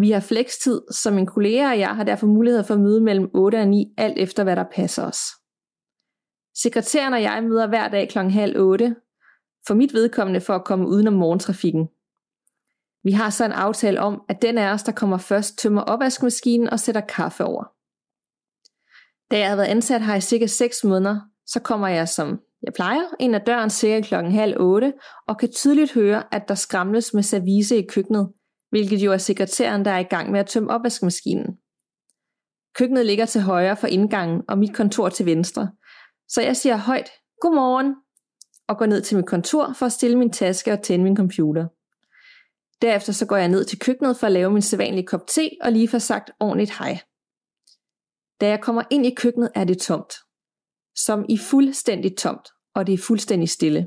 vi 0.00 0.10
har 0.10 0.20
flekstid, 0.20 0.80
så 0.90 1.10
mine 1.10 1.26
kolleger 1.26 1.70
og 1.70 1.78
jeg 1.78 1.96
har 1.96 2.04
derfor 2.04 2.26
mulighed 2.26 2.64
for 2.64 2.74
at 2.74 2.80
møde 2.80 3.00
mellem 3.00 3.30
8 3.34 3.56
og 3.56 3.68
9, 3.68 3.94
alt 3.96 4.18
efter 4.18 4.44
hvad 4.44 4.56
der 4.56 4.64
passer 4.74 5.04
os. 5.04 5.18
Sekretæren 6.62 7.14
og 7.14 7.22
jeg 7.22 7.44
møder 7.44 7.66
hver 7.66 7.88
dag 7.88 8.08
kl. 8.08 8.18
halv 8.18 8.60
8, 8.60 8.96
for 9.66 9.74
mit 9.74 9.94
vedkommende 9.94 10.40
for 10.40 10.54
at 10.54 10.64
komme 10.64 10.88
udenom 10.88 11.14
morgentrafikken. 11.14 11.88
Vi 13.04 13.12
har 13.12 13.30
så 13.30 13.44
en 13.44 13.52
aftale 13.52 14.00
om, 14.00 14.22
at 14.28 14.42
den 14.42 14.58
af 14.58 14.72
os, 14.72 14.82
der 14.82 14.92
kommer 14.92 15.18
først, 15.18 15.58
tømmer 15.58 15.82
opvaskemaskinen 15.82 16.70
og 16.70 16.80
sætter 16.80 17.00
kaffe 17.00 17.44
over. 17.44 17.64
Da 19.30 19.38
jeg 19.38 19.48
har 19.48 19.56
været 19.56 19.66
ansat 19.66 20.02
her 20.02 20.14
i 20.14 20.20
cirka 20.20 20.46
6 20.46 20.84
måneder, 20.84 21.20
så 21.46 21.60
kommer 21.60 21.88
jeg 21.88 22.08
som 22.08 22.40
jeg 22.62 22.72
plejer 22.74 23.02
ind 23.20 23.34
ad 23.34 23.40
døren 23.46 23.70
cirka 23.70 24.06
klokken 24.06 24.32
halv 24.32 24.60
otte, 24.60 24.92
og 25.28 25.38
kan 25.38 25.52
tydeligt 25.52 25.92
høre, 25.92 26.34
at 26.34 26.48
der 26.48 26.54
skramles 26.54 27.14
med 27.14 27.22
service 27.22 27.78
i 27.78 27.86
køkkenet, 27.86 28.32
hvilket 28.70 28.98
jo 28.98 29.12
er 29.12 29.18
sekretæren, 29.18 29.84
der 29.84 29.90
er 29.90 29.98
i 29.98 30.02
gang 30.02 30.30
med 30.30 30.40
at 30.40 30.46
tømme 30.46 30.70
opvaskemaskinen. 30.70 31.58
Køkkenet 32.74 33.06
ligger 33.06 33.26
til 33.26 33.40
højre 33.40 33.76
for 33.76 33.86
indgangen, 33.86 34.42
og 34.48 34.58
mit 34.58 34.74
kontor 34.74 35.08
til 35.08 35.26
venstre. 35.26 35.70
Så 36.28 36.42
jeg 36.42 36.56
siger 36.56 36.76
højt, 36.76 37.10
godmorgen, 37.40 37.94
og 38.68 38.78
går 38.78 38.86
ned 38.86 39.02
til 39.02 39.16
mit 39.16 39.26
kontor 39.26 39.72
for 39.72 39.86
at 39.86 39.92
stille 39.92 40.18
min 40.18 40.32
taske 40.32 40.72
og 40.72 40.82
tænde 40.82 41.04
min 41.04 41.16
computer. 41.16 41.68
Derefter 42.82 43.12
så 43.12 43.26
går 43.26 43.36
jeg 43.36 43.48
ned 43.48 43.64
til 43.64 43.78
køkkenet 43.78 44.16
for 44.16 44.26
at 44.26 44.32
lave 44.32 44.50
min 44.50 44.62
sædvanlige 44.62 45.06
kop 45.06 45.26
te 45.26 45.50
og 45.60 45.72
lige 45.72 45.88
få 45.88 45.98
sagt 45.98 46.30
ordentligt 46.40 46.78
hej. 46.78 47.00
Da 48.40 48.48
jeg 48.48 48.60
kommer 48.60 48.82
ind 48.90 49.06
i 49.06 49.14
køkkenet, 49.14 49.50
er 49.54 49.64
det 49.64 49.78
tomt. 49.78 50.12
Som 51.06 51.24
i 51.28 51.38
fuldstændig 51.50 52.16
tomt, 52.16 52.48
og 52.74 52.86
det 52.86 52.92
er 52.92 53.06
fuldstændig 53.08 53.48
stille. 53.48 53.82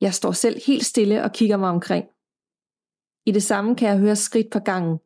Jeg 0.00 0.14
står 0.14 0.32
selv 0.32 0.56
helt 0.66 0.84
stille 0.84 1.24
og 1.24 1.32
kigger 1.32 1.56
mig 1.56 1.70
omkring. 1.70 2.04
I 3.26 3.30
det 3.32 3.42
samme 3.42 3.76
kan 3.76 3.88
jeg 3.88 3.98
høre 3.98 4.16
skridt 4.16 4.52
på 4.52 4.58
gangen, 4.58 4.98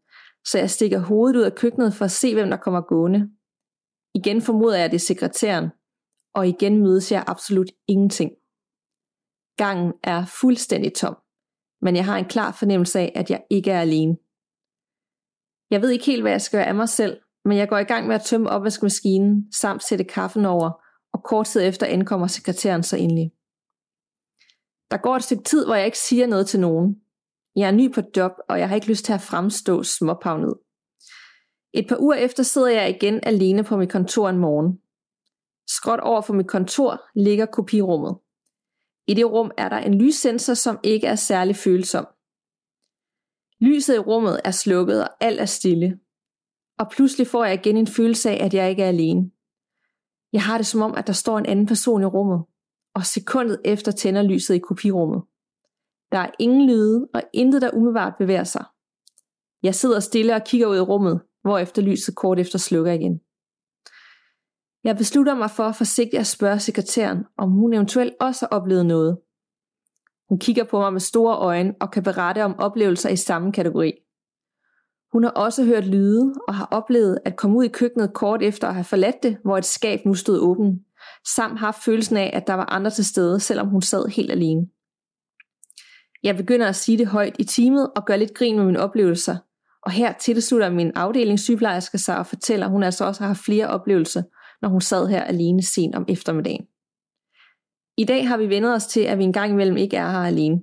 så 0.44 0.58
jeg 0.58 0.70
stikker 0.70 0.98
hovedet 0.98 1.36
ud 1.36 1.42
af 1.42 1.54
køkkenet 1.54 1.94
for 1.94 2.04
at 2.04 2.10
se, 2.10 2.34
hvem 2.34 2.50
der 2.50 2.56
kommer 2.56 2.80
gående. 2.80 3.30
Igen 4.14 4.42
formoder 4.42 4.78
jeg, 4.78 4.90
det 4.90 4.96
er 4.96 5.08
sekretæren, 5.12 5.68
og 6.34 6.48
igen 6.48 6.82
mødes 6.82 7.12
jeg 7.12 7.24
absolut 7.26 7.70
ingenting. 7.88 8.30
Gangen 9.56 9.92
er 10.02 10.26
fuldstændig 10.40 10.94
tom, 10.94 11.16
men 11.80 11.96
jeg 11.96 12.04
har 12.04 12.18
en 12.18 12.28
klar 12.34 12.52
fornemmelse 12.52 12.98
af, 13.00 13.12
at 13.14 13.30
jeg 13.30 13.44
ikke 13.50 13.70
er 13.70 13.80
alene. 13.80 14.16
Jeg 15.70 15.82
ved 15.82 15.90
ikke 15.90 16.06
helt, 16.06 16.22
hvad 16.22 16.32
jeg 16.32 16.42
skal 16.42 16.58
gøre 16.58 16.66
af 16.66 16.74
mig 16.74 16.88
selv, 16.88 17.20
men 17.48 17.58
jeg 17.58 17.68
går 17.68 17.78
i 17.78 17.84
gang 17.84 18.06
med 18.06 18.14
at 18.14 18.22
tømme 18.22 18.50
opvaskemaskinen 18.50 19.52
samt 19.52 19.82
sætte 19.82 20.04
kaffen 20.04 20.44
over, 20.44 20.70
og 21.12 21.24
kort 21.24 21.46
tid 21.46 21.62
efter 21.62 21.86
ankommer 21.86 22.26
sekretæren 22.26 22.82
så 22.82 22.96
endelig. 22.96 23.32
Der 24.90 24.96
går 24.96 25.16
et 25.16 25.24
stykke 25.24 25.44
tid, 25.44 25.66
hvor 25.66 25.74
jeg 25.74 25.86
ikke 25.86 25.98
siger 25.98 26.26
noget 26.26 26.46
til 26.46 26.60
nogen, 26.60 26.96
jeg 27.56 27.66
er 27.66 27.72
ny 27.72 27.94
på 27.94 28.00
job, 28.16 28.32
og 28.48 28.58
jeg 28.58 28.68
har 28.68 28.74
ikke 28.74 28.88
lyst 28.88 29.04
til 29.04 29.12
at 29.12 29.20
fremstå 29.20 29.82
småpavnet. 29.82 30.54
Et 31.74 31.88
par 31.88 32.00
uger 32.00 32.14
efter 32.14 32.42
sidder 32.42 32.68
jeg 32.68 32.90
igen 32.90 33.20
alene 33.22 33.64
på 33.64 33.76
mit 33.76 33.92
kontor 33.92 34.28
en 34.28 34.38
morgen. 34.38 34.78
Skråt 35.66 36.00
over 36.00 36.20
for 36.20 36.34
mit 36.34 36.48
kontor 36.48 37.00
ligger 37.14 37.46
kopirummet. 37.46 38.16
I 39.06 39.14
det 39.14 39.32
rum 39.32 39.50
er 39.58 39.68
der 39.68 39.78
en 39.78 39.94
lyssensor, 39.94 40.54
som 40.54 40.78
ikke 40.84 41.06
er 41.06 41.14
særlig 41.14 41.56
følsom. 41.56 42.06
Lyset 43.60 43.94
i 43.94 43.98
rummet 43.98 44.40
er 44.44 44.50
slukket, 44.50 45.02
og 45.04 45.10
alt 45.20 45.40
er 45.40 45.44
stille. 45.44 45.98
Og 46.78 46.90
pludselig 46.90 47.26
får 47.26 47.44
jeg 47.44 47.54
igen 47.54 47.76
en 47.76 47.86
følelse 47.86 48.30
af, 48.30 48.44
at 48.44 48.54
jeg 48.54 48.70
ikke 48.70 48.82
er 48.82 48.88
alene. 48.88 49.30
Jeg 50.32 50.42
har 50.42 50.56
det 50.56 50.66
som 50.66 50.82
om, 50.82 50.94
at 50.94 51.06
der 51.06 51.12
står 51.12 51.38
en 51.38 51.46
anden 51.46 51.66
person 51.66 52.02
i 52.02 52.04
rummet, 52.04 52.44
og 52.94 53.06
sekundet 53.06 53.60
efter 53.64 53.92
tænder 53.92 54.22
lyset 54.22 54.54
i 54.54 54.58
kopirummet. 54.58 55.22
Der 56.12 56.18
er 56.18 56.30
ingen 56.38 56.66
lyde, 56.66 57.08
og 57.14 57.22
intet 57.32 57.62
der 57.62 57.70
umiddelbart 57.74 58.12
bevæger 58.18 58.44
sig. 58.44 58.64
Jeg 59.62 59.74
sidder 59.74 60.00
stille 60.00 60.34
og 60.34 60.44
kigger 60.44 60.66
ud 60.66 60.76
i 60.76 60.80
rummet, 60.80 61.20
hvorefter 61.42 61.82
lyset 61.82 62.16
kort 62.16 62.38
efter 62.38 62.58
slukker 62.58 62.92
igen. 62.92 63.20
Jeg 64.84 64.96
beslutter 64.96 65.34
mig 65.34 65.50
for 65.50 65.72
forsigtigt 65.72 66.20
at 66.20 66.26
spørge 66.26 66.58
sekretæren, 66.58 67.24
om 67.38 67.50
hun 67.50 67.74
eventuelt 67.74 68.14
også 68.20 68.46
har 68.46 68.58
oplevet 68.58 68.86
noget. 68.86 69.18
Hun 70.28 70.38
kigger 70.38 70.64
på 70.64 70.80
mig 70.80 70.92
med 70.92 71.00
store 71.00 71.36
øjne 71.36 71.74
og 71.80 71.90
kan 71.90 72.02
berette 72.02 72.44
om 72.44 72.58
oplevelser 72.58 73.08
i 73.08 73.16
samme 73.16 73.52
kategori. 73.52 73.92
Hun 75.12 75.24
har 75.24 75.30
også 75.30 75.64
hørt 75.64 75.86
lyde 75.86 76.34
og 76.48 76.54
har 76.54 76.68
oplevet 76.70 77.18
at 77.24 77.36
komme 77.36 77.56
ud 77.56 77.64
i 77.64 77.68
køkkenet 77.68 78.14
kort 78.14 78.42
efter 78.42 78.68
at 78.68 78.74
have 78.74 78.84
forladt 78.84 79.22
det, 79.22 79.36
hvor 79.44 79.58
et 79.58 79.64
skab 79.64 80.04
nu 80.04 80.14
stod 80.14 80.38
åbent, 80.40 80.82
samt 81.36 81.58
haft 81.58 81.84
følelsen 81.84 82.16
af, 82.16 82.30
at 82.34 82.46
der 82.46 82.54
var 82.54 82.64
andre 82.64 82.90
til 82.90 83.04
stede, 83.04 83.40
selvom 83.40 83.68
hun 83.68 83.82
sad 83.82 84.08
helt 84.08 84.30
alene. 84.30 84.66
Jeg 86.22 86.36
begynder 86.36 86.68
at 86.68 86.76
sige 86.76 86.98
det 86.98 87.06
højt 87.06 87.36
i 87.38 87.44
teamet 87.44 87.90
og 87.96 88.04
gør 88.06 88.16
lidt 88.16 88.34
grin 88.34 88.56
med 88.56 88.64
mine 88.64 88.80
oplevelser, 88.80 89.36
og 89.82 89.90
her 89.90 90.12
tilslutter 90.12 90.70
min 90.70 90.92
afdelingssygeplejerske 90.94 91.98
sig 91.98 92.18
og 92.18 92.26
fortæller, 92.26 92.66
at 92.66 92.72
hun 92.72 92.82
altså 92.82 93.04
også 93.04 93.20
har 93.20 93.28
haft 93.28 93.44
flere 93.44 93.66
oplevelser, 93.66 94.22
når 94.62 94.68
hun 94.68 94.80
sad 94.80 95.06
her 95.06 95.24
alene 95.24 95.62
sent 95.62 95.94
om 95.94 96.04
eftermiddagen. 96.08 96.66
I 97.96 98.04
dag 98.04 98.28
har 98.28 98.36
vi 98.36 98.48
vendet 98.48 98.74
os 98.74 98.86
til, 98.86 99.00
at 99.00 99.18
vi 99.18 99.24
engang 99.24 99.52
imellem 99.52 99.76
ikke 99.76 99.96
er 99.96 100.10
her 100.10 100.18
alene. 100.18 100.62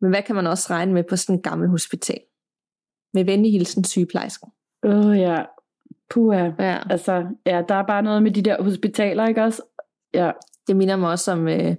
Men 0.00 0.10
hvad 0.10 0.22
kan 0.22 0.34
man 0.34 0.46
også 0.46 0.66
regne 0.70 0.92
med 0.92 1.04
på 1.10 1.16
sådan 1.16 1.34
en 1.34 1.42
gammel 1.42 1.68
hospital? 1.68 2.20
Med 3.14 3.24
venlig 3.24 3.52
hilsen 3.52 3.84
sygeplejersken. 3.84 4.48
Åh 4.86 5.06
oh, 5.06 5.18
ja, 5.18 5.42
puha. 6.10 6.50
Ja. 6.58 6.78
Altså, 6.90 7.26
ja, 7.46 7.62
der 7.68 7.74
er 7.74 7.86
bare 7.86 8.02
noget 8.02 8.22
med 8.22 8.30
de 8.30 8.42
der 8.42 8.62
hospitaler, 8.62 9.26
ikke 9.26 9.42
også? 9.42 9.62
Ja, 10.14 10.30
Det 10.68 10.76
minder 10.76 10.96
mig 10.96 11.10
også 11.10 11.32
om, 11.32 11.48
øh, 11.48 11.74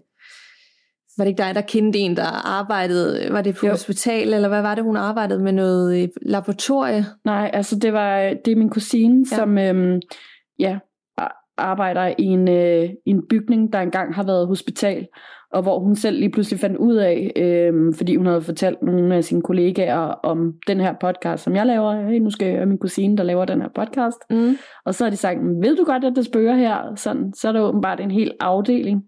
var 1.18 1.24
det 1.24 1.28
ikke 1.28 1.44
dig, 1.44 1.56
der 1.56 1.62
kendte 1.62 2.00
en, 2.00 2.16
der 2.18 2.48
arbejdede, 2.48 3.34
var 3.34 3.42
det 3.42 3.56
på 3.56 3.66
Jo. 3.66 3.72
hospital, 3.72 4.34
eller 4.34 4.48
hvad 4.48 4.62
var 4.62 4.76
det, 4.76 4.84
hun 4.84 4.98
arbejdede 4.98 5.44
med 5.44 5.52
noget 5.52 6.04
øh, 6.04 6.10
laboratorie? 6.22 7.06
nej, 7.26 7.50
altså 7.54 7.80
det 7.80 7.94
var 7.94 8.20
det 8.46 8.52
er 8.52 8.56
min 8.56 8.70
kusine, 8.70 9.26
ja. 9.32 9.36
som 9.36 9.58
øhm, 9.58 10.02
ja, 10.60 10.80
arbejder 11.58 12.14
i 12.18 12.24
en, 12.24 12.48
øh, 12.50 12.84
i 13.06 13.10
en 13.10 13.28
bygning, 13.30 13.74
der 13.74 13.80
engang 13.80 14.16
har 14.16 14.24
været 14.24 14.48
hospital, 14.48 15.08
og 15.52 15.62
hvor 15.62 15.80
hun 15.80 15.96
selv 15.96 16.20
lige 16.20 16.32
pludselig 16.32 16.60
fandt 16.60 16.78
ud 16.78 16.96
af, 16.96 17.32
øh, 17.36 17.94
fordi 17.98 18.16
hun 18.16 18.26
havde 18.26 18.42
fortalt 18.42 18.82
nogle 18.82 19.16
af 19.16 19.24
sine 19.24 19.42
kollegaer 19.42 19.98
om 20.00 20.54
den 20.68 20.80
her 20.80 20.94
podcast, 21.02 21.44
som 21.44 21.56
jeg 21.56 21.66
laver. 21.66 22.08
Hey, 22.08 22.20
nu 22.20 22.30
skal 22.30 22.48
jeg 22.48 22.68
min 22.68 22.78
kusine, 22.78 23.18
der 23.18 23.24
laver 23.24 23.46
den 23.46 23.62
her 23.62 23.70
podcast. 23.76 24.18
Mm. 24.30 24.58
Og 24.86 24.94
så 24.96 25.04
har 25.04 25.10
de 25.10 25.18
sagt, 25.18 25.40
ved 25.62 25.76
du 25.76 25.84
godt, 25.84 26.04
at 26.04 26.14
det 26.16 26.26
spørger 26.26 26.56
her? 26.56 26.96
Sådan, 26.96 27.34
så 27.34 27.48
er 27.48 27.52
der 27.52 27.62
åbenbart 27.62 28.00
en 28.00 28.12
hel 28.12 28.32
afdeling, 28.40 29.04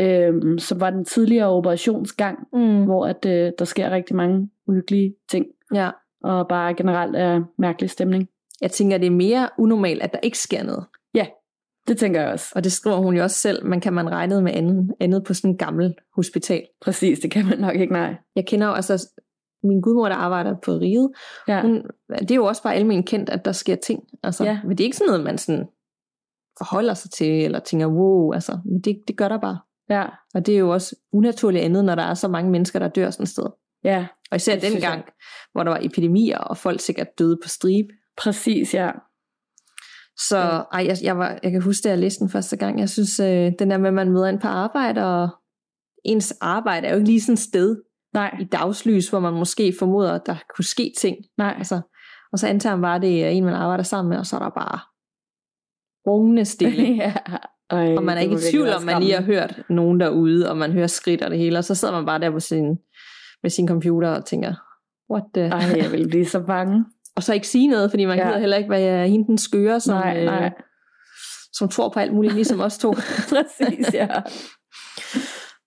øh, 0.00 0.58
som 0.58 0.80
var 0.80 0.90
den 0.90 1.04
tidligere 1.04 1.48
operationsgang, 1.48 2.38
Mm. 2.52 2.84
hvor 2.84 3.06
at, 3.06 3.26
øh, 3.26 3.52
der 3.58 3.64
sker 3.64 3.90
rigtig 3.90 4.16
mange 4.16 4.48
uhyggelige 4.68 5.14
ting, 5.30 5.46
Ja. 5.74 5.90
og 6.24 6.48
bare 6.48 6.74
generelt 6.74 7.16
er 7.16 7.42
mærkelig 7.58 7.90
stemning. 7.90 8.28
Jeg 8.60 8.70
tænker, 8.70 8.98
det 8.98 9.06
er 9.06 9.10
mere 9.10 9.48
unormalt, 9.58 10.02
at 10.02 10.12
der 10.12 10.18
ikke 10.22 10.38
sker 10.38 10.64
noget. 10.64 10.84
Det 11.88 11.98
tænker 11.98 12.20
jeg 12.20 12.30
også. 12.30 12.52
Og 12.54 12.64
det 12.64 12.72
skriver 12.72 12.96
hun 12.96 13.16
jo 13.16 13.22
også 13.22 13.36
selv, 13.36 13.66
man 13.66 13.80
kan 13.80 13.92
man 13.92 14.10
regne 14.10 14.42
med 14.42 14.52
andet, 14.52 14.94
andet 15.00 15.24
på 15.24 15.34
sådan 15.34 15.50
en 15.50 15.58
gammel 15.58 15.94
hospital. 16.16 16.66
Præcis, 16.80 17.18
det 17.18 17.30
kan 17.30 17.46
man 17.46 17.58
nok 17.58 17.74
ikke, 17.74 17.92
nej. 17.92 18.14
Jeg 18.36 18.46
kender 18.46 18.66
jo 18.66 18.72
altså 18.72 19.08
min 19.62 19.80
gudmor, 19.80 20.08
der 20.08 20.16
arbejder 20.16 20.56
på 20.64 20.72
Riget. 20.72 21.10
Ja. 21.48 21.62
Hun, 21.62 21.82
det 22.18 22.30
er 22.30 22.34
jo 22.34 22.44
også 22.44 22.62
bare 22.62 22.74
almindeligt 22.74 23.08
kendt, 23.08 23.30
at 23.30 23.44
der 23.44 23.52
sker 23.52 23.76
ting. 23.76 24.02
Altså, 24.22 24.44
Ja. 24.44 24.60
Men 24.64 24.70
det 24.70 24.80
er 24.80 24.84
ikke 24.84 24.96
sådan 24.96 25.08
noget, 25.08 25.24
man 25.24 25.38
sådan 25.38 25.66
forholder 26.58 26.94
sig 26.94 27.10
til, 27.10 27.44
eller 27.44 27.58
tænker, 27.58 27.86
wow, 27.86 28.32
altså, 28.32 28.58
men 28.64 28.80
det, 28.80 29.02
det 29.08 29.16
gør 29.16 29.28
der 29.28 29.38
bare. 29.40 29.58
Ja, 29.90 30.04
Og 30.34 30.46
det 30.46 30.54
er 30.54 30.58
jo 30.58 30.70
også 30.70 30.96
unaturligt 31.12 31.64
andet, 31.64 31.84
når 31.84 31.94
der 31.94 32.02
er 32.02 32.14
så 32.14 32.28
mange 32.28 32.50
mennesker, 32.50 32.78
der 32.78 32.88
dør 32.88 33.10
sådan 33.10 33.24
et 33.24 33.28
sted. 33.28 33.46
ja, 33.84 34.06
Og 34.30 34.36
især 34.36 34.58
synes 34.58 34.72
dengang, 34.72 35.04
hvor 35.52 35.62
der 35.62 35.70
var 35.70 35.78
epidemier, 35.82 36.38
og 36.38 36.56
folk 36.56 36.80
sikkert 36.80 37.18
døde 37.18 37.38
på 37.42 37.48
stribe. 37.48 37.88
præcis, 38.16 38.74
ja. 38.74 38.90
Så 40.28 40.64
ej, 40.72 40.86
jeg, 40.86 40.96
jeg, 41.02 41.18
var, 41.18 41.38
jeg 41.42 41.52
kan 41.52 41.62
huske, 41.62 41.82
da 41.84 41.88
jeg 41.88 41.98
læste 41.98 42.20
den 42.20 42.28
første 42.28 42.56
gang, 42.56 42.80
jeg 42.80 42.88
synes, 42.88 43.20
øh, 43.20 43.52
den 43.58 43.70
der 43.70 43.78
med, 43.78 43.88
at 43.88 43.94
man 43.94 44.12
møder 44.12 44.26
ind 44.26 44.40
på 44.40 44.48
arbejde, 44.48 45.06
og 45.06 45.28
ens 46.04 46.32
arbejde 46.40 46.86
er 46.86 46.90
jo 46.90 46.96
ikke 46.96 47.10
lige 47.10 47.20
sådan 47.20 47.32
et 47.32 47.38
sted 47.38 47.76
Nej, 48.14 48.36
i 48.40 48.44
dagslys, 48.44 49.08
hvor 49.08 49.20
man 49.20 49.34
måske 49.34 49.74
formoder, 49.78 50.12
at 50.12 50.26
der 50.26 50.36
kunne 50.56 50.64
ske 50.64 50.92
ting. 50.98 51.16
nej, 51.38 51.54
Altså, 51.58 51.80
og 52.32 52.38
så 52.38 52.46
antager 52.46 52.76
man 52.76 52.82
bare, 52.82 52.96
at 52.96 53.02
det 53.02 53.24
er 53.24 53.28
en, 53.28 53.44
man 53.44 53.54
arbejder 53.54 53.84
sammen 53.84 54.08
med, 54.08 54.18
og 54.18 54.26
så 54.26 54.36
er 54.36 54.40
der 54.40 54.50
bare 54.50 54.78
rungende 56.06 56.44
stille. 56.44 56.82
ja. 57.02 57.14
Ej, 57.70 57.96
og 57.96 58.02
man 58.02 58.16
er 58.16 58.20
ikke 58.20 58.34
i 58.34 58.50
tvivl 58.50 58.68
om, 58.68 58.82
man 58.82 59.02
lige 59.02 59.14
har 59.14 59.22
hørt 59.22 59.62
nogen 59.68 60.00
derude, 60.00 60.50
og 60.50 60.56
man 60.56 60.72
hører 60.72 60.86
skridt 60.86 61.22
og 61.22 61.30
det 61.30 61.38
hele, 61.38 61.58
og 61.58 61.64
så 61.64 61.74
sidder 61.74 61.94
man 61.94 62.06
bare 62.06 62.18
der 62.18 62.30
på 62.30 62.40
sin, 62.40 62.78
med 63.42 63.50
sin 63.50 63.68
computer 63.68 64.08
og 64.08 64.24
tænker, 64.24 64.54
what 65.12 65.24
the... 65.34 65.42
Ej, 65.42 65.82
jeg 65.82 65.92
vil 65.92 66.08
blive 66.08 66.26
så 66.26 66.40
bange. 66.40 66.84
Og 67.16 67.22
så 67.22 67.34
ikke 67.34 67.48
sige 67.48 67.68
noget, 67.68 67.90
fordi 67.90 68.04
man 68.04 68.18
Ja. 68.18 68.26
gider 68.26 68.38
heller 68.38 68.56
ikke 68.56 68.70
være 68.70 69.08
hende 69.08 69.26
den 69.26 69.38
skøre, 69.38 69.80
som, 69.80 69.94
nej, 69.98 70.24
nej. 70.24 70.44
Øh, 70.44 70.50
som 71.52 71.68
tror 71.68 71.88
på 71.88 72.00
alt 72.00 72.12
muligt, 72.12 72.34
ligesom 72.34 72.60
os 72.60 72.78
to. 72.78 72.92
Præcis, 73.32 73.94
ja. 73.94 74.08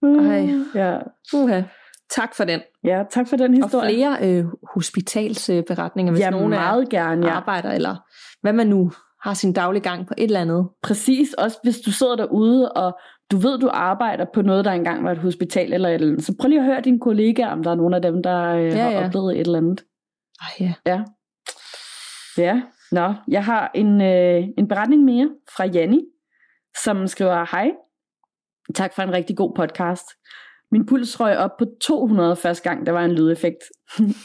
Ej. 0.04 0.50
Ja. 0.76 0.98
Uha. 1.34 1.62
Tak 2.10 2.36
for 2.36 2.44
den. 2.44 2.62
ja, 2.84 3.04
tak 3.12 3.28
for 3.28 3.36
den 3.38 3.64
Og 3.64 3.68
historie. 3.70 3.90
flere 3.90 4.18
øh, 4.22 4.46
hospitalsberetninger, 4.74 6.12
hvis 6.14 6.22
ja, 6.22 6.30
nogen 6.30 6.50
meget 6.50 6.90
gerne, 6.90 7.28
ja. 7.28 7.34
arbejder, 7.34 7.72
eller 7.72 7.96
hvad 8.42 8.54
man 8.54 8.68
nu 8.68 8.92
har 9.24 9.34
sin 9.34 9.54
daglige 9.54 9.84
gang 9.84 10.08
på 10.08 10.14
et 10.18 10.24
eller 10.24 10.40
andet. 10.42 10.68
Præcis, 10.84 11.34
også 11.34 11.58
hvis 11.64 11.80
du 11.80 11.92
sidder 11.92 12.16
derude, 12.16 12.72
og 12.72 12.98
du 13.32 13.38
ved, 13.38 13.60
du 13.60 13.70
arbejder 13.74 14.26
på 14.34 14.42
noget, 14.42 14.66
der 14.66 14.72
engang 14.72 15.04
var 15.04 15.12
et 15.12 15.18
hospital 15.18 15.74
eller 15.74 15.90
et 15.90 15.94
eller 15.96 16.08
andet. 16.08 16.24
Så 16.26 16.36
prøv 16.42 16.48
lige 16.50 16.60
at 16.60 16.66
høre 16.66 16.82
dine 16.82 17.00
kollegaer, 17.00 17.48
om 17.50 17.64
der 17.64 17.72
er 17.72 17.76
nogen 17.76 17.94
af 17.94 18.02
dem, 18.02 18.24
der 18.24 18.44
øh, 18.56 18.66
Ja, 18.66 18.84
har 18.84 18.92
ja. 18.92 19.06
oplevet 19.06 19.34
et 19.36 19.42
eller 19.42 19.58
andet. 19.58 19.84
Ej, 20.42 20.48
ja. 20.68 20.74
Ja, 20.86 21.02
Ja, 22.38 22.62
nå, 22.92 23.14
jeg 23.28 23.46
har 23.46 23.72
en, 23.76 24.02
øh, 24.02 24.44
en 24.58 24.68
beretning 24.68 25.04
mere 25.04 25.30
fra 25.58 25.66
Janni, 25.66 26.02
som 26.84 27.08
skriver, 27.08 27.46
hej, 27.52 27.72
tak 28.76 28.96
for 28.96 29.02
en 29.02 29.14
rigtig 29.14 29.38
god 29.38 29.54
podcast. 29.56 30.06
Min 30.72 30.86
puls 30.86 31.20
røg 31.20 31.38
op 31.38 31.58
på 31.60 31.66
200 31.82 32.36
første 32.36 32.70
gang, 32.70 32.86
der 32.86 32.92
var 32.92 33.06
en 33.06 33.12
lydeffekt. 33.12 33.64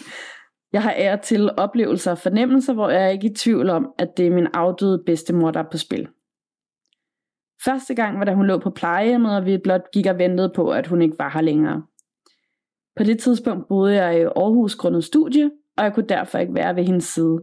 jeg 0.74 0.82
har 0.82 0.94
ære 0.96 1.16
til 1.16 1.50
oplevelser 1.56 2.10
og 2.10 2.18
fornemmelser, 2.18 2.72
hvor 2.72 2.90
jeg 2.90 3.04
er 3.04 3.08
ikke 3.08 3.30
i 3.30 3.34
tvivl 3.34 3.70
om, 3.70 3.92
at 3.98 4.08
det 4.16 4.26
er 4.26 4.30
min 4.30 4.46
afdøde 4.54 5.02
bedstemor, 5.06 5.50
der 5.50 5.60
er 5.60 5.70
på 5.70 5.78
spil. 5.78 6.08
Første 7.64 7.94
gang 7.94 8.18
var 8.18 8.24
da 8.24 8.34
hun 8.34 8.46
lå 8.46 8.58
på 8.58 8.70
plejehjemmet, 8.70 9.36
og 9.36 9.46
vi 9.46 9.58
blot 9.58 9.90
gik 9.92 10.06
og 10.06 10.18
ventede 10.18 10.52
på, 10.56 10.70
at 10.70 10.86
hun 10.86 11.02
ikke 11.02 11.18
var 11.18 11.30
her 11.30 11.40
længere. 11.40 11.82
På 12.96 13.04
det 13.04 13.20
tidspunkt 13.20 13.68
boede 13.68 13.94
jeg 13.94 14.20
i 14.20 14.22
Aarhus 14.22 14.76
grundet 14.76 15.04
studie, 15.04 15.50
og 15.76 15.84
jeg 15.84 15.94
kunne 15.94 16.06
derfor 16.06 16.38
ikke 16.38 16.54
være 16.54 16.76
ved 16.76 16.84
hendes 16.84 17.04
side. 17.04 17.38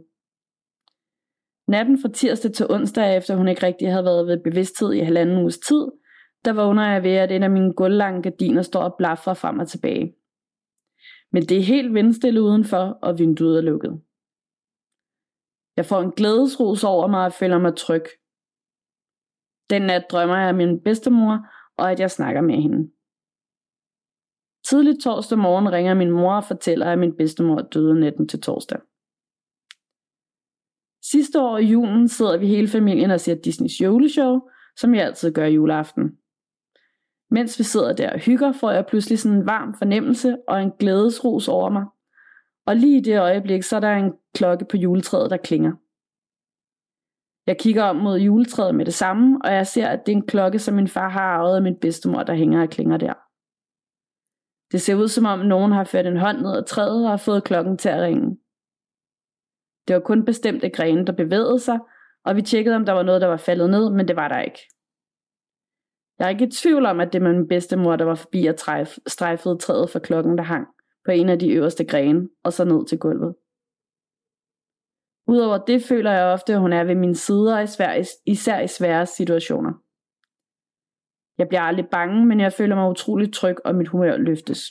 Natten 1.67 2.01
fra 2.01 2.09
tirsdag 2.09 2.51
til 2.53 2.71
onsdag, 2.71 3.17
efter 3.17 3.35
hun 3.35 3.47
ikke 3.47 3.65
rigtig 3.65 3.91
havde 3.91 4.05
været 4.05 4.27
ved 4.27 4.43
bevidsthed 4.43 4.93
i 4.93 4.99
halvanden 4.99 5.37
uges 5.37 5.57
tid, 5.57 5.85
der 6.45 6.53
vågner 6.53 6.91
jeg 6.91 7.03
ved, 7.03 7.15
at 7.15 7.31
en 7.31 7.43
af 7.43 7.49
mine 7.49 7.73
gulvlange 7.73 8.21
gardiner 8.21 8.61
står 8.61 8.81
og 8.81 8.95
blaffer 8.97 9.33
frem 9.33 9.59
og 9.59 9.67
tilbage. 9.67 10.15
Men 11.31 11.43
det 11.43 11.57
er 11.57 11.71
helt 11.73 11.93
vindstille 11.93 12.41
udenfor, 12.41 12.99
og 13.01 13.19
vinduet 13.19 13.57
er 13.57 13.61
lukket. 13.61 14.01
Jeg 15.77 15.85
får 15.85 16.01
en 16.01 16.11
glædesrus 16.11 16.83
over 16.83 17.07
mig 17.07 17.25
og 17.25 17.33
føler 17.33 17.59
mig 17.59 17.75
tryg. 17.75 18.05
Den 19.69 19.81
nat 19.81 20.05
drømmer 20.11 20.37
jeg 20.37 20.47
af 20.47 20.55
min 20.55 20.81
bedstemor, 20.83 21.47
og 21.77 21.91
at 21.91 21.99
jeg 21.99 22.11
snakker 22.11 22.41
med 22.41 22.55
hende. 22.55 22.91
Tidligt 24.67 25.03
torsdag 25.03 25.37
morgen 25.37 25.71
ringer 25.71 25.93
min 25.93 26.11
mor 26.11 26.35
og 26.35 26.43
fortæller, 26.43 26.85
at 26.91 26.99
min 26.99 27.17
bedstemor 27.17 27.61
døde 27.61 27.99
natten 27.99 28.27
til 28.27 28.41
torsdag. 28.41 28.79
Sidste 31.11 31.41
år 31.41 31.57
i 31.57 31.65
julen 31.65 32.07
sidder 32.07 32.37
vi 32.37 32.47
hele 32.47 32.67
familien 32.67 33.11
og 33.11 33.19
ser 33.19 33.35
Disneys 33.35 33.81
juleshow, 33.81 34.39
som 34.77 34.95
jeg 34.95 35.05
altid 35.05 35.31
gør 35.31 35.45
juleaften. 35.45 36.17
Mens 37.31 37.59
vi 37.59 37.63
sidder 37.63 37.93
der 37.93 38.13
og 38.13 38.19
hygger, 38.19 38.51
får 38.51 38.71
jeg 38.71 38.85
pludselig 38.85 39.19
sådan 39.19 39.37
en 39.37 39.45
varm 39.45 39.73
fornemmelse 39.77 40.37
og 40.47 40.61
en 40.61 40.71
glædesrus 40.79 41.47
over 41.47 41.69
mig. 41.69 41.85
Og 42.65 42.75
lige 42.75 42.97
i 42.97 43.01
det 43.01 43.19
øjeblik, 43.19 43.63
så 43.63 43.75
er 43.75 43.79
der 43.79 43.93
en 43.93 44.13
klokke 44.35 44.65
på 44.71 44.77
juletræet, 44.77 45.31
der 45.31 45.37
klinger. 45.37 45.71
Jeg 47.47 47.57
kigger 47.59 47.83
om 47.83 47.95
mod 47.95 48.19
juletræet 48.19 48.75
med 48.75 48.85
det 48.85 48.93
samme, 48.93 49.39
og 49.43 49.53
jeg 49.53 49.67
ser, 49.67 49.87
at 49.87 50.05
det 50.05 50.11
er 50.11 50.15
en 50.15 50.27
klokke, 50.27 50.59
som 50.59 50.75
min 50.75 50.87
far 50.87 51.09
har 51.09 51.21
arvet 51.21 51.55
af 51.55 51.61
min 51.61 51.79
bedstemor, 51.81 52.23
der 52.23 52.33
hænger 52.33 52.61
og 52.61 52.69
klinger 52.69 52.97
der. 52.97 53.13
Det 54.71 54.81
ser 54.81 54.95
ud 54.95 55.07
som 55.07 55.25
om 55.25 55.39
nogen 55.39 55.71
har 55.71 55.83
ført 55.83 56.05
en 56.05 56.17
hånd 56.17 56.37
ned 56.37 56.57
ad 56.57 56.63
træet 56.63 57.03
og 57.05 57.09
har 57.09 57.17
fået 57.17 57.43
klokken 57.43 57.77
til 57.77 57.89
at 57.89 58.01
ringe. 58.01 58.37
Det 59.87 59.93
var 59.93 59.99
kun 59.99 60.25
bestemte 60.25 60.69
grene, 60.69 61.05
der 61.05 61.13
bevægede 61.13 61.59
sig, 61.59 61.79
og 62.25 62.35
vi 62.35 62.41
tjekkede, 62.41 62.75
om 62.75 62.85
der 62.85 62.93
var 62.93 63.03
noget, 63.03 63.21
der 63.21 63.27
var 63.27 63.37
faldet 63.37 63.69
ned, 63.69 63.89
men 63.89 64.07
det 64.07 64.15
var 64.15 64.27
der 64.27 64.41
ikke. 64.41 64.59
Jeg 66.19 66.25
er 66.25 66.29
ikke 66.29 66.45
i 66.45 66.51
tvivl 66.51 66.85
om, 66.85 66.99
at 66.99 67.13
det 67.13 67.23
var 67.23 67.31
min 67.31 67.47
bedstemor, 67.47 67.95
der 67.95 68.05
var 68.05 68.15
forbi 68.15 68.45
og 68.45 68.55
træf, 68.55 68.97
strejfede 69.07 69.57
træet 69.57 69.89
for 69.89 69.99
klokken, 69.99 70.37
der 70.37 70.43
hang 70.43 70.67
på 71.05 71.11
en 71.11 71.29
af 71.29 71.39
de 71.39 71.49
øverste 71.49 71.85
grene, 71.85 72.29
og 72.43 72.53
så 72.53 72.65
ned 72.65 72.87
til 72.87 72.99
gulvet. 72.99 73.35
Udover 75.27 75.57
det 75.57 75.83
føler 75.83 76.11
jeg 76.11 76.25
ofte, 76.25 76.53
at 76.53 76.59
hun 76.59 76.73
er 76.73 76.83
ved 76.83 76.95
min 76.95 77.15
side, 77.15 77.53
og 77.55 77.63
især, 77.63 78.03
især 78.25 78.59
i 78.59 78.67
svære 78.67 79.05
situationer. 79.05 79.73
Jeg 81.37 81.47
bliver 81.47 81.61
aldrig 81.61 81.87
bange, 81.91 82.25
men 82.25 82.39
jeg 82.39 82.53
føler 82.53 82.75
mig 82.75 82.89
utrolig 82.89 83.33
tryg, 83.33 83.55
og 83.65 83.75
mit 83.75 83.87
humør 83.87 84.17
løftes. 84.17 84.61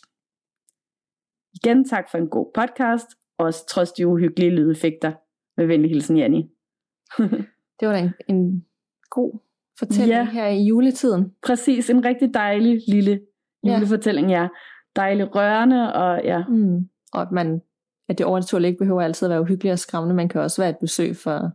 Igen 1.55 1.85
tak 1.85 2.11
for 2.11 2.19
en 2.19 2.29
god 2.29 2.53
podcast, 2.55 3.09
også 3.39 3.67
trods 3.67 3.93
de 3.93 4.07
uhyggelige 4.07 4.51
lydeffekter. 4.51 5.13
Med 5.57 5.67
venlig 5.67 5.91
hilsen, 5.91 6.17
Janni. 6.17 6.43
Det 7.81 7.89
var 7.89 7.93
da 7.93 7.99
en, 8.01 8.13
en 8.29 8.65
god 9.11 9.39
fortælling 9.79 10.11
Ja. 10.11 10.25
her 10.25 10.47
i 10.47 10.63
juletiden. 10.65 11.33
Præcis, 11.47 11.91
en 11.91 12.05
rigtig 12.05 12.35
dejlig 12.35 12.81
lille 12.89 13.21
Ja. 13.65 13.75
julefortælling, 13.75 14.31
ja. 14.31 14.49
Dejlig 14.97 15.35
rørende, 15.35 15.95
og 15.95 16.21
ja, 16.25 16.45
Mm. 16.49 16.89
Og 17.13 17.23
at, 17.23 17.33
man, 17.33 17.61
at 18.09 18.19
det 18.19 18.27
overnaturlige 18.27 18.69
ikke 18.69 18.79
behøver 18.79 19.03
altid 19.03 19.27
at 19.27 19.31
være 19.31 19.41
uhyggeligt 19.41 19.73
og 19.73 19.79
skræmmende. 19.79 20.15
Man 20.15 20.29
kan 20.29 20.41
også 20.41 20.63
være 20.63 20.71
et 20.71 20.79
besøg 20.81 21.17
for 21.17 21.51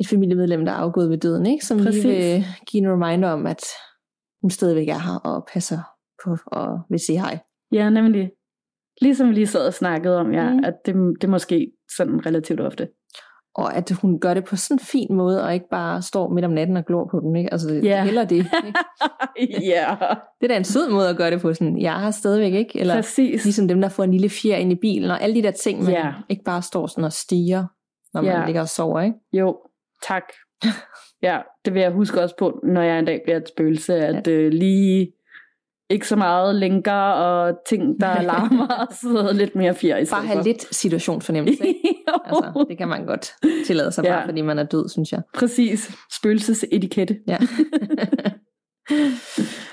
et 0.00 0.08
familiemedlem, 0.08 0.64
der 0.64 0.72
er 0.72 0.76
afgået 0.76 1.10
ved 1.10 1.18
døden, 1.18 1.46
ikke? 1.46 1.64
som 1.66 1.78
Præcis. 1.78 2.04
lige 2.04 2.14
vil 2.34 2.44
give 2.66 2.82
en 2.82 2.90
reminder 2.92 3.28
om, 3.28 3.46
at 3.46 3.60
hun 4.42 4.50
stadigvæk 4.50 4.88
er 4.88 4.98
her 4.98 5.18
og 5.24 5.48
passer 5.52 5.78
på 6.24 6.36
og 6.46 6.80
vil 6.90 6.98
sige 6.98 7.20
hej. 7.20 7.38
ja, 7.72 7.90
nemlig. 7.90 8.30
Ligesom 9.00 9.28
vi 9.28 9.34
lige 9.34 9.46
sad 9.46 9.66
og 9.66 9.74
snakkede 9.74 10.16
om, 10.18 10.32
ja, 10.32 10.52
Mm. 10.52 10.64
at 10.64 10.74
det, 10.86 10.94
det 11.20 11.30
måske 11.30 11.72
sådan 11.96 12.26
relativt 12.26 12.60
ofte. 12.60 12.88
Og 13.54 13.74
at 13.76 13.90
hun 13.90 14.20
gør 14.20 14.34
det 14.34 14.44
på 14.44 14.56
sådan 14.56 14.74
en 14.74 14.78
fin 14.80 15.06
måde, 15.16 15.42
og 15.44 15.54
ikke 15.54 15.66
bare 15.70 16.02
står 16.02 16.32
midt 16.34 16.44
om 16.44 16.50
natten 16.50 16.76
og 16.76 16.84
glor 16.84 17.08
på 17.10 17.20
den. 17.20 17.36
Ikke? 17.36 17.52
Altså, 17.52 17.74
Ja. 17.74 17.80
yeah. 17.88 18.04
heller 18.04 18.24
det. 18.24 18.46
Ikke? 19.36 19.64
ja, 19.74 19.96
Det 20.40 20.44
er 20.44 20.48
da 20.48 20.56
en 20.56 20.64
sød 20.64 20.90
måde 20.90 21.08
at 21.08 21.16
gøre 21.16 21.30
det 21.30 21.40
på. 21.40 21.54
Sådan, 21.54 21.80
jeg 21.80 22.00
her 22.00 22.10
stadigvæk, 22.10 22.52
ikke? 22.54 22.80
Eller 22.80 22.94
præcis. 22.94 23.44
ligesom 23.44 23.68
dem, 23.68 23.80
der 23.80 23.88
får 23.88 24.04
en 24.04 24.10
lille 24.10 24.28
fjer 24.28 24.56
ind 24.56 24.72
i 24.72 24.74
bilen, 24.74 25.10
og 25.10 25.22
alle 25.22 25.34
de 25.34 25.42
der 25.42 25.50
ting, 25.50 25.82
man 25.82 25.92
Ja. 25.92 26.12
ikke 26.28 26.42
bare 26.44 26.62
står 26.62 26.86
sådan 26.86 27.04
og 27.04 27.12
stiger, 27.12 27.64
når 28.14 28.22
man 28.22 28.30
Ja. 28.40 28.44
ligger 28.46 28.60
og 28.60 28.68
sover, 28.68 29.00
ikke? 29.00 29.16
Jo, 29.32 29.56
tak. 30.08 30.22
Ja, 31.22 31.38
det 31.64 31.74
vil 31.74 31.82
jeg 31.82 31.90
huske 31.92 32.22
også 32.22 32.34
på, 32.38 32.60
når 32.64 32.82
jeg 32.82 32.98
en 32.98 33.04
dag 33.04 33.20
bliver 33.24 33.36
et 33.36 33.48
spøgelse, 33.48 33.94
at 33.94 34.26
øh, 34.28 34.52
lige 34.52 35.12
ikke 35.90 36.08
så 36.08 36.16
meget 36.16 36.54
linker 36.56 36.92
og 36.92 37.54
ting, 37.68 38.00
der 38.00 38.22
larmer, 38.32 38.66
og 38.66 38.86
så 39.00 39.30
lidt 39.34 39.54
mere 39.54 39.74
fjer 39.74 39.96
i 39.98 40.04
Bare 40.10 40.26
have 40.26 40.42
lidt 40.44 40.74
situationsfornemmelse. 40.74 41.66
Ikke? 41.66 41.80
altså, 42.26 42.66
det 42.68 42.78
kan 42.78 42.88
man 42.88 43.06
godt 43.06 43.32
tillade 43.66 43.92
sig, 43.92 44.04
bare 44.04 44.18
Ja. 44.20 44.26
fordi 44.26 44.40
man 44.40 44.58
er 44.58 44.64
død, 44.64 44.88
synes 44.88 45.12
jeg. 45.12 45.22
Præcis. 45.34 45.90
Spøgelsesetikette. 46.18 47.16
Ja. 47.28 47.36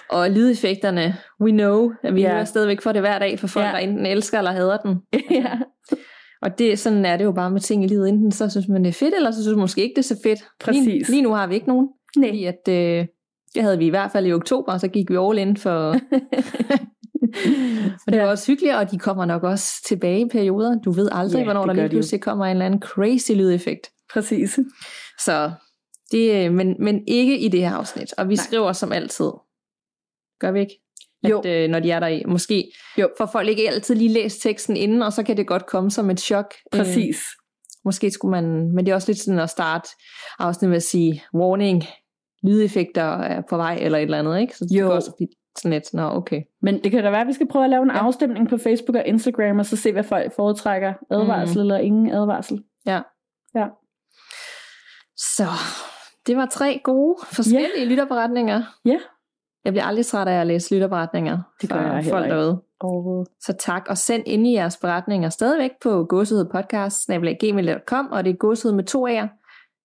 og 0.10 0.32
lydeffekterne, 0.32 1.16
we 1.42 1.52
know, 1.52 1.92
at 2.04 2.16
vi 2.16 2.22
Ja. 2.22 2.32
hører 2.32 2.44
stadigvæk 2.46 2.82
for 2.82 2.92
det 2.92 3.02
hver 3.02 3.20
dag 3.20 3.40
for 3.40 3.48
folk, 3.48 3.66
ja. 3.66 3.72
der 3.72 3.78
enten 3.78 4.06
elsker 4.06 4.38
eller 4.38 4.52
hader 4.52 4.78
den. 4.78 4.98
ja, 5.32 5.52
Og 6.42 6.60
det, 6.60 6.80
sådan 6.80 7.06
er 7.06 7.18
det 7.18 7.24
jo 7.26 7.32
bare 7.32 7.52
med 7.52 7.60
ting 7.62 7.84
i 7.84 7.88
livet. 7.88 8.10
Enten 8.10 8.32
så 8.32 8.50
synes 8.50 8.68
man, 8.68 8.84
det 8.84 8.90
er 8.90 8.94
fedt, 8.94 9.14
eller 9.16 9.32
så 9.32 9.42
synes 9.42 9.56
man 9.56 9.62
måske 9.62 9.82
ikke, 9.84 9.94
det 9.96 10.00
er 10.10 10.16
så 10.16 10.20
fedt. 10.24 10.40
Præcis. 10.60 10.86
Lige, 10.86 11.10
lige 11.12 11.22
nu 11.22 11.34
har 11.34 11.48
vi 11.48 11.56
ikke 11.56 11.68
nogen. 11.68 11.88
Nej. 12.18 12.30
Fordi 12.30 12.46
at, 12.46 12.68
øh, 12.70 13.06
det 13.56 13.64
havde 13.64 13.78
vi 13.78 13.86
i 13.86 13.90
hvert 13.90 14.12
fald 14.12 14.26
i 14.26 14.34
oktober, 14.34 14.74
og 14.74 14.80
så 14.80 14.88
gik 14.88 15.10
vi 15.10 15.16
all 15.18 15.38
in 15.38 15.58
for... 15.58 15.96
og 18.08 18.14
det 18.14 18.22
var 18.22 18.28
også 18.28 18.48
hyggeligt, 18.52 18.76
og 18.76 18.92
de 18.92 18.98
kommer 19.00 19.26
nok 19.26 19.44
også 19.44 19.84
tilbage 19.88 20.22
i 20.22 20.30
perioder. 20.32 20.80
Du 20.86 20.92
ved 20.92 21.10
aldrig, 21.12 21.40
Ja, 21.40 21.44
hvornår 21.44 21.66
der 21.66 21.74
lige 21.74 21.82
de 21.84 21.88
jo. 21.88 21.90
pludselig 21.90 22.22
kommer 22.22 22.46
en 22.46 22.52
eller 22.52 22.66
anden 22.66 22.82
crazy 22.82 23.32
lydeffekt. 23.32 23.88
Præcis. 24.14 24.60
Så 25.26 25.52
det, 26.12 26.46
øh, 26.46 26.54
men, 26.54 26.76
men 26.80 27.04
ikke 27.08 27.40
i 27.40 27.48
det 27.48 27.60
her 27.60 27.72
afsnit. 27.76 28.14
Og 28.18 28.30
vi 28.30 28.36
Nej. 28.36 28.44
Skriver 28.44 28.74
som 28.74 28.92
altid. 28.92 29.32
Gør 30.40 30.52
vi 30.52 30.60
ikke? 30.60 30.80
Jo. 31.30 31.40
At, 31.40 31.46
øh, 31.46 31.70
når 31.70 31.80
de 31.80 31.92
er 31.92 32.00
der 32.00 32.08
i. 32.08 32.24
Måske 32.28 32.72
Jo. 32.98 33.10
får 33.18 33.26
folk 33.26 33.48
ikke 33.50 33.70
altid 33.70 33.96
lige 33.96 34.14
læst 34.14 34.42
teksten 34.42 34.78
inden, 34.78 35.02
og 35.02 35.14
så 35.14 35.24
kan 35.24 35.38
det 35.38 35.48
godt 35.48 35.66
komme 35.66 35.92
som 35.92 36.10
et 36.10 36.20
chok. 36.20 36.54
Øh, 36.74 36.80
Præcis. 36.80 37.18
måske 37.86 38.12
skulle 38.12 38.32
man, 38.32 38.72
men 38.76 38.86
det 38.86 38.92
er 38.92 38.96
også 38.96 39.10
lidt 39.12 39.20
sådan 39.20 39.40
at 39.40 39.50
starte 39.50 39.90
afsnit 40.40 40.70
med 40.70 40.78
at 40.78 40.84
sige, 40.84 41.24
warning, 41.36 41.84
lydeffekter 42.44 43.04
er 43.18 43.42
på 43.50 43.58
vej, 43.58 43.78
eller 43.82 43.98
et 43.98 44.04
eller 44.04 44.20
andet, 44.20 44.40
ikke? 44.40 44.58
Så 44.58 44.66
det 44.66 44.80
Jo. 44.80 44.86
kan 44.88 44.96
også 44.96 45.12
blive 45.18 45.28
sådan 45.58 45.72
lidt, 45.72 45.94
nå 45.94 46.02
okay. 46.10 46.42
Men 46.62 46.84
det 46.84 46.92
kan 46.92 47.04
da 47.04 47.10
være, 47.10 47.22
at 47.22 47.28
vi 47.28 47.34
skal 47.34 47.48
prøve 47.48 47.64
at 47.64 47.70
lave 47.70 47.84
en 47.84 47.92
Ja. 47.92 47.98
afstemning 47.98 48.50
på 48.50 48.58
Facebook 48.58 48.96
og 48.96 49.04
Instagram, 49.06 49.60
og 49.60 49.66
så 49.66 49.76
se, 49.78 49.92
hvad 49.92 50.04
folk 50.04 50.36
foretrækker. 50.36 50.94
Advarsel 51.12 51.58
mm. 51.58 51.62
eller 51.62 51.78
ingen 51.78 52.12
advarsel. 52.12 52.64
Ja. 52.86 53.02
Ja. 53.56 53.66
Så 55.18 55.44
det 56.28 56.38
var 56.38 56.46
tre 56.46 56.82
gode, 56.84 57.16
forskellige 57.32 57.70
yeah. 57.78 57.88
lytterberetninger. 57.88 58.62
Ja. 58.86 58.98
Jeg 59.66 59.74
bliver 59.74 59.84
aldrig 59.86 60.06
træt 60.06 60.28
af 60.28 60.42
at 60.42 60.48
læse 60.48 60.74
lytterberetninger 60.76 61.40
Det 61.62 61.70
gør 61.70 61.76
fra 61.76 61.94
jeg 61.94 62.06
folk 62.06 62.26
ikke. 62.26 62.36
derude. 62.36 62.62
Overhovedet. 62.80 63.28
Så 63.42 63.54
tak, 63.60 63.86
og 63.90 63.98
send 63.98 64.24
ind 64.26 64.48
i 64.48 64.54
jeres 64.54 64.78
beretninger 64.78 65.30
stadigvæk 65.30 65.72
på 65.84 66.04
gåsehedpodcast.gmail.com, 66.10 68.08
og 68.12 68.24
det 68.24 68.30
er 68.32 68.36
gåsehed 68.38 68.76
med 68.76 68.84
to 68.84 69.08
A'er, 69.08 69.28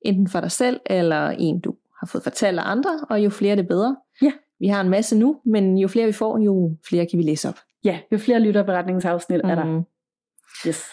enten 0.02 0.28
for 0.28 0.40
dig 0.40 0.50
selv, 0.50 0.80
eller 0.86 1.28
en, 1.30 1.61
du 1.61 1.74
har 2.01 2.07
fået 2.07 2.22
fortalt 2.22 2.59
af 2.59 2.62
andre, 2.70 3.01
og 3.11 3.24
jo 3.24 3.30
flere, 3.30 3.57
det 3.57 3.68
bedre. 3.68 3.96
Ja. 4.22 4.32
Vi 4.61 4.66
har 4.66 4.80
en 4.80 4.88
masse 4.88 5.16
nu, 5.16 5.40
men 5.44 5.78
jo 5.78 5.88
flere 5.88 6.07
vi 6.07 6.12
får, 6.12 6.38
jo 6.38 6.76
flere 6.88 7.07
kan 7.07 7.18
vi 7.18 7.24
læse 7.24 7.49
op. 7.49 7.59
Ja, 7.84 7.99
jo 8.12 8.18
flere 8.18 8.40
lytterberetningsafsnit 8.40 9.40
mm. 9.44 9.51
er 9.51 9.55
der. 9.55 9.64
Mhm. 9.64 9.82
Yes. 10.66 10.84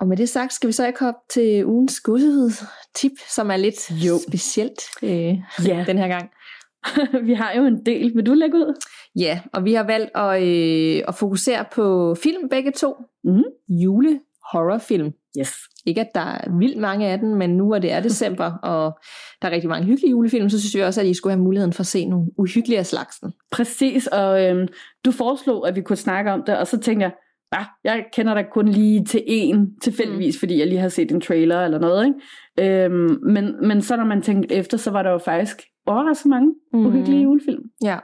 Og 0.00 0.08
med 0.08 0.16
det 0.16 0.28
sagt, 0.28 0.52
skal 0.52 0.66
vi 0.66 0.72
så 0.72 0.86
ikke 0.86 1.00
hoppe 1.00 1.20
til 1.30 1.66
ugens 1.66 2.00
gåsehedstip, 2.00 3.12
som 3.28 3.50
er 3.50 3.56
lidt 3.56 3.90
Jo. 3.90 4.18
specielt 4.28 4.80
øh, 5.02 5.34
Ja, 5.66 5.84
den 5.86 5.98
her 5.98 6.08
gang. 6.08 6.30
vi 7.28 7.34
har 7.34 7.52
jo 7.52 7.64
en 7.64 7.86
del. 7.86 8.14
Vil 8.14 8.26
du 8.26 8.34
lægge 8.34 8.56
ud? 8.56 8.82
Ja, 9.16 9.40
og 9.52 9.64
vi 9.64 9.74
har 9.74 9.82
valgt 9.82 10.10
at, 10.16 10.42
øh, 10.42 11.02
at 11.08 11.14
fokusere 11.14 11.64
på 11.72 12.14
film 12.22 12.48
begge 12.48 12.70
to. 12.72 12.94
Mhm. 13.24 13.44
Jule 13.68 14.20
horrorfilm. 14.52 15.12
Yes. 15.40 15.54
Ikke 15.86 16.00
at 16.00 16.10
der 16.14 16.20
er 16.20 16.58
vildt 16.58 16.78
mange 16.78 17.06
af 17.06 17.18
den, 17.18 17.34
men 17.34 17.50
nu 17.50 17.66
hvor 17.66 17.78
det 17.78 17.92
er 17.92 18.00
december, 18.00 18.52
og 18.72 18.98
der 19.42 19.48
er 19.48 19.52
rigtig 19.52 19.68
mange 19.68 19.86
hyggelige 19.86 20.10
julefilm, 20.10 20.48
så 20.48 20.60
synes 20.60 20.74
vi 20.74 20.80
også, 20.80 21.00
at 21.00 21.06
I 21.06 21.14
skulle 21.14 21.32
have 21.32 21.44
muligheden 21.44 21.72
for 21.72 21.80
at 21.80 21.86
se 21.86 22.04
nogle 22.04 22.26
uhyggelige 22.38 22.78
af 22.78 22.86
slagsen. 22.86 23.32
Præcis, 23.52 24.06
og 24.06 24.44
øhm, 24.44 24.68
du 25.04 25.12
foreslog, 25.12 25.68
at 25.68 25.76
vi 25.76 25.82
kunne 25.82 25.96
snakke 25.96 26.32
om 26.32 26.42
det, 26.46 26.58
og 26.58 26.66
så 26.66 26.78
tænkte 26.78 27.04
jeg, 27.04 27.12
ah, 27.52 27.64
jeg 27.84 28.04
kender 28.12 28.34
da 28.34 28.42
kun 28.52 28.68
lige 28.68 29.04
til 29.04 29.22
en 29.26 29.80
tilfældigvis, 29.80 30.36
mm. 30.36 30.38
fordi 30.38 30.58
jeg 30.58 30.66
lige 30.66 30.80
har 30.80 30.88
set 30.88 31.12
en 31.12 31.20
trailer 31.20 31.64
eller 31.64 31.78
noget. 31.78 32.06
Ikke? 32.06 32.84
Øhm, 32.84 33.18
men, 33.22 33.68
men 33.68 33.82
så 33.82 33.96
når 33.96 34.04
man 34.04 34.22
tænkte 34.22 34.54
efter, 34.54 34.76
så 34.76 34.90
var 34.90 35.02
der 35.02 35.10
jo 35.10 35.18
faktisk 35.18 35.62
overraskende 35.86 36.34
mange 36.34 36.54
mm. 36.72 36.86
uhyggelige 36.86 37.22
julefilm. 37.22 37.62
Ja. 37.84 37.98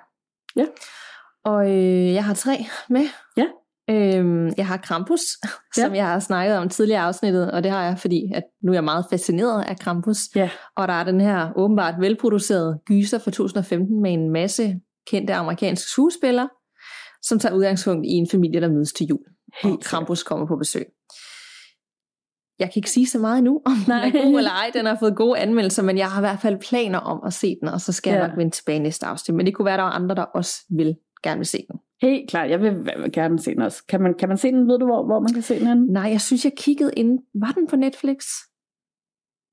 Ja. 0.57 0.65
Og 1.45 1.71
øh, 1.71 2.15
jeg 2.15 2.25
har 2.25 2.35
tre 2.35 2.57
med. 2.89 3.05
Ja. 3.37 3.47
Øhm, 3.91 4.51
jeg 4.57 4.67
har 4.67 4.77
Krampus, 4.77 5.21
Ja. 5.77 5.83
som 5.83 5.95
jeg 5.95 6.07
har 6.07 6.19
snakket 6.21 6.57
om 6.57 6.69
tidligere 6.69 7.01
afsnittet, 7.03 7.51
og 7.53 7.63
det 7.63 7.71
har 7.71 7.85
jeg, 7.85 7.99
fordi 7.99 8.23
at 8.35 8.43
nu 8.63 8.73
er 8.73 8.77
jeg 8.77 8.85
meget 8.85 9.05
fascineret 9.11 9.65
af 9.65 9.79
Krampus. 9.79 10.19
Ja. 10.37 10.51
Og 10.77 10.89
der 10.89 10.95
er 10.95 11.05
den 11.05 11.21
her 11.21 11.49
åbenbart 11.57 11.95
velproducerede 12.01 12.81
gyser 12.87 13.19
fra 13.19 13.31
2015 13.31 14.03
med 14.03 14.13
en 14.13 14.31
masse 14.31 14.77
kendte 15.07 15.35
amerikanske 15.35 15.91
skuespillere, 15.91 16.49
som 17.23 17.39
tager 17.39 17.55
udgangspunkt 17.55 18.07
i 18.07 18.11
en 18.13 18.29
familie, 18.31 18.61
der 18.61 18.69
mødes 18.69 18.93
til 18.93 19.07
jul. 19.07 19.25
Helt 19.63 19.75
og 19.77 19.81
Krampus 19.83 20.23
kommer 20.23 20.47
på 20.47 20.57
besøg. 20.57 20.87
Jeg 22.59 22.69
kan 22.69 22.79
ikke 22.81 22.91
sige 22.91 23.07
så 23.07 23.19
meget 23.19 23.39
endnu, 23.39 23.61
om 23.67 23.73
Nej. 23.89 24.05
den 24.05 24.17
er 24.17 24.25
god 24.25 24.39
eller 24.39 24.51
ej. 24.51 24.71
Den 24.75 24.87
har 24.87 24.97
fået 25.01 25.17
gode 25.17 25.39
anmeldelser, 25.39 25.83
men 25.83 25.99
jeg 25.99 26.11
har 26.11 26.21
i 26.21 26.23
hvert 26.23 26.39
fald 26.41 26.59
planer 26.69 26.99
om 26.99 27.21
at 27.27 27.33
se 27.33 27.57
den, 27.61 27.69
og 27.69 27.81
så 27.81 27.93
skal 27.93 28.11
ja. 28.13 28.19
Jeg 28.19 28.29
nok 28.29 28.37
vende 28.39 28.51
tilbage 28.53 28.79
næste 28.79 29.07
afsnit. 29.07 29.35
Men 29.37 29.47
det 29.47 29.55
kunne 29.55 29.67
være, 29.67 29.77
der 29.77 29.83
var 29.83 29.91
andre, 29.91 30.15
der 30.15 30.23
også 30.23 30.55
vil 30.77 30.97
gerne 31.23 31.39
vil 31.39 31.47
se 31.47 31.59
den. 31.71 31.81
Helt 32.03 32.31
klart, 32.31 32.51
jeg 32.51 32.61
vil, 32.63 32.75
gerne 33.13 33.39
se 33.39 33.55
den 33.55 33.63
også. 33.63 33.85
Kan 33.89 34.01
man, 34.01 34.15
kan 34.15 34.29
man 34.29 34.39
se 34.39 34.49
den? 34.53 34.69
Ved 34.69 34.79
du, 34.79 34.87
hvor, 34.87 35.05
hvor 35.07 35.21
man 35.21 35.33
kan 35.33 35.43
se 35.43 35.59
den 35.59 35.67
henne? 35.67 35.87
Nej, 35.87 36.03
jeg 36.11 36.21
synes, 36.21 36.45
jeg 36.45 36.53
kiggede 36.57 36.91
ind. 36.97 37.19
Var 37.35 37.53
den 37.55 37.67
på 37.67 37.77
Netflix? 37.77 38.25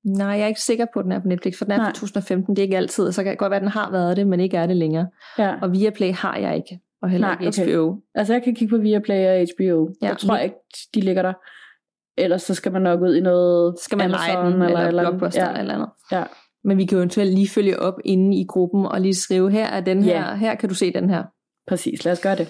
Nej, 0.04 0.28
jeg 0.28 0.40
er 0.40 0.46
ikke 0.46 0.60
sikker 0.62 0.86
på, 0.94 0.98
at 0.98 1.04
den 1.04 1.12
er 1.12 1.18
på 1.20 1.28
Netflix, 1.28 1.58
for 1.58 1.64
den 1.64 1.72
er 1.72 1.76
Nej. 1.76 1.86
fra 1.86 1.92
2015. 1.92 2.56
Det 2.56 2.62
er 2.62 2.64
ikke 2.64 2.76
altid, 2.76 3.12
så 3.12 3.22
kan 3.22 3.30
det 3.30 3.38
godt 3.38 3.50
være, 3.50 3.56
at 3.56 3.62
den 3.62 3.70
har 3.70 3.90
været 3.90 4.16
det, 4.16 4.26
men 4.26 4.40
ikke 4.40 4.56
er 4.56 4.66
det 4.66 4.76
længere. 4.76 5.06
Ja. 5.38 5.54
Og 5.62 5.72
Viaplay 5.72 6.12
har 6.12 6.36
jeg 6.36 6.56
ikke, 6.56 6.80
og 7.02 7.10
heller 7.10 7.26
Nej, 7.28 7.36
ikke 7.46 7.62
okay. 7.62 7.72
HBO. 7.74 8.00
Altså, 8.14 8.32
jeg 8.32 8.42
kan 8.42 8.54
kigge 8.54 8.76
på 8.76 8.82
Viaplay 8.82 9.26
og 9.40 9.46
HBO. 9.56 9.90
Ja, 10.02 10.08
jeg 10.08 10.18
tror 10.18 10.36
vi- 10.36 10.42
ikke, 10.42 10.56
de 10.94 11.00
ligger 11.00 11.22
der. 11.22 11.32
Ellers 12.20 12.42
så 12.42 12.54
skal 12.54 12.72
man 12.72 12.82
nok 12.82 13.00
ud 13.00 13.14
i 13.14 13.20
noget 13.20 13.74
Skal 13.80 13.98
man 13.98 14.14
Amazon 14.14 14.52
den, 14.52 14.62
eller, 14.62 14.66
eller 14.66 14.78
andet. 15.02 15.10
Blockbuster 15.12 15.42
ja. 15.42 15.48
eller 15.48 15.60
eller 15.60 15.74
andet. 15.74 15.88
Ja. 16.12 16.24
Men 16.64 16.78
vi 16.78 16.84
kan 16.84 16.96
jo 16.96 17.00
eventuelt 17.00 17.34
lige 17.34 17.48
følge 17.48 17.78
op 17.80 17.94
inde 18.04 18.36
i 18.36 18.44
gruppen, 18.48 18.86
og 18.86 19.00
lige 19.00 19.14
skrive, 19.14 19.50
her 19.50 19.66
er 19.66 19.80
den 19.80 20.02
her, 20.02 20.28
Ja. 20.30 20.34
her 20.34 20.54
kan 20.54 20.68
du 20.68 20.74
se 20.74 20.92
den 20.92 21.10
her. 21.10 21.24
Præcis, 21.68 22.04
lad 22.04 22.12
os 22.12 22.20
gøre 22.20 22.36
det. 22.36 22.48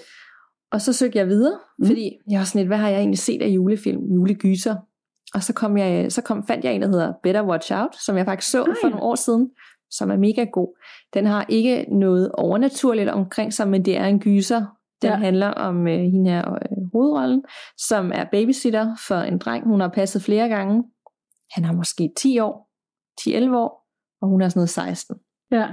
Og 0.72 0.80
så 0.80 0.92
søgte 0.92 1.18
jeg 1.18 1.26
videre, 1.28 1.58
Mm. 1.78 1.86
fordi 1.86 2.12
jeg 2.30 2.38
var 2.38 2.44
sådan 2.44 2.58
lidt, 2.58 2.68
hvad 2.68 2.78
har 2.78 2.88
jeg 2.88 2.98
egentlig 2.98 3.18
set 3.18 3.42
af 3.42 3.48
julefilm, 3.48 4.02
julegyser? 4.14 4.76
Og 5.34 5.42
så, 5.42 5.52
kom 5.52 5.76
jeg, 5.76 6.12
så 6.12 6.22
kom, 6.22 6.46
fandt 6.46 6.64
jeg 6.64 6.74
en, 6.74 6.82
der 6.82 6.88
hedder 6.88 7.12
Better 7.22 7.42
Watch 7.46 7.72
Out, 7.74 7.96
som 8.06 8.16
jeg 8.16 8.24
faktisk 8.24 8.50
så 8.50 8.62
Ah, 8.62 8.74
for 8.82 8.88
nogle 8.88 9.02
år 9.02 9.14
siden, 9.14 9.50
som 9.90 10.10
er 10.10 10.16
mega 10.16 10.44
god. 10.44 10.78
Den 11.14 11.26
har 11.26 11.46
ikke 11.48 11.86
noget 11.90 12.32
overnaturligt 12.32 13.08
omkring 13.08 13.52
sig, 13.52 13.68
men 13.68 13.84
det 13.84 13.96
er 13.96 14.06
en 14.06 14.20
gyser. 14.20 14.66
Den 15.02 15.10
ja. 15.10 15.16
handler 15.16 15.46
om 15.48 15.86
øh, 15.88 15.98
hende 16.00 16.30
her 16.30 16.52
øh, 16.52 16.90
hovedrollen, 16.92 17.44
som 17.78 18.12
er 18.14 18.24
babysitter 18.32 18.96
for 19.08 19.14
en 19.14 19.38
dreng, 19.38 19.64
hun 19.66 19.80
har 19.80 19.88
passet 19.88 20.22
flere 20.22 20.48
gange. 20.48 20.84
Han 21.50 21.64
har 21.64 21.72
måske 21.72 22.12
10 22.16 22.38
år, 22.38 22.70
10-11 23.20 23.56
år, 23.56 23.86
og 24.22 24.28
hun 24.28 24.42
er 24.42 24.48
sådan 24.48 24.58
noget 24.58 24.70
16 24.70 25.16
Ja. 25.50 25.66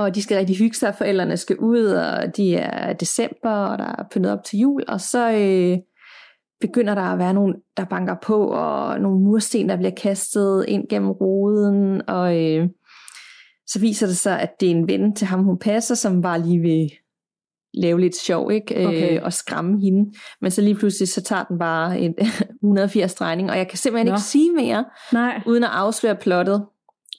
Og 0.00 0.14
de 0.14 0.22
skal 0.22 0.36
rigtig 0.36 0.56
hygge 0.56 0.76
sig, 0.76 0.94
forældrene 0.98 1.36
skal 1.36 1.56
ud, 1.58 1.84
og 1.84 2.36
de 2.36 2.54
er 2.56 2.92
december, 2.92 3.50
og 3.50 3.78
der 3.78 3.84
er 3.84 4.04
pyntet 4.10 4.32
op 4.32 4.44
til 4.44 4.58
jul, 4.58 4.82
og 4.88 5.00
så 5.00 5.30
øh, 5.32 5.78
begynder 6.60 6.94
der 6.94 7.02
at 7.02 7.18
være 7.18 7.34
nogen, 7.34 7.54
der 7.76 7.84
banker 7.84 8.16
på, 8.22 8.46
og 8.46 9.00
nogle 9.00 9.20
mursten, 9.20 9.68
der 9.68 9.76
bliver 9.76 9.90
kastet 9.90 10.64
ind 10.68 10.88
gennem 10.88 11.10
ruden, 11.10 12.02
og 12.08 12.44
øh, 12.44 12.68
så 13.66 13.80
viser 13.80 14.06
det 14.06 14.16
sig, 14.16 14.40
at 14.40 14.60
det 14.60 14.66
er 14.66 14.70
en 14.74 14.88
ven 14.88 15.14
til 15.14 15.26
ham, 15.26 15.42
hun 15.44 15.58
passer, 15.58 15.94
som 15.94 16.22
bare 16.22 16.42
lige 16.42 16.60
vil 16.60 16.92
lave 17.74 18.00
lidt 18.00 18.16
sjov, 18.16 18.52
ikke? 18.52 18.82
Øh, 18.82 18.86
Okay. 18.88 19.20
og 19.20 19.32
skræmme 19.32 19.80
hende. 19.80 20.12
Men 20.40 20.50
så 20.50 20.62
lige 20.62 20.74
pludselig, 20.74 21.08
så 21.08 21.22
tager 21.22 21.44
den 21.44 21.58
bare 21.58 22.00
en 22.00 22.14
180 22.62 23.14
drejning, 23.14 23.50
og 23.50 23.58
jeg 23.58 23.68
kan 23.68 23.78
simpelthen 23.78 24.06
Nå. 24.06 24.12
ikke 24.12 24.22
sige 24.22 24.52
mere, 24.52 24.84
Nej. 25.12 25.40
uden 25.46 25.64
at 25.64 25.70
afsløre 25.72 26.16
plottet. 26.16 26.66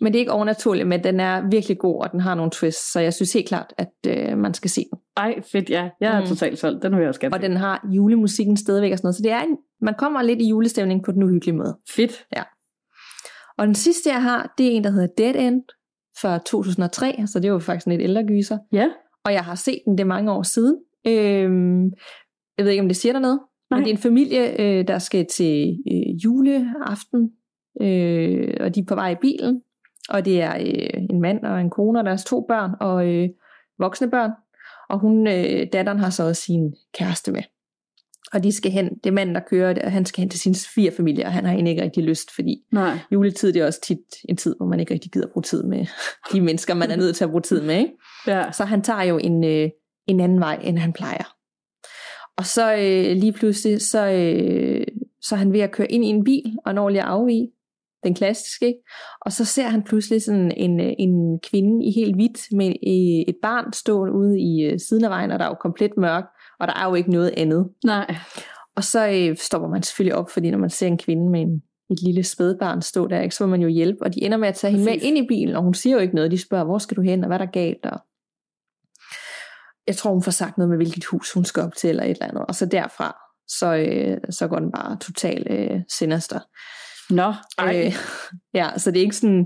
Men 0.01 0.13
det 0.13 0.19
er 0.19 0.19
ikke 0.19 0.31
overnaturligt, 0.31 0.87
men 0.87 1.03
den 1.03 1.19
er 1.19 1.49
virkelig 1.49 1.77
god, 1.77 2.03
og 2.03 2.11
den 2.11 2.19
har 2.19 2.35
nogle 2.35 2.51
twists, 2.51 2.91
så 2.91 2.99
jeg 2.99 3.13
synes 3.13 3.33
helt 3.33 3.47
klart, 3.47 3.73
at 3.77 3.93
øh, 4.07 4.37
man 4.37 4.53
skal 4.53 4.69
se 4.69 4.85
den. 4.91 4.99
Ej, 5.17 5.41
fedt, 5.51 5.69
ja. 5.69 5.89
Jeg 5.99 6.15
er 6.15 6.21
mm. 6.21 6.27
Totalt 6.27 6.59
solgt. 6.59 6.83
Den 6.83 6.91
vil 6.91 6.99
jeg 6.99 7.07
også 7.07 7.21
gerne 7.21 7.35
Og 7.35 7.41
den 7.41 7.57
har 7.57 7.87
julemusikken 7.91 8.57
stadigvæk 8.57 8.91
og 8.91 8.97
sådan 8.97 9.05
noget, 9.07 9.15
så 9.15 9.23
det 9.23 9.31
er 9.31 9.41
en, 9.41 9.57
man 9.81 9.93
kommer 9.97 10.21
lidt 10.21 10.41
i 10.41 10.49
julestemning 10.49 11.03
på 11.03 11.11
den 11.11 11.23
uhyggelige 11.23 11.55
måde. 11.55 11.77
Fedt. 11.89 12.25
Og 13.57 13.67
den 13.67 13.75
sidste, 13.75 14.09
jeg 14.09 14.23
har, 14.23 14.53
det 14.57 14.67
er 14.67 14.71
en, 14.71 14.83
der 14.83 14.91
hedder 14.91 15.07
Dead 15.17 15.35
End 15.35 15.61
fra 16.21 16.37
2003, 16.37 17.23
så 17.27 17.39
det 17.39 17.45
er 17.45 17.51
jo 17.51 17.59
faktisk 17.59 17.85
en 17.85 17.91
lidt 17.91 18.01
ældre 18.01 18.23
gyser. 18.27 18.57
Ja. 18.71 18.87
Og 19.25 19.33
jeg 19.33 19.45
har 19.45 19.55
set 19.55 19.81
den, 19.85 19.97
det 19.97 20.07
mange 20.07 20.31
år 20.31 20.43
siden. 20.43 20.77
Øhm, 21.07 21.83
jeg 22.57 22.65
ved 22.65 22.71
ikke, 22.71 22.81
om 22.81 22.87
det 22.87 22.97
siger 22.97 23.13
dig 23.13 23.21
noget, 23.21 23.39
Nej. 23.71 23.79
men 23.79 23.85
det 23.85 23.91
er 23.91 23.95
en 23.95 24.01
familie, 24.01 24.61
øh, 24.61 24.87
der 24.87 24.99
skal 24.99 25.25
til 25.27 25.77
øh, 25.91 26.23
juleaften, 26.23 27.31
øh, 27.81 28.57
og 28.59 28.75
de 28.75 28.79
er 28.79 28.85
på 28.87 28.95
vej 28.95 29.11
i 29.11 29.21
bilen, 29.21 29.61
og 30.11 30.25
det 30.25 30.41
er 30.41 30.55
øh, 30.55 31.03
en 31.09 31.21
mand 31.21 31.45
og 31.45 31.61
en 31.61 31.69
kone 31.69 31.99
og 31.99 32.05
deres 32.05 32.23
to 32.23 32.45
børn, 32.47 32.71
og 32.79 33.07
øh, 33.07 33.29
voksne 33.79 34.09
børn, 34.09 34.31
og 34.89 34.99
hun, 34.99 35.27
øh, 35.27 35.67
datteren 35.73 35.99
har 35.99 36.09
så 36.09 36.27
også 36.27 36.41
sin 36.41 36.75
kæreste 36.93 37.31
med. 37.31 37.41
Og 38.33 38.43
de 38.43 38.55
skal 38.55 38.71
hen, 38.71 38.89
det 39.03 39.05
er 39.09 39.11
manden, 39.11 39.35
der 39.35 39.41
kører 39.41 39.73
det, 39.73 39.83
og 39.83 39.91
han 39.91 40.05
skal 40.05 40.21
hen 40.21 40.29
til 40.29 40.39
sin 40.39 40.55
fire 40.75 40.91
familie, 40.91 41.25
og 41.25 41.31
han 41.31 41.45
har 41.45 41.53
egentlig 41.53 41.71
ikke 41.71 41.83
rigtig 41.83 42.03
lyst, 42.03 42.35
fordi 42.35 42.57
Nej. 42.71 42.97
juletid 43.11 43.53
det 43.53 43.61
er 43.61 43.65
også 43.65 43.81
tit 43.81 43.99
en 44.29 44.37
tid, 44.37 44.55
hvor 44.57 44.65
man 44.65 44.79
ikke 44.79 44.93
rigtig 44.93 45.11
gider 45.11 45.27
bruge 45.27 45.43
tid 45.43 45.63
med 45.63 45.85
de 46.33 46.41
mennesker, 46.41 46.73
man 46.73 46.91
er 46.91 46.95
nødt 46.95 47.15
til 47.15 47.23
at 47.23 47.29
bruge 47.29 47.41
tid 47.41 47.61
med. 47.61 47.77
Ikke? 47.77 47.91
Ja. 48.27 48.51
Så 48.51 48.65
han 48.65 48.81
tager 48.81 49.03
jo 49.03 49.17
en, 49.17 49.43
øh, 49.43 49.69
en 50.07 50.19
anden 50.19 50.39
vej, 50.39 50.59
end 50.63 50.77
han 50.77 50.93
plejer. 50.93 51.35
Og 52.37 52.45
så 52.45 52.73
øh, 52.73 53.17
lige 53.17 53.33
pludselig, 53.33 53.81
så, 53.81 54.07
øh, 54.07 54.87
så 55.21 55.35
er 55.35 55.39
han 55.39 55.53
ved 55.53 55.59
at 55.59 55.71
køre 55.71 55.91
ind 55.91 56.05
i 56.05 56.07
en 56.07 56.23
bil, 56.23 56.57
og 56.65 56.75
når 56.75 56.89
lige 56.89 57.01
afvige, 57.01 57.51
den 58.03 58.15
klassiske, 58.15 58.65
ikke? 58.65 58.79
Og 59.21 59.31
så 59.31 59.45
ser 59.45 59.67
han 59.67 59.83
pludselig 59.83 60.21
sådan 60.21 60.51
en, 60.57 60.79
øh, 60.79 60.93
en 60.99 61.39
kvinde 61.49 61.85
i 61.85 61.91
helt 61.91 62.15
hvidt 62.15 62.39
med 62.51 62.73
et 63.27 63.35
barn 63.41 63.73
stående 63.73 64.13
ude 64.13 64.39
i 64.39 64.63
øh, 64.63 64.79
siden 64.79 65.03
af 65.03 65.09
vejen, 65.09 65.31
og 65.31 65.39
der 65.39 65.45
er 65.45 65.49
jo 65.49 65.55
komplet 65.61 65.91
mørk, 65.97 66.25
og 66.59 66.67
der 66.67 66.73
er 66.73 66.89
jo 66.89 66.95
ikke 66.95 67.11
noget 67.11 67.33
andet. 67.37 67.69
Nej. 67.85 68.15
Og 68.75 68.83
så 68.83 69.07
øh, 69.09 69.37
stopper 69.37 69.69
man 69.69 69.83
selvfølgelig 69.83 70.15
op, 70.15 70.29
fordi 70.29 70.51
når 70.51 70.57
man 70.57 70.69
ser 70.69 70.87
en 70.87 70.97
kvinde 70.97 71.31
med 71.31 71.41
en, 71.41 71.61
et 71.89 72.01
lille 72.03 72.23
spædbarn 72.23 72.81
stå 72.81 73.07
der, 73.07 73.21
ikke, 73.21 73.35
så 73.35 73.45
må 73.45 73.49
man 73.49 73.61
jo 73.61 73.67
hjælpe. 73.67 74.03
Og 74.03 74.15
de 74.15 74.23
ender 74.23 74.37
med 74.37 74.47
at 74.47 74.55
tage 74.55 74.73
Præcis. 74.73 74.85
hende 74.85 74.99
med 74.99 75.07
ind 75.07 75.17
i 75.17 75.27
bilen, 75.27 75.55
og 75.55 75.63
hun 75.63 75.73
siger 75.73 75.93
jo 75.93 75.99
ikke 75.99 76.15
noget. 76.15 76.31
De 76.31 76.41
spørger, 76.41 76.65
hvor 76.65 76.77
skal 76.77 76.97
du 76.97 77.01
hen, 77.01 77.23
og 77.23 77.27
hvad 77.27 77.39
er 77.39 77.45
der 77.45 77.51
galt? 77.51 77.85
Og 77.85 77.99
jeg 79.87 79.95
tror, 79.95 80.11
hun 80.11 80.23
får 80.23 80.31
sagt 80.31 80.57
noget 80.57 80.69
med, 80.69 80.77
hvilket 80.77 81.05
hus 81.05 81.33
hun 81.33 81.45
skal 81.45 81.63
op 81.63 81.75
til, 81.75 81.89
eller 81.89 82.03
et 82.03 82.09
eller 82.09 82.27
andet. 82.27 82.45
Og 82.47 82.55
så 82.55 82.65
derfra, 82.65 83.17
så, 83.47 83.75
øh, 83.75 84.17
så 84.29 84.47
går 84.47 84.59
den 84.59 84.71
bare 84.71 84.97
totalt 84.97 85.47
øh, 85.49 85.79
sinister. 85.97 86.39
Nå, 87.09 87.33
ej. 87.57 87.85
Øh, 87.85 87.93
ja, 88.53 88.69
så 88.77 88.91
det 88.91 88.97
er 88.97 89.03
ikke 89.03 89.15
sådan 89.15 89.45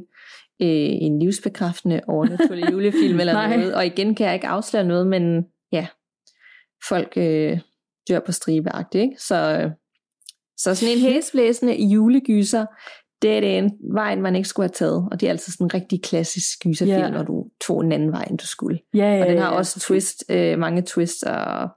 øh, 0.61 0.91
en 1.01 1.19
livsbekræftende 1.19 2.01
overnaturlig 2.07 2.71
julefilm 2.73 3.19
eller 3.19 3.33
noget. 3.33 3.75
Og 3.75 3.85
igen 3.85 4.15
kan 4.15 4.25
jeg 4.25 4.33
ikke 4.33 4.47
afsløre 4.47 4.83
noget, 4.83 5.07
men 5.07 5.43
ja, 5.71 5.87
folk 6.89 7.13
øh, 7.17 7.59
dør 8.09 8.19
på 8.19 8.31
stribeagtigt, 8.31 9.01
ikke? 9.01 9.15
Så, 9.19 9.35
øh, 9.35 9.71
så 10.57 10.75
sådan 10.75 10.95
en 10.95 11.01
hæsblæsende 11.01 11.83
julegyser, 11.83 12.65
det 13.21 13.37
er 13.37 13.41
den 13.41 13.71
vej, 13.93 14.15
man 14.15 14.35
ikke 14.35 14.49
skulle 14.49 14.63
have 14.63 14.73
taget. 14.73 15.07
Og 15.11 15.21
det 15.21 15.27
er 15.27 15.31
altså 15.31 15.51
sådan 15.51 15.65
en 15.65 15.73
rigtig 15.73 16.03
klassisk 16.03 16.63
gyserfilm, 16.63 16.99
yeah. 16.99 17.13
når 17.13 17.23
du 17.23 17.45
tog 17.67 17.83
en 17.83 17.91
anden 17.91 18.11
vej, 18.11 18.23
end 18.29 18.37
du 18.37 18.47
skulle. 18.47 18.79
Ja, 18.93 19.21
og 19.21 19.29
den 19.29 19.37
har 19.37 19.51
ja, 19.51 19.57
også 19.57 19.79
twist, 19.79 20.23
øh, 20.29 20.59
mange 20.59 20.81
twists, 20.81 21.23
og 21.23 21.69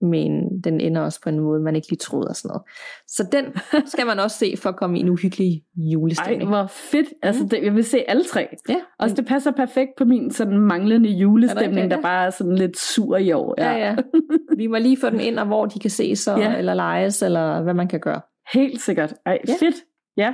men 0.00 0.60
den 0.64 0.80
ender 0.80 1.00
også 1.00 1.20
på 1.22 1.28
en 1.28 1.40
måde, 1.40 1.60
man 1.60 1.76
ikke 1.76 1.88
lige 1.88 1.98
troede 1.98 2.28
og 2.28 2.36
sådan 2.36 2.48
noget. 2.48 2.62
Så 3.06 3.28
den 3.32 3.44
skal 3.92 4.06
man 4.06 4.18
også 4.18 4.38
se 4.38 4.54
for 4.56 4.68
at 4.68 4.76
komme 4.76 4.98
i 4.98 5.00
en 5.00 5.08
uhyggelig 5.08 5.62
julestemning. 5.76 6.42
Ej, 6.42 6.48
hvor 6.48 6.66
fedt. 6.66 7.08
Altså, 7.22 7.42
mm. 7.42 7.48
det, 7.48 7.62
jeg 7.62 7.74
vil 7.74 7.84
se 7.84 8.04
alle 8.08 8.24
tre. 8.24 8.48
Ja. 8.68 8.76
Og 8.98 9.16
det 9.16 9.26
passer 9.26 9.50
perfekt 9.50 9.90
på 9.98 10.04
min 10.04 10.30
sådan 10.30 10.58
manglende 10.58 11.08
julestemning, 11.08 11.90
der, 11.90 12.00
bare 12.00 12.26
er 12.26 12.30
sådan 12.30 12.56
lidt 12.56 12.78
sur 12.78 13.16
i 13.16 13.32
år. 13.32 13.54
Ja, 13.58 13.72
ja. 13.72 13.78
ja. 13.78 13.96
Vi 14.58 14.66
må 14.66 14.78
lige 14.78 14.96
få 15.00 15.10
den 15.10 15.20
ind, 15.20 15.38
og 15.38 15.46
hvor 15.46 15.66
de 15.66 15.78
kan 15.78 15.90
ses, 15.90 16.28
og, 16.28 16.38
ja. 16.38 16.56
eller 16.56 16.74
leges, 16.74 17.22
eller 17.22 17.62
hvad 17.62 17.74
man 17.74 17.88
kan 17.88 18.00
gøre. 18.00 18.20
Helt 18.52 18.80
sikkert. 18.80 19.14
Ej, 19.26 19.38
ja. 19.48 19.54
fedt. 19.60 19.76
Ja. 20.16 20.32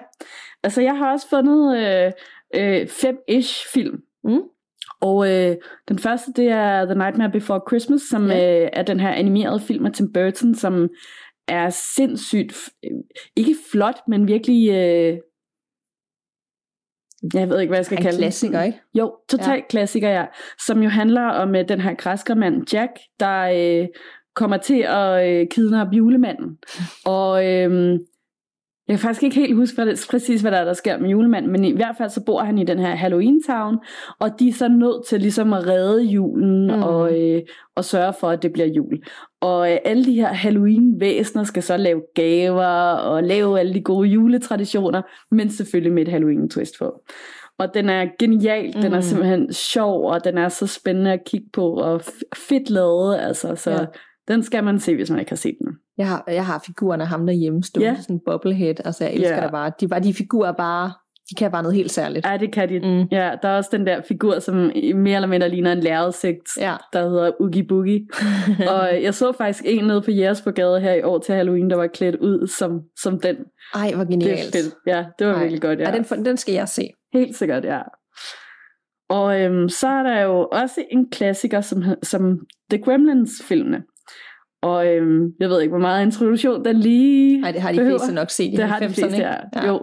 Altså, 0.63 0.83
jeg 0.83 0.99
har 0.99 1.13
også 1.13 1.29
fundet 1.29 1.79
øh, 1.79 2.13
øh, 2.55 2.89
fem-ish 2.89 3.73
film. 3.73 4.01
Mm. 4.25 4.41
Og 5.03 5.31
øh, 5.31 5.57
den 5.89 5.99
første, 5.99 6.33
det 6.37 6.49
er 6.49 6.85
The 6.85 6.95
Nightmare 6.95 7.31
Before 7.31 7.61
Christmas, 7.69 8.01
som 8.01 8.31
ja. 8.31 8.63
øh, 8.63 8.71
er 8.73 8.83
den 8.83 9.01
her 9.01 9.11
animerede 9.11 9.61
film 9.61 9.87
af 9.87 9.93
Tim 9.93 10.13
Burton, 10.13 10.55
som 10.55 10.89
er 11.49 11.71
sindssygt, 11.71 12.71
øh, 12.85 12.91
ikke 13.37 13.55
flot, 13.73 13.97
men 14.09 14.29
virkelig, 14.29 14.69
øh, 14.69 15.19
jeg 17.35 17.49
ved 17.49 17.61
ikke, 17.61 17.71
hvad 17.71 17.79
jeg 17.79 17.87
skal 17.87 17.99
en 17.99 18.03
kalde 18.03 18.19
klassiker, 18.19 18.59
den. 18.59 18.67
ikke? 18.67 18.81
Jo, 18.95 19.17
total 19.29 19.55
ja. 19.55 19.67
klassiker, 19.69 20.09
ja. 20.09 20.27
Som 20.67 20.83
jo 20.83 20.89
handler 20.89 21.23
om 21.23 21.57
øh, 21.57 21.69
den 21.69 21.81
her 21.81 21.95
græskermand 21.95 22.73
Jack, 22.73 22.91
der 23.21 23.41
øh, 23.83 23.89
kommer 24.35 24.57
til 24.57 24.85
at 24.89 25.29
øh, 25.29 25.47
kidnappe 25.51 25.97
julemanden. 25.97 26.59
Og 27.07 27.47
øh, 27.47 27.99
jeg 28.93 28.99
kan 28.99 29.07
faktisk 29.09 29.23
ikke 29.23 29.37
helt 29.37 29.57
huske 29.57 29.75
hvad 29.75 29.87
det, 29.87 30.07
præcis, 30.11 30.41
hvad 30.41 30.51
der 30.51 30.59
er, 30.59 30.65
der 30.65 30.73
sker 30.73 30.99
med 30.99 31.11
julemanden, 31.11 31.53
men 31.53 31.65
i 31.65 31.77
hvert 31.77 31.95
fald 31.99 32.11
så 32.11 32.25
bor 32.25 32.41
han 32.41 32.59
i 32.59 32.65
den 32.65 32.79
her 32.79 32.95
Halloween-town, 32.95 33.79
og 34.19 34.31
de 34.39 34.49
er 34.49 34.53
så 34.53 34.69
nødt 34.69 35.07
til 35.07 35.21
ligesom 35.21 35.53
at 35.53 35.67
redde 35.67 36.05
julen 36.05 36.67
mm. 36.67 36.83
og, 36.83 37.21
øh, 37.21 37.43
og 37.77 37.85
sørge 37.85 38.13
for, 38.21 38.29
at 38.29 38.43
det 38.43 38.53
bliver 38.53 38.67
jul. 38.67 38.99
Og 39.41 39.73
øh, 39.73 39.79
alle 39.85 40.05
de 40.05 40.15
her 40.15 40.33
Halloween-væsener 40.33 41.45
skal 41.45 41.63
så 41.63 41.77
lave 41.77 42.03
gaver 42.15 42.93
og 42.93 43.23
lave 43.23 43.61
alle 43.61 43.75
de 43.75 43.81
gode 43.81 44.09
juletraditioner, 44.09 45.03
men 45.31 45.51
selvfølgelig 45.51 45.93
med 45.93 46.03
et 46.03 46.13
Halloween-twist 46.13 46.79
på. 46.79 47.03
Og 47.59 47.75
den 47.75 47.89
er 47.89 48.07
genial, 48.19 48.67
mm. 48.67 48.83
den 48.83 48.93
er 48.93 48.97
mm. 48.97 49.03
simpelthen 49.03 49.53
sjov, 49.53 50.05
og 50.05 50.25
den 50.25 50.39
er 50.39 50.49
så 50.49 50.67
spændende 50.67 51.13
at 51.13 51.25
kigge 51.27 51.49
på, 51.53 51.75
og 51.75 52.03
fedt 52.49 52.71
lavet, 52.71 53.19
altså, 53.19 53.55
så... 53.57 53.71
Ja. 53.71 53.87
Den 54.29 54.43
skal 54.43 54.65
man 54.65 54.81
se, 54.81 54.95
hvis 54.95 55.11
man 55.11 55.19
ikke 55.19 55.31
har 55.31 55.37
set 55.37 55.57
den. 55.61 55.77
Jeg 55.99 56.09
har, 56.09 56.25
jeg 56.27 56.47
har 56.47 56.63
figuren 56.67 57.01
af 57.01 57.07
ham 57.07 57.27
derhjemme 57.27 57.63
stående, 57.63 57.87
yeah. 57.87 58.03
sådan 58.03 58.17
en 58.17 58.21
bobblehead. 58.27 58.75
Altså, 58.85 59.05
jeg 59.05 59.13
elsker 59.13 59.33
yeah. 59.33 59.43
det 59.43 59.53
bare. 59.53 59.73
De, 59.81 59.89
bare. 59.89 60.01
de 60.01 60.15
figurer 60.15 60.53
bare, 60.53 60.93
de 61.31 61.35
kan 61.35 61.51
bare 61.51 61.63
noget 61.63 61.77
helt 61.77 61.91
særligt. 61.91 62.27
Ja, 62.27 62.37
det 62.37 62.53
kan 62.53 62.69
de. 62.69 62.79
Mm. 62.79 63.09
Ja, 63.13 63.35
der 63.43 63.49
er 63.49 63.57
også 63.57 63.71
den 63.73 63.87
der 63.87 64.03
figur, 64.09 64.39
som 64.39 64.55
mere 64.95 65.15
eller 65.15 65.27
mindre 65.27 65.49
ligner 65.49 65.73
en 65.73 65.81
lærredsigt, 65.81 66.49
ja. 66.61 66.77
der 66.93 67.09
hedder 67.09 67.31
Oogie 67.41 67.67
Boogie. 67.67 68.07
og 68.73 69.03
jeg 69.03 69.15
så 69.15 69.33
faktisk 69.33 69.63
en 69.67 69.85
nede 69.85 70.03
på 70.03 70.11
Jægersborgade 70.11 70.81
her 70.81 70.95
i 70.95 71.03
år 71.03 71.19
til 71.19 71.35
Halloween, 71.35 71.71
der 71.71 71.77
var 71.77 71.87
klædt 71.87 72.17
ud 72.17 72.47
som, 72.47 72.81
som 73.03 73.21
den. 73.21 73.37
Ej, 73.75 73.93
hvor 73.95 74.05
genialt. 74.05 74.53
Det. 74.53 74.75
Ja, 74.87 75.05
det 75.19 75.27
var 75.27 75.35
Ej. 75.35 75.41
virkelig 75.41 75.63
godt. 75.63 75.79
Ja. 75.79 75.91
Ja, 75.91 75.97
den, 75.97 76.25
den 76.25 76.37
skal 76.37 76.55
jeg 76.55 76.69
se. 76.69 76.89
Helt 77.13 77.37
sikkert, 77.37 77.65
ja. 77.65 77.81
Og 79.09 79.41
øhm, 79.41 79.69
så 79.69 79.89
er 79.89 80.03
der 80.03 80.21
jo 80.21 80.49
også 80.53 80.85
en 80.91 81.11
klassiker, 81.11 81.61
som, 81.61 81.83
som 82.03 82.39
The 82.71 82.83
Gremlins-filmene. 82.83 83.83
Og 84.63 84.95
øhm, 84.95 85.33
jeg 85.41 85.49
ved 85.49 85.61
ikke, 85.61 85.71
hvor 85.71 85.79
meget 85.79 86.07
introduktion 86.07 86.65
den 86.65 86.77
lige 86.77 87.41
Nej, 87.41 87.53
det 87.53 87.61
har 87.61 87.73
de 87.73 87.79
behøver. 87.79 87.99
fleste 87.99 88.15
nok 88.15 88.31
set 88.31 88.53
i 88.53 88.57
Det 88.57 88.65
har 88.65 88.79
de 88.79 88.89
fleste, 88.89 89.17
ja. 89.17 89.35
ja. 89.57 89.67
Jo. 89.69 89.83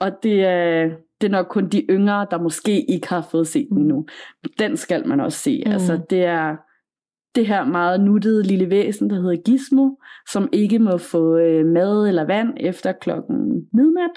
Og 0.00 0.10
det 0.22 0.44
er, 0.44 0.88
det 1.20 1.26
er 1.26 1.30
nok 1.30 1.46
kun 1.50 1.68
de 1.68 1.86
yngre, 1.90 2.26
der 2.30 2.42
måske 2.42 2.90
ikke 2.90 3.08
har 3.08 3.28
fået 3.30 3.46
set 3.46 3.66
den 3.70 3.78
endnu. 3.78 4.06
Den 4.58 4.76
skal 4.76 5.08
man 5.08 5.20
også 5.20 5.38
se. 5.38 5.62
Mm. 5.66 5.72
Altså, 5.72 6.00
det 6.10 6.24
er 6.24 6.56
det 7.34 7.46
her 7.46 7.64
meget 7.64 8.00
nuttede 8.00 8.42
lille 8.42 8.70
væsen, 8.70 9.10
der 9.10 9.16
hedder 9.16 9.36
Gizmo, 9.44 9.90
som 10.30 10.48
ikke 10.52 10.78
må 10.78 10.96
få 10.96 11.38
øh, 11.38 11.66
mad 11.66 12.08
eller 12.08 12.24
vand 12.24 12.52
efter 12.60 12.92
klokken 12.92 13.36
midnat. 13.72 14.10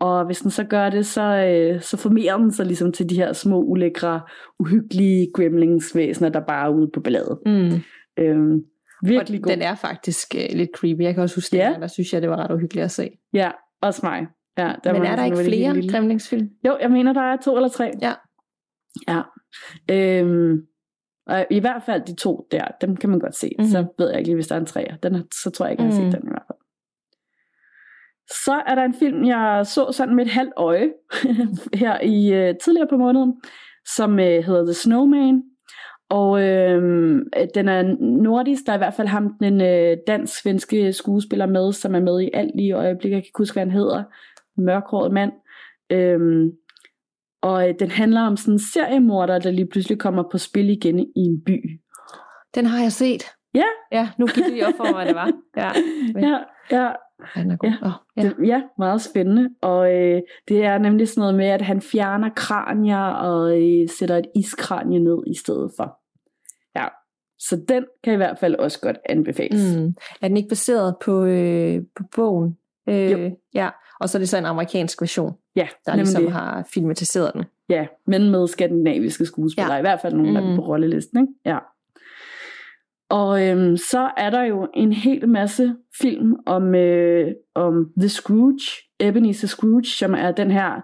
Og 0.00 0.26
hvis 0.26 0.40
den 0.40 0.50
så 0.50 0.64
gør 0.64 0.90
det, 0.90 1.06
så, 1.06 1.22
øh, 1.22 1.80
så 1.80 1.96
formerer 1.96 2.36
den 2.36 2.52
sig 2.52 2.66
ligesom 2.66 2.92
til 2.92 3.10
de 3.10 3.14
her 3.14 3.32
små, 3.32 3.62
ulækre, 3.62 4.20
uhyggelige 4.58 5.30
gremlingsvæsener, 5.34 6.28
der 6.28 6.40
bare 6.40 6.66
er 6.66 6.74
ude 6.74 6.90
på 6.94 7.00
balladet. 7.00 7.38
Mm. 7.46 7.70
Øhm, 8.18 8.62
Virkelig 9.02 9.40
og 9.40 9.42
god. 9.42 9.52
den 9.52 9.62
er 9.62 9.74
faktisk 9.74 10.34
uh, 10.34 10.56
lidt 10.56 10.70
creepy. 10.76 11.00
Jeg 11.00 11.14
kan 11.14 11.22
også 11.22 11.36
huske, 11.36 11.56
ja. 11.56 11.76
der 11.80 11.86
synes 11.86 12.12
jeg, 12.12 12.22
det 12.22 12.30
var 12.30 12.36
ret 12.36 12.50
uhyggeligt 12.50 12.84
at 12.84 12.90
se. 12.90 13.10
Ja, 13.32 13.50
også 13.82 14.00
mig. 14.02 14.26
Ja, 14.58 14.72
der 14.84 14.92
Men 14.92 15.02
er 15.02 15.16
der 15.16 15.24
ikke 15.24 15.36
flere 15.36 15.74
lille. 15.74 15.92
Gremlingsfilm? 15.92 16.50
Jo, 16.66 16.78
jeg 16.80 16.90
mener, 16.90 17.12
der 17.12 17.20
er 17.20 17.36
to 17.36 17.56
eller 17.56 17.68
tre. 17.68 17.90
Ja. 18.02 18.12
Ja. 19.08 19.22
Øhm, 19.90 20.66
og 21.26 21.46
i 21.50 21.58
hvert 21.58 21.82
fald 21.82 22.02
de 22.06 22.14
to 22.14 22.48
der, 22.50 22.64
dem 22.80 22.96
kan 22.96 23.10
man 23.10 23.18
godt 23.18 23.34
se. 23.34 23.50
Mm-hmm. 23.58 23.70
Så 23.70 23.86
ved 23.98 24.08
jeg 24.08 24.18
ikke 24.18 24.28
lige, 24.28 24.34
hvis 24.34 24.48
der 24.48 24.54
er 24.54 24.60
en 24.60 24.66
træer. 24.66 24.96
Den, 24.96 25.24
så 25.42 25.50
tror 25.50 25.66
jeg 25.66 25.72
ikke, 25.72 25.82
jeg 25.82 25.92
har 25.92 26.00
mm. 26.00 26.10
set 26.10 26.20
den 26.20 26.28
i 26.28 26.30
hvert 26.30 26.44
fald. 26.46 26.58
Så 28.44 28.62
er 28.66 28.74
der 28.74 28.84
en 28.84 28.94
film, 28.94 29.24
jeg 29.24 29.66
så 29.66 29.92
sådan 29.92 30.14
med 30.14 30.26
et 30.26 30.32
halvt 30.32 30.52
øje 30.56 30.92
her 31.82 32.00
i 32.00 32.48
uh, 32.50 32.56
tidligere 32.64 32.88
på 32.90 32.96
måneden, 32.96 33.42
som 33.96 34.12
uh, 34.12 34.18
hedder 34.18 34.64
The 34.64 34.74
Snowman. 34.74 35.42
Og 36.12 36.42
øh, 36.42 36.82
den 37.54 37.68
er 37.68 37.82
nordisk, 38.22 38.62
der 38.66 38.72
er 38.72 38.76
i 38.76 38.78
hvert 38.78 38.94
fald 38.94 39.08
ham, 39.08 39.34
den 39.40 39.60
øh, 39.60 39.96
dansk-svenske 40.06 40.92
skuespiller 40.92 41.46
med, 41.46 41.72
som 41.72 41.94
er 41.94 42.00
med 42.00 42.20
i 42.20 42.30
alt 42.34 42.60
i 42.60 42.72
øjeblikket. 42.72 43.16
Jeg 43.16 43.22
kan 43.22 43.28
ikke 43.28 43.38
huske, 43.38 43.54
hvad 43.54 43.62
han 43.62 43.70
hedder. 43.70 44.02
Mørkhåret 44.56 45.12
mand. 45.12 45.32
Øh, 45.90 46.20
og 47.42 47.68
øh, 47.68 47.74
den 47.78 47.90
handler 47.90 48.20
om 48.20 48.36
sådan 48.36 48.54
en 48.54 48.58
seriemorder, 48.58 49.38
der 49.38 49.50
lige 49.50 49.66
pludselig 49.66 49.98
kommer 49.98 50.24
på 50.32 50.38
spil 50.38 50.70
igen 50.70 50.98
i 50.98 51.12
en 51.16 51.42
by. 51.46 51.80
Den 52.54 52.66
har 52.66 52.82
jeg 52.82 52.92
set. 52.92 53.24
Ja. 53.54 53.66
Ja, 53.92 54.08
nu 54.18 54.26
gik 54.26 54.44
det 54.44 54.52
lige 54.52 54.66
op 54.66 54.74
for 54.76 54.84
mig, 54.84 54.94
hvad 54.94 55.06
det 55.06 55.14
var. 55.14 55.32
Ja, 55.56 55.70
ja, 56.28 56.38
ja. 56.70 56.92
Han 57.24 57.50
er 57.50 57.56
god. 57.56 57.70
Ja, 57.70 57.86
oh, 57.86 57.92
ja. 58.16 58.22
Det, 58.22 58.48
ja 58.48 58.62
meget 58.78 59.02
spændende. 59.02 59.50
Og 59.62 59.94
øh, 59.94 60.20
det 60.48 60.64
er 60.64 60.78
nemlig 60.78 61.08
sådan 61.08 61.20
noget 61.20 61.34
med, 61.34 61.46
at 61.46 61.62
han 61.62 61.80
fjerner 61.80 62.30
kranier 62.36 63.06
og 63.06 63.62
øh, 63.62 63.88
sætter 63.98 64.16
et 64.16 64.26
iskranie 64.36 64.98
ned 64.98 65.18
i 65.26 65.34
stedet 65.34 65.72
for. 65.76 66.01
Så 67.48 67.60
den 67.68 67.84
kan 68.04 68.12
i 68.12 68.16
hvert 68.16 68.38
fald 68.38 68.54
også 68.54 68.80
godt 68.80 68.96
anbefales. 69.08 69.76
Mm. 69.76 69.94
Er 70.22 70.28
den 70.28 70.36
ikke 70.36 70.48
baseret 70.48 70.94
på, 71.04 71.24
øh, 71.24 71.82
på 71.96 72.02
bogen? 72.16 72.56
Øh, 72.88 73.10
jo. 73.10 73.36
Ja, 73.54 73.68
og 74.00 74.08
så 74.08 74.18
er 74.18 74.20
det 74.20 74.28
så 74.28 74.38
en 74.38 74.46
amerikansk 74.46 75.02
version, 75.02 75.32
ja, 75.56 75.68
der 75.86 75.96
ligesom 75.96 76.22
det. 76.22 76.32
har 76.32 76.68
filmatiseret 76.74 77.34
den. 77.34 77.44
Ja, 77.68 77.86
men 78.06 78.30
med 78.30 78.48
skandinaviske 78.48 79.26
skuespillere, 79.26 79.72
ja. 79.72 79.78
i 79.78 79.82
hvert 79.82 80.00
fald 80.00 80.14
nogle 80.14 80.30
mm. 80.30 80.36
af 80.36 80.42
dem 80.42 80.56
på 80.56 80.62
rollelisten. 80.62 81.20
Ikke? 81.20 81.32
Ja. 81.44 81.58
Og 83.10 83.48
øhm, 83.48 83.76
så 83.76 84.10
er 84.16 84.30
der 84.30 84.42
jo 84.42 84.68
en 84.74 84.92
hel 84.92 85.28
masse 85.28 85.74
film 86.00 86.36
om, 86.46 86.74
øh, 86.74 87.32
om 87.54 87.90
The 87.98 88.08
Scrooge, 88.08 88.60
Ebenezer 89.00 89.48
Scrooge, 89.48 89.84
som 89.84 90.14
er 90.14 90.32
den 90.32 90.50
her 90.50 90.80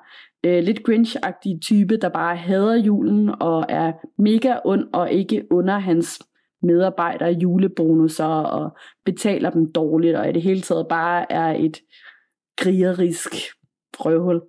øh, 0.46 0.62
lidt 0.62 0.80
Grinch-agtige 0.88 1.58
type, 1.60 1.96
der 1.96 2.08
bare 2.08 2.36
hader 2.36 2.76
julen 2.76 3.30
og 3.40 3.66
er 3.68 3.92
mega 4.18 4.56
ond 4.64 4.84
og 4.92 5.12
ikke 5.12 5.44
under 5.50 5.78
hans 5.78 6.18
medarbejdere 6.62 7.30
julebonusser 7.30 8.24
og 8.24 8.76
betaler 9.04 9.50
dem 9.50 9.72
dårligt 9.72 10.16
og 10.16 10.28
i 10.28 10.32
det 10.32 10.42
hele 10.42 10.60
taget 10.60 10.86
bare 10.88 11.32
er 11.32 11.54
et 11.58 11.80
krigerisk 12.56 13.34
røvhul. 14.00 14.42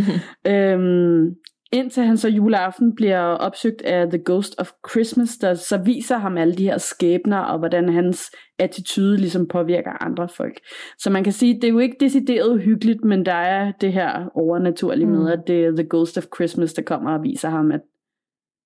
øhm, 0.52 1.36
Indtil 1.72 2.02
han 2.02 2.16
så 2.16 2.28
juleaften 2.28 2.94
bliver 2.94 3.18
opsøgt 3.18 3.82
af 3.82 4.10
The 4.10 4.22
Ghost 4.24 4.54
of 4.58 4.70
Christmas, 4.90 5.36
der 5.36 5.54
så 5.54 5.78
viser 5.78 6.18
ham 6.18 6.36
alle 6.36 6.54
de 6.54 6.64
her 6.64 6.78
skæbner, 6.78 7.38
og 7.38 7.58
hvordan 7.58 7.88
hans 7.88 8.30
attitude 8.58 9.16
ligesom 9.16 9.48
påvirker 9.48 10.02
andre 10.02 10.28
folk. 10.28 10.60
Så 10.98 11.10
man 11.10 11.24
kan 11.24 11.32
sige, 11.32 11.54
det 11.54 11.64
er 11.64 11.68
jo 11.68 11.78
ikke 11.78 11.96
decideret 12.00 12.54
uhyggeligt, 12.54 13.04
men 13.04 13.26
der 13.26 13.32
er 13.32 13.72
det 13.80 13.92
her 13.92 14.28
overnaturlige 14.34 15.06
mm. 15.06 15.12
med, 15.12 15.32
at 15.32 15.40
det 15.46 15.64
er 15.64 15.70
The 15.70 15.86
Ghost 15.90 16.18
of 16.18 16.24
Christmas, 16.36 16.72
der 16.72 16.82
kommer 16.82 17.10
og 17.10 17.22
viser 17.22 17.48
ham, 17.48 17.72
at 17.72 17.80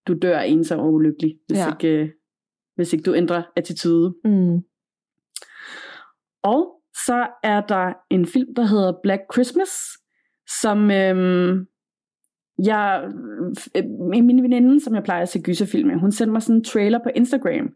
du 0.07 0.15
dør 0.23 0.39
ensom 0.39 0.81
og 0.81 0.93
ulykkelig, 0.93 1.35
hvis, 1.47 1.59
ja. 1.59 1.73
ikke, 1.73 2.03
øh, 2.03 2.09
hvis 2.75 2.93
ikke 2.93 3.03
du 3.03 3.15
ændrer 3.15 3.43
attitude. 3.57 4.15
Mm. 4.25 4.57
Og 6.43 6.83
så 7.07 7.27
er 7.43 7.61
der 7.61 7.93
en 8.11 8.27
film, 8.27 8.55
der 8.55 8.67
hedder 8.67 8.93
Black 9.03 9.23
Christmas, 9.33 9.71
som 10.61 10.91
øhm, 10.91 11.67
jeg, 12.65 13.11
øh, 13.77 13.85
min 14.11 14.43
veninde, 14.43 14.81
som 14.81 14.95
jeg 14.95 15.03
plejer 15.03 15.23
at 15.23 15.29
se 15.29 15.43
gyserfilm 15.43 15.89
med, 15.89 16.01
hun 16.01 16.13
sendte 16.13 16.33
mig 16.33 16.43
sådan 16.43 16.57
en 16.57 16.65
trailer 16.65 16.99
på 16.99 17.11
Instagram 17.15 17.75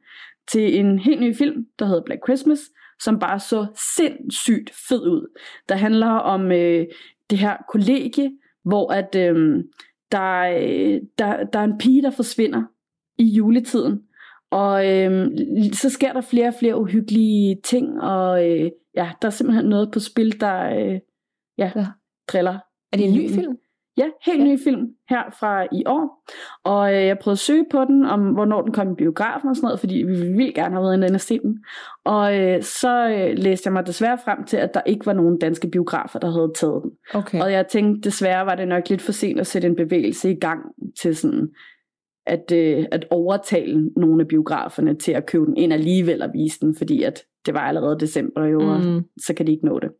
til 0.48 0.78
en 0.78 0.98
helt 0.98 1.20
ny 1.20 1.36
film, 1.36 1.66
der 1.78 1.86
hedder 1.86 2.02
Black 2.02 2.20
Christmas, 2.26 2.60
som 3.00 3.18
bare 3.18 3.40
så 3.40 3.66
sindssygt 3.96 4.70
fed 4.88 5.06
ud. 5.06 5.38
Der 5.68 5.76
handler 5.76 6.10
om 6.10 6.52
øh, 6.52 6.86
det 7.30 7.38
her 7.38 7.56
kollegie, 7.68 8.30
hvor 8.64 8.92
at 8.92 9.14
øh, 9.14 9.64
der, 10.12 10.40
øh, 10.40 11.00
der, 11.18 11.44
der 11.44 11.58
er 11.58 11.64
en 11.64 11.78
pige, 11.78 12.02
der 12.02 12.10
forsvinder 12.10 12.62
i 13.18 13.24
juletiden. 13.24 14.02
Og 14.50 14.86
øh, 14.88 15.28
så 15.72 15.90
sker 15.90 16.12
der 16.12 16.20
flere 16.20 16.48
og 16.48 16.54
flere 16.58 16.80
uhyggelige 16.80 17.60
ting, 17.64 18.00
og 18.02 18.50
øh, 18.50 18.70
ja, 18.94 19.10
der 19.22 19.28
er 19.28 19.30
simpelthen 19.30 19.68
noget 19.68 19.90
på 19.92 20.00
spil, 20.00 20.40
der 20.40 20.64
øh, 20.64 21.00
ja, 21.58 21.72
ja. 21.76 21.86
driller. 22.28 22.58
Er 22.92 22.96
det 22.96 23.08
en 23.08 23.14
ny 23.14 23.30
film? 23.30 23.56
Ja, 23.98 24.06
helt 24.26 24.40
ja. 24.40 24.44
ny 24.44 24.58
film 24.64 24.88
her 25.08 25.22
fra 25.40 25.66
i 25.72 25.82
år. 25.86 26.24
Og 26.64 26.94
øh, 26.94 27.06
jeg 27.06 27.18
prøvede 27.18 27.34
at 27.34 27.38
søge 27.38 27.64
på 27.70 27.84
den, 27.84 28.04
om 28.04 28.20
hvornår 28.20 28.62
den 28.62 28.72
kom 28.72 28.92
i 28.92 28.94
biografen 28.94 29.48
og 29.48 29.56
sådan 29.56 29.66
noget, 29.66 29.80
fordi 29.80 29.94
vi 29.94 30.12
ville 30.12 30.52
gerne 30.52 30.74
have 30.74 30.82
været 30.82 30.94
inde 30.94 31.14
og 31.14 31.20
se 31.20 31.38
den. 31.38 31.64
Og 32.04 32.38
øh, 32.38 32.62
så 32.62 33.08
øh, 33.08 33.38
læste 33.38 33.66
jeg 33.66 33.72
mig 33.72 33.86
desværre 33.86 34.18
frem 34.24 34.44
til, 34.44 34.56
at 34.56 34.74
der 34.74 34.80
ikke 34.86 35.06
var 35.06 35.12
nogen 35.12 35.38
danske 35.38 35.68
biografer, 35.68 36.18
der 36.18 36.30
havde 36.30 36.52
taget 36.54 36.82
den. 36.82 36.90
Okay. 37.14 37.40
Og 37.40 37.52
jeg 37.52 37.66
tænkte, 37.66 38.00
desværre 38.00 38.46
var 38.46 38.54
det 38.54 38.68
nok 38.68 38.88
lidt 38.88 39.02
for 39.02 39.12
sent 39.12 39.40
at 39.40 39.46
sætte 39.46 39.68
en 39.68 39.76
bevægelse 39.76 40.30
i 40.30 40.38
gang 40.40 40.60
til 41.00 41.16
sådan 41.16 41.48
at, 42.26 42.52
øh, 42.52 42.84
at 42.92 43.06
overtale 43.10 43.90
nogle 43.96 44.20
af 44.22 44.28
biograferne 44.28 44.94
til 44.94 45.12
at 45.12 45.26
købe 45.26 45.46
den 45.46 45.56
ind 45.56 45.72
alligevel 45.72 46.22
og 46.22 46.30
vise 46.34 46.60
den, 46.60 46.74
fordi 46.76 47.02
at 47.02 47.22
det 47.46 47.54
var 47.54 47.60
allerede 47.60 48.00
december 48.00 48.40
år, 48.40 48.78
mm. 48.78 49.04
så 49.26 49.34
kan 49.34 49.46
de 49.46 49.52
ikke 49.52 49.66
nå 49.66 49.78
det. 49.78 49.90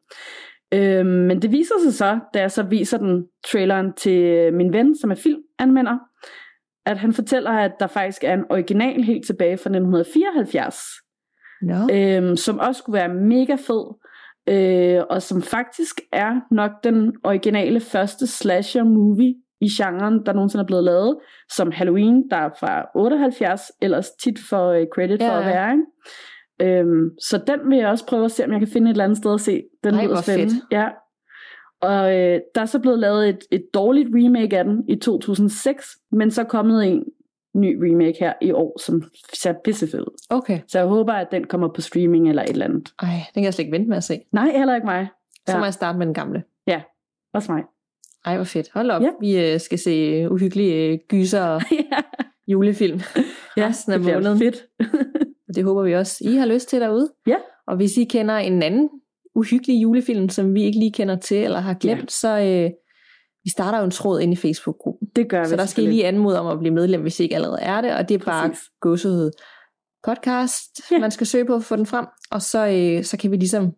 Øhm, 0.74 1.06
men 1.06 1.42
det 1.42 1.52
viser 1.52 1.74
sig 1.82 1.94
så, 1.94 2.18
da 2.34 2.40
jeg 2.40 2.50
så 2.50 2.62
viser 2.62 2.98
den 2.98 3.26
traileren 3.52 3.92
til 3.92 4.52
min 4.54 4.72
ven, 4.72 4.96
som 4.96 5.10
er 5.10 5.14
filmanmelder, 5.14 5.98
at 6.86 6.98
han 6.98 7.12
fortæller, 7.12 7.50
at 7.50 7.72
der 7.80 7.86
faktisk 7.86 8.24
er 8.24 8.34
en 8.34 8.44
original 8.50 9.02
helt 9.02 9.26
tilbage 9.26 9.56
fra 9.56 9.70
1974, 9.70 10.76
no. 11.62 11.86
øhm, 11.92 12.36
som 12.36 12.58
også 12.58 12.78
skulle 12.78 12.98
være 12.98 13.14
mega 13.14 13.54
fed, 13.54 13.94
øh, 14.48 15.02
og 15.10 15.22
som 15.22 15.42
faktisk 15.42 16.00
er 16.12 16.40
nok 16.50 16.70
den 16.84 17.16
originale 17.24 17.80
første 17.80 18.26
slasher 18.26 18.84
movie 18.84 19.34
i 19.66 19.68
genren, 19.82 20.26
der 20.26 20.32
nogensinde 20.32 20.62
er 20.62 20.66
blevet 20.66 20.84
lavet, 20.84 21.18
som 21.50 21.72
Halloween, 21.72 22.30
der 22.30 22.36
er 22.36 22.50
fra 22.60 22.84
78, 22.94 23.72
ellers 23.82 24.10
tit 24.10 24.38
for 24.48 24.80
uh, 24.80 24.86
credit 24.94 25.20
ja, 25.20 25.28
for 25.28 25.34
at 25.34 25.46
være. 25.46 25.72
Ikke? 25.72 25.84
Øhm, 26.78 27.10
så 27.20 27.42
den 27.46 27.70
vil 27.70 27.78
jeg 27.78 27.88
også 27.88 28.06
prøve 28.06 28.24
at 28.24 28.30
se, 28.30 28.44
om 28.44 28.52
jeg 28.52 28.60
kan 28.60 28.68
finde 28.68 28.90
et 28.90 28.94
eller 28.94 29.04
andet 29.04 29.18
sted 29.18 29.34
at 29.34 29.40
se. 29.40 29.62
Den 29.84 29.94
Ej, 29.94 30.04
lyder 30.04 30.22
spændende. 30.22 30.52
Fedt. 30.54 30.64
Ja. 30.72 30.88
Og 31.80 32.16
øh, 32.16 32.40
der 32.54 32.60
er 32.60 32.66
så 32.66 32.78
blevet 32.78 32.98
lavet 32.98 33.28
et, 33.28 33.38
et 33.50 33.64
dårligt 33.74 34.08
remake 34.12 34.58
af 34.58 34.64
den 34.64 34.84
i 34.88 34.96
2006, 34.96 35.86
men 36.12 36.30
så 36.30 36.40
er 36.40 36.44
kommet 36.44 36.86
en 36.86 37.04
ny 37.54 37.90
remake 37.90 38.16
her 38.20 38.32
i 38.42 38.52
år, 38.52 38.80
som 38.80 39.02
ser 39.34 39.54
pissefed 39.64 40.00
ud. 40.00 40.16
Okay. 40.30 40.60
Så 40.68 40.78
jeg 40.78 40.86
håber, 40.86 41.12
at 41.12 41.28
den 41.30 41.44
kommer 41.44 41.68
på 41.74 41.80
streaming 41.80 42.28
eller 42.28 42.42
et 42.42 42.50
eller 42.50 42.64
andet. 42.64 42.92
Ej, 43.02 43.08
den 43.08 43.42
kan 43.42 43.44
jeg 43.44 43.54
slet 43.54 43.64
ikke 43.64 43.76
vente 43.76 43.88
med 43.88 43.96
at 43.96 44.04
se. 44.04 44.20
Nej, 44.32 44.50
heller 44.56 44.74
ikke 44.74 44.86
mig. 44.86 45.08
Ja. 45.48 45.52
Så 45.52 45.58
må 45.58 45.64
jeg 45.64 45.74
starte 45.74 45.98
med 45.98 46.06
den 46.06 46.14
gamle. 46.14 46.42
Ja, 46.66 46.82
også 47.34 47.52
mig. 47.52 47.62
Ej, 48.26 48.36
hvor 48.36 48.44
fedt. 48.44 48.70
Hold 48.74 48.90
op. 48.90 49.02
Ja. 49.02 49.10
Vi 49.20 49.40
øh, 49.40 49.60
skal 49.60 49.78
se 49.78 50.26
uhyggelige 50.30 50.74
øh, 50.74 50.98
gyser 51.08 51.42
og 51.42 51.62
ja. 51.92 51.98
julefilm 52.48 53.00
ja, 53.56 53.68
resten 53.68 53.92
af 53.92 53.98
det 53.98 54.14
måneden. 54.14 54.38
fedt. 54.38 54.56
Og 55.48 55.54
det 55.54 55.64
håber 55.64 55.82
vi 55.82 55.94
også, 55.94 56.16
I 56.20 56.34
har 56.34 56.46
lyst 56.46 56.68
til 56.68 56.80
derude. 56.80 57.12
Ja. 57.26 57.36
Og 57.66 57.76
hvis 57.76 57.96
I 57.96 58.04
kender 58.04 58.34
en 58.34 58.62
anden 58.62 58.90
uhyggelig 59.34 59.82
julefilm, 59.82 60.28
som 60.28 60.54
vi 60.54 60.62
ikke 60.62 60.78
lige 60.78 60.92
kender 60.92 61.16
til 61.16 61.36
eller 61.44 61.60
har 61.60 61.74
glemt, 61.74 62.00
ja. 62.00 62.06
så 62.08 62.38
øh, 62.38 62.70
vi 63.44 63.50
starter 63.50 63.78
jo 63.78 63.84
en 63.84 63.90
tråd 63.90 64.20
ind 64.20 64.32
i 64.32 64.36
Facebook-gruppen. 64.36 65.08
Det 65.16 65.28
gør 65.28 65.40
vi. 65.40 65.48
Så 65.48 65.56
der 65.56 65.66
skal 65.66 65.84
I 65.84 65.86
lige 65.86 66.06
anmode 66.06 66.40
om 66.40 66.46
at 66.46 66.58
blive 66.58 66.74
medlem, 66.74 67.02
hvis 67.02 67.20
I 67.20 67.22
ikke 67.22 67.34
allerede 67.34 67.60
er 67.60 67.80
det. 67.80 67.94
Og 67.94 68.08
det 68.08 68.14
er 68.14 68.24
bare 68.24 68.54
gåsehud 68.80 69.30
podcast, 70.06 70.90
ja. 70.90 70.98
man 70.98 71.10
skal 71.10 71.26
søge 71.26 71.44
på 71.44 71.54
at 71.54 71.64
få 71.64 71.76
den 71.76 71.86
frem. 71.86 72.06
Og 72.30 72.42
så, 72.42 72.66
øh, 72.66 73.04
så 73.04 73.16
kan 73.16 73.30
vi 73.30 73.36
ligesom 73.36 73.72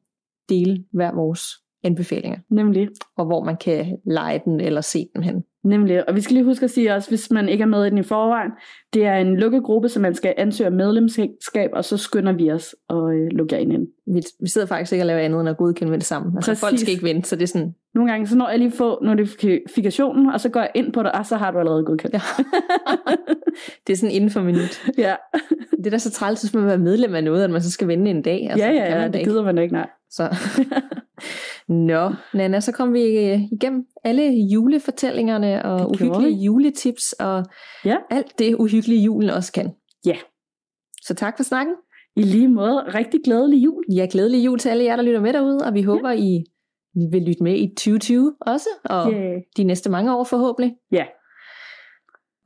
dele 0.48 0.84
hver 0.92 1.14
vores 1.14 1.42
anbefalinger. 1.88 2.38
Nemlig. 2.50 2.88
Og 3.16 3.26
hvor 3.26 3.44
man 3.44 3.56
kan 3.56 3.98
lege 4.06 4.42
den 4.44 4.60
eller 4.60 4.80
se 4.80 5.08
den 5.14 5.22
hen. 5.22 5.44
Nemlig, 5.64 6.08
og 6.08 6.14
vi 6.14 6.20
skal 6.20 6.34
lige 6.34 6.44
huske 6.44 6.64
at 6.64 6.70
sige 6.70 6.94
også, 6.94 7.08
hvis 7.08 7.30
man 7.30 7.48
ikke 7.48 7.62
er 7.62 7.66
med 7.66 7.86
i 7.86 7.90
den 7.90 7.98
i 7.98 8.02
forvejen, 8.02 8.50
det 8.94 9.04
er 9.04 9.14
en 9.14 9.36
lukket 9.36 9.62
gruppe, 9.62 9.88
så 9.88 10.00
man 10.00 10.14
skal 10.14 10.34
ansøge 10.36 10.70
medlemskab, 10.70 11.70
og 11.72 11.84
så 11.84 11.96
skynder 11.96 12.32
vi 12.32 12.50
os 12.50 12.76
og 12.88 13.14
øh, 13.14 13.28
lukke 13.30 13.54
jer 13.54 13.60
ind. 13.60 13.72
ind. 13.72 13.86
Vi, 14.06 14.22
vi 14.40 14.48
sidder 14.48 14.66
faktisk 14.66 14.92
ikke 14.92 15.02
og 15.02 15.06
laver 15.06 15.20
andet 15.20 15.40
end 15.40 15.48
at 15.48 15.56
godkende 15.56 15.92
det 15.92 16.04
samme. 16.04 16.32
Altså, 16.36 16.50
Præcis. 16.50 16.60
folk 16.60 16.78
skal 16.78 16.92
ikke 16.92 17.04
vente, 17.04 17.28
så 17.28 17.36
det 17.36 17.42
er 17.42 17.46
sådan... 17.46 17.74
Nogle 17.94 18.10
gange, 18.10 18.26
så 18.26 18.36
når 18.36 18.48
jeg 18.48 18.58
lige 18.58 18.70
får 18.70 19.04
notifikationen, 19.04 20.26
og 20.26 20.40
så 20.40 20.48
går 20.48 20.60
jeg 20.60 20.70
ind 20.74 20.92
på 20.92 21.02
det, 21.02 21.12
og 21.12 21.26
så 21.26 21.36
har 21.36 21.50
du 21.50 21.58
allerede 21.58 21.84
godkendt. 21.84 22.14
Ja. 22.14 22.20
det 23.86 23.92
er 23.92 23.96
sådan 23.96 24.14
inden 24.14 24.30
for 24.30 24.42
minut. 24.42 24.82
Ja. 24.98 25.14
det 25.78 25.86
er 25.86 25.90
da 25.90 25.98
så 25.98 26.10
træls, 26.10 26.42
hvis 26.42 26.54
man 26.54 26.66
være 26.66 26.78
medlem 26.78 27.14
af 27.14 27.24
noget, 27.24 27.44
at 27.44 27.50
man 27.50 27.62
så 27.62 27.70
skal 27.70 27.88
vente 27.88 28.10
en 28.10 28.22
dag. 28.22 28.48
Altså, 28.50 28.66
ja, 28.66 28.72
ja, 28.72 29.00
ja, 29.00 29.08
det 29.08 29.24
gider 29.24 29.44
man 29.44 29.58
ikke, 29.58 29.74
nej. 29.74 29.88
Så. 30.10 30.36
Nå, 31.68 32.14
Nana, 32.34 32.60
så 32.60 32.72
kom 32.72 32.92
vi 32.92 33.02
øh, 33.02 33.40
igennem 33.52 33.86
alle 34.04 34.30
julefortællingerne 34.52 35.64
og 35.64 35.90
uhyggelige 35.90 36.36
vi. 36.36 36.44
juletips 36.44 37.12
og 37.12 37.44
ja. 37.84 37.96
alt 38.10 38.38
det 38.38 38.54
uhyggelige 38.54 39.02
julen 39.02 39.30
også 39.30 39.52
kan. 39.52 39.74
Ja. 40.06 40.16
Så 41.02 41.14
tak 41.14 41.36
for 41.36 41.44
snakken. 41.44 41.74
I 42.16 42.22
lige 42.22 42.48
måde, 42.48 42.84
rigtig 42.94 43.20
glædelig 43.24 43.64
jul. 43.64 43.84
Ja, 43.94 44.06
glædelig 44.10 44.44
jul 44.44 44.58
til 44.58 44.68
alle 44.68 44.84
jer, 44.84 44.96
der 44.96 45.02
lytter 45.02 45.20
med 45.20 45.32
derude, 45.32 45.58
og 45.66 45.74
vi 45.74 45.82
håber, 45.82 46.10
ja. 46.10 46.16
I 46.16 46.44
vil 47.10 47.22
lytte 47.22 47.42
med 47.42 47.54
i 47.58 47.68
2020 47.68 48.34
også, 48.40 48.68
og 48.84 49.12
yeah. 49.12 49.40
de 49.56 49.64
næste 49.64 49.90
mange 49.90 50.16
år 50.16 50.24
forhåbentlig. 50.24 50.76
Ja. 50.92 51.06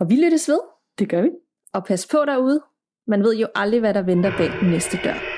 Og 0.00 0.10
vi 0.10 0.16
lyttes 0.16 0.48
ved. 0.48 0.58
Det 0.98 1.08
gør 1.08 1.22
vi. 1.22 1.30
Og 1.74 1.84
pas 1.84 2.06
på 2.06 2.18
derude. 2.26 2.60
Man 3.06 3.22
ved 3.22 3.36
jo 3.36 3.46
aldrig, 3.54 3.80
hvad 3.80 3.94
der 3.94 4.02
venter 4.02 4.30
bag 4.38 4.50
den 4.60 4.70
næste 4.70 4.98
dør. 5.04 5.31